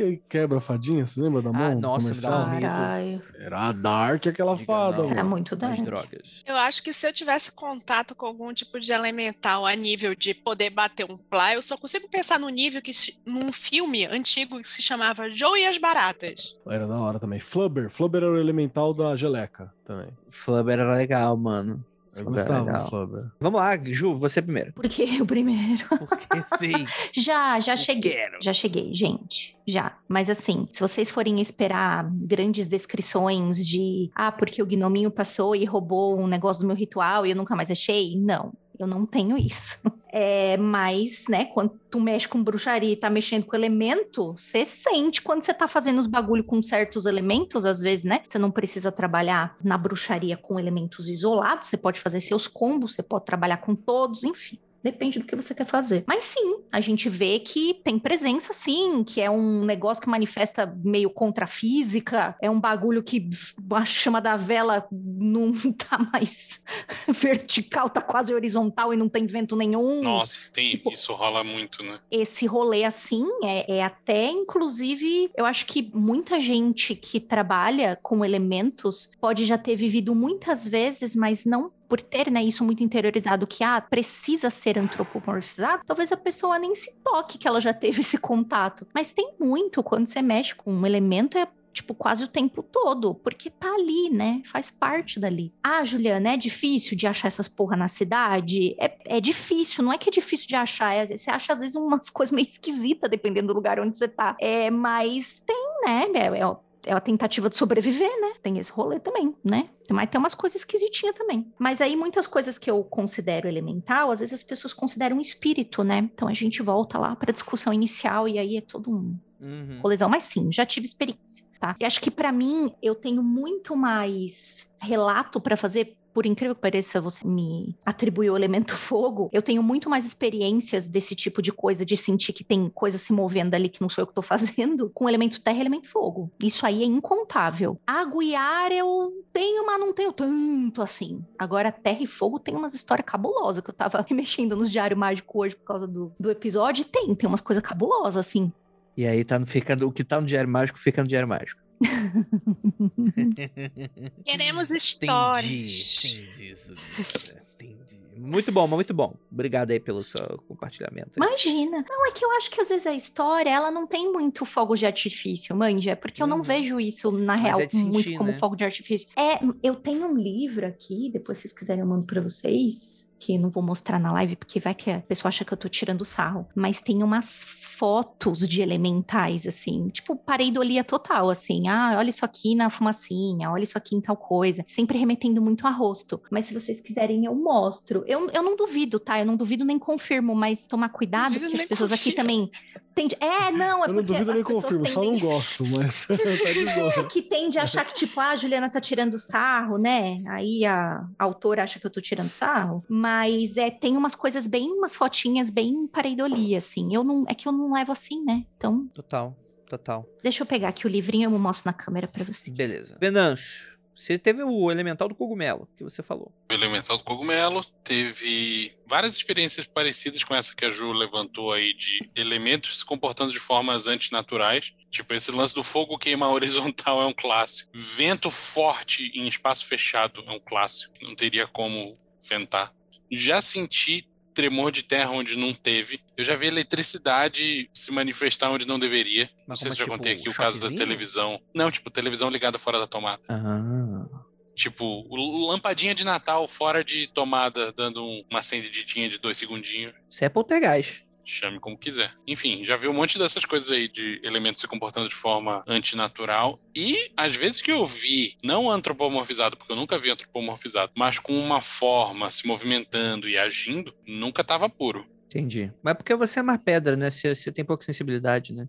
e 0.00 0.16
quebra 0.28 0.58
a 0.58 0.60
fadinha, 0.60 1.04
você 1.04 1.20
lembra 1.20 1.42
da 1.42 1.52
mão? 1.52 1.62
Ah, 1.72 1.74
nossa, 1.74 2.08
me 2.10 2.20
dá 2.20 2.30
comercial? 2.30 2.46
um 2.46 2.50
medo. 2.50 2.62
Caralho. 2.62 3.22
Era 3.38 3.72
dark 3.72 4.26
aquela 4.26 4.54
Diga 4.54 4.66
fada, 4.66 5.02
não. 5.02 5.10
Era 5.10 5.24
muito 5.24 5.54
As 5.54 5.60
dark. 5.60 5.80
drogas. 5.82 6.42
Eu 6.46 6.56
acho 6.56 6.82
que 6.82 6.92
se 6.92 7.06
eu 7.06 7.12
tivesse 7.12 7.52
contato 7.52 8.14
com 8.14 8.26
algum 8.26 8.52
tipo 8.52 8.78
de 8.80 8.92
elemental 8.92 9.66
a 9.66 9.74
nível 9.74 10.14
de 10.14 10.34
poder 10.34 10.70
bater 10.70 11.06
um 11.10 11.16
plá, 11.16 11.54
eu 11.54 11.62
só 11.62 11.76
consigo 11.76 12.08
pensar 12.08 12.38
no 12.38 12.48
nível 12.48 12.80
que 12.82 12.92
num 13.26 13.52
filme 13.52 14.06
antigo 14.06 14.60
que 14.60 14.68
se 14.68 14.82
chamava 14.82 15.30
Joe 15.30 15.60
e 15.60 15.66
as 15.66 15.78
Baratas. 15.78 16.56
Era 16.68 16.86
da 16.86 16.98
hora 16.98 17.18
também. 17.18 17.40
Flubber. 17.40 17.90
Flubber 17.90 18.22
era 18.22 18.32
o 18.32 18.38
elemental 18.38 18.92
da 18.92 19.14
geleca 19.16 19.72
também. 19.84 20.08
Flubber 20.28 20.78
era 20.78 20.94
legal, 20.94 21.36
mano. 21.36 21.84
Eu. 22.16 22.80
Flubber. 22.88 23.26
Vamos 23.40 23.60
lá, 23.60 23.76
Ju, 23.84 24.16
você 24.16 24.40
primeiro. 24.42 24.72
Porque 24.72 25.04
o 25.20 25.26
primeiro. 25.26 25.84
Porque 26.08 26.42
sim. 26.58 26.86
Já, 27.12 27.58
já 27.60 27.72
eu 27.72 27.76
cheguei. 27.76 28.12
quero. 28.12 28.38
Já 28.42 28.52
cheguei, 28.52 28.94
gente. 28.94 29.56
Já. 29.66 29.96
Mas 30.08 30.30
assim, 30.30 30.66
se 30.72 30.80
vocês 30.80 31.10
forem 31.10 31.40
esperar 31.40 32.08
grandes 32.10 32.66
descrições 32.66 33.66
de 33.66 34.10
ah, 34.14 34.32
porque 34.32 34.62
o 34.62 34.66
gnominho 34.66 35.10
passou 35.10 35.54
e 35.54 35.64
roubou 35.64 36.18
um 36.18 36.26
negócio 36.26 36.62
do 36.62 36.66
meu 36.66 36.76
ritual 36.76 37.26
e 37.26 37.30
eu 37.30 37.36
nunca 37.36 37.54
mais 37.54 37.70
achei, 37.70 38.18
não. 38.18 38.52
Eu 38.78 38.86
não 38.86 39.04
tenho 39.04 39.36
isso. 39.36 39.80
É, 40.10 40.56
mas, 40.56 41.26
né, 41.28 41.46
quando 41.46 41.78
tu 41.90 42.00
mexe 42.00 42.28
com 42.28 42.42
bruxaria 42.42 42.92
e 42.92 42.96
tá 42.96 43.10
mexendo 43.10 43.44
com 43.44 43.56
elemento, 43.56 44.32
você 44.36 44.64
sente 44.64 45.20
quando 45.20 45.42
você 45.42 45.52
tá 45.52 45.66
fazendo 45.66 45.98
os 45.98 46.06
bagulho 46.06 46.44
com 46.44 46.62
certos 46.62 47.04
elementos, 47.04 47.66
às 47.66 47.80
vezes, 47.80 48.04
né? 48.04 48.22
Você 48.26 48.38
não 48.38 48.50
precisa 48.50 48.92
trabalhar 48.92 49.56
na 49.62 49.76
bruxaria 49.76 50.36
com 50.36 50.58
elementos 50.58 51.08
isolados, 51.08 51.68
você 51.68 51.76
pode 51.76 52.00
fazer 52.00 52.20
seus 52.20 52.46
combos, 52.46 52.94
você 52.94 53.02
pode 53.02 53.24
trabalhar 53.24 53.58
com 53.58 53.74
todos, 53.74 54.24
enfim. 54.24 54.58
Depende 54.82 55.18
do 55.18 55.24
que 55.24 55.34
você 55.34 55.54
quer 55.54 55.66
fazer. 55.66 56.04
Mas 56.06 56.24
sim, 56.24 56.60
a 56.70 56.80
gente 56.80 57.08
vê 57.08 57.40
que 57.40 57.74
tem 57.82 57.98
presença, 57.98 58.52
sim, 58.52 59.02
que 59.02 59.20
é 59.20 59.28
um 59.28 59.64
negócio 59.64 60.02
que 60.02 60.08
manifesta 60.08 60.72
meio 60.84 61.10
contra 61.10 61.44
a 61.44 61.48
física, 61.48 62.36
é 62.40 62.48
um 62.48 62.60
bagulho 62.60 63.02
que 63.02 63.28
a 63.72 63.84
chama 63.84 64.20
da 64.20 64.36
vela 64.36 64.86
não 64.92 65.52
tá 65.76 65.98
mais 66.12 66.60
vertical, 67.12 67.88
tá 67.88 68.00
quase 68.00 68.34
horizontal 68.34 68.92
e 68.92 68.96
não 68.96 69.08
tem 69.08 69.26
vento 69.26 69.56
nenhum. 69.56 70.02
Nossa, 70.02 70.38
tem, 70.52 70.70
Tipo- 70.70 70.92
isso 70.92 71.12
rola 71.14 71.42
muito, 71.42 71.82
né? 71.82 71.98
Esse 72.10 72.46
rolê 72.46 72.84
assim 72.84 73.26
é, 73.42 73.78
é 73.78 73.84
até, 73.84 74.26
inclusive, 74.30 75.30
eu 75.36 75.44
acho 75.44 75.66
que 75.66 75.90
muita 75.94 76.40
gente 76.40 76.94
que 76.94 77.20
trabalha 77.20 77.98
com 78.02 78.24
elementos 78.24 79.10
pode 79.20 79.44
já 79.44 79.58
ter 79.58 79.76
vivido 79.76 80.14
muitas 80.14 80.66
vezes, 80.66 81.16
mas 81.16 81.44
não 81.44 81.72
por 81.88 82.02
ter 82.02 82.30
né, 82.30 82.42
isso 82.42 82.62
muito 82.64 82.84
interiorizado 82.84 83.46
que 83.46 83.64
ah, 83.64 83.80
precisa 83.80 84.50
ser 84.50 84.78
antropomorfizado, 84.78 85.82
talvez 85.86 86.12
a 86.12 86.16
pessoa 86.18 86.58
nem 86.58 86.74
se 86.74 86.92
toque 87.02 87.38
que 87.38 87.48
ela 87.48 87.60
já 87.60 87.72
teve 87.72 88.00
esse 88.02 88.18
contato. 88.18 88.86
Mas 88.94 89.12
tem 89.12 89.32
muito 89.40 89.82
quando 89.82 90.06
você 90.06 90.20
mexe 90.20 90.54
com 90.54 90.70
um 90.70 90.84
elemento, 90.84 91.38
é 91.38 91.48
tipo, 91.78 91.94
quase 91.94 92.24
o 92.24 92.28
tempo 92.28 92.62
todo, 92.62 93.14
porque 93.14 93.50
tá 93.50 93.72
ali, 93.72 94.10
né? 94.10 94.42
Faz 94.44 94.70
parte 94.70 95.18
dali. 95.18 95.52
Ah, 95.62 95.84
Juliana, 95.84 96.34
é 96.34 96.36
difícil 96.36 96.96
de 96.96 97.06
achar 97.06 97.28
essas 97.28 97.48
porra 97.48 97.76
na 97.76 97.88
cidade? 97.88 98.74
É, 98.78 99.16
é 99.16 99.20
difícil, 99.20 99.82
não 99.84 99.92
é 99.92 99.98
que 99.98 100.08
é 100.08 100.12
difícil 100.12 100.46
de 100.46 100.56
achar, 100.56 100.94
é- 100.94 101.06
você 101.06 101.30
acha 101.30 101.52
às 101.52 101.60
vezes 101.60 101.76
umas 101.76 102.10
coisas 102.10 102.32
meio 102.32 102.46
esquisitas, 102.46 103.10
dependendo 103.10 103.48
do 103.48 103.54
lugar 103.54 103.80
onde 103.80 103.96
você 103.96 104.08
tá. 104.08 104.36
É, 104.40 104.70
mas 104.70 105.40
tem, 105.40 105.68
né? 105.84 106.06
É, 106.14 106.40
é, 106.40 106.56
é 106.86 106.92
a 106.92 107.00
tentativa 107.00 107.48
de 107.48 107.56
sobreviver, 107.56 108.10
né? 108.20 108.34
Tem 108.42 108.58
esse 108.58 108.72
rolê 108.72 108.98
também, 108.98 109.34
né? 109.44 109.68
Mas 109.90 110.10
tem 110.10 110.18
umas 110.18 110.34
coisas 110.34 110.60
esquisitinhas 110.60 111.14
também. 111.14 111.52
Mas 111.58 111.80
aí, 111.80 111.96
muitas 111.96 112.26
coisas 112.26 112.58
que 112.58 112.70
eu 112.70 112.82
considero 112.84 113.48
elemental, 113.48 114.10
às 114.10 114.20
vezes 114.20 114.34
as 114.34 114.42
pessoas 114.42 114.72
consideram 114.72 115.20
espírito, 115.20 115.82
né? 115.82 115.98
Então 115.98 116.28
a 116.28 116.34
gente 116.34 116.62
volta 116.62 116.98
lá 116.98 117.14
para 117.16 117.30
a 117.30 117.32
discussão 117.32 117.72
inicial 117.72 118.28
e 118.28 118.38
aí 118.38 118.56
é 118.56 118.60
todo 118.60 118.90
um 118.90 119.16
Uhum. 119.40 119.80
rolezão, 119.82 120.08
mas 120.08 120.24
sim, 120.24 120.50
já 120.52 120.66
tive 120.66 120.86
experiência, 120.86 121.44
tá? 121.60 121.76
E 121.78 121.84
acho 121.84 122.00
que 122.00 122.10
pra 122.10 122.32
mim 122.32 122.72
eu 122.82 122.94
tenho 122.94 123.22
muito 123.22 123.76
mais 123.76 124.74
relato 124.80 125.40
pra 125.40 125.56
fazer. 125.56 125.96
Por 126.14 126.26
incrível 126.26 126.54
que 126.56 126.60
pareça, 126.60 127.00
você 127.00 127.24
me 127.24 127.76
atribuiu 127.86 128.32
o 128.32 128.36
elemento 128.36 128.74
fogo. 128.76 129.28
Eu 129.32 129.40
tenho 129.40 129.62
muito 129.62 129.88
mais 129.88 130.04
experiências 130.04 130.88
desse 130.88 131.14
tipo 131.14 131.40
de 131.40 131.52
coisa, 131.52 131.84
de 131.84 131.96
sentir 131.96 132.32
que 132.32 132.42
tem 132.42 132.68
coisa 132.70 132.98
se 132.98 133.12
movendo 133.12 133.54
ali 133.54 133.68
que 133.68 133.80
não 133.80 133.88
sou 133.88 134.02
eu 134.02 134.06
que 134.06 134.14
tô 134.14 134.22
fazendo, 134.22 134.90
com 134.92 135.08
elemento 135.08 135.40
terra 135.40 135.58
e 135.58 135.60
elemento 135.60 135.88
fogo. 135.88 136.28
Isso 136.42 136.66
aí 136.66 136.82
é 136.82 136.86
incontável. 136.86 137.78
Água 137.86 138.24
e 138.24 138.34
ar 138.34 138.72
eu 138.72 139.12
tenho, 139.32 139.64
mas 139.64 139.78
não 139.78 139.92
tenho 139.92 140.12
tanto 140.12 140.82
assim. 140.82 141.24
Agora, 141.38 141.70
terra 141.70 142.02
e 142.02 142.06
fogo 142.06 142.40
tem 142.40 142.56
umas 142.56 142.74
histórias 142.74 143.06
cabulosas 143.06 143.62
que 143.62 143.70
eu 143.70 143.74
tava 143.74 144.04
mexendo 144.10 144.56
nos 144.56 144.72
diários 144.72 144.98
mágicos 144.98 145.36
hoje 145.36 145.54
por 145.56 145.64
causa 145.64 145.86
do, 145.86 146.10
do 146.18 146.32
episódio. 146.32 146.82
E 146.82 146.88
tem, 146.88 147.14
tem 147.14 147.28
umas 147.28 147.42
coisas 147.42 147.62
cabulosas, 147.62 148.16
assim. 148.16 148.52
E 148.98 149.06
aí 149.06 149.24
tá 149.24 149.38
no, 149.38 149.46
fica, 149.46 149.74
o 149.86 149.92
que 149.92 150.02
tá 150.02 150.20
no 150.20 150.26
Diário 150.26 150.50
Mágico 150.50 150.76
fica 150.76 151.02
no 151.02 151.08
Diário 151.08 151.28
Mágico. 151.28 151.62
Queremos 154.24 154.70
Entendi, 154.70 154.82
histórias. 154.82 156.04
entendi, 156.04 156.56
Sabrina, 156.56 157.40
entendi. 157.54 157.98
Muito 158.16 158.50
bom, 158.50 158.66
muito 158.66 158.92
bom. 158.92 159.14
Obrigado 159.30 159.70
aí 159.70 159.78
pelo 159.78 160.02
seu 160.02 160.42
compartilhamento. 160.48 161.12
Imagina. 161.18 161.84
Não, 161.88 162.06
é 162.08 162.10
que 162.10 162.24
eu 162.24 162.30
acho 162.32 162.50
que 162.50 162.60
às 162.60 162.68
vezes 162.68 162.88
a 162.88 162.92
história, 162.94 163.48
ela 163.50 163.70
não 163.70 163.86
tem 163.86 164.10
muito 164.10 164.44
fogo 164.44 164.74
de 164.74 164.84
artifício, 164.84 165.54
manja, 165.54 165.94
porque 165.94 166.20
eu 166.20 166.26
não 166.26 166.38
Uhum. 166.38 166.42
vejo 166.42 166.80
isso, 166.80 167.12
na 167.12 167.34
Mas 167.34 167.40
real, 167.42 167.60
é 167.60 167.66
de 167.66 167.76
muito 167.76 167.98
sentir, 168.02 168.18
como 168.18 168.32
né? 168.32 168.36
fogo 168.36 168.56
de 168.56 168.64
artifício. 168.64 169.08
É, 169.16 169.38
eu 169.62 169.76
tenho 169.76 170.06
um 170.08 170.16
livro 170.16 170.66
aqui, 170.66 171.08
depois 171.12 171.38
se 171.38 171.42
vocês 171.42 171.54
quiserem 171.56 171.82
eu 171.82 171.86
mando 171.88 172.04
pra 172.06 172.20
vocês, 172.20 173.06
que 173.18 173.36
não 173.38 173.50
vou 173.50 173.62
mostrar 173.62 173.98
na 173.98 174.12
live, 174.12 174.36
porque 174.36 174.60
vai 174.60 174.74
que 174.74 174.90
a 174.90 175.00
pessoa 175.00 175.28
acha 175.28 175.44
que 175.44 175.52
eu 175.52 175.56
tô 175.58 175.68
tirando 175.68 176.04
sarro. 176.04 176.46
Mas 176.54 176.80
tem 176.80 177.02
umas 177.02 177.44
fotos 177.78 178.48
de 178.48 178.60
elementais, 178.60 179.46
assim, 179.46 179.88
tipo 179.88 180.16
pareidolia 180.16 180.82
total, 180.82 181.30
assim. 181.30 181.68
Ah, 181.68 181.94
olha 181.96 182.10
isso 182.10 182.24
aqui 182.24 182.54
na 182.54 182.70
fumacinha, 182.70 183.50
olha 183.50 183.62
isso 183.62 183.78
aqui 183.78 183.94
em 183.96 184.00
tal 184.00 184.16
coisa. 184.16 184.64
Sempre 184.66 184.98
remetendo 184.98 185.40
muito 185.40 185.66
a 185.66 185.70
rosto. 185.70 186.20
Mas 186.30 186.46
se 186.46 186.54
vocês 186.54 186.80
quiserem, 186.80 187.24
eu 187.24 187.34
mostro. 187.34 188.04
Eu, 188.06 188.28
eu 188.30 188.42
não 188.42 188.56
duvido, 188.56 188.98
tá? 188.98 189.18
Eu 189.20 189.26
não 189.26 189.36
duvido 189.36 189.64
nem 189.64 189.78
confirmo, 189.78 190.34
mas 190.34 190.66
tomar 190.66 190.88
cuidado, 190.88 191.34
Duvido 191.34 191.44
porque 191.46 191.54
as 191.54 191.58
nem 191.60 191.68
pessoas 191.68 191.92
aqui 191.92 192.10
confirmo. 192.12 192.16
também. 192.26 192.50
Tende... 192.94 193.16
É, 193.20 193.52
não, 193.52 193.84
é 193.84 193.88
Eu 193.88 193.92
não 193.92 194.02
porque 194.02 194.12
duvido 194.12 194.30
as 194.32 194.36
nem 194.36 194.44
pessoas 194.44 194.64
confirmo, 194.64 194.86
só 194.86 195.00
não 195.02 195.10
tendem- 195.12 195.28
gosto, 195.28 195.64
mas 195.76 196.06
tá 196.08 196.14
é, 197.00 197.04
que 197.04 197.22
tende 197.22 197.58
a 197.58 197.62
achar 197.62 197.84
que, 197.84 197.94
tipo, 197.94 198.18
ah, 198.20 198.30
a 198.30 198.36
Juliana 198.36 198.68
tá 198.68 198.80
tirando 198.80 199.16
sarro, 199.16 199.78
né? 199.78 200.20
Aí 200.28 200.64
a, 200.64 201.04
a 201.18 201.24
autora 201.24 201.62
acha 201.62 201.78
que 201.78 201.86
eu 201.86 201.90
tô 201.90 202.00
tirando 202.00 202.30
sarro. 202.30 202.82
Mas 202.88 203.07
é, 203.56 203.70
tem 203.70 203.96
umas 203.96 204.14
coisas 204.14 204.46
bem, 204.46 204.70
umas 204.70 204.96
fotinhas 204.96 205.50
bem 205.50 205.86
pareidolia, 205.86 206.58
assim. 206.58 206.94
Eu 206.94 207.04
não, 207.04 207.24
é 207.28 207.34
que 207.34 207.46
eu 207.48 207.52
não 207.52 207.72
levo 207.72 207.92
assim, 207.92 208.22
né? 208.24 208.44
Então, 208.56 208.88
Total, 208.88 209.36
total. 209.68 210.08
deixa 210.22 210.42
eu 210.42 210.46
pegar 210.46 210.68
aqui 210.68 210.86
o 210.86 210.90
livrinho 210.90 211.30
e 211.30 211.34
eu 211.34 211.38
mostro 211.38 211.68
na 211.68 211.72
câmera 211.72 212.06
pra 212.08 212.24
vocês. 212.24 212.56
Beleza. 212.56 212.96
Venâncio, 213.00 213.78
você 213.98 214.16
teve 214.16 214.44
o 214.44 214.70
elemental 214.70 215.08
do 215.08 215.14
cogumelo, 215.14 215.68
que 215.76 215.82
você 215.82 216.04
falou. 216.04 216.32
O 216.48 216.54
Elemental 216.54 216.98
do 216.98 217.02
Cogumelo 217.02 217.64
teve 217.82 218.72
várias 218.86 219.16
experiências 219.16 219.66
parecidas 219.66 220.22
com 220.22 220.36
essa 220.36 220.54
que 220.54 220.64
a 220.64 220.70
Ju 220.70 220.92
levantou 220.92 221.52
aí 221.52 221.74
de 221.74 222.08
elementos 222.14 222.78
se 222.78 222.84
comportando 222.84 223.32
de 223.32 223.40
formas 223.40 223.88
antinaturais. 223.88 224.72
Tipo, 224.88 225.14
esse 225.14 225.32
lance 225.32 225.52
do 225.52 225.64
fogo 225.64 225.98
queimar 225.98 226.30
horizontal 226.30 227.02
é 227.02 227.06
um 227.06 227.12
clássico. 227.12 227.72
Vento 227.74 228.30
forte 228.30 229.10
em 229.16 229.26
espaço 229.26 229.66
fechado 229.66 230.22
é 230.28 230.30
um 230.30 230.38
clássico. 230.38 230.94
Não 231.02 231.16
teria 231.16 231.48
como 231.48 231.98
ventar. 232.28 232.72
Já 233.10 233.40
senti 233.42 234.06
tremor 234.34 234.70
de 234.70 234.82
terra 234.84 235.10
onde 235.10 235.36
não 235.36 235.52
teve. 235.52 236.00
Eu 236.16 236.24
já 236.24 236.36
vi 236.36 236.46
eletricidade 236.46 237.68
se 237.74 237.90
manifestar 237.90 238.50
onde 238.50 238.66
não 238.66 238.78
deveria. 238.78 239.24
Não 239.38 239.44
Mas 239.48 239.60
sei 239.60 239.68
como 239.68 239.74
se 239.74 239.78
já 239.78 239.84
tipo, 239.84 239.96
contei 239.96 240.12
aqui 240.12 240.28
o 240.28 240.34
caso 240.34 240.60
da 240.60 240.70
televisão. 240.70 241.40
Não, 241.54 241.70
tipo, 241.70 241.90
televisão 241.90 242.30
ligada 242.30 242.58
fora 242.58 242.78
da 242.78 242.86
tomada. 242.86 243.20
Ah. 243.28 244.06
Tipo, 244.54 245.06
lampadinha 245.48 245.94
de 245.94 246.04
Natal 246.04 246.46
fora 246.48 246.82
de 246.84 247.06
tomada, 247.08 247.72
dando 247.72 248.04
um- 248.04 248.24
uma 248.30 248.40
acendidinha 248.40 249.08
de 249.08 249.18
dois 249.18 249.38
segundinhos. 249.38 249.94
Isso 250.10 250.24
é 250.24 250.28
poltergeist. 250.28 251.04
Chame 251.28 251.60
como 251.60 251.78
quiser. 251.78 252.12
Enfim, 252.26 252.64
já 252.64 252.76
vi 252.76 252.88
um 252.88 252.92
monte 252.92 253.18
dessas 253.18 253.44
coisas 253.44 253.70
aí 253.70 253.86
de 253.88 254.20
elementos 254.24 254.60
se 254.60 254.66
comportando 254.66 255.08
de 255.08 255.14
forma 255.14 255.62
antinatural. 255.66 256.60
E 256.74 257.10
às 257.16 257.36
vezes 257.36 257.60
que 257.60 257.70
eu 257.70 257.84
vi, 257.86 258.34
não 258.42 258.70
antropomorfizado, 258.70 259.56
porque 259.56 259.72
eu 259.72 259.76
nunca 259.76 259.98
vi 259.98 260.10
antropomorfizado, 260.10 260.92
mas 260.96 261.18
com 261.18 261.38
uma 261.38 261.60
forma 261.60 262.30
se 262.30 262.46
movimentando 262.46 263.28
e 263.28 263.36
agindo, 263.36 263.94
nunca 264.06 264.42
tava 264.42 264.68
puro. 264.68 265.06
Entendi. 265.26 265.70
Mas 265.82 265.94
porque 265.94 266.14
você 266.14 266.40
é 266.40 266.42
mais 266.42 266.58
pedra, 266.64 266.96
né? 266.96 267.10
Você, 267.10 267.34
você 267.34 267.52
tem 267.52 267.62
pouca 267.62 267.84
sensibilidade, 267.84 268.54
né? 268.54 268.66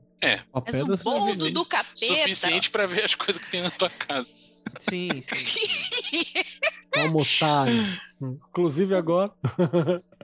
O 0.52 0.62
pedra 0.62 0.84
você 0.84 1.04
já 1.04 1.10
bolso 1.10 1.52
do 1.52 1.66
capeta. 1.66 1.96
Suficiente 1.96 2.70
pra 2.70 2.86
ver 2.86 3.06
as 3.06 3.16
coisas 3.16 3.42
que 3.42 3.50
tem 3.50 3.62
na 3.62 3.72
tua 3.72 3.90
casa. 3.90 4.34
Sim, 4.80 5.10
sim. 5.22 6.24
Calma, 6.92 7.22
otário. 7.22 7.74
Inclusive 8.22 8.96
agora. 8.96 9.32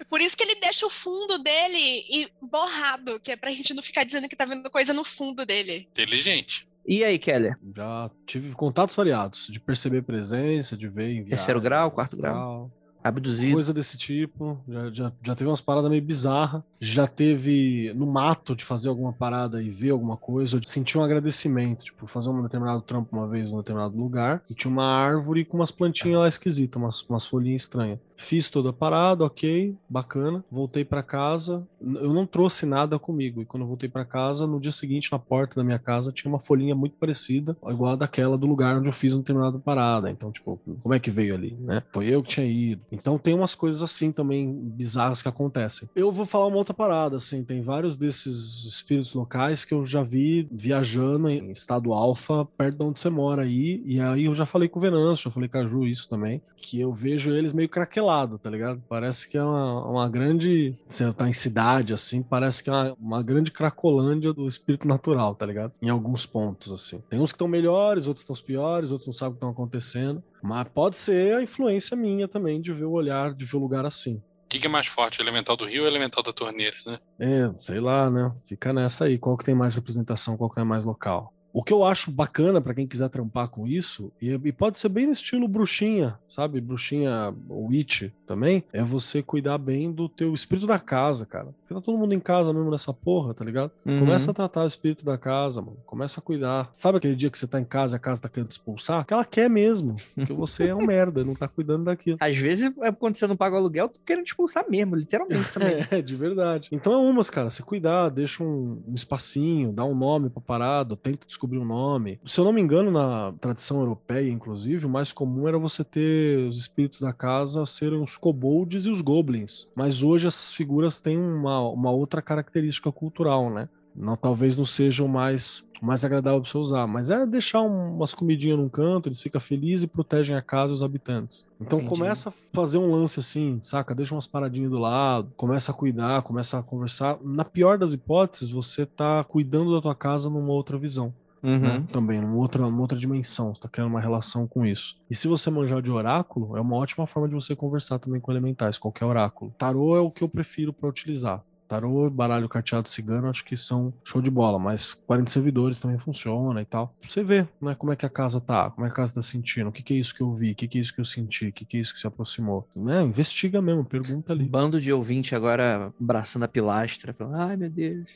Por 0.10 0.20
isso 0.20 0.36
que 0.36 0.44
ele 0.44 0.56
deixa 0.56 0.86
o 0.86 0.90
fundo 0.90 1.38
dele 1.40 1.78
e- 2.10 2.28
borrado, 2.50 3.20
que 3.20 3.32
é 3.32 3.36
pra 3.36 3.52
gente 3.52 3.74
não 3.74 3.84
ficar 3.84 4.04
dizendo 4.04 4.28
que 4.28 4.36
tá 4.36 4.46
vendo 4.46 4.70
coisa 4.70 4.94
no 4.94 5.04
fundo 5.04 5.46
dele. 5.46 5.88
Inteligente. 5.92 6.68
E 6.88 7.04
aí, 7.04 7.18
Keller? 7.18 7.58
Já 7.76 8.12
tive 8.28 8.54
contatos 8.54 8.96
variados, 8.96 9.48
de 9.48 9.60
perceber 9.60 10.04
presença, 10.04 10.78
de 10.78 10.88
ver 10.88 11.10
em 11.12 11.26
Terceiro 11.26 11.60
grau, 11.60 11.90
quarto 11.92 12.14
astral, 12.16 12.72
Abduzido. 13.06 13.54
Coisa 13.54 13.72
desse 13.72 14.00
tipo. 14.00 14.60
Já, 14.68 14.92
já, 14.92 15.12
já 15.22 15.36
teve 15.36 15.48
umas 15.48 15.62
paradas 15.62 15.92
meio 15.92 16.02
bizarras. 16.02 16.64
Já 16.80 17.06
teve 17.06 17.94
no 17.96 18.08
mato 18.08 18.56
de 18.56 18.66
fazer 18.66 18.90
alguma 18.90 19.14
parada 19.14 19.62
e 19.62 19.70
ver 19.70 19.92
alguma 19.92 20.18
coisa. 20.18 20.58
Eu 20.58 20.64
senti 20.64 20.98
um 20.98 21.04
agradecimento. 21.04 21.86
Tipo, 21.86 22.08
fazer 22.08 22.32
um 22.32 22.42
determinado 22.42 22.82
trampo 22.82 23.16
uma 23.16 23.28
vez 23.28 23.52
num 23.52 23.58
determinado 23.58 23.96
lugar. 23.96 24.42
E 24.50 24.56
tinha 24.56 24.72
uma 24.72 24.86
árvore 24.86 25.46
com 25.46 25.58
umas 25.58 25.70
plantinhas 25.70 26.20
lá 26.20 26.28
esquisitas, 26.28 26.82
umas, 26.82 27.02
umas 27.04 27.28
folhinhas 27.28 27.62
estranhas. 27.62 28.00
Fiz 28.18 28.50
toda 28.50 28.70
a 28.70 28.74
parada, 28.74 29.24
ok, 29.24 29.76
bacana. 29.90 30.44
Voltei 30.52 30.86
pra 30.86 31.04
casa. 31.04 31.66
Eu 31.82 32.14
não 32.14 32.26
trouxe 32.26 32.66
nada 32.66 32.98
comigo. 32.98 33.42
E 33.42 33.46
quando 33.46 33.64
eu 33.64 33.68
voltei 33.68 33.90
pra 33.90 34.06
casa, 34.06 34.48
no 34.48 34.60
dia 34.60 34.72
seguinte, 34.72 35.12
na 35.12 35.20
porta 35.20 35.56
da 35.56 35.64
minha 35.64 35.80
casa, 35.80 36.12
tinha 36.12 36.32
uma 36.32 36.40
folhinha 36.40 36.76
muito 36.76 36.96
parecida, 36.98 37.58
igual 37.68 37.94
a 37.94 37.96
daquela 37.96 38.38
do 38.38 38.48
lugar 38.48 38.78
onde 38.78 38.88
eu 38.88 38.94
fiz 38.94 39.14
uma 39.14 39.22
determinada 39.22 39.60
parada. 39.60 40.10
Então, 40.10 40.32
tipo, 40.32 40.60
como 40.82 40.94
é 40.94 41.00
que 41.00 41.10
veio 41.10 41.36
ali, 41.36 41.58
né? 41.60 41.84
Foi 41.92 42.08
eu 42.08 42.24
que 42.24 42.30
tinha 42.30 42.46
ido. 42.46 42.82
Então 42.92 43.18
tem 43.18 43.34
umas 43.34 43.56
coisas 43.56 43.82
assim 43.82 44.12
também 44.12 44.52
bizarras 44.52 45.22
que 45.22 45.28
acontecem. 45.28 45.90
Eu 45.96 46.12
vou 46.12 46.26
falar 46.26 46.48
uma 46.48 46.58
outra 46.58 46.74
parada, 46.74 47.18
assim, 47.18 47.44
tem 47.44 47.62
vários 47.62 47.96
desses 47.98 48.66
espíritos 48.66 49.14
locais 49.14 49.66
que 49.66 49.74
eu 49.74 49.86
já 49.86 50.04
vi 50.04 50.48
viajando 50.52 51.30
em 51.30 51.52
estado 51.52 51.94
alfa, 51.94 52.46
perto 52.58 52.78
de 52.78 52.84
onde 52.84 53.00
você 53.00 53.10
mora 53.10 53.44
aí. 53.44 53.82
E 53.86 54.00
aí 54.00 54.26
eu 54.26 54.36
já 54.36 54.46
falei 54.46 54.70
com 54.70 54.80
o 54.80 54.82
Venâncio, 54.82 55.26
já 55.26 55.32
falei 55.32 55.50
com 55.50 55.58
a 55.58 55.68
Ju 55.68 55.86
isso 55.86 56.10
também, 56.10 56.42
que 56.58 56.80
eu 56.80 56.94
vejo 56.94 57.32
eles 57.32 57.54
meio 57.54 57.70
craquelado, 58.06 58.38
tá 58.38 58.50
ligado? 58.50 58.84
Parece 58.88 59.28
que 59.28 59.38
é 59.38 59.44
uma, 59.44 59.86
uma 59.88 60.10
grande. 60.10 60.78
Você 60.88 61.12
tá 61.12 61.28
em 61.28 61.34
cidade, 61.34 61.94
assim, 61.94 62.22
parece 62.22 62.64
que 62.64 62.70
é 62.70 62.74
uma, 62.74 62.94
uma 63.00 63.24
grande 63.24 63.52
cracolândia 63.52 64.32
do 64.32 64.48
espírito 64.48 64.88
natural, 64.88 65.36
tá 65.36 65.46
ligado? 65.46 65.74
Em 65.82 65.90
alguns 65.90 66.26
pontos, 66.26 66.72
assim. 66.72 67.02
Tem 67.10 67.20
uns 67.20 67.32
que 67.32 67.36
estão 67.36 67.48
melhores, 67.48 68.08
outros 68.08 68.24
estão 68.24 68.36
piores, 68.46 68.92
outros 68.92 69.08
não 69.08 69.14
sabem 69.14 69.32
o 69.32 69.34
que 69.34 69.38
estão 69.38 69.50
acontecendo. 69.50 70.24
Mas 70.42 70.68
pode 70.68 70.98
ser 70.98 71.36
a 71.36 71.42
influência 71.42 71.98
minha 71.98 72.28
também 72.28 72.62
de 72.62 72.72
ver 72.72 72.86
o 72.86 72.92
olhar, 72.92 73.34
de 73.34 73.46
ver 73.46 73.58
o 73.58 73.60
lugar 73.60 73.86
assim. 73.86 74.22
O 74.46 74.48
que, 74.48 74.60
que 74.60 74.68
é 74.68 74.70
mais 74.70 74.86
forte, 74.86 75.20
elemental 75.20 75.58
do 75.58 75.66
rio 75.66 75.82
ou 75.82 75.88
elemental 75.88 76.22
da 76.22 76.32
torneira, 76.32 76.76
né? 76.86 77.00
É, 77.20 77.52
sei 77.58 77.80
lá, 77.80 78.10
né? 78.12 78.32
Fica 78.48 78.72
nessa 78.72 79.06
aí. 79.06 79.18
Qual 79.18 79.36
que 79.36 79.44
tem 79.44 79.56
mais 79.56 79.74
representação, 79.74 80.38
qual 80.38 80.52
que 80.52 80.60
é 80.60 80.64
mais 80.64 80.86
local. 80.86 81.34
O 81.56 81.64
que 81.64 81.72
eu 81.72 81.86
acho 81.86 82.12
bacana 82.12 82.60
pra 82.60 82.74
quem 82.74 82.86
quiser 82.86 83.08
trampar 83.08 83.48
com 83.48 83.66
isso, 83.66 84.12
e, 84.22 84.30
e 84.30 84.52
pode 84.52 84.78
ser 84.78 84.90
bem 84.90 85.06
no 85.06 85.14
estilo 85.14 85.48
bruxinha, 85.48 86.20
sabe? 86.28 86.60
Bruxinha 86.60 87.34
witch 87.50 88.12
também, 88.28 88.62
é 88.74 88.84
você 88.84 89.24
cuidar 89.24 89.58
bem 89.58 89.90
do 89.90 90.10
teu 90.10 90.34
espírito 90.34 90.68
da 90.68 90.78
casa, 90.78 91.26
cara. 91.26 91.56
Porque 91.66 91.74
tá 91.74 91.82
todo 91.82 91.98
mundo 91.98 92.14
em 92.14 92.20
casa 92.20 92.54
mesmo 92.54 92.70
nessa 92.70 92.94
porra, 92.94 93.34
tá 93.34 93.44
ligado? 93.44 93.72
Uhum. 93.84 94.00
Começa 94.00 94.30
a 94.30 94.34
tratar 94.34 94.64
o 94.64 94.68
espírito 94.68 95.04
da 95.04 95.18
casa, 95.18 95.62
mano. 95.62 95.78
Começa 95.86 96.20
a 96.20 96.24
cuidar. 96.24 96.70
Sabe 96.74 97.00
aquele 97.00 97.16
dia 97.16 97.30
que 97.30 97.40
você 97.40 97.48
tá 97.48 97.60
em 97.60 97.66
casa 97.66 97.96
e 97.96 97.98
a 97.98 98.00
casa 98.00 98.22
tá 98.22 98.30
querendo 98.30 98.50
te 98.50 98.54
expulsar? 98.54 99.04
Que 99.04 99.14
ela 99.14 99.26
quer 99.26 99.50
mesmo. 99.50 99.96
Porque 100.14 100.32
você 100.34 100.68
é 100.68 100.76
um 100.76 100.86
merda, 100.86 101.24
não 101.24 101.34
tá 101.34 101.48
cuidando 101.48 101.86
daquilo. 101.86 102.18
Às 102.20 102.38
vezes, 102.38 102.78
é 102.78 102.92
quando 102.92 103.16
você 103.16 103.26
não 103.26 103.36
paga 103.36 103.56
o 103.56 103.60
aluguel, 103.60 103.90
tu 103.90 104.00
querendo 104.06 104.26
te 104.26 104.30
expulsar 104.30 104.66
mesmo, 104.70 104.96
literalmente 104.96 105.52
também. 105.52 105.76
É, 105.92 106.02
de 106.02 106.16
verdade. 106.16 106.70
Então 106.72 106.94
é 106.94 106.98
umas, 106.98 107.30
cara. 107.30 107.50
Você 107.50 107.62
cuidar, 107.62 108.10
deixa 108.10 108.44
um, 108.44 108.82
um 108.88 108.96
espacinho, 108.96 109.72
dá 109.72 109.84
um 109.84 109.96
nome 109.96 110.30
pra 110.30 110.42
parada, 110.42 110.96
tenta 110.96 111.28
descobrir 111.28 111.58
um 111.58 111.66
nome. 111.66 112.20
Se 112.26 112.40
eu 112.40 112.46
não 112.46 112.54
me 112.54 112.62
engano, 112.62 112.92
na 112.92 113.34
tradição 113.40 113.80
europeia, 113.80 114.30
inclusive, 114.30 114.86
o 114.86 114.90
mais 114.90 115.12
comum 115.12 115.48
era 115.48 115.58
você 115.58 115.84
ter 115.84 116.48
os 116.48 116.58
espíritos 116.58 117.02
da 117.02 117.14
casa 117.14 117.66
serem 117.66 118.02
os 118.02 118.18
kobolds 118.18 118.86
e 118.86 118.90
os 118.90 119.02
goblins. 119.02 119.68
Mas 119.76 120.04
hoje 120.04 120.28
essas 120.28 120.54
figuras 120.54 121.00
têm 121.00 121.18
uma, 121.18 121.55
uma 121.62 121.92
outra 121.92 122.22
característica 122.22 122.92
cultural, 122.92 123.50
né? 123.50 123.68
Não, 123.96 124.18
talvez 124.18 124.58
não 124.58 124.66
sejam 124.66 125.08
mais 125.08 125.64
mais 125.82 126.04
agradável 126.06 126.42
pra 126.42 126.50
você 126.50 126.58
usar, 126.58 126.88
mas 126.88 127.10
é 127.10 127.26
deixar 127.28 127.62
um- 127.62 127.96
umas 127.98 128.14
comidinhas 128.14 128.58
num 128.58 128.70
canto, 128.70 129.08
eles 129.10 129.22
ficam 129.22 129.40
felizes 129.42 129.84
e 129.84 129.88
protegem 129.88 130.36
a 130.36 130.42
casa 130.42 130.72
e 130.72 130.76
os 130.76 130.82
habitantes. 130.82 131.46
Então 131.60 131.80
Entendi. 131.80 131.94
começa 131.94 132.30
a 132.30 132.32
fazer 132.32 132.78
um 132.78 132.90
lance 132.92 133.20
assim, 133.20 133.60
saca? 133.62 133.94
Deixa 133.94 134.16
umas 134.16 134.26
paradinhas 134.26 134.72
do 134.72 134.80
lado, 134.80 135.32
começa 135.36 135.72
a 135.72 135.76
cuidar, 135.76 136.22
começa 136.24 136.58
a 136.58 136.64
conversar. 136.64 137.20
Na 137.22 137.44
pior 137.46 137.78
das 137.78 137.94
hipóteses, 137.94 138.50
você 138.50 138.86
tá 138.86 139.24
cuidando 139.26 139.76
da 139.76 139.82
tua 139.82 139.94
casa 139.94 140.30
numa 140.30 140.54
outra 140.54 140.78
visão 140.78 141.14
Uhum. 141.46 141.60
né? 141.60 141.84
Também, 141.92 142.20
numa 142.20 142.36
outra, 142.36 142.62
numa 142.64 142.82
outra 142.82 142.98
dimensão. 142.98 143.54
Você 143.54 143.62
tá 143.62 143.70
criando 143.70 143.90
uma 143.90 144.02
relação 144.02 144.48
com 144.48 144.66
isso. 144.66 144.98
E 145.10 145.16
se 145.16 145.28
você 145.28 145.50
manjar 145.50 145.82
de 145.82 145.92
oráculo, 145.92 146.58
é 146.58 146.62
uma 146.62 146.76
ótima 146.76 147.06
forma 147.06 147.28
de 147.28 147.36
você 147.36 147.56
conversar 147.56 148.00
também 148.00 148.20
com 148.20 148.32
elementais, 148.32 148.78
qualquer 148.78 149.06
oráculo. 149.06 149.54
Tarô 149.58 149.96
é 149.96 150.00
o 150.00 150.12
que 150.12 150.24
eu 150.24 150.30
prefiro 150.30 150.74
para 150.74 150.90
utilizar. 150.90 151.44
Tarô, 151.68 152.10
baralho 152.10 152.48
carteado 152.48 152.90
cigano, 152.90 153.28
acho 153.28 153.44
que 153.44 153.58
são 153.58 153.92
show 154.04 154.22
de 154.22 154.30
bola, 154.30 154.60
mas 154.60 154.94
40 154.94 155.32
servidores 155.32 155.80
também 155.80 155.98
funciona 155.98 156.62
e 156.62 156.66
tal. 156.66 156.94
Você 157.02 157.24
vê, 157.24 157.48
né, 157.60 157.74
como 157.76 157.92
é 157.92 157.96
que 157.96 158.06
a 158.06 158.10
casa 158.10 158.40
tá, 158.40 158.70
como 158.70 158.86
é 158.86 158.90
que 158.90 158.94
a 158.94 158.98
casa 158.98 159.16
tá 159.16 159.22
sentindo, 159.22 159.70
o 159.70 159.72
que, 159.72 159.82
que 159.82 159.94
é 159.94 159.98
isso 159.98 160.14
que 160.14 160.22
eu 160.22 160.32
vi, 160.34 160.52
o 160.52 160.56
que, 160.56 160.68
que 160.68 160.78
é 160.78 160.82
isso 160.82 160.94
que 160.94 161.02
eu 161.02 161.06
senti, 161.06 161.48
o 161.48 161.54
que, 161.54 161.66
que 161.66 161.78
é 161.78 161.80
isso 161.80 161.94
que 161.94 162.00
se 162.00 162.08
aproximou. 162.08 162.68
Né? 162.76 163.02
Investiga 163.02 163.62
mesmo, 163.62 163.84
pergunta 163.84 164.32
ali. 164.32 164.46
Bando 164.46 164.80
de 164.80 164.94
ouvinte 164.94 165.36
agora 165.36 165.92
abraçando 166.00 166.44
a 166.44 166.48
pilastra, 166.48 167.14
falando, 167.14 167.36
ai 167.36 167.58
meu 167.58 167.70
Deus, 167.70 168.12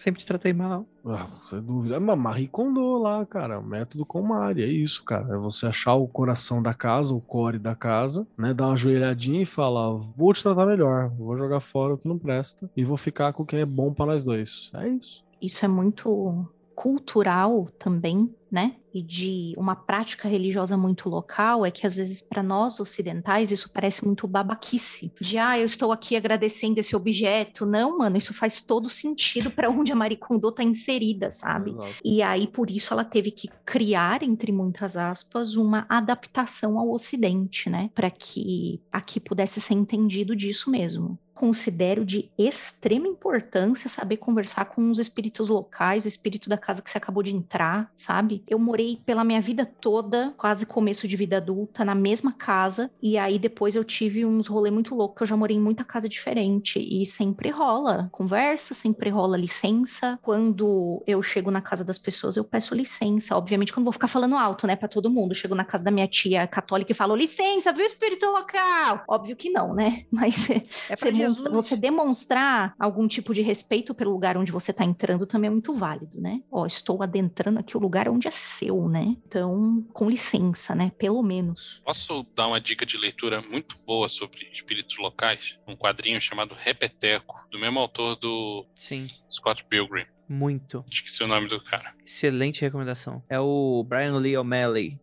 sempre 0.00 0.20
te 0.20 0.26
tratei 0.26 0.52
mal. 0.52 0.86
Ah, 1.04 1.26
sem 1.44 1.60
dúvida. 1.60 1.96
É 1.96 1.98
uma 1.98 2.16
Marie 2.16 2.48
Kondo 2.48 2.98
lá, 2.98 3.24
cara. 3.26 3.58
O 3.58 3.62
método 3.62 4.04
Komari, 4.06 4.62
é 4.62 4.66
isso, 4.66 5.04
cara. 5.04 5.34
É 5.34 5.38
você 5.38 5.66
achar 5.66 5.94
o 5.94 6.08
coração 6.08 6.62
da 6.62 6.74
casa, 6.74 7.14
o 7.14 7.20
core 7.20 7.58
da 7.58 7.74
casa, 7.74 8.26
né? 8.36 8.54
Dar 8.54 8.68
uma 8.68 8.76
joelhadinha 8.76 9.42
e 9.42 9.46
falar: 9.46 9.90
vou 9.92 10.32
te 10.32 10.42
tratar 10.42 10.66
melhor, 10.66 11.10
vou 11.10 11.36
jogar 11.36 11.60
fora 11.60 11.94
o 11.94 11.98
que 11.98 12.08
não 12.08 12.18
presta 12.18 12.70
e 12.76 12.84
vou 12.84 12.96
ficar 12.96 13.32
com 13.32 13.42
o 13.42 13.46
que 13.46 13.56
é 13.56 13.64
bom 13.64 13.92
pra 13.92 14.06
nós 14.06 14.24
dois. 14.24 14.70
É 14.74 14.88
isso. 14.88 15.24
Isso 15.40 15.64
é 15.64 15.68
muito 15.68 16.46
cultural 16.80 17.68
também, 17.78 18.34
né? 18.50 18.76
E 18.94 19.02
de 19.02 19.52
uma 19.58 19.76
prática 19.76 20.26
religiosa 20.26 20.78
muito 20.78 21.10
local, 21.10 21.66
é 21.66 21.70
que 21.70 21.86
às 21.86 21.96
vezes 21.96 22.22
para 22.22 22.42
nós 22.42 22.80
ocidentais 22.80 23.52
isso 23.52 23.70
parece 23.70 24.02
muito 24.02 24.26
babaquice. 24.26 25.12
De 25.20 25.36
ah, 25.36 25.58
eu 25.58 25.66
estou 25.66 25.92
aqui 25.92 26.16
agradecendo 26.16 26.80
esse 26.80 26.96
objeto. 26.96 27.66
Não, 27.66 27.98
mano, 27.98 28.16
isso 28.16 28.32
faz 28.32 28.62
todo 28.62 28.88
sentido 28.88 29.50
para 29.50 29.68
onde 29.68 29.92
a 29.92 29.94
Marie 29.94 30.16
Kondo 30.16 30.50
tá 30.50 30.62
inserida, 30.62 31.30
sabe? 31.30 31.72
Exato. 31.72 32.00
E 32.02 32.22
aí, 32.22 32.46
por 32.46 32.70
isso, 32.70 32.94
ela 32.94 33.04
teve 33.04 33.30
que 33.30 33.50
criar, 33.66 34.22
entre 34.22 34.50
muitas 34.50 34.96
aspas, 34.96 35.56
uma 35.56 35.84
adaptação 35.86 36.78
ao 36.78 36.90
Ocidente, 36.90 37.68
né? 37.68 37.90
Para 37.94 38.10
que 38.10 38.80
aqui 38.90 39.20
pudesse 39.20 39.60
ser 39.60 39.74
entendido 39.74 40.34
disso 40.34 40.70
mesmo. 40.70 41.18
Considero 41.40 42.04
de 42.04 42.30
extrema 42.36 43.08
importância 43.08 43.88
saber 43.88 44.18
conversar 44.18 44.66
com 44.66 44.90
os 44.90 44.98
espíritos 44.98 45.48
locais, 45.48 46.04
o 46.04 46.08
espírito 46.08 46.50
da 46.50 46.58
casa 46.58 46.82
que 46.82 46.90
você 46.90 46.98
acabou 46.98 47.22
de 47.22 47.34
entrar, 47.34 47.90
sabe? 47.96 48.44
Eu 48.46 48.58
morei 48.58 49.00
pela 49.06 49.24
minha 49.24 49.40
vida 49.40 49.64
toda, 49.64 50.34
quase 50.36 50.66
começo 50.66 51.08
de 51.08 51.16
vida 51.16 51.38
adulta, 51.38 51.82
na 51.82 51.94
mesma 51.94 52.30
casa, 52.30 52.90
e 53.02 53.16
aí 53.16 53.38
depois 53.38 53.74
eu 53.74 53.82
tive 53.82 54.22
uns 54.26 54.48
rolê 54.48 54.70
muito 54.70 54.94
louco, 54.94 55.16
que 55.16 55.22
eu 55.22 55.26
já 55.26 55.34
morei 55.34 55.56
em 55.56 55.60
muita 55.60 55.82
casa 55.82 56.06
diferente, 56.06 56.78
e 56.78 57.06
sempre 57.06 57.48
rola 57.48 58.10
conversa, 58.12 58.74
sempre 58.74 59.08
rola 59.08 59.34
licença. 59.38 60.18
Quando 60.20 61.02
eu 61.06 61.22
chego 61.22 61.50
na 61.50 61.62
casa 61.62 61.82
das 61.82 61.98
pessoas, 61.98 62.36
eu 62.36 62.44
peço 62.44 62.74
licença. 62.74 63.34
Obviamente, 63.34 63.72
quando 63.72 63.84
vou 63.84 63.94
ficar 63.94 64.08
falando 64.08 64.36
alto, 64.36 64.66
né, 64.66 64.76
para 64.76 64.88
todo 64.88 65.08
mundo. 65.08 65.30
Eu 65.30 65.36
chego 65.36 65.54
na 65.54 65.64
casa 65.64 65.84
da 65.84 65.90
minha 65.90 66.06
tia 66.06 66.46
católica 66.46 66.92
e 66.92 66.94
falo: 66.94 67.16
licença, 67.16 67.72
viu, 67.72 67.86
espírito 67.86 68.26
local? 68.26 69.04
Óbvio 69.08 69.34
que 69.34 69.48
não, 69.48 69.72
né? 69.72 70.04
Mas 70.12 70.50
É 70.50 70.96
pra 70.96 71.10
demonstra- 71.32 71.50
Jesus. 71.52 71.64
você 71.68 71.76
demonstrar 71.76 72.74
algum 72.78 73.06
tipo 73.08 73.32
de 73.34 73.40
respeito 73.42 73.94
pelo 73.94 74.10
lugar 74.12 74.36
onde 74.36 74.52
você 74.52 74.70
está 74.70 74.84
entrando 74.84 75.26
também 75.26 75.48
é 75.48 75.50
muito 75.50 75.72
válido, 75.74 76.20
né? 76.20 76.42
Ó, 76.50 76.66
estou 76.66 77.02
adentrando 77.02 77.58
aqui 77.60 77.76
o 77.76 77.80
lugar 77.80 78.08
onde 78.08 78.26
é 78.28 78.30
seu, 78.30 78.88
né? 78.88 79.16
Então, 79.26 79.86
com 79.92 80.08
licença, 80.10 80.74
né? 80.74 80.90
Pelo 80.98 81.22
menos. 81.22 81.80
Posso 81.84 82.26
dar 82.34 82.46
uma 82.48 82.60
dica 82.60 82.84
de 82.84 82.96
leitura 82.96 83.40
muito 83.42 83.76
boa 83.86 84.08
sobre 84.08 84.48
espíritos 84.52 84.98
locais? 84.98 85.58
Um 85.66 85.76
quadrinho 85.76 86.20
chamado 86.20 86.54
Repeteco, 86.58 87.36
do 87.50 87.58
mesmo 87.58 87.78
autor 87.78 88.16
do 88.16 88.66
Sim, 88.74 89.08
Scott 89.30 89.64
Pilgrim. 89.64 90.06
muito. 90.28 90.84
Esqueci 90.90 91.22
o 91.22 91.26
nome 91.28 91.48
do 91.48 91.60
cara. 91.62 91.94
Excelente 92.04 92.60
recomendação. 92.60 93.22
É 93.28 93.38
o 93.40 93.84
Brian 93.88 94.16
Lee 94.16 94.36
O'Malley. 94.36 95.00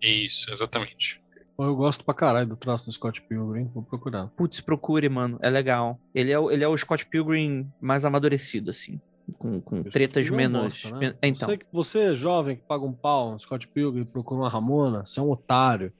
Isso, 0.00 0.50
exatamente. 0.52 1.20
Eu 1.58 1.74
gosto 1.74 2.04
pra 2.04 2.14
caralho 2.14 2.48
do 2.48 2.56
traço 2.56 2.86
do 2.86 2.92
Scott 2.92 3.20
Pilgrim, 3.22 3.64
vou 3.74 3.82
procurar. 3.82 4.28
Putz, 4.28 4.60
procure, 4.60 5.08
mano. 5.08 5.38
É 5.42 5.50
legal. 5.50 5.98
Ele 6.14 6.30
é, 6.30 6.38
o- 6.38 6.50
ele 6.50 6.62
é 6.62 6.68
o 6.68 6.76
Scott 6.76 7.04
Pilgrim 7.06 7.68
mais 7.80 8.04
amadurecido, 8.04 8.70
assim. 8.70 9.00
Com, 9.38 9.60
com 9.60 9.82
tretas 9.82 10.26
é 10.28 10.32
um 10.32 10.36
menos. 10.36 10.62
bosta, 10.62 10.90
né? 10.92 10.98
men- 10.98 11.14
Então. 11.22 11.48
Você, 11.48 11.58
você 11.72 11.98
é 12.12 12.14
jovem 12.14 12.56
que 12.56 12.62
paga 12.62 12.84
um 12.84 12.92
pau, 12.92 13.34
um 13.34 13.38
Scott 13.38 13.66
Pilgrim, 13.68 14.04
procura 14.04 14.40
uma 14.42 14.48
Ramona, 14.48 15.04
você 15.04 15.18
é 15.18 15.22
um 15.22 15.30
otário. 15.30 15.92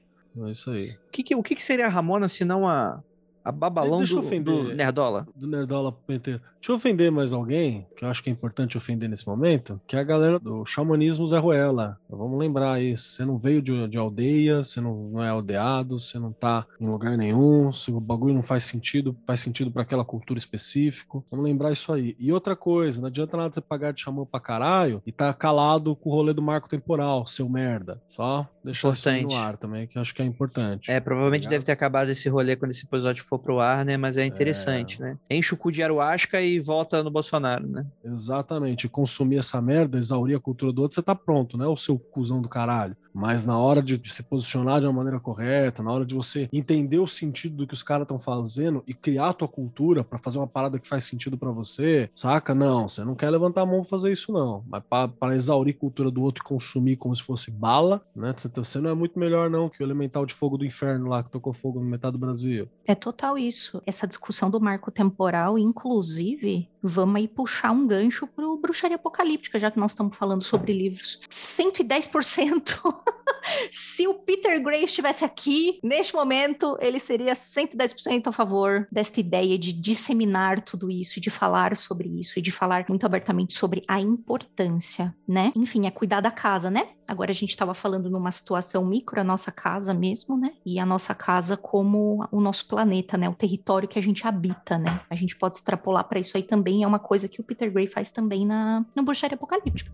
É 0.47 0.51
isso 0.53 0.71
aí. 0.71 0.91
O 0.91 1.11
que, 1.11 1.23
que- 1.25 1.35
o 1.35 1.43
que, 1.43 1.55
que 1.57 1.63
seria 1.63 1.87
a 1.87 1.91
Ramona 1.91 2.29
se 2.29 2.45
não 2.45 2.67
a, 2.67 3.03
a 3.45 3.53
babalão 3.53 3.99
Deixa 3.99 4.15
do, 4.15 4.21
ofender. 4.21 4.55
do 4.55 4.75
Nerdola? 4.75 5.27
Do 5.35 5.47
Nerdola 5.47 5.93
PT. 5.93 6.33
Deixa 6.33 6.73
eu 6.73 6.75
ofender 6.75 7.11
mais 7.11 7.33
alguém, 7.33 7.87
que 7.97 8.05
eu 8.05 8.09
acho 8.09 8.23
que 8.23 8.29
é 8.29 8.33
importante 8.33 8.77
ofender 8.77 9.09
nesse 9.09 9.27
momento, 9.27 9.81
que 9.87 9.97
é 9.97 10.01
a 10.01 10.05
galera 10.05 10.39
do 10.41 10.65
xamanismo 10.67 11.27
Zé 11.29 11.39
Ruela. 11.39 11.99
Vamos 12.11 12.39
lembrar 12.39 12.73
aí, 12.73 12.97
você 12.99 13.25
não 13.25 13.39
veio 13.39 13.63
de, 13.63 13.87
de 13.89 13.97
aldeia, 13.97 14.63
você 14.63 14.81
não, 14.81 14.95
não 15.11 15.23
é 15.23 15.29
aldeado, 15.29 15.99
você 16.01 16.19
não 16.19 16.33
tá 16.33 16.67
em 16.81 16.87
lugar 16.87 17.17
nenhum, 17.17 17.73
se 17.73 17.93
o 17.93 18.01
bagulho 18.01 18.35
não 18.35 18.43
faz 18.43 18.65
sentido, 18.65 19.17
faz 19.27 19.41
sentido 19.41 19.71
para 19.71 19.83
aquela 19.83 20.05
cultura 20.05 20.39
específica. 20.39 21.23
Vamos 21.31 21.47
lembrar 21.47 21.71
isso 21.71 21.93
aí. 21.93 22.17
E 22.19 22.33
outra 22.33 22.57
coisa, 22.57 23.01
não 23.01 23.07
adianta 23.09 23.37
nada 23.37 23.55
você 23.55 23.61
pagar 23.61 23.93
de 23.93 24.01
xamã 24.01 24.25
pra 24.25 24.41
caralho 24.41 25.01
e 25.07 25.13
tá 25.13 25.33
calado 25.33 25.95
com 25.95 26.11
o 26.11 26.13
rolê 26.13 26.33
do 26.35 26.43
marco 26.43 26.69
temporal, 26.69 27.27
seu 27.27 27.49
merda. 27.49 28.03
Só 28.09 28.49
deixar 28.65 28.93
isso 28.93 29.09
aí 29.09 29.23
no 29.23 29.29
Importante. 29.29 29.47
ar 29.47 29.57
também, 29.57 29.87
que 29.87 29.97
eu 29.97 30.03
acho 30.03 30.15
que 30.15 30.23
é 30.23 30.25
importante. 30.25 30.91
É, 30.91 30.99
provavelmente 30.99 31.43
Obrigado. 31.47 31.51
deve 31.53 31.65
ter 31.65 31.73
acabado 31.73 32.11
esse 32.11 32.29
rolê 32.29 32.57
quando 32.57 32.73
esse 32.73 32.85
episódio 32.85 33.25
for 33.25 33.38
pro 33.39 33.61
ar, 33.61 33.85
né? 33.85 33.97
Mas 33.97 34.17
é 34.17 34.25
interessante, 34.25 35.01
né? 35.01 35.17
Enche 35.31 35.55
o 35.55 35.57
cu 35.57 35.71
de 35.71 35.83
Aruasca 35.83 36.41
e 36.41 36.59
volta 36.61 37.03
no 37.03 37.11
Bolsonaro, 37.11 37.67
né? 37.67 37.87
Exatamente. 38.05 38.89
Consumir 38.89 39.39
essa 39.39 39.61
merda, 39.61 39.99
exaurir 39.99 40.37
a 40.37 40.41
cultura 40.41 40.73
do 40.73 40.83
outro, 40.83 40.95
você 40.95 41.03
tá 41.03 41.15
pronto, 41.15 41.57
né? 41.57 41.67
O 41.67 41.77
seu 41.77 41.99
cuzão 41.99 42.41
do 42.41 42.49
caralho. 42.49 42.97
Mas 43.19 43.45
na 43.45 43.59
hora 43.59 43.83
de, 43.83 43.99
de 43.99 44.13
se 44.13 44.23
posicionar 44.23 44.81
de 44.81 44.87
uma 44.87 44.93
maneira 44.93 45.19
correta, 45.19 45.83
na 45.83 45.91
hora 45.93 46.07
de 46.07 46.15
você 46.15 46.49
entender 46.53 46.99
o 47.01 47.09
sentido 47.09 47.57
do 47.57 47.67
que 47.67 47.75
os 47.75 47.83
caras 47.83 48.05
estão 48.05 48.19
fazendo 48.19 48.83
e 48.87 48.95
criar 48.95 49.31
a 49.31 49.33
tua 49.33 49.49
cultura 49.49 50.05
pra 50.05 50.19
fazer 50.19 50.39
uma 50.39 50.47
parada 50.47 50.79
que 50.79 50.87
faz 50.87 51.05
sentido 51.05 51.37
pra 51.37 51.51
você, 51.51 52.09
saca? 52.15 52.55
Não, 52.55 52.89
você 52.89 53.05
não 53.05 53.15
quer 53.17 53.29
levantar 53.31 53.63
a 53.63 53.67
mão 53.67 53.81
pra 53.81 53.91
fazer 53.91 54.13
isso, 54.13 54.33
não. 54.33 54.63
Mas 54.69 54.83
pra 55.19 55.35
exaurir 55.35 55.75
a 55.75 55.79
cultura 55.81 56.11
do 56.11 56.23
outro 56.23 56.43
e 56.45 56.47
consumir 56.49 56.97
como 56.97 57.15
se 57.17 57.23
fosse 57.23 57.51
bala, 57.51 58.01
né? 58.15 58.35
Você- 58.37 58.49
Você 58.69 58.81
não 58.81 58.91
é 58.91 58.95
muito 58.95 59.19
melhor, 59.19 59.51
não, 59.51 59.69
que 59.69 59.83
o 59.83 59.87
elemental 59.87 60.25
de 60.25 60.33
fogo 60.35 60.57
do 60.57 60.65
inferno 60.65 61.09
lá 61.09 61.23
que 61.23 61.31
tocou 61.31 61.53
fogo 61.53 61.81
no 61.81 61.87
metade 61.87 62.13
do 62.13 62.19
Brasil. 62.19 62.69
É 62.87 62.95
total 62.95 63.37
isso. 63.37 63.83
Essa 63.87 64.07
discussão 64.07 64.49
do 64.51 64.61
marco 64.61 64.91
temporal, 64.91 65.59
inclusive, 65.59 66.69
vamos 66.83 67.17
aí 67.17 67.29
puxar 67.29 67.71
um 67.71 67.87
gancho 67.87 68.27
pro 68.27 68.57
Bruxaria 68.57 68.97
Apocalíptica, 68.97 69.59
já 69.59 69.71
que 69.71 69.79
nós 69.79 69.93
estamos 69.93 70.17
falando 70.17 70.43
sobre 70.43 70.73
livros. 70.73 71.21
110%. 71.31 72.79
Se 73.71 74.07
o 74.07 74.15
Peter 74.15 74.63
Gray 74.63 74.85
estivesse 74.85 75.25
aqui, 75.25 75.79
neste 75.83 76.15
momento, 76.15 76.77
ele 76.81 76.99
seria 76.99 77.33
110% 77.33 78.27
a 78.27 78.33
favor 78.33 78.87
desta 78.91 79.21
ideia 79.21 79.59
de 79.59 79.73
disseminar 79.73 80.61
tudo 80.61 80.91
isso, 80.91 81.21
de 81.21 81.31
falar 81.31 81.77
sobre 81.77 82.09
isso, 82.09 82.39
e 82.39 82.43
de 82.43 82.53
falar 82.53 82.85
muito 82.89 83.07
abertamente 83.07 83.55
sobre 83.55 83.83
a 83.89 84.01
importância, 84.01 85.15
né? 85.27 85.53
Enfim, 85.55 85.87
é 85.87 85.91
cuidar 85.91 86.21
da 86.21 86.31
casa, 86.31 86.71
né? 86.71 86.89
Agora 87.09 87.31
a 87.31 87.35
gente 87.35 87.51
estava 87.51 87.73
falando 87.73 88.11
numa 88.11 88.31
situação 88.31 88.85
micro, 88.85 89.19
a 89.19 89.25
nossa 89.25 89.51
casa 89.51 89.95
mesmo, 89.95 90.37
né? 90.37 90.53
E 90.65 90.79
a 90.79 90.85
nossa 90.85 91.15
casa 91.15 91.57
como 91.57 92.27
o 92.31 92.41
nosso 92.41 92.67
planeta, 92.69 93.17
né? 93.17 93.29
O 93.29 93.35
território 93.35 93.89
que 93.89 93.99
a 93.99 94.03
gente 94.03 94.27
habita, 94.27 94.77
né? 94.77 95.01
A 95.09 95.15
gente 95.15 95.35
pode 95.35 95.57
extrapolar 95.57 96.05
para 96.05 96.21
isso 96.21 96.37
aí 96.37 96.43
também, 96.43 96.68
é 96.83 96.87
uma 96.87 96.99
coisa 96.99 97.29
que 97.29 97.41
o 97.41 97.45
Peter 97.45 97.71
Gray 97.71 97.87
faz 97.87 98.11
também 98.11 98.47
na, 98.47 98.85
no 98.95 99.03
Bruxaria 99.03 99.35
Apocalíptica. 99.35 99.91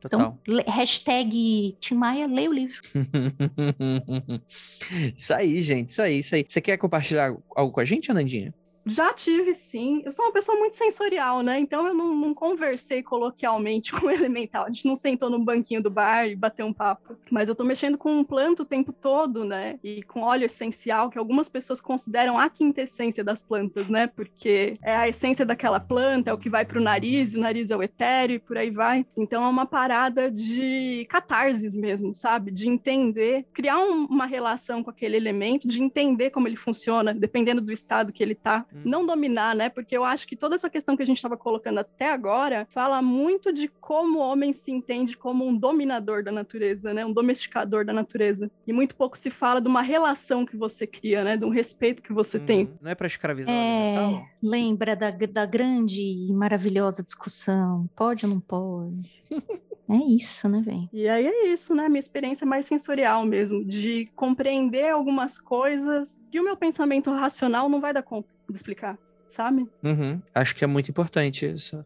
Total. 0.00 0.38
Então, 0.42 0.72
hashtag 0.72 1.76
Tim 1.80 1.94
Maia, 1.94 2.26
leia 2.26 2.48
o 2.48 2.52
livro. 2.52 2.80
isso 5.16 5.34
aí, 5.34 5.60
gente, 5.60 5.90
isso 5.90 6.02
aí, 6.02 6.18
isso 6.20 6.34
aí. 6.34 6.44
Você 6.46 6.60
quer 6.60 6.76
compartilhar 6.76 7.34
algo 7.56 7.72
com 7.72 7.80
a 7.80 7.84
gente, 7.84 8.10
Anandinha? 8.10 8.54
Já 8.88 9.12
tive, 9.12 9.54
sim. 9.54 10.02
Eu 10.04 10.12
sou 10.12 10.24
uma 10.26 10.32
pessoa 10.32 10.58
muito 10.58 10.74
sensorial, 10.76 11.42
né? 11.42 11.58
Então 11.58 11.86
eu 11.86 11.94
não, 11.94 12.14
não 12.14 12.34
conversei 12.34 13.02
coloquialmente 13.02 13.92
com 13.92 14.06
o 14.06 14.10
elemental. 14.10 14.64
A 14.64 14.70
gente 14.70 14.86
não 14.86 14.96
sentou 14.96 15.28
no 15.30 15.38
banquinho 15.38 15.82
do 15.82 15.90
bar 15.90 16.26
e 16.26 16.34
bateu 16.34 16.66
um 16.66 16.72
papo. 16.72 17.16
Mas 17.30 17.48
eu 17.48 17.54
tô 17.54 17.64
mexendo 17.64 17.98
com 17.98 18.12
um 18.18 18.24
planta 18.24 18.62
o 18.62 18.66
tempo 18.66 18.92
todo, 18.92 19.44
né? 19.44 19.78
E 19.84 20.02
com 20.04 20.22
óleo 20.22 20.44
essencial, 20.46 21.10
que 21.10 21.18
algumas 21.18 21.48
pessoas 21.48 21.80
consideram 21.80 22.38
a 22.38 22.48
quintessência 22.48 23.22
das 23.22 23.42
plantas, 23.42 23.88
né? 23.88 24.06
Porque 24.06 24.78
é 24.82 24.96
a 24.96 25.08
essência 25.08 25.44
daquela 25.44 25.78
planta, 25.80 26.30
é 26.30 26.32
o 26.32 26.38
que 26.38 26.48
vai 26.50 26.64
pro 26.64 26.80
nariz, 26.80 27.34
o 27.34 27.40
nariz 27.40 27.70
é 27.70 27.76
o 27.76 27.82
etéreo 27.82 28.36
e 28.36 28.38
por 28.38 28.56
aí 28.56 28.70
vai. 28.70 29.04
Então 29.16 29.44
é 29.44 29.48
uma 29.48 29.66
parada 29.66 30.30
de 30.30 31.06
catarses 31.08 31.76
mesmo, 31.76 32.14
sabe? 32.14 32.50
De 32.50 32.68
entender, 32.68 33.44
criar 33.52 33.78
um- 33.78 34.06
uma 34.06 34.26
relação 34.26 34.82
com 34.82 34.90
aquele 34.90 35.16
elemento, 35.16 35.66
de 35.68 35.82
entender 35.82 36.30
como 36.30 36.48
ele 36.48 36.56
funciona, 36.56 37.12
dependendo 37.14 37.60
do 37.60 37.72
estado 37.72 38.12
que 38.12 38.22
ele 38.22 38.34
tá 38.34 38.64
não 38.84 39.04
dominar, 39.06 39.54
né? 39.54 39.68
Porque 39.68 39.96
eu 39.96 40.04
acho 40.04 40.26
que 40.26 40.36
toda 40.36 40.54
essa 40.54 40.70
questão 40.70 40.96
que 40.96 41.02
a 41.02 41.06
gente 41.06 41.16
estava 41.16 41.36
colocando 41.36 41.78
até 41.78 42.10
agora 42.10 42.66
fala 42.70 43.00
muito 43.02 43.52
de 43.52 43.68
como 43.68 44.18
o 44.18 44.22
homem 44.22 44.52
se 44.52 44.70
entende 44.70 45.16
como 45.16 45.46
um 45.46 45.56
dominador 45.56 46.22
da 46.22 46.32
natureza, 46.32 46.92
né? 46.94 47.04
Um 47.04 47.12
domesticador 47.12 47.84
da 47.84 47.92
natureza. 47.92 48.50
E 48.66 48.72
muito 48.72 48.96
pouco 48.96 49.16
se 49.18 49.30
fala 49.30 49.60
de 49.60 49.68
uma 49.68 49.82
relação 49.82 50.44
que 50.46 50.56
você 50.56 50.86
cria, 50.86 51.24
né? 51.24 51.36
De 51.36 51.44
um 51.44 51.50
respeito 51.50 52.02
que 52.02 52.12
você 52.12 52.38
tem. 52.38 52.66
Hum, 52.66 52.78
Não 52.82 52.90
é 52.90 52.94
pra 52.94 53.06
escravizar 53.06 53.52
o 53.52 53.56
É, 53.56 54.22
lembra 54.42 54.94
da, 54.96 55.10
da 55.10 55.46
grande 55.46 56.02
e 56.02 56.32
maravilhosa 56.32 57.02
discussão: 57.02 57.88
pode 57.96 58.24
ou 58.24 58.30
não 58.32 58.40
pode? 58.40 59.22
É 59.90 59.96
isso, 59.96 60.48
né, 60.48 60.60
velho? 60.60 60.88
E 60.92 61.08
aí 61.08 61.26
é 61.26 61.46
isso, 61.52 61.74
né? 61.74 61.88
Minha 61.88 62.00
experiência 62.00 62.46
mais 62.46 62.66
sensorial 62.66 63.24
mesmo, 63.24 63.64
de 63.64 64.06
compreender 64.14 64.90
algumas 64.90 65.38
coisas 65.38 66.22
que 66.30 66.38
o 66.38 66.44
meu 66.44 66.56
pensamento 66.56 67.10
racional 67.10 67.68
não 67.68 67.80
vai 67.80 67.92
dar 67.94 68.02
conta 68.02 68.28
de 68.50 68.56
explicar, 68.56 68.98
sabe? 69.26 69.66
Uhum. 69.82 70.20
Acho 70.34 70.54
que 70.54 70.62
é 70.62 70.66
muito 70.66 70.90
importante 70.90 71.46
isso. 71.46 71.84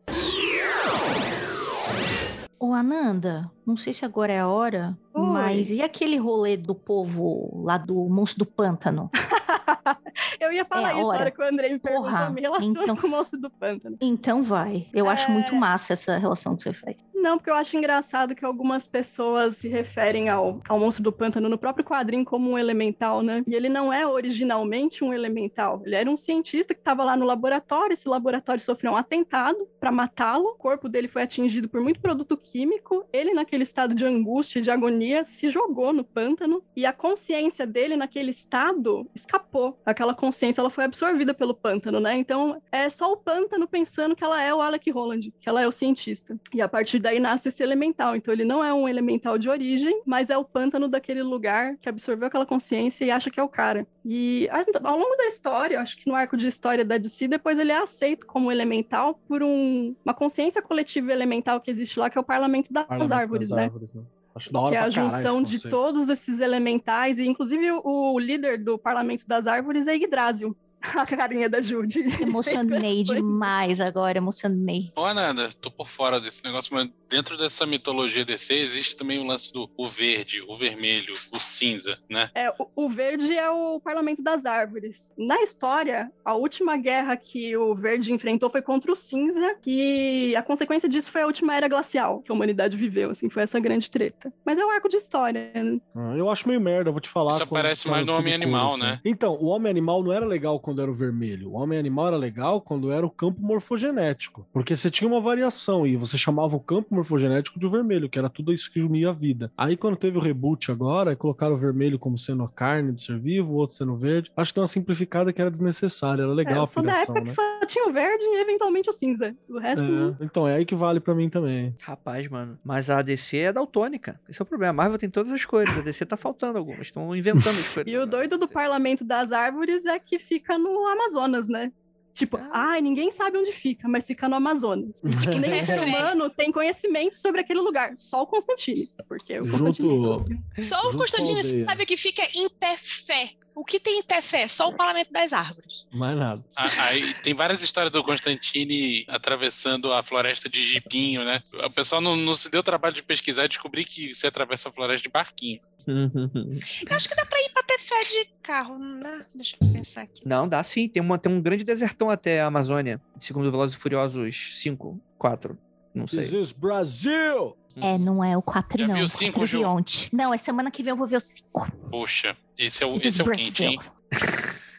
Ô, 2.59 2.73
Ananda, 2.75 3.51
não 3.67 3.77
sei 3.77 3.93
se 3.93 4.05
agora 4.05 4.33
é 4.33 4.39
a 4.41 4.47
hora, 4.49 4.97
Oi. 5.13 5.27
mas 5.27 5.71
e 5.71 5.83
aquele 5.83 6.17
rolê 6.17 6.57
do 6.57 6.75
povo 6.77 7.61
lá 7.65 7.77
do 7.77 7.95
Monstro 8.09 8.45
do 8.45 8.47
Pântano? 8.51 9.11
Eu 10.41 10.53
ia 10.53 10.65
falar 10.65 10.91
É 10.91 10.93
isso 10.93 11.03
na 11.03 11.09
hora. 11.09 11.31
que 11.31 11.41
o 11.43 11.45
Andrei 11.45 11.73
me 11.73 11.79
perguntou, 11.79 12.11
Porra, 12.11 12.31
me 12.31 12.41
relaciona 12.41 12.83
então- 12.83 12.97
com 12.97 13.07
o 13.07 13.11
moço 13.11 13.37
do 13.39 13.51
pântano. 13.51 13.97
Então 14.01 14.43
vai. 14.43 14.89
Eu 14.93 15.09
acho 15.09 15.31
muito 15.31 15.55
É. 15.55 15.59
massa 15.59 15.93
essa 15.93 16.17
relação 16.19 16.55
que 16.55 16.63
você 16.63 16.73
faz. 16.73 16.97
Não, 17.23 17.39
porque 17.39 17.51
eu 17.51 17.55
acho 17.55 17.77
engraçado 17.77 18.35
que 18.35 18.45
algumas 18.45 18.89
pessoas 18.89 19.59
se 19.59 19.69
referem 19.69 20.29
ao, 20.29 20.61
ao 20.69 20.81
monstro 20.81 21.05
do 21.05 21.13
pântano 21.13 21.49
no 21.49 21.57
próprio 21.57 21.85
quadrinho 21.85 22.25
como 22.25 22.51
um 22.51 22.59
elemental, 22.59 23.23
né? 23.23 23.45
E 23.47 23.55
ele 23.55 23.69
não 23.69 23.93
é 23.93 24.05
originalmente 24.05 25.05
um 25.05 25.13
elemental. 25.13 25.81
Ele 25.87 25.95
era 25.95 26.11
um 26.11 26.17
cientista 26.17 26.75
que 26.75 26.81
estava 26.81 27.05
lá 27.05 27.17
no 27.17 27.25
laboratório. 27.25 27.93
Esse 27.93 28.09
laboratório 28.09 28.61
sofreu 28.61 28.91
um 28.91 28.97
atentado 28.97 29.69
para 29.79 29.93
matá-lo. 29.93 30.49
O 30.49 30.55
corpo 30.57 30.89
dele 30.89 31.07
foi 31.07 31.23
atingido 31.23 31.69
por 31.69 31.81
muito 31.81 32.01
produto 32.01 32.37
químico. 32.37 33.07
Ele, 33.13 33.33
naquele 33.33 33.63
estado 33.63 33.95
de 33.95 34.05
angústia 34.05 34.59
e 34.59 34.63
de 34.63 34.73
agonia, 34.73 35.25
se 35.25 35.49
jogou 35.49 35.93
no 35.93 36.03
pântano. 36.03 36.61
E 36.75 36.85
a 36.85 36.93
consciência 36.93 37.65
dele, 37.65 37.97
naquele 37.97 38.31
estado, 38.31 39.09
escapou. 39.15 39.79
Aquela 39.87 40.13
consciência 40.13 40.61
ela 40.61 40.71
foi 40.71 40.87
absorvida 40.87 41.33
pelo 41.33 41.55
pântano, 41.55 42.01
né? 42.01 42.17
Então 42.17 42.61
é 42.73 42.89
só 42.89 43.13
o 43.13 43.17
pântano 43.17 43.69
pensando 43.69 44.17
que 44.17 44.25
ela 44.25 44.43
é 44.43 44.53
o 44.53 44.61
Alec 44.61 44.91
Holland, 44.91 45.33
que 45.41 45.49
ela 45.49 45.63
é 45.63 45.69
o 45.69 45.73
cientista. 45.73 46.37
E 46.53 46.61
a 46.61 46.69
partir 46.69 46.99
daí 46.99 47.12
nasce 47.21 47.49
esse 47.49 47.63
elemental. 47.63 48.17
Então 48.17 48.33
ele 48.33 48.45
não 48.45 48.63
é 48.63 48.73
um 48.73 48.89
elemental 48.89 49.39
de 49.39 49.49
origem, 49.49 50.03
mas 50.07 50.31
é 50.31 50.37
o 50.37 50.45
pântano 50.45 50.89
daquele 50.89 51.23
lugar 51.23 51.77
que 51.79 51.89
absorveu 51.89 52.29
aquela 52.29 52.47
consciência 52.47 53.05
e 53.05 53.11
acha 53.11 53.31
que 53.31 53.41
é 53.41 53.43
o 53.43 53.49
cara. 53.49 53.87
E 54.05 54.49
ao 54.83 54.99
longo 54.99 55.17
da 55.17 55.27
história, 55.27 55.81
acho 55.81 55.97
que 55.97 56.09
no 56.09 56.15
arco 56.15 56.37
de 56.37 56.47
história 56.47 56.85
da 56.85 56.99
DC, 56.99 57.29
depois 57.29 57.59
ele 57.59 57.73
é 57.73 57.79
aceito 57.79 58.27
como 58.27 58.51
elemental 58.51 59.21
por 59.29 59.43
um, 59.43 59.95
uma 60.05 60.15
consciência 60.15 60.61
coletiva 60.61 61.13
elemental 61.13 61.61
que 61.61 61.71
existe 61.71 61.99
lá, 61.99 62.11
que 62.11 62.19
é 62.19 62.21
o 62.21 62.25
Parlamento 62.25 62.73
das 62.73 62.87
Parlamento 62.87 63.13
Árvores, 63.13 63.49
das 63.49 63.57
né? 63.57 63.65
Árvores, 63.65 63.95
né? 63.95 64.03
Acho 64.35 64.53
da 64.53 64.61
hora 64.61 64.71
que 64.71 64.77
é 64.77 64.81
a 64.81 64.89
junção 64.89 65.43
de 65.43 65.61
todos 65.69 66.09
esses 66.09 66.41
elementais, 66.41 67.19
e 67.19 67.27
inclusive 67.27 67.71
o, 67.71 68.15
o 68.15 68.19
líder 68.19 68.59
do 68.59 68.79
Parlamento 68.79 69.27
das 69.27 69.47
Árvores 69.47 69.87
é 69.87 69.95
Yggdrasil. 69.95 70.57
A 70.97 71.07
carinha 71.07 71.49
da 71.49 71.61
Judy. 71.61 72.01
Emocionei 72.21 73.03
demais 73.03 73.81
agora, 73.81 74.19
emocionei. 74.19 74.91
Não 74.97 75.09
é 75.09 75.15
nada, 75.15 75.51
tô 75.61 75.71
por 75.71 75.87
fora 75.89 76.21
desse 76.21 76.45
negócio, 76.45 76.75
mas 76.75 76.89
dentro 77.09 77.37
dessa 77.37 77.65
mitologia 77.67 78.25
DC 78.25 78.55
existe 78.55 78.97
também 78.97 79.19
o 79.19 79.25
lance 79.25 79.53
do 79.53 79.71
o 79.77 79.87
verde, 79.89 80.43
o 80.49 80.55
vermelho, 80.57 81.15
o 81.33 81.39
cinza, 81.39 81.99
né? 82.11 82.31
É, 82.35 82.51
o, 82.51 82.85
o 82.85 82.89
verde 82.89 83.37
é 83.37 83.49
o 83.51 83.81
Parlamento 83.81 84.23
das 84.23 84.45
Árvores. 84.47 85.13
Na 85.17 85.41
história, 85.43 86.11
a 86.25 86.35
última 86.35 86.77
guerra 86.77 87.17
que 87.17 87.57
o 87.57 87.75
verde 87.75 88.13
enfrentou 88.13 88.51
foi 88.51 88.63
contra 88.63 88.91
o 88.93 88.97
cinza, 88.97 89.57
que 89.63 90.35
a 90.37 90.43
consequência 90.43 90.89
disso 90.89 91.11
foi 91.13 91.23
a 91.23 91.27
última 91.27 91.55
era 91.55 91.69
glacial 91.69 92.21
que 92.23 92.31
a 92.31 92.35
humanidade 92.35 92.77
viveu, 92.77 93.11
assim, 93.11 93.29
foi 93.29 93.43
essa 93.43 93.59
grande 93.61 93.91
treta. 93.91 94.33
Mas 94.45 94.59
é 94.59 94.65
um 94.65 94.71
arco 94.71 94.89
de 94.89 94.97
história. 94.97 95.51
né? 95.55 95.81
Ah, 95.95 96.15
Eu 96.17 96.31
acho 96.31 96.49
meio 96.49 96.61
merda, 96.61 96.91
vou 96.91 97.01
te 97.01 97.09
falar. 97.09 97.33
Isso 97.35 97.43
aparece 97.43 97.89
mais 97.89 98.05
no 98.07 98.15
Homem-Animal, 98.15 98.67
assim. 98.69 98.81
né? 98.81 99.01
Então, 99.05 99.35
o 99.35 99.47
Homem-Animal 99.47 100.03
não 100.03 100.13
era 100.13 100.25
legal 100.27 100.59
quando 100.61 100.72
era 100.81 100.91
o 100.91 100.95
vermelho. 100.95 101.51
O 101.51 101.55
Homem-Animal 101.55 102.09
era 102.09 102.17
legal 102.17 102.61
quando 102.61 102.91
era 102.93 103.05
o 103.05 103.11
campo 103.11 103.41
morfogenético. 103.43 104.47
Porque 104.53 104.77
você 104.77 104.91
tinha 104.91 105.09
uma 105.09 105.21
variação 105.21 105.87
e 105.87 105.97
você 105.97 106.17
chamava 106.17 106.57
o 106.57 106.61
campo 106.61 106.95
morfogenético 106.95 107.59
de 107.59 107.69
vermelho, 107.69 108.09
que 108.09 108.19
era 108.19 108.31
tudo 108.31 108.53
isso 108.53 108.71
que 108.71 108.81
unia 108.81 109.11
a 109.11 109.13
vida. 109.13 109.51
Aí 109.57 109.77
quando 109.77 109.97
teve 109.97 110.17
o 110.19 110.21
reboot 110.21 110.71
agora, 110.71 111.17
colocaram 111.17 111.55
o 111.55 111.59
vermelho 111.59 111.99
como 111.99 112.17
sendo 112.17 112.43
a 112.45 112.49
carne 112.49 112.93
do 112.93 113.01
ser 113.01 113.19
vivo, 113.19 113.53
o 113.53 113.57
outro 113.57 113.77
sendo 113.77 113.97
verde. 113.97 114.31
Acho 114.37 114.51
que 114.53 114.55
deu 114.57 114.63
uma 114.63 114.67
simplificada 114.69 115.33
que 115.33 115.41
era 115.41 115.51
desnecessária. 115.51 116.23
Era 116.23 116.31
É, 116.33 116.35
legal 116.35 116.57
eu 116.57 116.63
a 116.63 116.67
sou 116.67 116.83
da 116.83 116.93
piração, 116.93 117.03
época 117.17 117.21
né? 117.21 117.27
que 117.27 117.33
só 117.33 117.67
tinha 117.67 117.89
o 117.89 117.93
verde 117.93 118.25
e 118.25 118.41
eventualmente 118.41 118.89
o 118.89 118.93
cinza. 118.93 119.35
O 119.49 119.59
resto. 119.59 119.91
não. 119.91 120.17
É, 120.21 120.25
então, 120.25 120.47
é 120.49 120.55
aí 120.57 120.65
que 120.65 120.75
vale 120.75 121.01
pra 121.01 121.15
mim 121.15 121.29
também. 121.29 121.75
Rapaz, 121.83 122.29
mano. 122.29 122.59
Mas 122.65 122.89
a 122.91 123.03
DC 123.03 123.37
é 123.39 123.53
daltônica. 123.53 124.21
Esse 124.29 124.41
é 124.41 124.45
o 124.45 124.47
problema. 124.47 124.71
A 124.71 124.75
Marvel 124.75 124.99
tem 124.99 125.11
todas 125.11 125.33
as 125.33 125.45
cores. 125.45 125.77
A 125.77 125.81
DC 125.81 126.07
tá 126.07 126.17
faltando 126.17 126.59
algumas. 126.59 126.83
Estão 126.83 127.15
inventando 127.15 127.59
as 127.59 127.69
cores. 127.75 127.93
E 127.93 127.97
o 127.97 128.07
doido 128.07 128.39
do. 128.39 128.53
Parlamento 128.53 129.03
das 129.03 129.33
Árvores 129.33 129.87
é 129.87 129.99
que 129.99 130.19
fica 130.19 130.59
no 130.63 130.87
Amazonas, 130.87 131.49
né? 131.49 131.73
Tipo, 132.15 132.37
Ah. 132.37 132.51
ai, 132.73 132.83
ninguém 132.83 133.11
sabe 133.11 133.39
onde 133.39 133.53
fica, 133.53 133.89
mas 133.89 134.07
fica 134.07 134.29
no 134.29 134.37
Amazonas. 134.37 135.01
Que 135.01 135.39
nem 135.39 135.63
o 135.63 135.67
ser 135.67 135.83
É. 135.83 135.85
humano 135.87 136.29
tem 136.29 136.53
conhecimento 136.53 137.17
sobre 137.17 137.41
aquele 137.41 137.61
lugar. 137.61 137.93
Só 137.97 138.23
o 138.23 138.27
Constantine. 138.27 138.91
Porque 139.09 139.41
o 139.41 139.47
Junto- 139.47 139.65
Constantine 139.65 139.99
sabe. 139.99 140.41
Só 140.63 140.83
Junto 140.83 140.95
o 140.95 140.99
Constantino 140.99 141.43
sabe 141.67 141.83
o 141.85 141.87
que 141.87 141.97
fica 141.97 142.23
em 142.35 142.49
Tefé. 142.51 143.31
O 143.55 143.65
que 143.67 143.79
tem 143.79 143.99
em 143.99 144.03
Tefé? 144.03 144.49
Só 144.49 144.69
o 144.69 144.75
Parlamento 144.75 145.11
das 145.13 145.33
Árvores. 145.33 145.87
Mais 145.95 146.17
nada. 146.17 146.43
A- 146.57 146.85
Aí 146.89 147.15
tem 147.23 147.35
várias 147.35 147.63
histórias 147.63 147.93
do 147.93 148.03
Constantine 148.03 149.05
atravessando 149.09 149.93
a 149.93 150.03
floresta 150.03 150.49
de 150.49 150.65
jipinho, 150.65 151.25
né? 151.25 151.41
O 151.65 151.71
pessoal 151.71 152.01
não, 152.01 152.17
não 152.17 152.35
se 152.35 152.51
deu 152.51 152.61
o 152.61 152.65
trabalho 152.65 152.95
de 152.95 153.03
pesquisar 153.03 153.45
e 153.45 153.49
descobrir 153.49 153.85
que 153.85 154.15
você 154.15 154.27
atravessa 154.27 154.69
a 154.69 154.73
floresta 154.73 155.03
de 155.07 155.13
barquinho. 155.13 155.61
Eu 155.87 156.97
acho 156.97 157.09
que 157.09 157.15
dá 157.15 157.25
pra 157.27 157.39
ir 157.41 157.51
pra 157.53 157.63
Tefé 157.63 158.05
de 158.05 158.29
carro, 158.43 158.79
né? 158.79 159.25
Deixa 159.35 159.57
eu 159.61 159.73
pensar 159.73 160.03
aqui. 160.03 160.27
Não, 160.27 160.49
dá 160.49 160.63
sim. 160.63 160.89
Tem, 160.89 161.03
uma, 161.03 161.19
tem 161.19 161.33
um 161.33 161.41
grande 161.41 161.65
desertão 161.65 162.11
até 162.11 162.41
a 162.41 162.47
Amazônia. 162.47 163.01
Segundo 163.19 163.51
Velozes 163.51 163.77
e 163.77 163.79
Furiosos 163.79 164.61
5, 164.63 165.01
4. 165.19 165.59
Não 165.95 166.07
sei. 166.07 166.21
This 166.21 166.33
is 166.33 166.53
Brasil! 166.53 167.57
É, 167.77 167.97
não 167.99 168.23
é 168.23 168.37
o 168.37 168.43
4 168.43 168.79
Já 168.79 168.87
não. 168.87 168.95
viu 168.95 169.05
o 169.05 169.09
cinco, 169.09 169.41
4 169.41 169.43
eu 169.43 169.47
vi 169.47 169.65
Ju? 169.65 169.65
ontem. 169.71 170.09
Não, 170.13 170.33
é 170.33 170.37
semana 170.37 170.71
que 170.71 170.83
vem 170.83 170.91
eu 170.91 170.97
vou 170.97 171.07
ver 171.07 171.17
o 171.17 171.21
5. 171.21 171.73
Poxa, 171.91 172.37
esse 172.59 172.83
é 172.83 172.87
o, 172.87 172.95
This 172.95 173.07
esse 173.07 173.21
é 173.21 173.25
o 173.25 173.31
quente, 173.31 173.65
hein? 173.65 173.79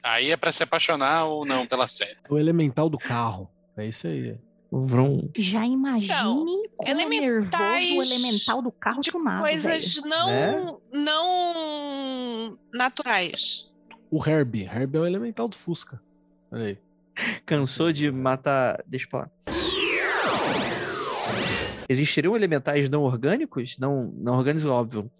Aí 0.04 0.32
é 0.32 0.38
pra 0.38 0.52
se 0.52 0.62
apaixonar 0.64 1.26
ou 1.26 1.46
não 1.46 1.66
pela 1.66 1.88
série. 1.88 2.18
O 2.30 2.38
elemental 2.38 2.90
do 2.90 2.98
carro. 2.98 3.50
É 3.78 3.86
isso 3.88 4.06
aí. 4.08 4.38
Vrum. 4.82 5.30
Já 5.38 5.66
imagine 5.66 6.06
Então, 6.14 6.45
como 6.78 6.90
é 7.02 7.06
nervoso 7.06 7.95
o 7.98 8.04
elemental 8.04 8.62
do 8.62 8.72
carro 8.72 9.02
de 9.02 9.12
do 9.12 9.20
nada, 9.24 9.41
Coisas 9.41 10.02
não, 10.04 10.30
É? 10.30 10.76
não 10.91 12.58
naturais. 12.74 13.72
O 14.10 14.24
Herbie. 14.28 14.64
Herbie 14.64 14.98
é 14.98 15.02
o 15.02 15.06
elemental 15.06 15.48
do 15.48 15.56
Fusca. 15.56 16.02
Olha 16.52 16.66
aí. 16.66 16.78
Cansou 17.45 17.91
de 17.91 18.12
matar. 18.12 18.84
Deixa 18.88 19.08
pra 19.08 19.20
lá. 19.20 19.32
Existiriam 21.88 22.36
elementais 22.36 22.90
não 22.90 23.04
orgânicos? 23.04 23.78
Não, 23.78 24.12
não 24.18 24.34
orgânicos, 24.38 24.66
óbvio. 24.66 25.12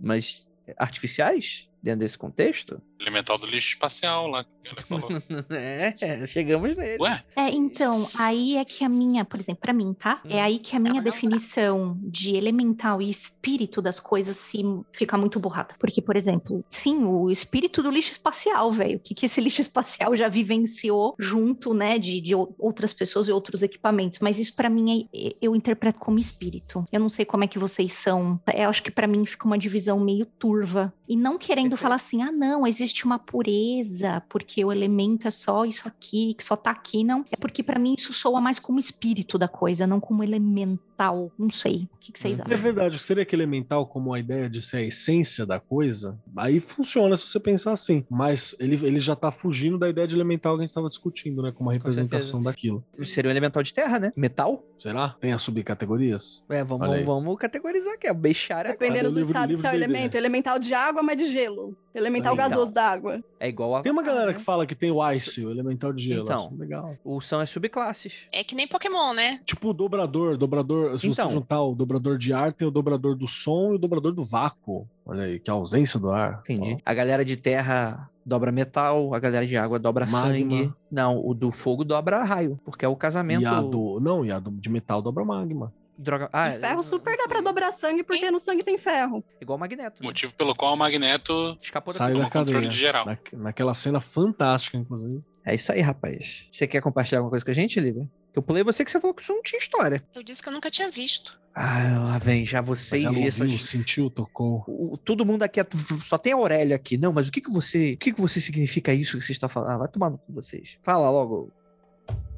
Mas 0.00 0.46
artificiais? 0.76 1.68
Dentro 1.82 2.00
desse 2.00 2.18
contexto? 2.18 2.82
Elemental 3.00 3.38
do 3.38 3.46
lixo 3.46 3.68
espacial 3.74 4.26
lá 4.26 4.42
que 4.44 4.50
ela 4.70 5.00
falou. 5.00 5.22
é, 5.50 6.26
chegamos 6.26 6.76
nele. 6.76 7.02
Ué? 7.02 7.22
É, 7.36 7.50
então, 7.50 8.06
aí 8.18 8.56
é 8.56 8.64
que 8.64 8.84
a 8.84 8.88
minha, 8.88 9.24
por 9.24 9.38
exemplo, 9.40 9.60
pra 9.60 9.72
mim, 9.72 9.94
tá? 9.94 10.20
É 10.28 10.40
aí 10.40 10.58
que 10.58 10.76
a 10.76 10.78
minha 10.78 10.94
Não, 10.94 10.98
não. 11.02 11.04
definição 11.04 11.98
de 12.02 12.36
elemental 12.36 13.00
e 13.02 13.08
espírito 13.08 13.80
das 13.82 14.00
coisas 14.00 14.36
se 14.36 14.62
fica 14.92 15.16
muito 15.16 15.38
borrada. 15.40 15.74
Porque, 15.78 16.00
por 16.02 16.16
exemplo, 16.16 16.64
sim, 16.70 17.04
o 17.04 17.30
espírito 17.30 17.82
do 17.82 17.90
lixo 17.90 18.10
espacial, 18.12 18.70
velho. 18.72 18.96
O 18.96 19.00
que, 19.00 19.14
que 19.14 19.26
esse 19.26 19.40
lixo 19.40 19.60
espacial 19.60 20.14
já 20.16 20.28
vivenciou 20.28 21.14
junto, 21.18 21.72
né, 21.74 21.98
de, 21.98 22.20
de 22.20 22.34
ou- 22.34 22.54
outras 22.58 22.92
pessoas 22.92 23.28
e 23.28 23.32
outros 23.32 23.62
equipamentos. 23.62 24.18
Mas 24.20 24.38
isso 24.38 24.54
pra 24.54 24.68
mim 24.70 25.08
é- 25.14 25.34
eu 25.40 25.54
interpreto 25.54 25.98
como 26.00 26.18
espírito. 26.18 26.84
Eu 26.92 27.00
não 27.00 27.08
sei 27.08 27.24
como 27.24 27.44
é 27.44 27.46
que 27.46 27.58
vocês 27.58 27.92
são. 27.92 28.40
Eu 28.54 28.68
acho 28.68 28.82
que 28.82 28.90
pra 28.90 29.06
mim 29.06 29.24
fica 29.24 29.46
uma 29.46 29.58
divisão 29.58 29.98
meio 30.00 30.26
turva. 30.26 30.92
E 31.08 31.16
não 31.16 31.38
querendo 31.38 31.76
falar 31.76 31.94
assim, 31.94 32.22
ah, 32.22 32.30
não, 32.30 32.66
existe 32.66 33.04
uma 33.04 33.18
pureza, 33.18 34.22
porque 34.28 34.57
o 34.64 34.72
elemento 34.72 35.26
é 35.26 35.30
só 35.30 35.64
isso 35.64 35.86
aqui, 35.88 36.34
que 36.34 36.44
só 36.44 36.56
tá 36.56 36.70
aqui, 36.70 37.04
não. 37.04 37.24
É 37.30 37.36
porque 37.36 37.62
pra 37.62 37.78
mim 37.78 37.94
isso 37.96 38.12
soa 38.12 38.40
mais 38.40 38.58
como 38.58 38.78
espírito 38.78 39.38
da 39.38 39.48
coisa, 39.48 39.86
não 39.86 40.00
como 40.00 40.22
elemental. 40.22 41.30
Não 41.38 41.50
sei. 41.50 41.88
O 41.94 41.98
que, 42.00 42.12
que 42.12 42.18
vocês 42.18 42.40
É 42.40 42.42
acham? 42.42 42.58
verdade, 42.58 42.98
seria 42.98 43.24
que 43.24 43.34
elemental 43.34 43.86
como 43.86 44.12
a 44.12 44.18
ideia 44.18 44.48
de 44.50 44.60
ser 44.60 44.78
a 44.78 44.82
essência 44.82 45.46
da 45.46 45.60
coisa, 45.60 46.18
aí 46.36 46.58
funciona 46.60 47.16
se 47.16 47.26
você 47.26 47.38
pensar 47.38 47.72
assim. 47.72 48.04
Mas 48.10 48.56
ele, 48.58 48.74
ele 48.84 48.98
já 48.98 49.14
tá 49.14 49.30
fugindo 49.30 49.78
da 49.78 49.88
ideia 49.88 50.06
de 50.08 50.16
elemental 50.16 50.56
que 50.56 50.62
a 50.62 50.66
gente 50.66 50.74
tava 50.74 50.88
discutindo, 50.88 51.42
né? 51.42 51.52
Como 51.52 51.68
uma 51.68 51.74
representação 51.74 52.42
daquilo. 52.42 52.84
Seria 53.04 53.28
um 53.28 53.32
elemental 53.32 53.62
de 53.62 53.72
terra, 53.72 53.98
né? 53.98 54.12
Metal? 54.16 54.64
Será? 54.78 55.14
Tem 55.20 55.32
as 55.32 55.42
subcategorias? 55.42 56.44
É, 56.48 56.64
vamos, 56.64 56.88
aí. 56.88 57.04
vamos 57.04 57.36
categorizar 57.38 57.94
aqui. 57.94 58.06
É 58.06 58.14
bestiário. 58.14 58.70
Dependendo 58.72 59.10
do 59.10 59.20
estado 59.20 59.56
que 59.56 59.66
é 59.66 59.70
o 59.70 59.74
elemento. 59.74 60.16
Elemental 60.16 60.58
de 60.58 60.74
água, 60.74 61.02
mas 61.02 61.16
de 61.16 61.26
gelo. 61.26 61.76
Elemental 61.94 62.32
Legal. 62.34 62.48
gasoso 62.48 62.72
da 62.72 62.84
água. 62.84 63.22
É 63.40 63.48
igual 63.48 63.76
a. 63.76 63.82
Tem 63.82 63.90
uma 63.90 64.02
galera 64.02 64.32
que 64.32 64.38
né? 64.38 64.44
Fala 64.48 64.64
que 64.64 64.74
tem 64.74 64.90
o 64.90 65.10
Ice, 65.12 65.44
o 65.44 65.50
elemental 65.50 65.92
de 65.92 66.02
gelo. 66.04 66.22
Então. 66.22 66.50
Legal. 66.58 66.96
O 67.04 67.20
são 67.20 67.38
as 67.38 67.50
subclasses. 67.50 68.20
É 68.32 68.42
que 68.42 68.54
nem 68.54 68.66
Pokémon, 68.66 69.12
né? 69.12 69.38
Tipo 69.44 69.68
o 69.68 69.72
dobrador, 69.74 70.38
dobrador. 70.38 70.98
Se 70.98 71.06
Então. 71.06 71.26
você 71.28 71.34
juntar 71.34 71.62
o 71.62 71.74
dobrador 71.74 72.16
de 72.16 72.32
ar, 72.32 72.54
tem 72.54 72.66
o 72.66 72.70
dobrador 72.70 73.14
do 73.14 73.28
som 73.28 73.72
e 73.72 73.74
o 73.74 73.78
dobrador 73.78 74.12
do 74.14 74.24
vácuo. 74.24 74.88
Olha 75.04 75.24
aí, 75.24 75.38
que 75.38 75.50
é 75.50 75.52
a 75.52 75.56
ausência 75.56 76.00
do 76.00 76.10
ar. 76.10 76.40
Entendi. 76.48 76.74
Ó. 76.76 76.78
A 76.82 76.94
galera 76.94 77.22
de 77.22 77.36
terra 77.36 78.08
dobra 78.24 78.50
metal, 78.50 79.14
a 79.14 79.18
galera 79.18 79.46
de 79.46 79.56
água 79.56 79.78
dobra 79.78 80.06
Magma. 80.06 80.20
sangue. 80.28 80.72
Não, 80.90 81.22
o 81.22 81.34
do 81.34 81.52
fogo 81.52 81.84
dobra 81.84 82.22
raio, 82.24 82.58
porque 82.64 82.84
é 82.84 82.88
o 82.88 82.96
casamento. 82.96 83.42
E 83.42 83.46
a 83.46 83.60
do. 83.60 84.00
Não, 84.00 84.24
e 84.24 84.32
a 84.32 84.38
do, 84.38 84.50
de 84.50 84.70
metal 84.70 85.02
dobra 85.02 85.24
magma. 85.24 85.72
Droga. 85.98 86.30
Ah, 86.32 86.52
ferro 86.52 86.82
super 86.82 87.16
dá 87.16 87.26
pra 87.26 87.40
dobrar 87.40 87.72
sangue, 87.72 88.04
porque 88.04 88.30
no 88.30 88.38
sangue 88.38 88.62
tem 88.62 88.78
ferro. 88.78 89.24
Igual 89.40 89.56
o 89.56 89.60
magneto. 89.60 90.00
né? 90.02 90.08
Motivo 90.08 90.32
pelo 90.34 90.54
qual 90.54 90.74
o 90.74 90.76
Magneto 90.76 91.58
Escapou 91.60 91.92
da 91.92 92.08
da 92.08 92.30
cadeia. 92.30 92.70
geral. 92.70 93.04
Na, 93.04 93.18
naquela 93.32 93.74
cena 93.74 94.00
fantástica, 94.00 94.76
inclusive. 94.76 95.20
É 95.44 95.54
isso 95.56 95.72
aí, 95.72 95.80
rapaz. 95.80 96.46
Você 96.50 96.66
quer 96.68 96.80
compartilhar 96.80 97.18
alguma 97.18 97.30
coisa 97.30 97.44
com 97.44 97.50
a 97.50 97.54
gente, 97.54 97.80
Lívia? 97.80 98.08
Eu 98.34 98.40
pulei 98.42 98.62
você 98.62 98.84
que 98.84 98.90
você 98.92 99.00
falou 99.00 99.12
que 99.12 99.28
não 99.28 99.42
tinha 99.42 99.58
história. 99.58 100.00
Eu 100.14 100.22
disse 100.22 100.40
que 100.40 100.48
eu 100.48 100.52
nunca 100.52 100.70
tinha 100.70 100.88
visto. 100.88 101.40
Ah, 101.52 101.98
lá 102.10 102.18
vem, 102.18 102.44
já 102.46 102.60
Mas 102.62 102.68
vocês 102.68 103.02
ela 103.04 103.12
e 103.14 103.16
ouviu, 103.24 103.28
essas. 103.28 103.62
sentiu, 103.64 104.08
tocou. 104.08 104.62
O- 104.68 104.96
todo 104.96 105.26
mundo 105.26 105.42
aqui 105.42 105.58
é- 105.58 105.66
só 106.04 106.16
tem 106.16 106.32
a 106.32 106.36
Aurélia 106.36 106.76
aqui. 106.76 106.96
Não, 106.96 107.12
mas 107.12 107.26
o 107.26 107.32
que 107.32 107.40
que 107.40 107.50
você, 107.50 107.94
o 107.94 107.98
que 107.98 108.12
que 108.12 108.20
você 108.20 108.40
significa 108.40 108.94
isso 108.94 109.18
que 109.18 109.24
você 109.24 109.32
está 109.32 109.48
falando? 109.48 109.70
Ah, 109.70 109.78
vai 109.78 109.88
tomar 109.88 110.10
no 110.10 110.18
cu 110.18 110.32
vocês. 110.32 110.78
Fala 110.82 111.10
logo, 111.10 111.50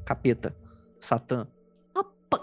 capeta, 0.03 0.55
satã. 0.99 1.45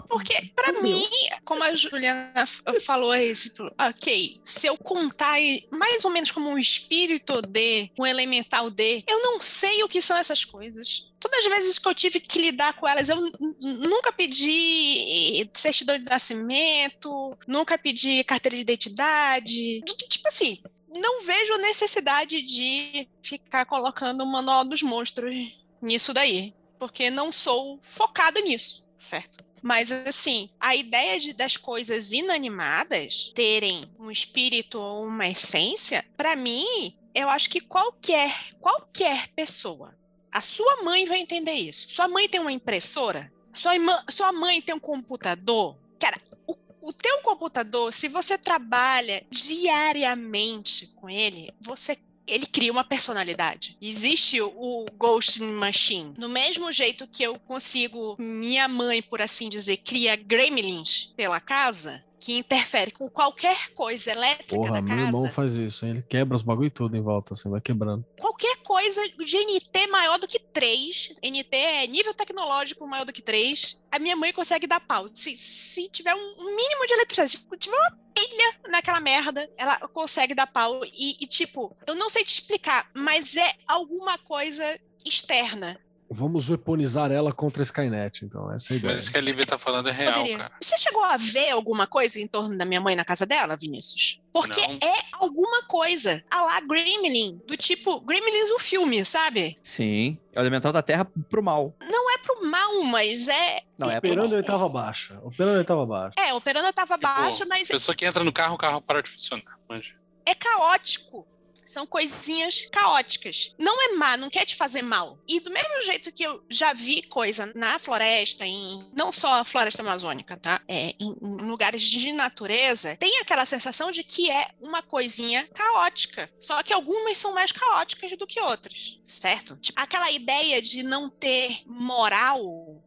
Porque, 0.07 0.51
pra 0.55 0.71
Meu 0.71 0.83
mim, 0.83 1.09
como 1.43 1.63
a 1.63 1.73
Juliana 1.73 2.45
falou 2.85 3.11
aí, 3.11 3.33
tipo, 3.33 3.71
ok, 3.79 4.39
se 4.43 4.67
eu 4.67 4.77
contar 4.77 5.37
mais 5.71 6.05
ou 6.05 6.11
menos 6.11 6.29
como 6.29 6.49
um 6.49 6.57
espírito 6.57 7.41
D, 7.41 7.89
um 7.97 8.05
elemental 8.05 8.69
D, 8.69 9.03
eu 9.07 9.21
não 9.21 9.39
sei 9.39 9.83
o 9.83 9.89
que 9.89 10.01
são 10.01 10.15
essas 10.15 10.45
coisas. 10.45 11.09
Todas 11.19 11.39
as 11.39 11.51
vezes 11.51 11.79
que 11.79 11.87
eu 11.87 11.95
tive 11.95 12.19
que 12.19 12.39
lidar 12.39 12.73
com 12.73 12.87
elas, 12.87 13.09
eu 13.09 13.31
nunca 13.59 14.11
pedi 14.11 15.49
certidão 15.53 15.97
de 15.97 16.05
nascimento, 16.05 17.35
nunca 17.47 17.77
pedi 17.77 18.23
carteira 18.23 18.55
de 18.55 18.61
identidade. 18.61 19.81
Tipo 20.07 20.27
assim, 20.27 20.59
não 20.87 21.23
vejo 21.23 21.57
necessidade 21.57 22.41
de 22.41 23.07
ficar 23.21 23.65
colocando 23.65 24.21
o 24.21 24.31
manual 24.31 24.63
dos 24.63 24.81
monstros 24.81 25.35
nisso 25.81 26.13
daí, 26.13 26.53
porque 26.77 27.09
não 27.09 27.31
sou 27.31 27.79
focada 27.81 28.39
nisso, 28.41 28.87
certo? 28.97 29.43
Mas 29.61 29.91
assim, 29.91 30.49
a 30.59 30.75
ideia 30.75 31.19
de, 31.19 31.33
das 31.33 31.57
coisas 31.57 32.11
inanimadas 32.11 33.31
terem 33.35 33.81
um 33.99 34.09
espírito 34.09 34.79
ou 34.79 35.05
uma 35.05 35.27
essência, 35.27 36.05
para 36.15 36.35
mim, 36.35 36.95
eu 37.13 37.29
acho 37.29 37.49
que 37.49 37.59
qualquer 37.59 38.33
qualquer 38.59 39.27
pessoa, 39.29 39.97
a 40.31 40.41
sua 40.41 40.83
mãe 40.83 41.05
vai 41.05 41.19
entender 41.19 41.53
isso. 41.53 41.89
Sua 41.89 42.07
mãe 42.07 42.27
tem 42.27 42.39
uma 42.39 42.51
impressora, 42.51 43.31
sua, 43.53 43.73
sua 44.09 44.31
mãe 44.31 44.61
tem 44.61 44.75
um 44.75 44.79
computador. 44.79 45.77
Cara, 45.99 46.17
o, 46.47 46.55
o 46.81 46.93
teu 46.93 47.21
computador, 47.21 47.93
se 47.93 48.07
você 48.07 48.37
trabalha 48.37 49.25
diariamente 49.29 50.87
com 50.95 51.09
ele, 51.09 51.51
você 51.59 51.97
ele 52.29 52.45
cria 52.45 52.71
uma 52.71 52.83
personalidade. 52.83 53.77
Existe 53.81 54.41
o, 54.41 54.85
Ghost 54.97 55.41
Machine. 55.41 56.13
Do 56.17 56.29
mesmo 56.29 56.71
jeito 56.71 57.07
que 57.07 57.23
eu 57.23 57.39
consigo, 57.39 58.15
minha 58.19 58.67
mãe, 58.67 59.01
por 59.01 59.21
assim 59.21 59.49
dizer, 59.49 59.77
cria 59.77 60.15
gremlins 60.15 61.13
pela 61.15 61.39
casa, 61.39 62.03
que 62.19 62.37
interfere 62.37 62.91
com 62.91 63.09
qualquer 63.09 63.69
coisa 63.73 64.11
elétrica 64.11 64.55
Porra, 64.55 64.73
da 64.73 64.81
meu 64.81 64.95
casa. 64.95 65.07
irmão 65.07 65.31
faz 65.31 65.55
isso, 65.55 65.85
hein? 65.85 65.91
Ele 65.91 66.01
quebra 66.07 66.35
os 66.35 66.43
bagulho 66.43 66.71
tudo 66.71 66.95
em 66.97 67.01
volta, 67.01 67.33
assim, 67.33 67.49
vai 67.49 67.61
quebrando. 67.61 68.05
qualquer 68.19 68.57
coisa 68.63 69.01
de 69.07 69.37
NT 69.37 69.87
maior 69.87 70.19
do 70.19 70.27
que 70.27 70.39
3, 70.39 71.15
NT 71.23 71.55
é 71.55 71.87
nível 71.87 72.13
tecnológico 72.13 72.87
maior 72.87 73.05
do 73.05 73.13
que 73.13 73.21
3, 73.21 73.81
a 73.91 73.99
minha 73.99 74.15
mãe 74.15 74.31
consegue 74.33 74.67
dar 74.67 74.79
pau. 74.79 75.07
Se, 75.13 75.35
se 75.35 75.89
tiver 75.89 76.13
um 76.15 76.29
um 76.39 76.55
mínimo 76.55 76.85
de 76.85 76.93
eletricidade, 76.93 77.31
se 77.31 77.57
tiver 77.57 77.75
uma 77.75 77.97
pilha 78.13 78.59
naquela 78.69 78.99
merda, 78.99 79.49
ela 79.57 79.77
consegue 79.89 80.33
dar 80.33 80.47
pau. 80.47 80.83
E, 80.85 81.23
e, 81.23 81.27
tipo, 81.27 81.75
eu 81.85 81.95
não 81.95 82.09
sei 82.09 82.23
te 82.23 82.33
explicar, 82.33 82.89
mas 82.93 83.35
é 83.35 83.53
alguma 83.67 84.17
coisa 84.17 84.79
externa. 85.05 85.79
Vamos 86.11 86.49
weaponizar 86.49 87.11
ela 87.11 87.31
contra 87.31 87.61
a 87.61 87.63
Skynet, 87.63 88.25
então, 88.25 88.51
essa 88.51 88.73
é 88.73 88.75
a 88.75 88.77
ideia. 88.77 88.93
Mas 88.93 89.03
isso 89.03 89.11
que 89.11 89.17
a 89.17 89.21
Lívia 89.21 89.45
tá 89.45 89.59
falando 89.59 89.89
é 89.89 89.91
real, 89.91 90.13
Poderia. 90.15 90.37
cara. 90.39 90.51
Você 90.59 90.77
chegou 90.79 91.03
a 91.03 91.17
ver 91.17 91.51
alguma 91.51 91.85
coisa 91.85 92.19
em 92.19 92.25
torno 92.27 92.57
da 92.57 92.65
minha 92.65 92.81
mãe 92.81 92.95
na 92.95 93.05
casa 93.05 93.27
dela, 93.27 93.55
Vinícius? 93.55 94.19
Porque 94.33 94.59
Não. 94.59 94.79
é 94.81 95.03
alguma 95.13 95.63
coisa. 95.63 96.23
A 96.31 96.41
lá 96.41 96.61
Gremlin, 96.61 97.39
do 97.47 97.55
tipo, 97.55 97.99
Gremlins 98.01 98.49
o 98.51 98.59
filme, 98.59 99.05
sabe? 99.05 99.57
Sim. 99.61 100.17
É 100.33 100.39
o 100.39 100.41
elemental 100.41 100.71
da 100.73 100.81
Terra 100.81 101.05
pro 101.29 101.43
mal. 101.43 101.75
Não 101.81 102.11
é 102.13 102.17
pro 102.17 102.43
mal, 102.49 102.81
mas 102.83 103.27
é. 103.27 103.61
Não, 103.77 103.89
é 103.89 103.99
pro 103.99 104.09
Operando 104.09 104.29
mal. 104.29 104.33
a 104.35 104.37
oitava 104.37 104.69
baixa. 104.69 105.19
Operando 105.23 105.55
a 105.55 105.59
oitava 105.59 105.85
baixa. 105.85 106.15
É, 106.19 106.29
a 106.31 106.35
operanda 106.35 106.73
tava 106.73 106.95
Tipo, 106.95 107.07
baixa, 107.07 107.45
mas 107.45 107.67
Pessoa 107.67 107.95
que 107.95 108.05
entra 108.05 108.23
no 108.23 108.31
carro, 108.33 108.55
o 108.55 108.57
carro 108.57 108.81
para 108.81 109.01
de 109.03 109.09
funcionar. 109.11 109.59
Manja. 109.69 109.93
é 110.25 110.33
caótico. 110.33 111.27
São 111.69 111.85
coisinhas 111.85 112.67
caóticas. 112.71 113.53
Não 113.55 113.79
é 113.83 113.93
má, 113.93 114.17
não 114.17 114.27
quer 114.27 114.43
te 114.43 114.55
fazer 114.55 114.81
mal. 114.81 115.19
E 115.27 115.39
do 115.39 115.51
mesmo 115.51 115.83
jeito 115.83 116.11
que 116.11 116.23
eu 116.23 116.43
já 116.49 116.73
vi 116.73 117.03
coisa 117.03 117.51
na 117.53 117.77
floresta, 117.77 118.43
em 118.43 118.83
não 118.91 119.11
só 119.11 119.33
a 119.33 119.43
floresta 119.43 119.83
amazônica, 119.83 120.35
tá? 120.35 120.59
É, 120.67 120.95
em, 120.99 121.15
em 121.21 121.37
lugares 121.45 121.83
de 121.83 122.11
natureza, 122.11 122.95
tem 122.95 123.19
aquela 123.19 123.45
sensação 123.45 123.91
de 123.91 124.03
que 124.03 124.31
é 124.31 124.47
uma 124.59 124.81
coisinha 124.81 125.47
caótica. 125.53 126.27
Só 126.41 126.63
que 126.63 126.73
algumas 126.73 127.19
são 127.19 127.35
mais 127.35 127.51
caóticas 127.51 128.17
do 128.17 128.25
que 128.25 128.41
outras, 128.41 128.99
certo? 129.05 129.55
Tipo, 129.57 129.79
aquela 129.79 130.09
ideia 130.09 130.59
de 130.63 130.81
não 130.81 131.07
ter 131.07 131.61
moral, 131.67 132.41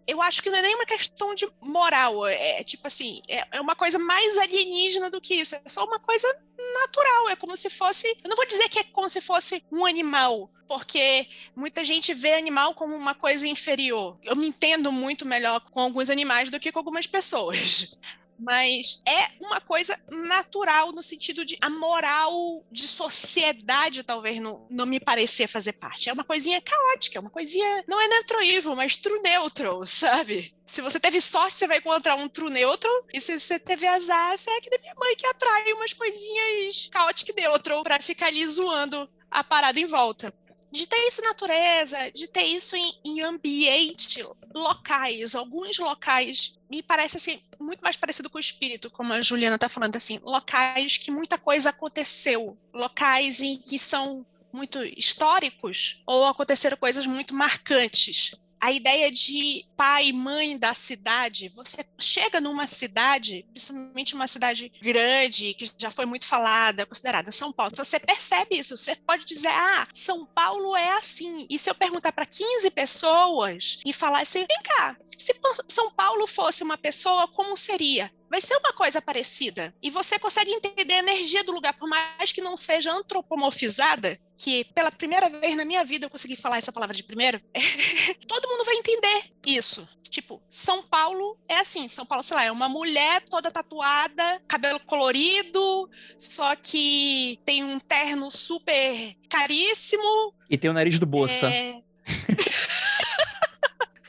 eu 0.09 0.21
acho 0.21 0.43
que 0.43 0.51
não 0.51 0.59
é 0.59 0.63
nem 0.63 0.75
uma 0.75 0.87
questão 0.87 1.37
de 1.37 1.49
moral. 1.61 2.27
É 2.27 2.65
tipo 2.65 2.85
assim, 2.89 3.23
é, 3.29 3.47
é 3.53 3.61
uma 3.61 3.77
coisa 3.77 3.97
mais 3.97 4.39
alienígena 4.39 5.09
do 5.09 5.21
que 5.21 5.37
isso. 5.37 5.55
É 5.55 5.63
só 5.69 5.85
uma 5.85 6.01
coisa 6.01 6.27
natural. 6.75 7.29
É 7.31 7.37
como 7.37 7.57
se 7.57 7.71
fosse. 7.71 8.09
Eu 8.23 8.29
não 8.29 8.37
vou 8.37 8.47
dizer 8.47 8.69
que 8.73 8.79
é 8.79 8.85
como 8.85 9.11
se 9.11 9.21
fosse 9.21 9.63
um 9.71 9.85
animal, 9.85 10.51
porque 10.67 11.29
muita 11.55 11.85
gente 11.85 12.15
vê 12.15 12.33
animal 12.33 12.73
como 12.73 12.97
uma 12.97 13.15
coisa 13.15 13.47
inferior. 13.47 14.19
Eu 14.25 14.35
me 14.35 14.47
entendo 14.49 14.91
muito 14.91 15.27
melhor 15.27 15.61
com 15.61 15.81
alguns 15.81 16.09
animais 16.09 16.49
do 16.49 16.59
que 16.59 16.73
com 16.73 16.79
algumas 16.79 17.07
pessoas. 17.07 17.99
Mas 18.43 19.03
é 19.07 19.45
uma 19.45 19.61
coisa 19.61 19.99
natural 20.11 20.93
no 20.93 21.03
sentido 21.03 21.45
de 21.45 21.57
a 21.61 21.71
moral 21.71 22.65
de 22.71 22.89
sociedade 22.89 24.03
talvez 24.03 24.41
não, 24.41 24.67
não 24.69 24.85
me 24.85 24.99
parecer 24.99 25.47
fazer 25.47 25.75
parte. 25.75 26.09
É 26.09 26.13
uma 26.13 26.25
coisinha 26.25 26.61
caótica, 26.61 27.19
é 27.19 27.21
uma 27.21 27.31
coisinha. 27.31 27.85
Não 27.87 28.01
é 28.01 28.09
neutro 28.09 28.43
evil, 28.43 28.75
mas 28.75 28.97
true 28.97 29.21
neutral, 29.21 29.85
sabe? 29.87 30.55
Se 30.65 30.81
você 30.81 30.99
teve 30.99 31.21
sorte, 31.21 31.57
você 31.57 31.67
vai 31.67 31.79
encontrar 31.79 32.17
um 32.17 32.29
true 32.29 32.51
neutral. 32.51 33.07
E 33.13 33.21
se 33.21 33.39
você 33.39 33.59
teve 33.59 33.87
azar, 33.87 34.37
você 34.37 34.51
é 34.51 34.61
que 34.61 34.71
da 34.71 34.79
minha 34.79 34.95
mãe 34.97 35.15
que 35.17 35.27
atrai 35.27 35.73
umas 35.73 35.93
coisinhas 35.93 36.89
caóticas 36.91 37.35
neutral 37.37 37.83
pra 37.83 38.01
ficar 38.01 38.27
ali 38.27 38.47
zoando 38.47 39.09
a 39.31 39.43
parada 39.43 39.81
em 39.81 39.87
volta. 39.87 40.33
De 40.73 40.87
ter 40.87 40.97
isso 41.07 41.21
em 41.21 41.25
natureza, 41.25 42.11
de 42.13 42.27
ter 42.27 42.45
isso 42.45 42.75
em, 42.75 42.95
em 43.05 43.21
ambiente, 43.21 44.25
locais, 44.55 45.35
alguns 45.35 45.79
locais, 45.79 46.59
me 46.71 46.83
parece 46.83 47.19
assim, 47.19 47.43
muito 47.61 47.81
mais 47.81 47.97
parecido 47.97 48.31
com 48.31 48.39
o 48.39 48.41
espírito, 48.41 48.91
como 48.91 49.13
a 49.13 49.21
Juliana 49.21 49.59
tá 49.59 49.69
falando, 49.69 49.97
assim, 49.97 50.19
locais 50.23 50.97
que 50.97 51.11
muita 51.11 51.37
coisa 51.37 51.69
aconteceu, 51.69 52.57
locais 52.73 53.43
em 53.43 53.59
que 53.59 53.79
são 53.79 54.27
muito 54.53 54.83
históricos 54.83 56.03
ou 56.07 56.27
aconteceram 56.27 56.77
coisas 56.77 57.07
muito 57.07 57.35
marcantes. 57.35 58.33
A 58.63 58.71
ideia 58.71 59.11
de 59.11 59.67
pai 59.77 60.07
e 60.07 60.13
mãe 60.13 60.57
da 60.57 60.73
cidade, 60.73 61.49
você 61.49 61.85
chega 61.99 62.41
numa 62.41 62.69
cidade, 62.69 63.45
principalmente 63.51 64.15
uma 64.15 64.29
cidade 64.29 64.71
grande, 64.81 65.53
que 65.55 65.69
já 65.77 65.91
foi 65.91 66.07
muito 66.07 66.25
falada, 66.25 66.87
considerada 66.87 67.33
São 67.33 67.53
Paulo, 67.53 67.73
você 67.77 67.99
percebe 67.99 68.61
isso. 68.61 68.77
Você 68.77 68.95
pode 68.95 69.25
dizer, 69.25 69.49
ah, 69.49 69.85
São 69.93 70.25
Paulo 70.27 70.77
é 70.77 70.93
assim. 70.93 71.45
E 71.51 71.59
se 71.59 71.69
eu 71.69 71.75
perguntar 71.75 72.13
para 72.13 72.25
15 72.25 72.71
pessoas 72.71 73.81
e 73.85 73.93
falar 73.93 74.21
assim, 74.21 74.47
vem 74.47 74.63
cá, 74.63 74.97
se 75.19 75.35
São 75.67 75.91
Paulo 75.91 76.29
fosse 76.29 76.63
uma 76.63 76.79
pessoa, 76.79 77.27
como 77.27 77.57
seria? 77.57 78.13
Vai 78.33 78.41
ser 78.41 78.57
uma 78.57 78.73
coisa 78.73 79.03
parecida. 79.03 79.75
E 79.83 79.91
você 79.91 80.19
consegue 80.19 80.51
entender 80.51 80.95
a 80.95 81.01
energia 81.01 81.45
do 81.45 81.53
lugar, 81.53 81.75
por 81.75 81.87
mais 81.87 82.33
que 82.33 82.41
não 82.41 82.57
seja 82.57 82.91
antropomorfizada, 82.91 84.19
que 84.39 84.65
pela 84.75 84.91
primeira 84.91 85.29
vez 85.29 85.55
na 85.55 85.67
minha 85.67 85.85
vida 85.85 86.07
eu 86.07 86.11
consegui 86.11 86.35
falar 86.35 86.57
essa 86.57 86.73
palavra 86.73 86.97
de 86.97 87.05
primeiro, 87.05 87.39
todo 88.27 88.49
mundo 88.49 88.65
vai 88.65 88.77
entender 88.77 89.25
isso. 89.47 89.87
Tipo, 90.09 90.43
São 90.49 90.83
Paulo 90.83 91.39
é 91.47 91.57
assim, 91.57 91.87
São 91.89 92.07
Paulo, 92.07 92.23
sei 92.23 92.37
lá, 92.39 92.45
é 92.45 92.51
uma 92.51 92.71
mulher 92.71 93.23
toda 93.29 93.51
tatuada, 93.51 94.43
cabelo 94.49 94.81
colorido, 94.81 95.91
só 96.19 96.57
que 96.57 97.39
tem 97.45 97.63
um 97.63 97.79
terno 97.79 98.31
super 98.31 99.15
caríssimo. 99.29 100.33
E 100.49 100.57
tem 100.57 100.71
o 100.71 100.75
nariz 100.75 100.99
do 100.99 101.05
Bossa. 101.05 101.51
É... 101.51 101.83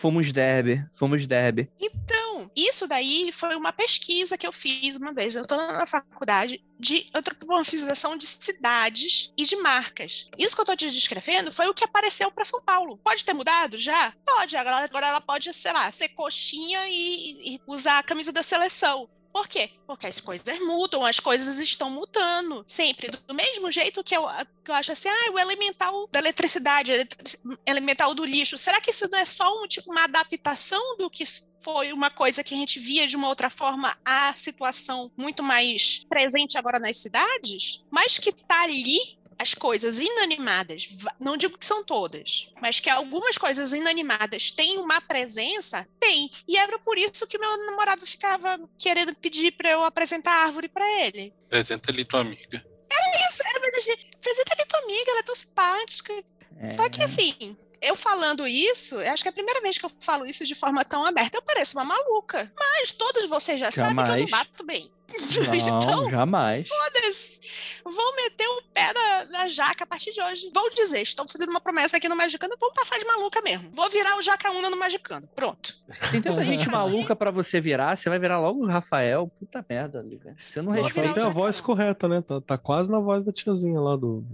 Fomos 0.04 0.34
derby, 0.34 0.86
fomos 0.92 1.26
derby. 1.26 1.70
Então, 1.80 2.23
isso 2.56 2.88
daí 2.88 3.32
foi 3.32 3.56
uma 3.56 3.74
pesquisa 3.74 4.38
que 4.38 4.46
eu 4.46 4.52
fiz 4.52 4.96
uma 4.96 5.14
vez. 5.14 5.36
Eu 5.36 5.44
estou 5.44 5.58
na 5.58 5.86
faculdade 5.86 6.64
de 6.80 7.06
antropomorfização 7.14 8.18
de 8.18 8.26
cidades 8.26 9.32
e 9.38 9.44
de 9.44 9.56
marcas. 9.58 10.28
Isso 10.38 10.56
que 10.56 10.62
eu 10.62 10.64
estou 10.64 10.76
te 10.76 10.90
descrevendo 10.90 11.52
foi 11.52 11.68
o 11.68 11.74
que 11.74 11.84
apareceu 11.84 12.32
para 12.32 12.46
São 12.46 12.62
Paulo. 12.62 12.98
Pode 12.98 13.24
ter 13.24 13.34
mudado 13.34 13.78
já? 13.78 14.14
Pode. 14.26 14.56
Agora, 14.58 14.84
agora 14.84 15.08
ela 15.08 15.22
pode, 15.22 15.54
sei 15.54 15.72
lá, 15.72 15.92
ser 15.92 16.10
coxinha 16.10 16.88
e, 16.90 17.56
e 17.56 17.60
usar 17.68 18.00
a 18.00 18.04
camisa 18.04 18.32
da 18.32 18.44
seleção. 18.44 19.10
Por 19.34 19.48
quê? 19.48 19.72
Porque 19.88 20.06
as 20.06 20.20
coisas 20.20 20.60
mudam, 20.60 21.04
as 21.04 21.20
coisas 21.20 21.58
estão 21.58 21.90
mudando. 21.90 22.64
Sempre. 22.68 23.10
Do 23.28 23.34
mesmo 23.34 23.72
jeito 23.72 24.04
que 24.04 24.16
eu, 24.16 24.28
que 24.64 24.70
eu 24.70 24.76
acho 24.76 24.92
assim, 24.92 25.10
ah, 25.10 25.32
o 25.32 25.40
elemental 25.40 26.08
da 26.12 26.20
eletricidade, 26.20 26.92
eletri 26.92 27.40
elemental 27.66 28.14
do 28.14 28.24
lixo. 28.24 28.60
Será 28.60 28.80
que 28.80 28.92
isso 28.92 29.10
não 29.10 29.18
é 29.18 29.26
só 29.26 29.62
um, 29.62 29.68
tipo, 29.68 29.92
uma 29.92 30.04
adaptação 30.04 30.98
do 30.98 31.10
que 31.10 31.26
foi 31.60 31.92
uma 31.92 32.12
coisa 32.12 32.44
que 32.44 32.54
a 32.54 32.58
gente 32.58 32.78
via 32.78 33.08
de 33.08 33.16
uma 33.16 33.28
outra 33.28 33.50
forma 33.50 33.96
a 34.06 34.34
situação 34.36 35.12
muito 35.18 35.42
mais 35.42 36.06
presente 36.08 36.56
agora 36.56 36.78
nas 36.78 36.98
cidades? 36.98 37.82
Mas 37.90 38.20
que 38.20 38.32
tá 38.32 38.62
ali 38.62 39.00
as 39.44 39.54
coisas 39.54 40.00
inanimadas, 40.00 40.88
não 41.20 41.36
digo 41.36 41.58
que 41.58 41.66
são 41.66 41.84
todas, 41.84 42.52
mas 42.62 42.80
que 42.80 42.90
algumas 42.90 43.38
coisas 43.38 43.74
inanimadas 43.74 44.52
têm 44.52 44.80
uma 44.80 45.02
presença, 45.02 45.86
tem. 46.00 46.30
E 46.48 46.58
era 46.58 46.80
por 46.80 46.98
isso 46.98 47.28
que 47.28 47.38
meu 47.38 47.66
namorado 47.66 48.08
ficava 48.08 48.58
querendo 48.78 49.14
pedir 49.16 49.52
para 49.52 49.70
eu 49.70 49.84
apresentar 49.84 50.32
a 50.32 50.46
árvore 50.46 50.70
para 50.70 50.86
ele. 51.02 51.34
Apresenta 51.48 51.92
ali 51.92 52.06
tua 52.06 52.22
amiga. 52.22 52.66
Era 52.90 53.30
isso, 53.30 53.44
era 53.46 53.60
pra 53.60 53.70
dizer, 53.70 54.00
apresenta 54.16 54.54
ali 54.54 54.66
tua 54.66 54.80
amiga, 54.80 55.12
ela 55.12 55.20
é 55.20 55.24
tão 55.24 55.36
simpática. 55.36 56.24
É. 56.62 56.68
Só 56.68 56.88
que 56.88 57.04
assim, 57.04 57.58
eu 57.82 57.98
falando 57.98 58.48
isso, 58.48 58.96
eu 58.96 59.12
acho 59.12 59.24
que 59.24 59.28
é 59.28 59.32
a 59.32 59.34
primeira 59.34 59.60
vez 59.60 59.78
que 59.78 59.86
eu 59.86 59.92
falo 60.00 60.26
isso 60.26 60.46
de 60.46 60.56
forma 60.56 60.86
tão 60.86 61.06
aberta. 61.06 61.38
Eu 61.38 61.42
pareço 61.42 61.78
uma 61.78 61.84
maluca. 61.84 62.50
Mas 62.58 62.94
todos 62.94 63.28
vocês 63.28 63.60
já 63.60 63.72
sabem 63.72 63.96
que 63.96 64.02
eu 64.02 64.08
Jamais. 64.08 64.32
não 64.32 64.38
bato 64.40 64.64
bem. 64.64 64.90
Não, 65.14 65.56
então, 65.80 66.10
jamais. 66.10 66.68
foda-se. 66.68 67.40
Vou 67.84 68.16
meter 68.16 68.48
o 68.48 68.62
pé 68.74 68.94
na, 68.94 69.26
na 69.26 69.50
jaca 69.50 69.84
a 69.84 69.88
partir 69.88 70.14
de 70.14 70.22
hoje. 70.22 70.50
Vou 70.54 70.70
dizer, 70.74 71.02
estou 71.02 71.28
fazendo 71.28 71.50
uma 71.50 71.60
promessa 71.60 71.98
aqui 71.98 72.08
no 72.08 72.16
Magicano, 72.16 72.56
vou 72.60 72.72
passar 72.72 72.98
de 72.98 73.06
maluca 73.06 73.42
mesmo. 73.42 73.70
Vou 73.74 73.90
virar 73.90 74.18
o 74.18 74.22
Jacaúna 74.22 74.70
no 74.70 74.78
Magicano. 74.78 75.28
Pronto. 75.36 75.76
Tem 76.10 76.22
tanta 76.22 76.44
gente 76.44 76.70
maluca 76.70 77.16
pra 77.16 77.30
você 77.30 77.60
virar, 77.60 77.98
você 77.98 78.10
vai 78.10 78.20
virar 78.20 78.40
logo 78.40 78.64
o 78.64 78.68
Rafael. 78.68 79.30
Puta 79.40 79.64
merda, 79.70 80.02
Lívia. 80.02 80.36
Você 80.40 80.62
não 80.62 80.72
Vou 80.72 80.82
respeita. 80.82 81.14
tem 81.14 81.24
a 81.24 81.30
voz 81.30 81.60
correta, 81.60 82.08
né? 82.08 82.22
Tá, 82.22 82.40
tá 82.42 82.58
quase 82.58 82.90
na 82.90 83.00
voz 83.00 83.24
da 83.24 83.34
tiazinha 83.34 83.80
lá 83.80 83.96
do, 83.98 84.22
do. 84.22 84.34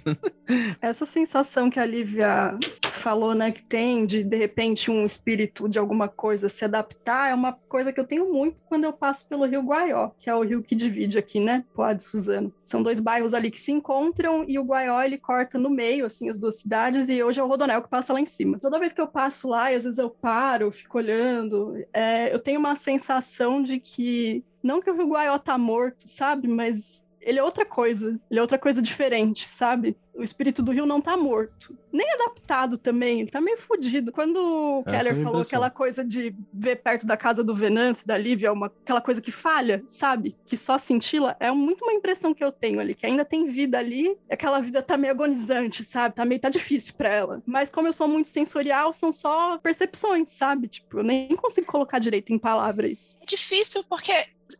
Essa 0.80 1.04
sensação 1.04 1.68
que 1.68 1.78
a 1.78 1.84
Lívia 1.84 2.58
falou, 3.00 3.34
né, 3.34 3.50
que 3.50 3.62
tem 3.62 4.06
de 4.06 4.22
de 4.22 4.36
repente 4.36 4.90
um 4.90 5.04
espírito 5.04 5.68
de 5.68 5.78
alguma 5.78 6.08
coisa 6.08 6.48
se 6.48 6.64
adaptar, 6.64 7.30
é 7.30 7.34
uma 7.34 7.52
coisa 7.52 7.92
que 7.92 8.00
eu 8.00 8.06
tenho 8.06 8.32
muito 8.32 8.56
quando 8.66 8.84
eu 8.84 8.92
passo 8.92 9.26
pelo 9.26 9.46
Rio 9.46 9.62
Guaió, 9.62 10.10
que 10.18 10.28
é 10.28 10.34
o 10.34 10.42
rio 10.42 10.62
que 10.62 10.74
divide 10.74 11.18
aqui, 11.18 11.40
né, 11.40 11.64
Poá 11.74 11.92
de 11.92 12.02
Suzano. 12.02 12.52
São 12.64 12.82
dois 12.82 13.00
bairros 13.00 13.34
ali 13.34 13.50
que 13.50 13.60
se 13.60 13.72
encontram 13.72 14.44
e 14.46 14.58
o 14.58 14.64
Guaió 14.64 15.00
ele 15.02 15.18
corta 15.18 15.58
no 15.58 15.70
meio, 15.70 16.06
assim, 16.06 16.28
as 16.28 16.38
duas 16.38 16.60
cidades 16.60 17.08
e 17.08 17.22
hoje 17.22 17.40
é 17.40 17.44
o 17.44 17.48
Rodonel 17.48 17.82
que 17.82 17.88
passa 17.88 18.12
lá 18.12 18.20
em 18.20 18.26
cima. 18.26 18.58
Toda 18.58 18.78
vez 18.78 18.92
que 18.92 19.00
eu 19.00 19.08
passo 19.08 19.48
lá, 19.48 19.72
e 19.72 19.76
às 19.76 19.84
vezes 19.84 19.98
eu 19.98 20.10
paro, 20.10 20.70
fico 20.70 20.98
olhando, 20.98 21.74
é, 21.92 22.32
eu 22.32 22.38
tenho 22.38 22.60
uma 22.60 22.76
sensação 22.76 23.62
de 23.62 23.80
que 23.80 24.44
não 24.62 24.80
que 24.80 24.90
o 24.90 24.94
Rio 24.94 25.08
Guaió 25.08 25.38
tá 25.38 25.56
morto, 25.56 26.06
sabe, 26.06 26.46
mas 26.46 27.04
ele 27.20 27.38
é 27.38 27.42
outra 27.42 27.64
coisa, 27.66 28.18
ele 28.30 28.38
é 28.38 28.42
outra 28.42 28.58
coisa 28.58 28.80
diferente, 28.80 29.46
sabe? 29.46 29.96
O 30.14 30.22
espírito 30.22 30.62
do 30.62 30.72
rio 30.72 30.84
não 30.84 31.00
tá 31.00 31.16
morto. 31.16 31.76
Nem 31.92 32.10
adaptado 32.12 32.76
também, 32.76 33.20
ele 33.20 33.30
tá 33.30 33.40
meio 33.40 33.58
fudido. 33.58 34.12
Quando 34.12 34.36
o 34.36 34.82
Essa 34.86 34.96
é 34.96 34.98
Keller 34.98 35.14
falou 35.16 35.40
impressão. 35.40 35.40
aquela 35.40 35.70
coisa 35.70 36.04
de 36.04 36.34
ver 36.52 36.76
perto 36.76 37.06
da 37.06 37.16
casa 37.16 37.42
do 37.44 37.54
Venâncio, 37.54 38.06
da 38.06 38.18
Lívia, 38.18 38.52
uma, 38.52 38.66
aquela 38.66 39.00
coisa 39.00 39.20
que 39.20 39.30
falha, 39.30 39.82
sabe? 39.86 40.36
Que 40.46 40.56
só 40.56 40.76
cintila, 40.78 41.36
é 41.40 41.50
muito 41.50 41.84
uma 41.84 41.92
impressão 41.92 42.34
que 42.34 42.44
eu 42.44 42.52
tenho 42.52 42.80
ali, 42.80 42.94
que 42.94 43.06
ainda 43.06 43.24
tem 43.24 43.46
vida 43.46 43.78
ali, 43.78 44.08
e 44.28 44.34
aquela 44.34 44.60
vida 44.60 44.82
tá 44.82 44.96
meio 44.96 45.12
agonizante, 45.12 45.84
sabe? 45.84 46.14
Tá 46.14 46.24
meio, 46.24 46.40
tá 46.40 46.48
difícil 46.48 46.94
pra 46.94 47.08
ela. 47.08 47.42
Mas 47.46 47.70
como 47.70 47.88
eu 47.88 47.92
sou 47.92 48.08
muito 48.08 48.28
sensorial, 48.28 48.92
são 48.92 49.12
só 49.12 49.58
percepções, 49.58 50.32
sabe? 50.32 50.68
Tipo, 50.68 50.98
eu 50.98 51.02
nem 51.02 51.28
consigo 51.36 51.66
colocar 51.66 51.98
direito 51.98 52.32
em 52.32 52.38
palavras. 52.38 53.16
É 53.22 53.26
difícil 53.26 53.84
porque 53.88 54.12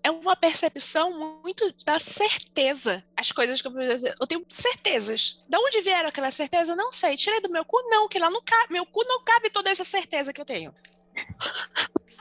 é 0.03 0.11
uma 0.11 0.37
percepção 0.37 1.41
muito 1.43 1.75
da 1.85 1.99
certeza. 1.99 3.05
As 3.17 3.33
coisas 3.33 3.61
que 3.61 3.69
eu, 3.69 3.73
eu 4.21 4.27
tenho 4.27 4.45
certezas. 4.49 5.43
Da 5.49 5.59
onde 5.59 5.81
vieram 5.81 6.09
aquela 6.09 6.31
certeza? 6.31 6.77
Não 6.77 6.93
sei. 6.93 7.17
Tirei 7.17 7.41
do 7.41 7.51
meu 7.51 7.65
cu? 7.65 7.77
Não, 7.89 8.09
que 8.09 8.19
lá 8.19 8.31
não 8.31 8.43
cabe. 8.43 8.73
Meu 8.73 8.87
cu 8.87 9.05
não 9.05 9.23
cabe 9.23 9.51
toda 9.51 9.71
essa 9.71 9.85
certeza 9.85 10.33
que 10.33 10.41
eu 10.41 10.45
tenho. 10.45 10.75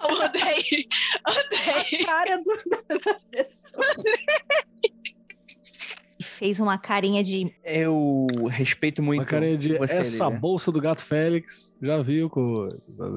Eu 0.02 0.16
odeio. 0.16 0.88
Odeio. 1.28 2.06
Cara 2.06 2.38
do... 2.38 3.00
das 3.04 3.26
pessoas. 3.26 3.96
Fez 6.40 6.58
uma 6.60 6.78
carinha 6.78 7.22
de. 7.22 7.54
Eu 7.66 8.26
respeito 8.50 9.04
muito 9.04 9.20
Uma 9.20 9.26
carinha 9.28 9.58
de 9.58 9.78
você, 9.78 9.98
essa 9.98 10.24
Lívia. 10.24 10.40
bolsa 10.40 10.72
do 10.72 10.80
gato 10.80 11.04
Félix. 11.04 11.76
Já 11.82 12.02
viu? 12.02 12.30
Com... 12.30 12.54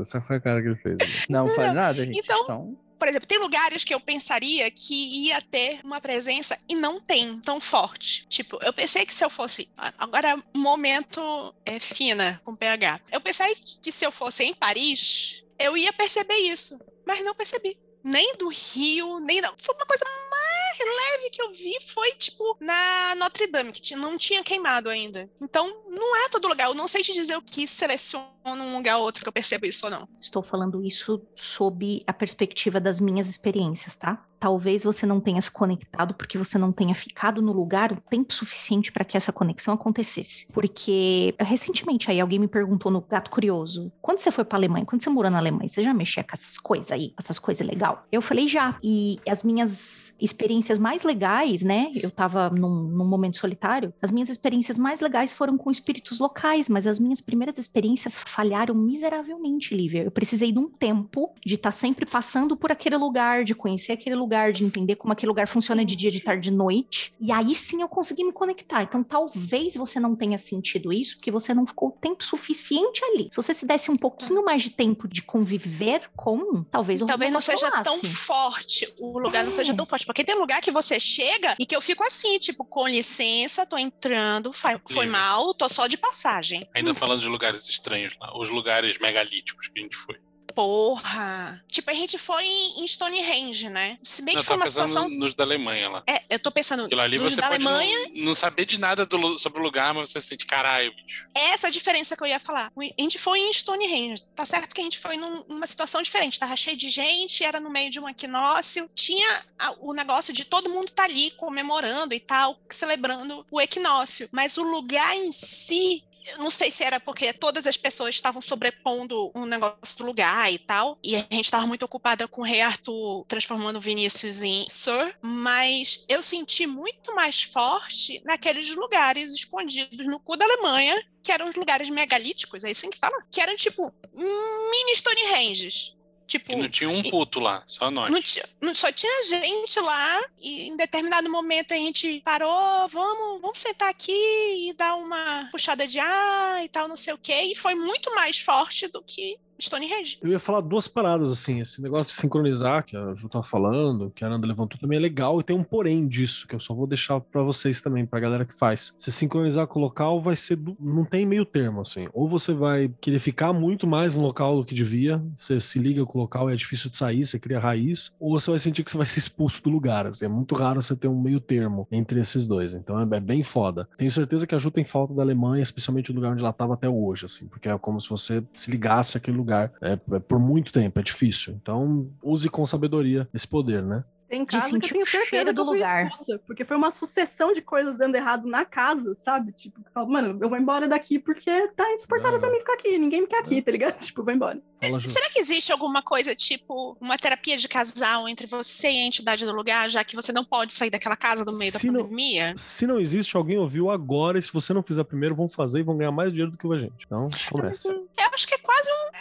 Essa 0.00 0.20
foi 0.20 0.36
a 0.36 0.40
cara 0.40 0.60
que 0.60 0.66
ele 0.68 0.76
fez. 0.76 0.96
né? 0.98 1.06
Não, 1.30 1.46
não 1.46 1.54
falei 1.54 1.70
nada, 1.70 2.04
gente. 2.04 2.18
Então- 2.18 2.40
estão- 2.40 2.78
Por 2.98 3.08
exemplo, 3.08 3.26
tem 3.28 3.38
lugares 3.38 3.84
que 3.84 3.94
eu 3.94 4.00
pensaria 4.00 4.68
que 4.72 5.26
ia 5.28 5.40
ter 5.40 5.78
uma 5.84 6.00
presença 6.00 6.58
e 6.68 6.74
não 6.74 7.00
tem 7.00 7.38
tão 7.40 7.60
forte. 7.60 8.26
Tipo, 8.26 8.58
eu 8.64 8.72
pensei 8.72 9.06
que 9.06 9.14
se 9.14 9.24
eu 9.24 9.30
fosse. 9.30 9.68
Agora, 9.98 10.36
momento 10.56 11.54
é 11.64 11.78
fina 11.78 12.40
com 12.44 12.54
PH. 12.56 13.00
Eu 13.12 13.20
pensei 13.20 13.54
que 13.80 13.92
se 13.92 14.04
eu 14.04 14.10
fosse 14.12 14.42
em 14.44 14.54
Paris, 14.54 15.44
eu 15.60 15.76
ia 15.76 15.92
perceber 15.92 16.34
isso. 16.38 16.76
Mas 17.06 17.24
não 17.24 17.34
percebi. 17.34 17.76
Nem 18.04 18.36
do 18.36 18.48
Rio, 18.48 19.20
nem 19.20 19.40
não. 19.40 19.52
Foi 19.56 19.74
uma 19.76 19.86
coisa 19.86 20.04
mais 20.04 20.61
leve 20.78 21.30
que 21.30 21.42
eu 21.42 21.50
vi. 21.50 21.74
Foi, 21.80 22.12
tipo, 22.12 22.56
na 22.60 23.14
Notre 23.16 23.46
Dame, 23.46 23.72
que 23.72 23.94
não 23.96 24.16
tinha 24.16 24.42
queimado 24.42 24.88
ainda. 24.88 25.30
Então, 25.40 25.84
não 25.88 26.16
é 26.24 26.28
todo 26.28 26.48
lugar. 26.48 26.68
Eu 26.68 26.74
não 26.74 26.88
sei 26.88 27.02
te 27.02 27.12
dizer 27.12 27.36
o 27.36 27.42
que 27.42 27.66
seleciona 27.66 28.32
um 28.44 28.76
lugar 28.76 28.98
ou 28.98 29.04
outro 29.04 29.22
que 29.22 29.28
eu 29.28 29.32
percebo 29.32 29.66
isso 29.66 29.86
ou 29.86 29.90
não. 29.90 30.08
Estou 30.20 30.42
falando 30.42 30.84
isso 30.84 31.22
sob 31.34 32.00
a 32.06 32.12
perspectiva 32.12 32.80
das 32.80 33.00
minhas 33.00 33.28
experiências, 33.28 33.96
tá? 33.96 34.24
Talvez 34.42 34.82
você 34.82 35.06
não 35.06 35.20
tenha 35.20 35.40
se 35.40 35.52
conectado 35.52 36.14
porque 36.14 36.36
você 36.36 36.58
não 36.58 36.72
tenha 36.72 36.96
ficado 36.96 37.40
no 37.40 37.52
lugar 37.52 37.92
o 37.92 38.00
tempo 38.10 38.32
suficiente 38.32 38.90
para 38.90 39.04
que 39.04 39.16
essa 39.16 39.32
conexão 39.32 39.72
acontecesse. 39.72 40.48
Porque 40.52 41.32
recentemente 41.38 42.10
aí 42.10 42.20
alguém 42.20 42.40
me 42.40 42.48
perguntou 42.48 42.90
no 42.90 43.00
Gato 43.00 43.30
Curioso: 43.30 43.92
quando 44.02 44.18
você 44.18 44.32
foi 44.32 44.44
para 44.44 44.58
Alemanha, 44.58 44.84
quando 44.84 45.00
você 45.00 45.10
morou 45.10 45.30
na 45.30 45.38
Alemanha, 45.38 45.68
você 45.68 45.80
já 45.80 45.94
mexia 45.94 46.24
com 46.24 46.32
essas 46.32 46.58
coisas 46.58 46.90
aí, 46.90 47.14
essas 47.16 47.38
coisas 47.38 47.64
legal? 47.64 48.04
Eu 48.10 48.20
falei 48.20 48.48
já. 48.48 48.76
E 48.82 49.20
as 49.28 49.44
minhas 49.44 50.16
experiências 50.20 50.76
mais 50.76 51.04
legais, 51.04 51.62
né? 51.62 51.92
Eu 51.94 52.10
tava 52.10 52.50
num, 52.50 52.88
num 52.88 53.06
momento 53.06 53.36
solitário. 53.36 53.94
As 54.02 54.10
minhas 54.10 54.28
experiências 54.28 54.76
mais 54.76 55.00
legais 55.00 55.32
foram 55.32 55.56
com 55.56 55.70
espíritos 55.70 56.18
locais, 56.18 56.68
mas 56.68 56.84
as 56.84 56.98
minhas 56.98 57.20
primeiras 57.20 57.58
experiências 57.58 58.18
falharam 58.32 58.74
miseravelmente, 58.74 59.74
Lívia. 59.74 60.04
Eu 60.04 60.10
precisei 60.10 60.50
de 60.52 60.58
um 60.58 60.68
tempo 60.68 61.34
de 61.44 61.54
estar 61.56 61.70
sempre 61.70 62.06
passando 62.06 62.56
por 62.56 62.72
aquele 62.72 62.96
lugar, 62.96 63.44
de 63.44 63.54
conhecer 63.54 63.92
aquele 63.92 64.14
lugar, 64.16 64.52
de 64.52 64.64
entender 64.64 64.96
como 64.96 65.12
aquele 65.12 65.28
lugar 65.28 65.46
funciona 65.46 65.84
de 65.84 65.94
dia, 65.94 66.10
de 66.10 66.20
tarde, 66.20 66.50
de 66.50 66.56
noite. 66.56 67.12
E 67.20 67.30
aí 67.30 67.54
sim 67.54 67.82
eu 67.82 67.88
consegui 67.88 68.24
me 68.24 68.32
conectar. 68.32 68.82
Então 68.82 69.02
talvez 69.04 69.74
você 69.74 70.00
não 70.00 70.16
tenha 70.16 70.38
sentido 70.38 70.92
isso, 70.92 71.16
porque 71.16 71.30
você 71.30 71.52
não 71.52 71.66
ficou 71.66 71.90
tempo 72.00 72.24
suficiente 72.24 73.04
ali. 73.04 73.28
Se 73.30 73.36
você 73.36 73.52
se 73.52 73.66
desse 73.66 73.90
um 73.90 73.96
pouquinho 73.96 74.44
mais 74.44 74.62
de 74.62 74.70
tempo 74.70 75.06
de 75.06 75.22
conviver 75.22 76.10
com, 76.16 76.62
talvez 76.64 77.02
o 77.02 77.06
Talvez 77.06 77.30
não 77.30 77.40
seja 77.40 77.70
tão 77.82 77.98
forte, 78.02 78.92
o 78.98 79.18
lugar 79.18 79.44
não 79.44 79.50
seja 79.50 79.72
É. 79.72 79.76
tão 79.76 79.84
forte. 79.84 80.06
Porque 80.06 80.24
tem 80.24 80.34
lugar 80.38 80.60
que 80.60 80.70
você 80.70 80.98
chega 80.98 81.54
e 81.58 81.66
que 81.66 81.76
eu 81.76 81.80
fico 81.80 82.02
assim, 82.04 82.38
tipo, 82.38 82.64
com 82.64 82.88
licença, 82.88 83.66
tô 83.66 83.76
entrando, 83.76 84.52
foi 84.52 84.72
Lívia. 84.88 85.06
mal, 85.06 85.52
tô 85.54 85.68
só 85.68 85.86
de 85.86 85.96
passagem. 85.98 86.66
Ainda 86.74 86.94
falando 86.94 87.20
de 87.20 87.26
lugares 87.28 87.68
estranhos 87.68 88.16
os 88.34 88.48
lugares 88.48 88.98
megalíticos 88.98 89.68
que 89.68 89.80
a 89.80 89.82
gente 89.82 89.96
foi. 89.96 90.18
Porra! 90.54 91.64
Tipo, 91.70 91.90
a 91.90 91.94
gente 91.94 92.18
foi 92.18 92.44
em 92.44 92.86
Stonehenge, 92.86 93.70
né? 93.70 93.98
Se 94.02 94.22
bem 94.22 94.34
Eu 94.34 94.40
que 94.40 94.46
foi 94.46 94.56
uma 94.56 94.66
situação. 94.66 95.08
nos 95.08 95.32
da 95.34 95.44
Alemanha 95.44 95.88
lá. 95.88 96.02
É, 96.06 96.22
eu 96.28 96.38
tô 96.38 96.50
pensando 96.50 96.84
Aquilo 96.84 97.00
ali 97.00 97.18
nos 97.18 97.32
você 97.34 97.40
da 97.40 97.46
Alemanha. 97.46 98.08
não, 98.10 98.24
não 98.26 98.34
saber 98.34 98.64
de 98.66 98.78
nada 98.78 99.06
do 99.06 99.38
sobre 99.38 99.60
o 99.60 99.62
lugar, 99.62 99.94
mas 99.94 100.10
você 100.10 100.20
sente, 100.20 100.44
caralho, 100.46 100.94
bicho. 100.94 101.26
Essa 101.34 101.66
é 101.66 101.68
a 101.68 101.72
diferença 101.72 102.16
que 102.16 102.22
eu 102.22 102.26
ia 102.26 102.38
falar. 102.38 102.70
A 102.76 103.02
gente 103.02 103.18
foi 103.18 103.38
em 103.40 103.50
Stonehenge. 103.52 104.22
Tá 104.34 104.44
certo 104.44 104.74
que 104.74 104.80
a 104.80 104.84
gente 104.84 104.98
foi 104.98 105.16
num- 105.16 105.42
numa 105.48 105.66
situação 105.66 106.02
diferente. 106.02 106.38
Tava 106.38 106.54
cheio 106.56 106.76
de 106.76 106.90
gente, 106.90 107.42
era 107.44 107.58
no 107.58 107.70
meio 107.70 107.90
de 107.90 107.98
um 107.98 108.08
equinócio. 108.08 108.90
Tinha 108.94 109.42
a- 109.58 109.74
o 109.80 109.92
negócio 109.94 110.34
de 110.34 110.44
todo 110.44 110.68
mundo 110.68 110.90
tá 110.90 111.04
ali 111.04 111.30
comemorando 111.32 112.12
e 112.14 112.20
tal, 112.20 112.58
celebrando 112.68 113.46
o 113.50 113.60
equinócio. 113.60 114.28
Mas 114.32 114.56
o 114.58 114.62
lugar 114.62 115.16
em 115.16 115.32
si. 115.32 116.02
Não 116.38 116.50
sei 116.50 116.70
se 116.70 116.84
era 116.84 117.00
porque 117.00 117.32
todas 117.32 117.66
as 117.66 117.76
pessoas 117.76 118.14
estavam 118.14 118.40
sobrepondo 118.40 119.30
um 119.34 119.44
negócio 119.44 119.96
do 119.98 120.04
lugar 120.04 120.52
e 120.52 120.58
tal, 120.58 120.98
e 121.02 121.16
a 121.16 121.20
gente 121.30 121.44
estava 121.44 121.66
muito 121.66 121.84
ocupada 121.84 122.26
com 122.28 122.42
o 122.42 122.44
Rei 122.44 122.60
Arthur 122.60 123.24
transformando 123.26 123.76
o 123.76 123.80
Vinícius 123.80 124.42
em 124.42 124.66
Sir, 124.68 125.16
mas 125.20 126.04
eu 126.08 126.22
senti 126.22 126.66
muito 126.66 127.14
mais 127.14 127.42
forte 127.42 128.22
naqueles 128.24 128.74
lugares 128.74 129.32
escondidos 129.32 130.06
no 130.06 130.20
cu 130.20 130.36
da 130.36 130.44
Alemanha, 130.44 131.02
que 131.22 131.32
eram 131.32 131.48
os 131.48 131.54
lugares 131.54 131.88
megalíticos, 131.88 132.64
é 132.64 132.70
assim 132.70 132.90
que 132.90 132.98
fala? 132.98 133.16
Que 133.30 133.40
eram 133.40 133.56
tipo 133.56 133.92
mini 134.14 134.96
Stonehenges. 134.96 135.94
Tipo, 136.32 136.46
Que 136.46 136.56
não 136.56 136.68
tinha 136.68 136.88
um 136.88 137.00
e- 137.00 137.10
puto 137.10 137.38
lá, 137.40 137.62
só 137.66 137.90
nós. 137.90 138.10
não 138.10 138.22
tinha- 138.22 138.48
não- 138.60 138.72
só 138.74 138.90
tinha 138.90 139.22
gente 139.24 139.78
lá 139.80 140.18
e 140.40 140.68
em 140.68 140.76
determinado 140.76 141.28
momento 141.30 141.72
a 141.74 141.76
gente 141.76 142.22
parou, 142.24 142.88
vamos, 142.88 143.40
vamos 143.42 143.58
sentar 143.58 143.90
aqui 143.90 144.10
e 144.12 144.72
dar 144.72 144.94
uma 144.96 145.48
puxada 145.52 145.86
de 145.86 145.98
ar 145.98 146.64
e 146.64 146.68
tal, 146.68 146.88
não 146.88 146.96
sei 146.96 147.12
o 147.12 147.18
quê. 147.18 147.38
E 147.42 147.54
foi 147.54 147.74
muito 147.74 148.14
mais 148.14 148.38
forte 148.38 148.88
do 148.88 149.02
que 149.02 149.38
Stonehenge. 149.64 150.18
Eu 150.22 150.30
ia 150.30 150.38
falar 150.38 150.60
duas 150.60 150.88
paradas, 150.88 151.30
assim. 151.30 151.60
Esse 151.60 151.80
negócio 151.82 152.14
de 152.14 152.20
sincronizar, 152.20 152.84
que 152.84 152.96
a 152.96 153.14
Ju 153.14 153.28
tava 153.28 153.44
falando, 153.44 154.10
que 154.14 154.24
a 154.24 154.26
Ananda 154.26 154.46
levantou 154.46 154.78
também 154.80 154.98
é 154.98 155.00
legal, 155.00 155.40
e 155.40 155.44
tem 155.44 155.56
um 155.56 155.62
porém 155.64 156.06
disso, 156.06 156.46
que 156.48 156.54
eu 156.54 156.60
só 156.60 156.74
vou 156.74 156.86
deixar 156.86 157.20
pra 157.20 157.42
vocês 157.42 157.80
também, 157.80 158.04
pra 158.06 158.20
galera 158.20 158.44
que 158.44 158.56
faz. 158.56 158.94
Se 158.98 159.10
sincronizar 159.12 159.66
com 159.66 159.78
o 159.78 159.82
local, 159.82 160.20
vai 160.20 160.36
ser. 160.36 160.56
do- 160.56 160.76
Não 160.80 161.04
tem 161.04 161.24
meio 161.26 161.44
termo, 161.44 161.80
assim. 161.80 162.08
Ou 162.12 162.28
você 162.28 162.52
vai 162.52 162.90
querer 163.00 163.18
ficar 163.18 163.52
muito 163.52 163.86
mais 163.86 164.16
no 164.16 164.22
local 164.22 164.56
do 164.58 164.64
que 164.64 164.74
devia, 164.74 165.22
você 165.34 165.60
se 165.60 165.78
liga 165.78 166.04
com 166.04 166.18
o 166.18 166.22
local 166.22 166.50
e 166.50 166.52
é 166.52 166.56
difícil 166.56 166.90
de 166.90 166.96
sair, 166.96 167.24
você 167.24 167.38
cria 167.38 167.58
raiz, 167.58 168.12
ou 168.20 168.38
você 168.38 168.50
vai 168.50 168.58
sentir 168.58 168.82
que 168.84 168.90
você 168.90 168.96
vai 168.96 169.06
ser 169.06 169.18
expulso 169.18 169.62
do 169.62 169.70
lugar. 169.70 170.06
Assim. 170.06 170.24
É 170.24 170.28
muito 170.28 170.54
raro 170.54 170.82
você 170.82 170.94
ter 170.96 171.08
um 171.08 171.20
meio 171.20 171.40
termo 171.40 171.86
entre 171.90 172.20
esses 172.20 172.46
dois. 172.46 172.74
Então 172.74 172.98
é, 173.00 173.16
é 173.16 173.20
bem 173.20 173.42
foda. 173.42 173.88
Tenho 173.96 174.10
certeza 174.10 174.46
que 174.46 174.54
a 174.54 174.58
Ju 174.58 174.70
tem 174.70 174.84
falta 174.84 175.14
da 175.14 175.22
Alemanha, 175.22 175.62
especialmente 175.62 176.10
o 176.10 176.14
lugar 176.14 176.32
onde 176.32 176.42
ela 176.42 176.52
tava 176.52 176.74
até 176.74 176.88
hoje, 176.88 177.26
assim, 177.26 177.46
porque 177.46 177.68
é 177.68 177.78
como 177.78 178.00
se 178.00 178.08
você 178.10 178.42
se 178.54 178.70
ligasse 178.70 179.16
àquele 179.16 179.36
lugar 179.36 179.51
é, 179.80 179.98
é 180.12 180.18
por 180.18 180.38
muito 180.38 180.72
tempo, 180.72 180.98
é 180.98 181.02
difícil. 181.02 181.54
Então, 181.60 182.08
use 182.22 182.48
com 182.48 182.64
sabedoria 182.66 183.28
esse 183.32 183.46
poder, 183.46 183.82
né? 183.82 184.04
Tem 184.32 184.46
de 184.46 184.46
casa 184.46 184.66
que 184.70 184.74
eu 184.76 184.80
sentir 184.80 184.92
tenho 184.94 185.04
certeza 185.04 185.52
que 185.52 185.60
eu 185.60 185.64
fui 185.66 185.76
lugar. 185.76 186.06
expulsa, 186.06 186.38
porque 186.46 186.64
foi 186.64 186.74
uma 186.74 186.90
sucessão 186.90 187.52
de 187.52 187.60
coisas 187.60 187.98
dando 187.98 188.14
errado 188.14 188.48
na 188.48 188.64
casa, 188.64 189.14
sabe? 189.14 189.52
Tipo, 189.52 189.78
eu 189.84 189.92
falo, 189.92 190.08
mano, 190.10 190.38
eu 190.40 190.48
vou 190.48 190.56
embora 190.56 190.88
daqui 190.88 191.18
porque 191.18 191.68
tá 191.76 191.92
insuportável 191.92 192.40
pra 192.40 192.50
mim 192.50 192.58
ficar 192.60 192.72
aqui, 192.72 192.96
ninguém 192.96 193.20
me 193.20 193.26
quer 193.26 193.40
aqui, 193.40 193.60
tá 193.60 193.70
ligado? 193.70 193.92
Tipo, 194.00 194.24
vou 194.24 194.32
embora. 194.32 194.58
Será 195.04 195.28
que 195.28 195.38
existe 195.38 195.70
alguma 195.70 196.02
coisa 196.02 196.34
tipo 196.34 196.96
uma 197.00 197.16
terapia 197.18 197.56
de 197.58 197.68
casal 197.68 198.26
entre 198.28 198.46
você 198.48 198.88
e 198.90 199.00
a 199.02 199.04
entidade 199.06 199.44
do 199.44 199.52
lugar, 199.52 199.88
já 199.90 200.02
que 200.02 200.16
você 200.16 200.32
não 200.32 200.42
pode 200.42 200.72
sair 200.72 200.88
daquela 200.90 201.14
casa 201.14 201.44
no 201.44 201.56
meio 201.58 201.70
Se 201.70 201.86
da 201.86 201.92
não- 201.92 202.00
pandemia? 202.02 202.54
Se 202.56 202.86
não 202.86 202.98
existe, 202.98 203.36
alguém 203.36 203.58
ouviu 203.58 203.90
agora, 203.90 204.38
e 204.38 204.42
se 204.42 204.50
você 204.52 204.72
não 204.72 204.82
fizer 204.82 205.04
primeiro, 205.04 205.36
vão 205.36 205.46
fazer 205.48 205.80
e 205.80 205.82
vão 205.82 205.96
ganhar 205.96 206.10
mais 206.10 206.30
dinheiro 206.32 206.50
do 206.50 206.56
que 206.58 206.66
a 206.72 206.78
gente. 206.78 207.04
Então, 207.06 207.28
começa. 207.50 207.92
Eu 207.92 208.06
acho 208.32 208.48
que 208.48 208.54
é 208.54 208.58
quase 208.58 208.88
um. 208.90 209.12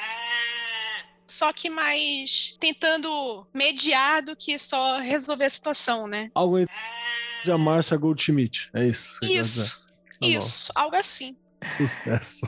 Só 1.41 1.51
que 1.51 1.72
mais 1.72 2.55
tentando 2.59 3.47
mediar 3.51 4.22
do 4.22 4.35
que 4.35 4.59
só 4.59 4.99
resolver 4.99 5.45
a 5.45 5.49
situação, 5.49 6.05
né? 6.05 6.30
Algo 6.35 6.59
entre 6.59 6.72
a 7.51 7.57
Márcia 7.57 7.97
Goldschmidt. 7.97 8.69
É 8.76 8.85
isso. 8.85 9.18
Isso, 9.23 9.80
Tá 9.80 9.88
bom. 10.22 10.27
isso, 10.27 10.72
algo 10.76 10.95
assim. 10.95 11.35
Sucesso. 11.63 12.45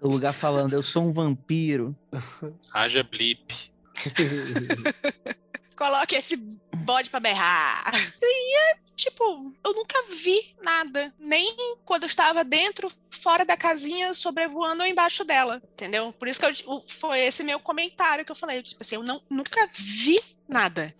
O 0.00 0.08
lugar 0.08 0.32
falando, 0.32 0.72
eu 0.72 0.82
sou 0.82 1.04
um 1.04 1.12
vampiro. 1.12 1.96
Haja 2.74 3.04
blip. 3.04 3.70
Coloque 5.78 6.16
esse 6.16 6.36
bode 6.78 7.10
pra 7.10 7.20
berrar. 7.20 7.92
E 8.20 8.58
é, 8.58 8.76
tipo, 8.96 9.22
eu 9.64 9.72
nunca 9.74 9.94
vi 10.22 10.38
nada. 10.64 11.12
Nem 11.18 11.54
quando 11.84 12.02
eu 12.04 12.06
estava 12.08 12.44
dentro, 12.44 12.90
fora 13.10 13.44
da 13.44 13.56
casinha, 13.56 14.14
sobrevoando 14.14 14.82
ou 14.82 14.88
embaixo 14.88 15.24
dela. 15.24 15.62
Entendeu? 15.72 16.12
Por 16.18 16.28
isso 16.28 16.40
que 16.40 16.46
eu- 16.46 16.74
o- 16.74 16.80
foi 16.80 17.20
esse 17.20 17.42
meu 17.42 17.58
comentário 17.60 18.24
que 18.24 18.32
eu 18.32 18.36
falei. 18.36 18.62
Tipo 18.62 18.82
assim, 18.82 18.96
eu 18.96 19.02
não, 19.02 19.20
nunca 19.30 19.66
vi 19.72 20.20
nada. 20.48 20.94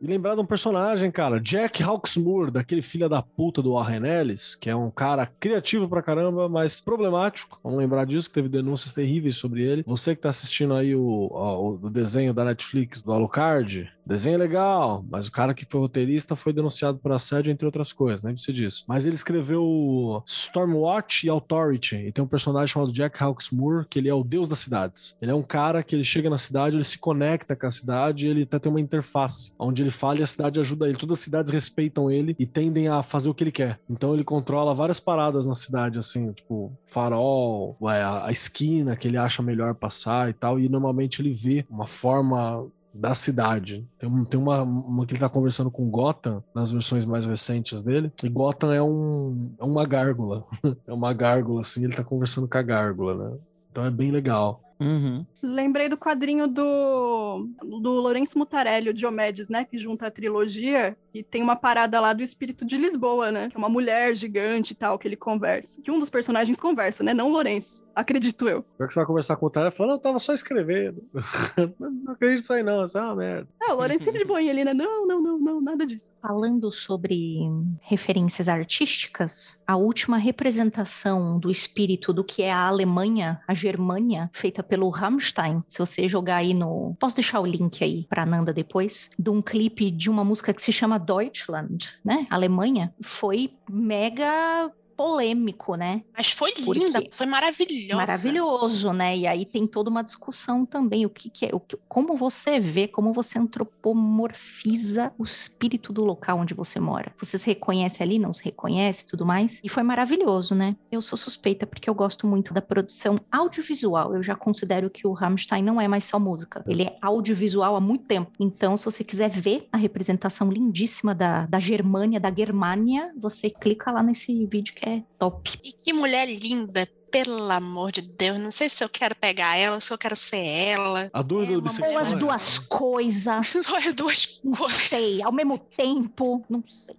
E 0.00 0.06
lembrar 0.06 0.34
de 0.34 0.40
um 0.42 0.44
personagem, 0.46 1.10
cara, 1.10 1.40
Jack 1.40 1.82
Hawksmoor, 1.82 2.50
daquele 2.50 2.82
filho 2.82 3.08
da 3.08 3.22
puta 3.22 3.62
do 3.62 3.72
Warren 3.72 4.04
Ellis, 4.06 4.54
que 4.54 4.68
é 4.68 4.76
um 4.76 4.90
cara 4.90 5.24
criativo 5.40 5.88
pra 5.88 6.02
caramba, 6.02 6.46
mas 6.46 6.78
problemático. 6.78 7.58
Vamos 7.64 7.78
lembrar 7.78 8.04
disso, 8.04 8.28
que 8.28 8.34
teve 8.34 8.50
denúncias 8.50 8.92
terríveis 8.92 9.36
sobre 9.36 9.62
ele. 9.64 9.82
Você 9.86 10.14
que 10.14 10.20
tá 10.20 10.28
assistindo 10.28 10.74
aí 10.74 10.94
o, 10.94 11.30
ó, 11.32 11.70
o 11.82 11.88
desenho 11.90 12.34
da 12.34 12.44
Netflix 12.44 13.00
do 13.00 13.12
Alucard, 13.12 13.90
desenho 14.06 14.34
é 14.34 14.38
legal, 14.38 15.04
mas 15.10 15.26
o 15.26 15.32
cara 15.32 15.54
que 15.54 15.66
foi 15.68 15.80
roteirista 15.80 16.36
foi 16.36 16.52
denunciado 16.52 16.98
por 16.98 17.12
assédio, 17.12 17.50
entre 17.50 17.66
outras 17.66 17.92
coisas, 17.92 18.24
lembre-se 18.24 18.52
disso. 18.52 18.84
Mas 18.86 19.06
ele 19.06 19.14
escreveu 19.14 20.22
Stormwatch 20.26 21.26
e 21.26 21.30
Authority, 21.30 21.96
e 21.96 22.12
tem 22.12 22.24
um 22.24 22.28
personagem 22.28 22.72
chamado 22.72 22.92
Jack 22.92 23.22
Hawksmoor, 23.22 23.86
que 23.88 23.98
ele 23.98 24.08
é 24.08 24.14
o 24.14 24.24
deus 24.24 24.48
das 24.48 24.58
cidades. 24.58 25.16
Ele 25.20 25.30
é 25.30 25.34
um 25.34 25.42
cara 25.42 25.82
que 25.82 25.94
ele 25.94 26.04
chega 26.04 26.28
na 26.28 26.38
cidade, 26.38 26.76
ele 26.76 26.84
se 26.84 26.98
conecta 26.98 27.56
com 27.56 27.66
a 27.66 27.70
cidade, 27.70 28.28
ele 28.28 28.42
até 28.42 28.58
tem 28.58 28.70
uma 28.70 28.80
interface, 28.80 29.52
onde 29.58 29.82
ele 29.82 29.90
fala 29.90 30.20
e 30.20 30.22
a 30.22 30.26
cidade 30.26 30.60
ajuda 30.60 30.86
ele. 30.86 30.98
Todas 30.98 31.18
as 31.18 31.24
cidades 31.24 31.52
respeitam 31.52 32.10
ele 32.10 32.34
e 32.38 32.46
tendem 32.46 32.88
a 32.88 33.02
fazer 33.02 33.28
o 33.28 33.34
que 33.34 33.44
ele 33.44 33.52
quer. 33.52 33.78
Então 33.88 34.14
ele 34.14 34.24
controla 34.24 34.74
várias 34.74 35.00
paradas 35.00 35.46
na 35.46 35.54
cidade, 35.54 35.98
assim, 35.98 36.32
tipo 36.32 36.72
farol, 36.86 37.76
a 37.82 38.30
esquina 38.30 38.96
que 38.96 39.08
ele 39.08 39.16
acha 39.16 39.42
melhor 39.42 39.74
passar 39.74 40.30
e 40.30 40.32
tal, 40.32 40.58
e 40.58 40.68
normalmente 40.68 41.20
ele 41.20 41.32
vê 41.32 41.64
uma 41.68 41.86
forma 41.86 42.66
da 42.94 43.14
cidade. 43.14 43.86
Tem, 43.98 44.08
um- 44.08 44.24
tem 44.24 44.38
uma, 44.40 44.62
uma 44.62 45.06
que 45.06 45.12
ele 45.14 45.20
tá 45.20 45.28
conversando 45.28 45.70
com 45.70 45.90
Gotham, 45.90 46.42
nas 46.54 46.70
versões 46.72 47.04
mais 47.04 47.26
recentes 47.26 47.82
dele, 47.82 48.12
e 48.22 48.28
Gotham 48.28 48.72
é, 48.72 48.82
um, 48.82 49.54
é 49.58 49.64
uma 49.64 49.84
gárgula. 49.86 50.44
é 50.86 50.92
uma 50.92 51.12
gárgula, 51.12 51.60
assim, 51.60 51.84
ele 51.84 51.94
tá 51.96 52.04
conversando 52.04 52.48
com 52.48 52.58
a 52.58 52.62
gárgula, 52.62 53.30
né? 53.32 53.38
Então 53.70 53.84
é 53.84 53.90
bem 53.90 54.10
legal. 54.10 54.62
Uhum. 54.84 55.26
Lembrei 55.42 55.88
do 55.88 55.96
quadrinho 55.96 56.46
do, 56.46 57.48
do 57.62 57.92
Lourenço 57.92 58.38
Mutarelli, 58.38 58.90
o 58.90 58.94
Diomedes, 58.94 59.48
né? 59.48 59.64
Que 59.64 59.78
junta 59.78 60.06
a 60.06 60.10
trilogia 60.10 60.96
e 61.12 61.22
tem 61.22 61.42
uma 61.42 61.54
parada 61.54 62.00
lá 62.00 62.12
do 62.12 62.22
espírito 62.22 62.64
de 62.64 62.76
Lisboa, 62.76 63.30
né? 63.30 63.48
Que 63.48 63.56
é 63.56 63.58
uma 63.58 63.68
mulher 63.68 64.14
gigante 64.14 64.72
e 64.72 64.76
tal, 64.76 64.98
que 64.98 65.06
ele 65.06 65.16
conversa. 65.16 65.80
Que 65.80 65.90
um 65.90 65.98
dos 65.98 66.10
personagens 66.10 66.60
conversa, 66.60 67.04
né? 67.04 67.14
Não 67.14 67.28
o 67.28 67.32
Lourenço. 67.32 67.82
Acredito 67.94 68.48
eu. 68.48 68.62
Pior 68.76 68.88
que 68.88 68.94
você 68.94 69.00
vai 69.00 69.06
conversar 69.06 69.36
com 69.36 69.46
o 69.46 69.50
cara 69.50 69.68
e 69.68 69.70
fala, 69.70 69.90
não, 69.90 69.96
eu 69.96 70.00
tava 70.00 70.18
só 70.18 70.34
escrevendo. 70.34 71.02
não 71.78 72.12
acredito 72.12 72.40
nisso 72.40 72.52
aí 72.52 72.62
não, 72.62 72.82
isso 72.82 72.98
é 72.98 73.02
uma 73.02 73.14
merda. 73.14 73.48
Ah, 73.62 73.72
o 73.72 73.76
Lourenço 73.76 74.04
sempre 74.04 74.18
de 74.18 74.24
boinha 74.24 74.50
ali, 74.50 74.64
né? 74.64 74.74
Não, 74.74 75.06
não, 75.06 75.22
não, 75.44 75.60
nada 75.60 75.86
disso. 75.86 76.12
Falando 76.22 76.70
sobre 76.70 77.38
referências 77.82 78.48
artísticas, 78.48 79.60
a 79.66 79.76
última 79.76 80.16
representação 80.16 81.38
do 81.38 81.50
espírito 81.50 82.12
do 82.12 82.24
que 82.24 82.42
é 82.42 82.50
a 82.50 82.66
Alemanha, 82.66 83.40
a 83.46 83.52
Germânia, 83.52 84.30
feita 84.32 84.62
pelo 84.62 84.88
Rammstein. 84.88 85.62
Se 85.68 85.78
você 85.78 86.08
jogar 86.08 86.36
aí 86.36 86.54
no. 86.54 86.96
Posso 86.98 87.16
deixar 87.16 87.40
o 87.40 87.46
link 87.46 87.84
aí 87.84 88.06
pra 88.08 88.24
Nanda 88.24 88.52
depois? 88.52 89.10
De 89.18 89.28
um 89.28 89.42
clipe 89.42 89.90
de 89.90 90.08
uma 90.08 90.24
música 90.24 90.54
que 90.54 90.62
se 90.62 90.72
chama 90.72 90.98
Deutschland, 90.98 91.94
né? 92.02 92.26
Alemanha. 92.30 92.94
Foi 93.02 93.52
mega 93.70 94.72
polêmico, 94.96 95.74
né? 95.74 96.02
Mas 96.16 96.30
foi 96.30 96.52
linda, 96.68 97.02
foi 97.10 97.26
maravilhosa. 97.26 97.96
Maravilhoso, 97.96 98.92
né? 98.92 99.16
E 99.16 99.26
aí 99.26 99.44
tem 99.44 99.66
toda 99.66 99.90
uma 99.90 100.02
discussão 100.02 100.64
também, 100.64 101.04
o 101.06 101.10
que, 101.10 101.28
que 101.28 101.46
é, 101.46 101.50
o 101.52 101.60
que, 101.60 101.76
como 101.88 102.16
você 102.16 102.58
vê, 102.60 102.88
como 102.88 103.12
você 103.12 103.38
antropomorfiza 103.38 105.12
o 105.18 105.24
espírito 105.24 105.92
do 105.92 106.04
local 106.04 106.38
onde 106.38 106.54
você 106.54 106.80
mora. 106.80 107.12
Você 107.18 107.38
se 107.38 107.46
reconhece 107.46 108.02
ali, 108.02 108.18
não 108.18 108.32
se 108.32 108.44
reconhece, 108.44 109.04
e 109.04 109.06
tudo 109.06 109.26
mais. 109.26 109.60
E 109.62 109.68
foi 109.68 109.82
maravilhoso, 109.82 110.54
né? 110.54 110.76
Eu 110.90 111.00
sou 111.02 111.16
suspeita 111.16 111.66
porque 111.66 111.88
eu 111.88 111.94
gosto 111.94 112.26
muito 112.26 112.52
da 112.54 112.62
produção 112.62 113.18
audiovisual. 113.30 114.14
Eu 114.14 114.22
já 114.22 114.34
considero 114.34 114.90
que 114.90 115.06
o 115.06 115.12
Rammstein 115.12 115.62
não 115.62 115.80
é 115.80 115.88
mais 115.88 116.04
só 116.04 116.18
música. 116.18 116.64
Ele 116.66 116.84
é 116.84 116.96
audiovisual 117.00 117.76
há 117.76 117.80
muito 117.80 118.04
tempo. 118.04 118.30
Então, 118.38 118.76
se 118.76 118.84
você 118.84 119.02
quiser 119.02 119.30
ver 119.30 119.68
a 119.72 119.76
representação 119.76 120.50
lindíssima 120.50 121.14
da, 121.14 121.46
da 121.46 121.58
Germânia, 121.58 122.20
da 122.20 122.32
Germânia, 122.32 123.12
você 123.16 123.50
clica 123.50 123.90
lá 123.90 124.02
nesse 124.02 124.44
vídeo 124.46 124.74
que 124.74 124.83
é 124.86 125.02
top. 125.18 125.58
E 125.62 125.72
que 125.72 125.92
mulher 125.92 126.26
linda, 126.28 126.88
pelo 127.10 127.50
amor 127.50 127.92
de 127.92 128.02
Deus. 128.02 128.38
Não 128.38 128.50
sei 128.50 128.68
se 128.68 128.82
eu 128.82 128.88
quero 128.88 129.14
pegar 129.16 129.56
ela, 129.56 129.80
se 129.80 129.92
eu 129.92 129.98
quero 129.98 130.16
ser 130.16 130.44
ela. 130.44 131.10
A 131.12 131.22
dúvida 131.22 131.52
É 131.52 131.56
do 131.56 131.62
bissexual. 131.62 131.90
boa 131.90 132.02
as 132.02 132.12
é 132.12 132.16
duas 132.16 132.58
coisas. 132.58 133.46
Só 133.64 133.76
as 133.76 133.94
duas 133.94 134.40
Não 134.44 134.52
coisas. 134.52 134.80
sei, 134.82 135.22
ao 135.22 135.32
mesmo 135.32 135.58
tempo, 135.58 136.44
não 136.50 136.62
sei. 136.66 136.94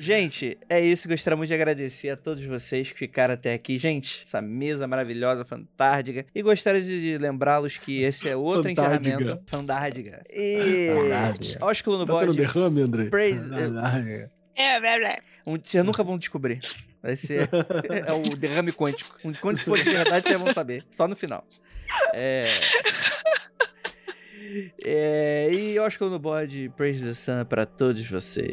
Gente, 0.00 0.56
é 0.68 0.80
isso. 0.80 1.08
Gostaria 1.08 1.44
de 1.44 1.52
agradecer 1.54 2.08
a 2.10 2.16
todos 2.16 2.42
vocês 2.44 2.92
que 2.92 2.98
ficaram 2.98 3.34
até 3.34 3.52
aqui. 3.52 3.76
Gente, 3.78 4.22
essa 4.24 4.40
mesa 4.40 4.86
maravilhosa, 4.86 5.44
fantástica. 5.44 6.24
E 6.34 6.40
gostaria 6.40 6.80
de 6.82 7.18
lembrá-los 7.18 7.76
que 7.78 8.02
esse 8.02 8.28
é 8.28 8.36
outro 8.36 8.62
Fantástica. 8.62 9.10
encerramento. 9.16 9.42
Fantástica. 9.46 10.22
E. 10.30 10.90
Fantástica. 10.94 11.64
Ósculo 11.66 11.98
no 11.98 12.06
Tá 12.06 12.12
tendo 12.20 12.26
bode. 12.26 12.38
derrame, 12.38 12.80
André? 12.82 13.04
Praise- 13.10 13.48
Caralho. 13.50 14.30
É, 14.58 14.80
blá. 14.80 15.18
Um, 15.46 15.56
vocês 15.56 15.84
nunca 15.84 16.02
vão 16.02 16.18
descobrir. 16.18 16.60
Vai 17.00 17.14
ser 17.16 17.48
é 18.06 18.12
o 18.12 18.36
derrame 18.36 18.72
quântico. 18.72 19.16
Quando 19.40 19.58
for 19.58 19.78
de 19.78 19.84
verdade, 19.84 20.26
vocês 20.26 20.40
vão 20.40 20.52
saber. 20.52 20.84
Só 20.90 21.06
no 21.06 21.14
final. 21.14 21.46
É. 22.12 22.48
É, 24.84 25.48
e 25.52 25.78
Oscar 25.78 26.08
no 26.08 26.18
bode, 26.18 26.72
Praise 26.76 27.04
the 27.04 27.12
Sun 27.12 27.44
pra 27.44 27.64
todos 27.64 28.04
vocês. 28.08 28.48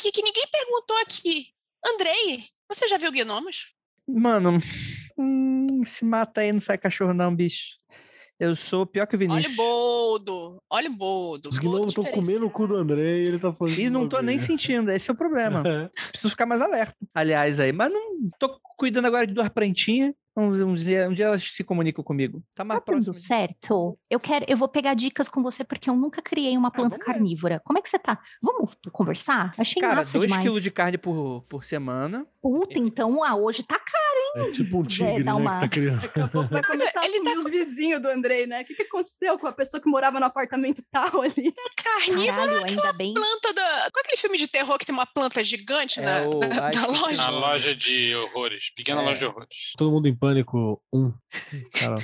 Aqui 0.00 0.10
que 0.10 0.22
ninguém 0.22 0.46
perguntou 0.50 0.96
aqui. 0.98 1.48
Andrei, 1.86 2.44
você 2.68 2.88
já 2.88 2.96
viu 2.96 3.12
Gnomos? 3.12 3.74
Mano, 4.08 4.58
hum, 5.16 5.82
se 5.84 6.04
mata 6.04 6.40
aí, 6.40 6.52
não 6.52 6.60
sai 6.60 6.78
cachorro 6.78 7.12
não, 7.12 7.34
bicho. 7.34 7.78
Eu 8.38 8.56
sou 8.56 8.86
pior 8.86 9.06
que 9.06 9.14
o 9.14 9.18
Olha 9.18 9.26
o 9.26 9.32
Vinícius. 9.34 9.56
boldo, 9.56 10.62
olha 10.70 10.88
o 10.88 10.92
boldo. 10.94 11.50
Os 11.50 11.58
gnomos 11.58 11.88
estão 11.88 12.04
comendo 12.04 12.46
o 12.46 12.50
cu 12.50 12.66
do 12.66 12.98
e 12.98 13.26
ele 13.26 13.38
tá 13.38 13.52
fazendo. 13.52 13.78
E 13.78 13.90
não 13.90 14.08
tô 14.08 14.22
nem 14.22 14.38
sentindo, 14.38 14.90
esse 14.90 15.10
é 15.10 15.12
o 15.12 15.16
problema. 15.16 15.62
Preciso 16.08 16.30
ficar 16.30 16.46
mais 16.46 16.62
alerta. 16.62 16.96
Aliás, 17.14 17.60
aí, 17.60 17.70
mas 17.70 17.92
não 17.92 18.30
tô 18.38 18.58
cuidando 18.78 19.04
agora 19.04 19.26
de 19.26 19.34
duas 19.34 19.50
prantinhas. 19.50 20.14
Vamos 20.40 20.60
um 20.60 20.74
dia, 20.74 21.08
um 21.08 21.12
dia 21.12 21.26
elas 21.26 21.42
se 21.52 21.62
comunicam 21.62 22.02
comigo. 22.02 22.42
Tá 22.54 22.64
mais 22.64 22.80
Tá 22.80 22.84
próximo. 22.92 23.12
certo? 23.12 23.98
Eu 24.08 24.18
quero, 24.18 24.44
eu 24.48 24.56
vou 24.56 24.68
pegar 24.68 24.94
dicas 24.94 25.28
com 25.28 25.42
você 25.42 25.62
porque 25.62 25.90
eu 25.90 25.94
nunca 25.96 26.22
criei 26.22 26.56
uma 26.56 26.70
planta 26.70 26.96
vamos 26.96 27.06
ver. 27.06 27.12
carnívora. 27.12 27.60
Como 27.64 27.78
é 27.78 27.82
que 27.82 27.88
você 27.88 27.98
tá? 27.98 28.18
Vamos 28.42 28.74
conversar? 28.90 29.52
Achei 29.58 29.80
Cara, 29.82 29.96
massa 29.96 30.18
2 30.18 30.26
demais. 30.30 30.42
quilos 30.46 30.62
de 30.62 30.70
carne 30.70 30.96
por, 30.98 31.42
por 31.48 31.62
semana. 31.64 32.26
Puta, 32.40 32.78
então 32.78 33.22
ah, 33.22 33.36
hoje 33.36 33.62
tá 33.62 33.78
caro. 33.78 34.46
É 34.48 34.52
tipo 34.52 34.78
um 34.78 34.82
tigre, 34.84 35.22
dá 35.24 35.34
né? 35.34 35.40
uma- 35.40 35.50
Que 35.50 35.54
você 35.56 35.60
tá 35.60 35.68
criando. 35.68 36.00
Vai 36.50 36.62
começar 36.62 37.00
a 37.00 37.04
Ele 37.06 37.22
tá 37.24 37.32
os 37.38 37.50
vizinhos 37.50 38.00
do 38.00 38.08
Andrei, 38.08 38.46
né? 38.46 38.62
O 38.62 38.64
que, 38.64 38.74
que 38.74 38.82
aconteceu 38.82 39.38
com 39.38 39.46
a 39.46 39.52
pessoa 39.52 39.80
que 39.82 39.88
morava 39.90 40.20
no 40.20 40.26
apartamento 40.26 40.82
tal 40.90 41.20
ali? 41.22 41.52
Carnívoro 41.76 42.26
Caralho, 42.32 42.64
ainda 42.66 42.92
bem. 42.92 43.12
planta 43.12 43.52
da. 43.52 43.62
Qual 43.62 43.96
é 43.96 44.00
aquele 44.06 44.16
filme 44.20 44.38
de 44.38 44.46
terror 44.48 44.78
que 44.78 44.86
tem 44.86 44.94
uma 44.94 45.06
planta 45.06 45.42
gigante 45.42 45.98
É 46.00 46.04
na, 46.04 46.28
o- 46.28 46.40
ai, 46.62 46.70
da 46.72 46.86
loja? 46.86 47.16
Na 47.16 47.30
loja 47.30 47.74
de 47.74 48.14
horrores. 48.14 48.72
Pequena 48.74 49.02
É. 49.02 49.04
loja 49.04 49.18
de 49.18 49.24
horrores. 49.26 49.72
Todo 49.76 49.90
mundo 49.90 50.06
em 50.06 50.14
pânico, 50.14 50.29
um. 50.92 51.12
Cara, 51.72 51.96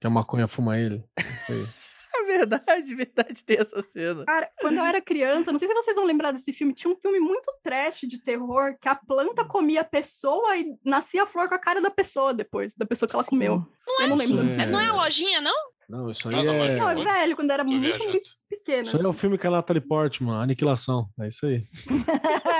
que 0.00 0.06
a 0.06 0.10
maconha 0.10 0.48
fuma 0.48 0.78
ele. 0.78 1.04
Foi. 1.46 1.66
É 2.20 2.24
verdade, 2.24 2.94
verdade, 2.94 3.44
tem 3.44 3.58
essa 3.58 3.80
cena. 3.80 4.24
Cara, 4.24 4.50
quando 4.60 4.76
eu 4.78 4.84
era 4.84 5.00
criança, 5.00 5.52
não 5.52 5.58
sei 5.58 5.68
se 5.68 5.74
vocês 5.74 5.94
vão 5.94 6.04
lembrar 6.04 6.32
desse 6.32 6.52
filme, 6.52 6.74
tinha 6.74 6.92
um 6.92 6.96
filme 6.96 7.20
muito 7.20 7.52
trash 7.62 8.00
de 8.02 8.20
terror 8.20 8.76
que 8.80 8.88
a 8.88 8.94
planta 8.94 9.44
comia 9.44 9.82
a 9.82 9.84
pessoa 9.84 10.56
e 10.56 10.74
nascia 10.84 11.22
a 11.22 11.26
flor 11.26 11.48
com 11.48 11.54
a 11.54 11.58
cara 11.60 11.80
da 11.80 11.90
pessoa 11.90 12.34
depois, 12.34 12.74
da 12.74 12.84
pessoa 12.84 13.08
que 13.08 13.14
ela 13.14 13.22
Sim. 13.22 13.30
comeu. 13.30 13.58
eu 14.00 14.08
não 14.08 14.16
lembro. 14.16 14.40
É, 14.60 14.66
Não 14.66 14.80
é 14.80 14.88
a 14.88 14.92
lojinha, 14.92 15.40
não? 15.40 15.54
Não, 15.88 16.10
isso 16.10 16.28
aí 16.28 16.36
Nossa, 16.36 16.50
é. 16.50 16.76
Não, 16.76 16.90
é 16.90 16.94
velho, 16.96 17.34
quando 17.34 17.50
era 17.50 17.64
muito, 17.64 18.04
muito 18.04 18.30
pequena. 18.48 18.82
Isso 18.82 18.96
aí 18.96 19.02
é 19.02 19.06
o 19.06 19.10
assim. 19.10 19.20
filme 19.20 19.38
que 19.38 19.46
a 19.46 19.50
Natalie 19.50 19.80
Portman, 19.80 20.42
Aniquilação. 20.42 21.08
É 21.18 21.28
isso 21.28 21.46
aí. 21.46 21.66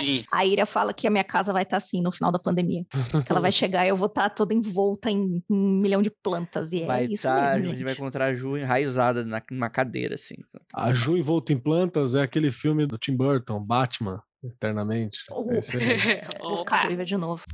Sim. 0.00 0.24
A 0.30 0.44
Ira 0.44 0.66
fala 0.66 0.92
que 0.92 1.06
a 1.06 1.10
minha 1.10 1.24
casa 1.24 1.52
vai 1.52 1.62
estar 1.62 1.76
assim 1.76 2.00
no 2.00 2.12
final 2.12 2.30
da 2.30 2.38
pandemia. 2.38 2.84
Que 3.24 3.30
ela 3.30 3.40
vai 3.40 3.52
chegar 3.52 3.84
e 3.84 3.88
eu 3.88 3.96
vou 3.96 4.06
estar 4.06 4.30
toda 4.30 4.54
envolta 4.54 5.10
em 5.10 5.42
um 5.48 5.80
milhão 5.80 6.02
de 6.02 6.10
plantas. 6.10 6.72
E 6.72 6.84
vai 6.84 7.04
é 7.04 7.12
isso 7.12 7.22
tá, 7.24 7.34
a 7.34 7.42
mesmo, 7.52 7.66
gente 7.66 7.76
gente. 7.76 7.84
vai 7.84 7.92
encontrar 7.92 8.26
a 8.26 8.34
Ju 8.34 8.56
enraizada 8.56 9.24
na, 9.24 9.42
numa 9.50 9.70
cadeira, 9.70 10.14
assim. 10.14 10.36
A 10.74 10.92
Ju 10.92 11.16
envolta 11.16 11.52
em 11.52 11.58
plantas 11.58 12.14
é 12.14 12.22
aquele 12.22 12.50
filme 12.50 12.86
do 12.86 12.98
Tim 12.98 13.16
Burton, 13.16 13.60
Batman, 13.60 14.22
eternamente. 14.42 15.18
É 15.50 15.58
isso 15.58 15.76
aí. 15.76 15.82
Vou 16.40 16.58
ficar 16.58 16.94
de 16.94 17.16
novo. 17.16 17.44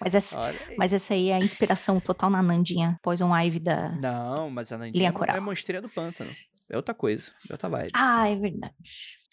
Mas 0.00 0.14
essa, 0.14 0.54
mas 0.76 0.92
essa 0.92 1.14
aí 1.14 1.28
é 1.28 1.34
a 1.34 1.38
inspiração 1.38 2.00
total 2.00 2.30
na 2.30 2.42
Nandinha 2.42 2.98
Poison 3.02 3.36
Ivy 3.36 3.60
da... 3.60 3.90
Não, 3.90 4.50
mas 4.50 4.72
a 4.72 4.78
Nandinha 4.78 5.12
é 5.28 5.40
monstrinha 5.40 5.82
do 5.82 5.88
pântano. 5.88 6.30
É 6.68 6.76
outra 6.76 6.94
coisa, 6.94 7.32
é 7.48 7.52
outra 7.52 7.68
vibe. 7.68 7.90
Ah, 7.94 8.28
é 8.28 8.36
verdade. 8.36 8.74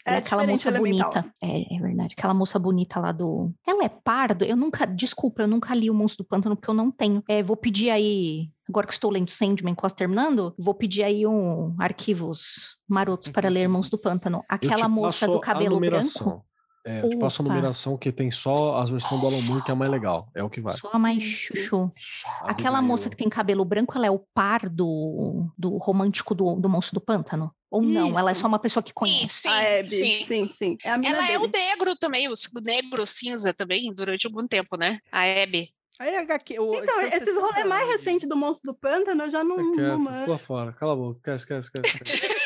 É 0.07 0.11
Ela 0.11 0.19
aquela 0.19 0.47
moça 0.47 0.71
bonita. 0.71 1.25
É, 1.43 1.75
é 1.75 1.79
verdade. 1.81 2.15
Aquela 2.17 2.33
moça 2.33 2.57
bonita 2.57 2.97
lá 2.97 3.11
do. 3.11 3.51
Ela 3.67 3.83
é 3.83 3.89
pardo? 3.89 4.45
Eu 4.45 4.55
nunca. 4.55 4.85
Desculpa, 4.85 5.41
eu 5.41 5.47
nunca 5.49 5.75
li 5.75 5.89
o 5.89 5.93
Monstro 5.93 6.23
do 6.23 6.27
Pântano 6.29 6.55
porque 6.55 6.69
eu 6.69 6.73
não 6.73 6.89
tenho. 6.89 7.21
É, 7.27 7.43
vou 7.43 7.57
pedir 7.57 7.89
aí. 7.89 8.49
Agora 8.69 8.87
que 8.87 8.93
estou 8.93 9.11
lendo 9.11 9.29
Sandman, 9.29 9.75
quase 9.75 9.95
terminando, 9.95 10.53
vou 10.57 10.73
pedir 10.73 11.03
aí 11.03 11.27
um 11.27 11.75
arquivos 11.79 12.77
marotos 12.87 13.27
para 13.29 13.49
ler 13.49 13.67
Monstro 13.67 13.97
do 13.97 14.01
Pântano. 14.01 14.43
Aquela 14.47 14.87
moça 14.87 15.27
do 15.27 15.39
cabelo 15.41 15.77
branco. 15.79 15.95
numeração. 15.95 16.41
É, 16.85 17.03
eu 17.03 17.09
te 17.09 17.17
passo 17.17 17.41
a 17.41 17.45
numeração 17.45 17.97
que 17.97 18.13
tem 18.13 18.31
só 18.31 18.77
as 18.77 18.89
versões 18.89 19.19
do 19.19 19.27
Alan 19.27 19.41
Moore, 19.49 19.61
que 19.65 19.69
é 19.71 19.73
a 19.73 19.75
mais 19.75 19.89
legal. 19.89 20.29
É 20.33 20.41
o 20.41 20.49
que 20.49 20.61
vai. 20.61 20.73
Só 20.73 20.89
a 20.93 20.97
mais 20.97 21.21
chuchu. 21.21 21.91
Aquela 22.43 22.79
do- 22.79 22.87
moça 22.87 23.09
que 23.09 23.17
tem 23.17 23.27
cabelo 23.27 23.65
branco, 23.65 23.97
ela 23.97 24.07
é 24.07 24.11
o 24.11 24.19
par 24.33 24.69
do, 24.69 25.49
do 25.57 25.75
romântico 25.77 26.33
do, 26.33 26.55
do 26.55 26.69
Monstro 26.69 26.97
do 26.97 27.03
Pântano? 27.05 27.51
Ou 27.69 27.81
não? 27.81 28.17
Ela 28.17 28.29
é 28.29 28.31
Isso. 28.31 28.41
só 28.41 28.47
uma 28.47 28.59
pessoa 28.59 28.81
que 28.81 28.89
Sim, 28.91 28.93
conhece. 28.95 29.41
sim, 29.41 29.49
a 29.49 29.79
Abby, 29.79 29.89
sim. 29.89 30.25
sim, 30.25 30.47
sim. 30.47 30.77
É 30.83 30.91
a 30.91 30.97
mina 30.97 31.17
Ela 31.17 31.31
é 31.31 31.37
o 31.37 31.47
dele. 31.47 31.65
negro 31.65 31.95
também, 31.97 32.27
o 32.29 32.33
negro 32.65 33.05
cinza 33.05 33.53
também, 33.53 33.93
durante 33.93 34.25
algum 34.25 34.47
tempo, 34.47 34.77
né? 34.77 34.99
A 35.11 35.21
Abby. 35.43 35.69
Aí 35.99 36.15
a 36.15 36.21
HQ. 36.21 36.59
o- 36.59 36.75
Então, 36.75 37.01
esses 37.01 37.23
60 37.25 37.41
rolês 37.41 37.67
mais 37.67 37.87
recentes 37.87 38.29
do 38.29 38.35
Monstro 38.37 38.71
do 38.71 38.77
Pântano, 38.79 39.23
eu 39.23 39.29
já 39.29 39.43
não, 39.43 39.59
É 39.59 39.63
não 39.63 39.99
manjo. 39.99 40.25
pula 40.25 40.37
fora. 40.37 40.71
Cala 40.73 40.93
a 40.93 40.95
boca. 40.95 41.35
Esquece, 41.35 41.69
esquece, 41.75 41.97
esquece. 42.03 42.37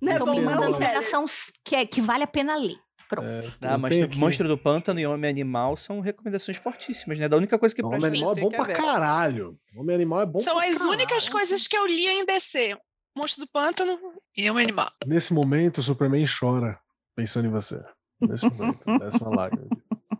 Sim, 0.00 0.40
mandando 0.42 0.60
nóis. 0.60 0.72
numeração 0.72 1.24
s- 1.24 1.52
que, 1.64 1.74
é, 1.76 1.84
que 1.86 2.00
vale 2.00 2.24
a 2.24 2.26
pena 2.26 2.56
ler. 2.56 2.76
Pronto. 3.08 3.26
É, 3.26 3.42
Ah, 3.62 3.78
mas 3.78 3.96
aqui- 4.02 4.16
Monstro 4.18 4.46
do 4.48 4.56
Pântano 4.58 5.00
e 5.00 5.06
Homem 5.06 5.30
Animal 5.30 5.76
são 5.76 6.00
recomendações 6.00 6.56
fortíssimas, 6.58 7.18
né? 7.18 7.28
Da 7.28 7.36
única 7.36 7.58
coisa 7.58 7.74
que 7.74 7.82
Não, 7.82 7.88
Homem 7.90 8.04
Animal 8.06 8.36
é 8.36 8.40
bom 8.40 8.48
pra 8.50 8.62
é 8.62 8.64
velho. 8.66 8.78
caralho. 8.78 9.58
Homem 9.76 9.96
Animal 9.96 10.20
é 10.20 10.26
bom 10.26 10.38
São 10.38 10.56
pra 10.56 10.66
as 10.66 10.80
únicas 10.82 11.28
coisas 11.28 11.66
que 11.66 11.76
eu 11.76 11.86
li 11.86 12.06
em 12.06 12.24
DC. 12.26 12.76
Monstro 13.18 13.44
do 13.44 13.50
Pântano 13.50 13.98
e 14.36 14.48
um 14.50 14.56
animal. 14.56 14.90
Nesse 15.04 15.34
momento, 15.34 15.78
o 15.78 15.82
Superman 15.82 16.24
chora 16.26 16.78
pensando 17.16 17.46
em 17.46 17.50
você. 17.50 17.82
Nesse 18.20 18.48
momento, 18.48 18.78
desce 19.00 19.20
uma 19.22 19.34
lágrima. 19.34 19.68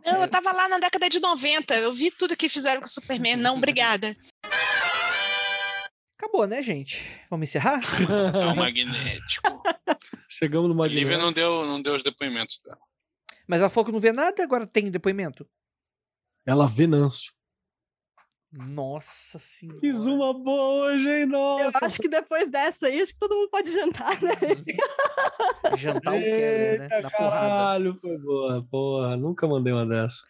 Não, 0.05 0.21
eu 0.21 0.27
tava 0.27 0.51
lá 0.51 0.67
na 0.67 0.79
década 0.79 1.09
de 1.09 1.19
90, 1.19 1.75
eu 1.75 1.93
vi 1.93 2.11
tudo 2.11 2.35
que 2.35 2.49
fizeram 2.49 2.81
com 2.81 2.87
o 2.87 2.89
Superman. 2.89 3.37
Não, 3.37 3.57
obrigada. 3.57 4.11
Acabou, 6.17 6.45
né, 6.45 6.61
gente? 6.61 7.01
Vamos 7.29 7.47
encerrar? 7.47 7.79
É 8.35 8.45
o 8.47 8.55
magnético. 8.55 9.63
Chegamos 10.27 10.73
no 10.73 10.83
A 10.83 10.87
Lívia 10.87 11.17
não 11.17 11.31
deu, 11.31 11.65
não 11.65 11.81
deu 11.81 11.95
os 11.95 12.03
depoimentos 12.03 12.59
dela. 12.63 12.79
Mas 13.47 13.61
ela 13.61 13.69
falou 13.69 13.85
que 13.85 13.91
não 13.91 13.99
vê 13.99 14.11
nada, 14.11 14.43
agora 14.43 14.67
tem 14.67 14.91
depoimento. 14.91 15.47
Ela 16.45 16.67
vê 16.67 16.85
Nancio. 16.85 17.31
Nossa 18.51 19.37
senhora. 19.37 19.79
Fiz 19.79 20.07
uma 20.07 20.33
boa 20.33 20.85
hoje, 20.85 21.07
hein? 21.07 21.21
Eu 21.21 21.27
Nossa. 21.27 21.85
acho 21.85 21.99
que 21.99 22.09
depois 22.09 22.49
dessa 22.49 22.87
aí, 22.87 22.99
acho 22.99 23.13
que 23.13 23.19
todo 23.19 23.35
mundo 23.35 23.49
pode 23.49 23.71
jantar, 23.71 24.19
né? 24.21 24.31
Jantar 25.77 26.15
o 26.15 26.19
quebra, 26.19 26.87
né? 26.89 27.01
Na 27.01 27.11
porrada. 27.11 27.39
caralho, 27.39 27.95
foi 27.95 28.17
boa. 28.17 28.65
Porra, 28.69 29.15
nunca 29.15 29.47
mandei 29.47 29.71
uma 29.71 29.85
dessa. 29.85 30.25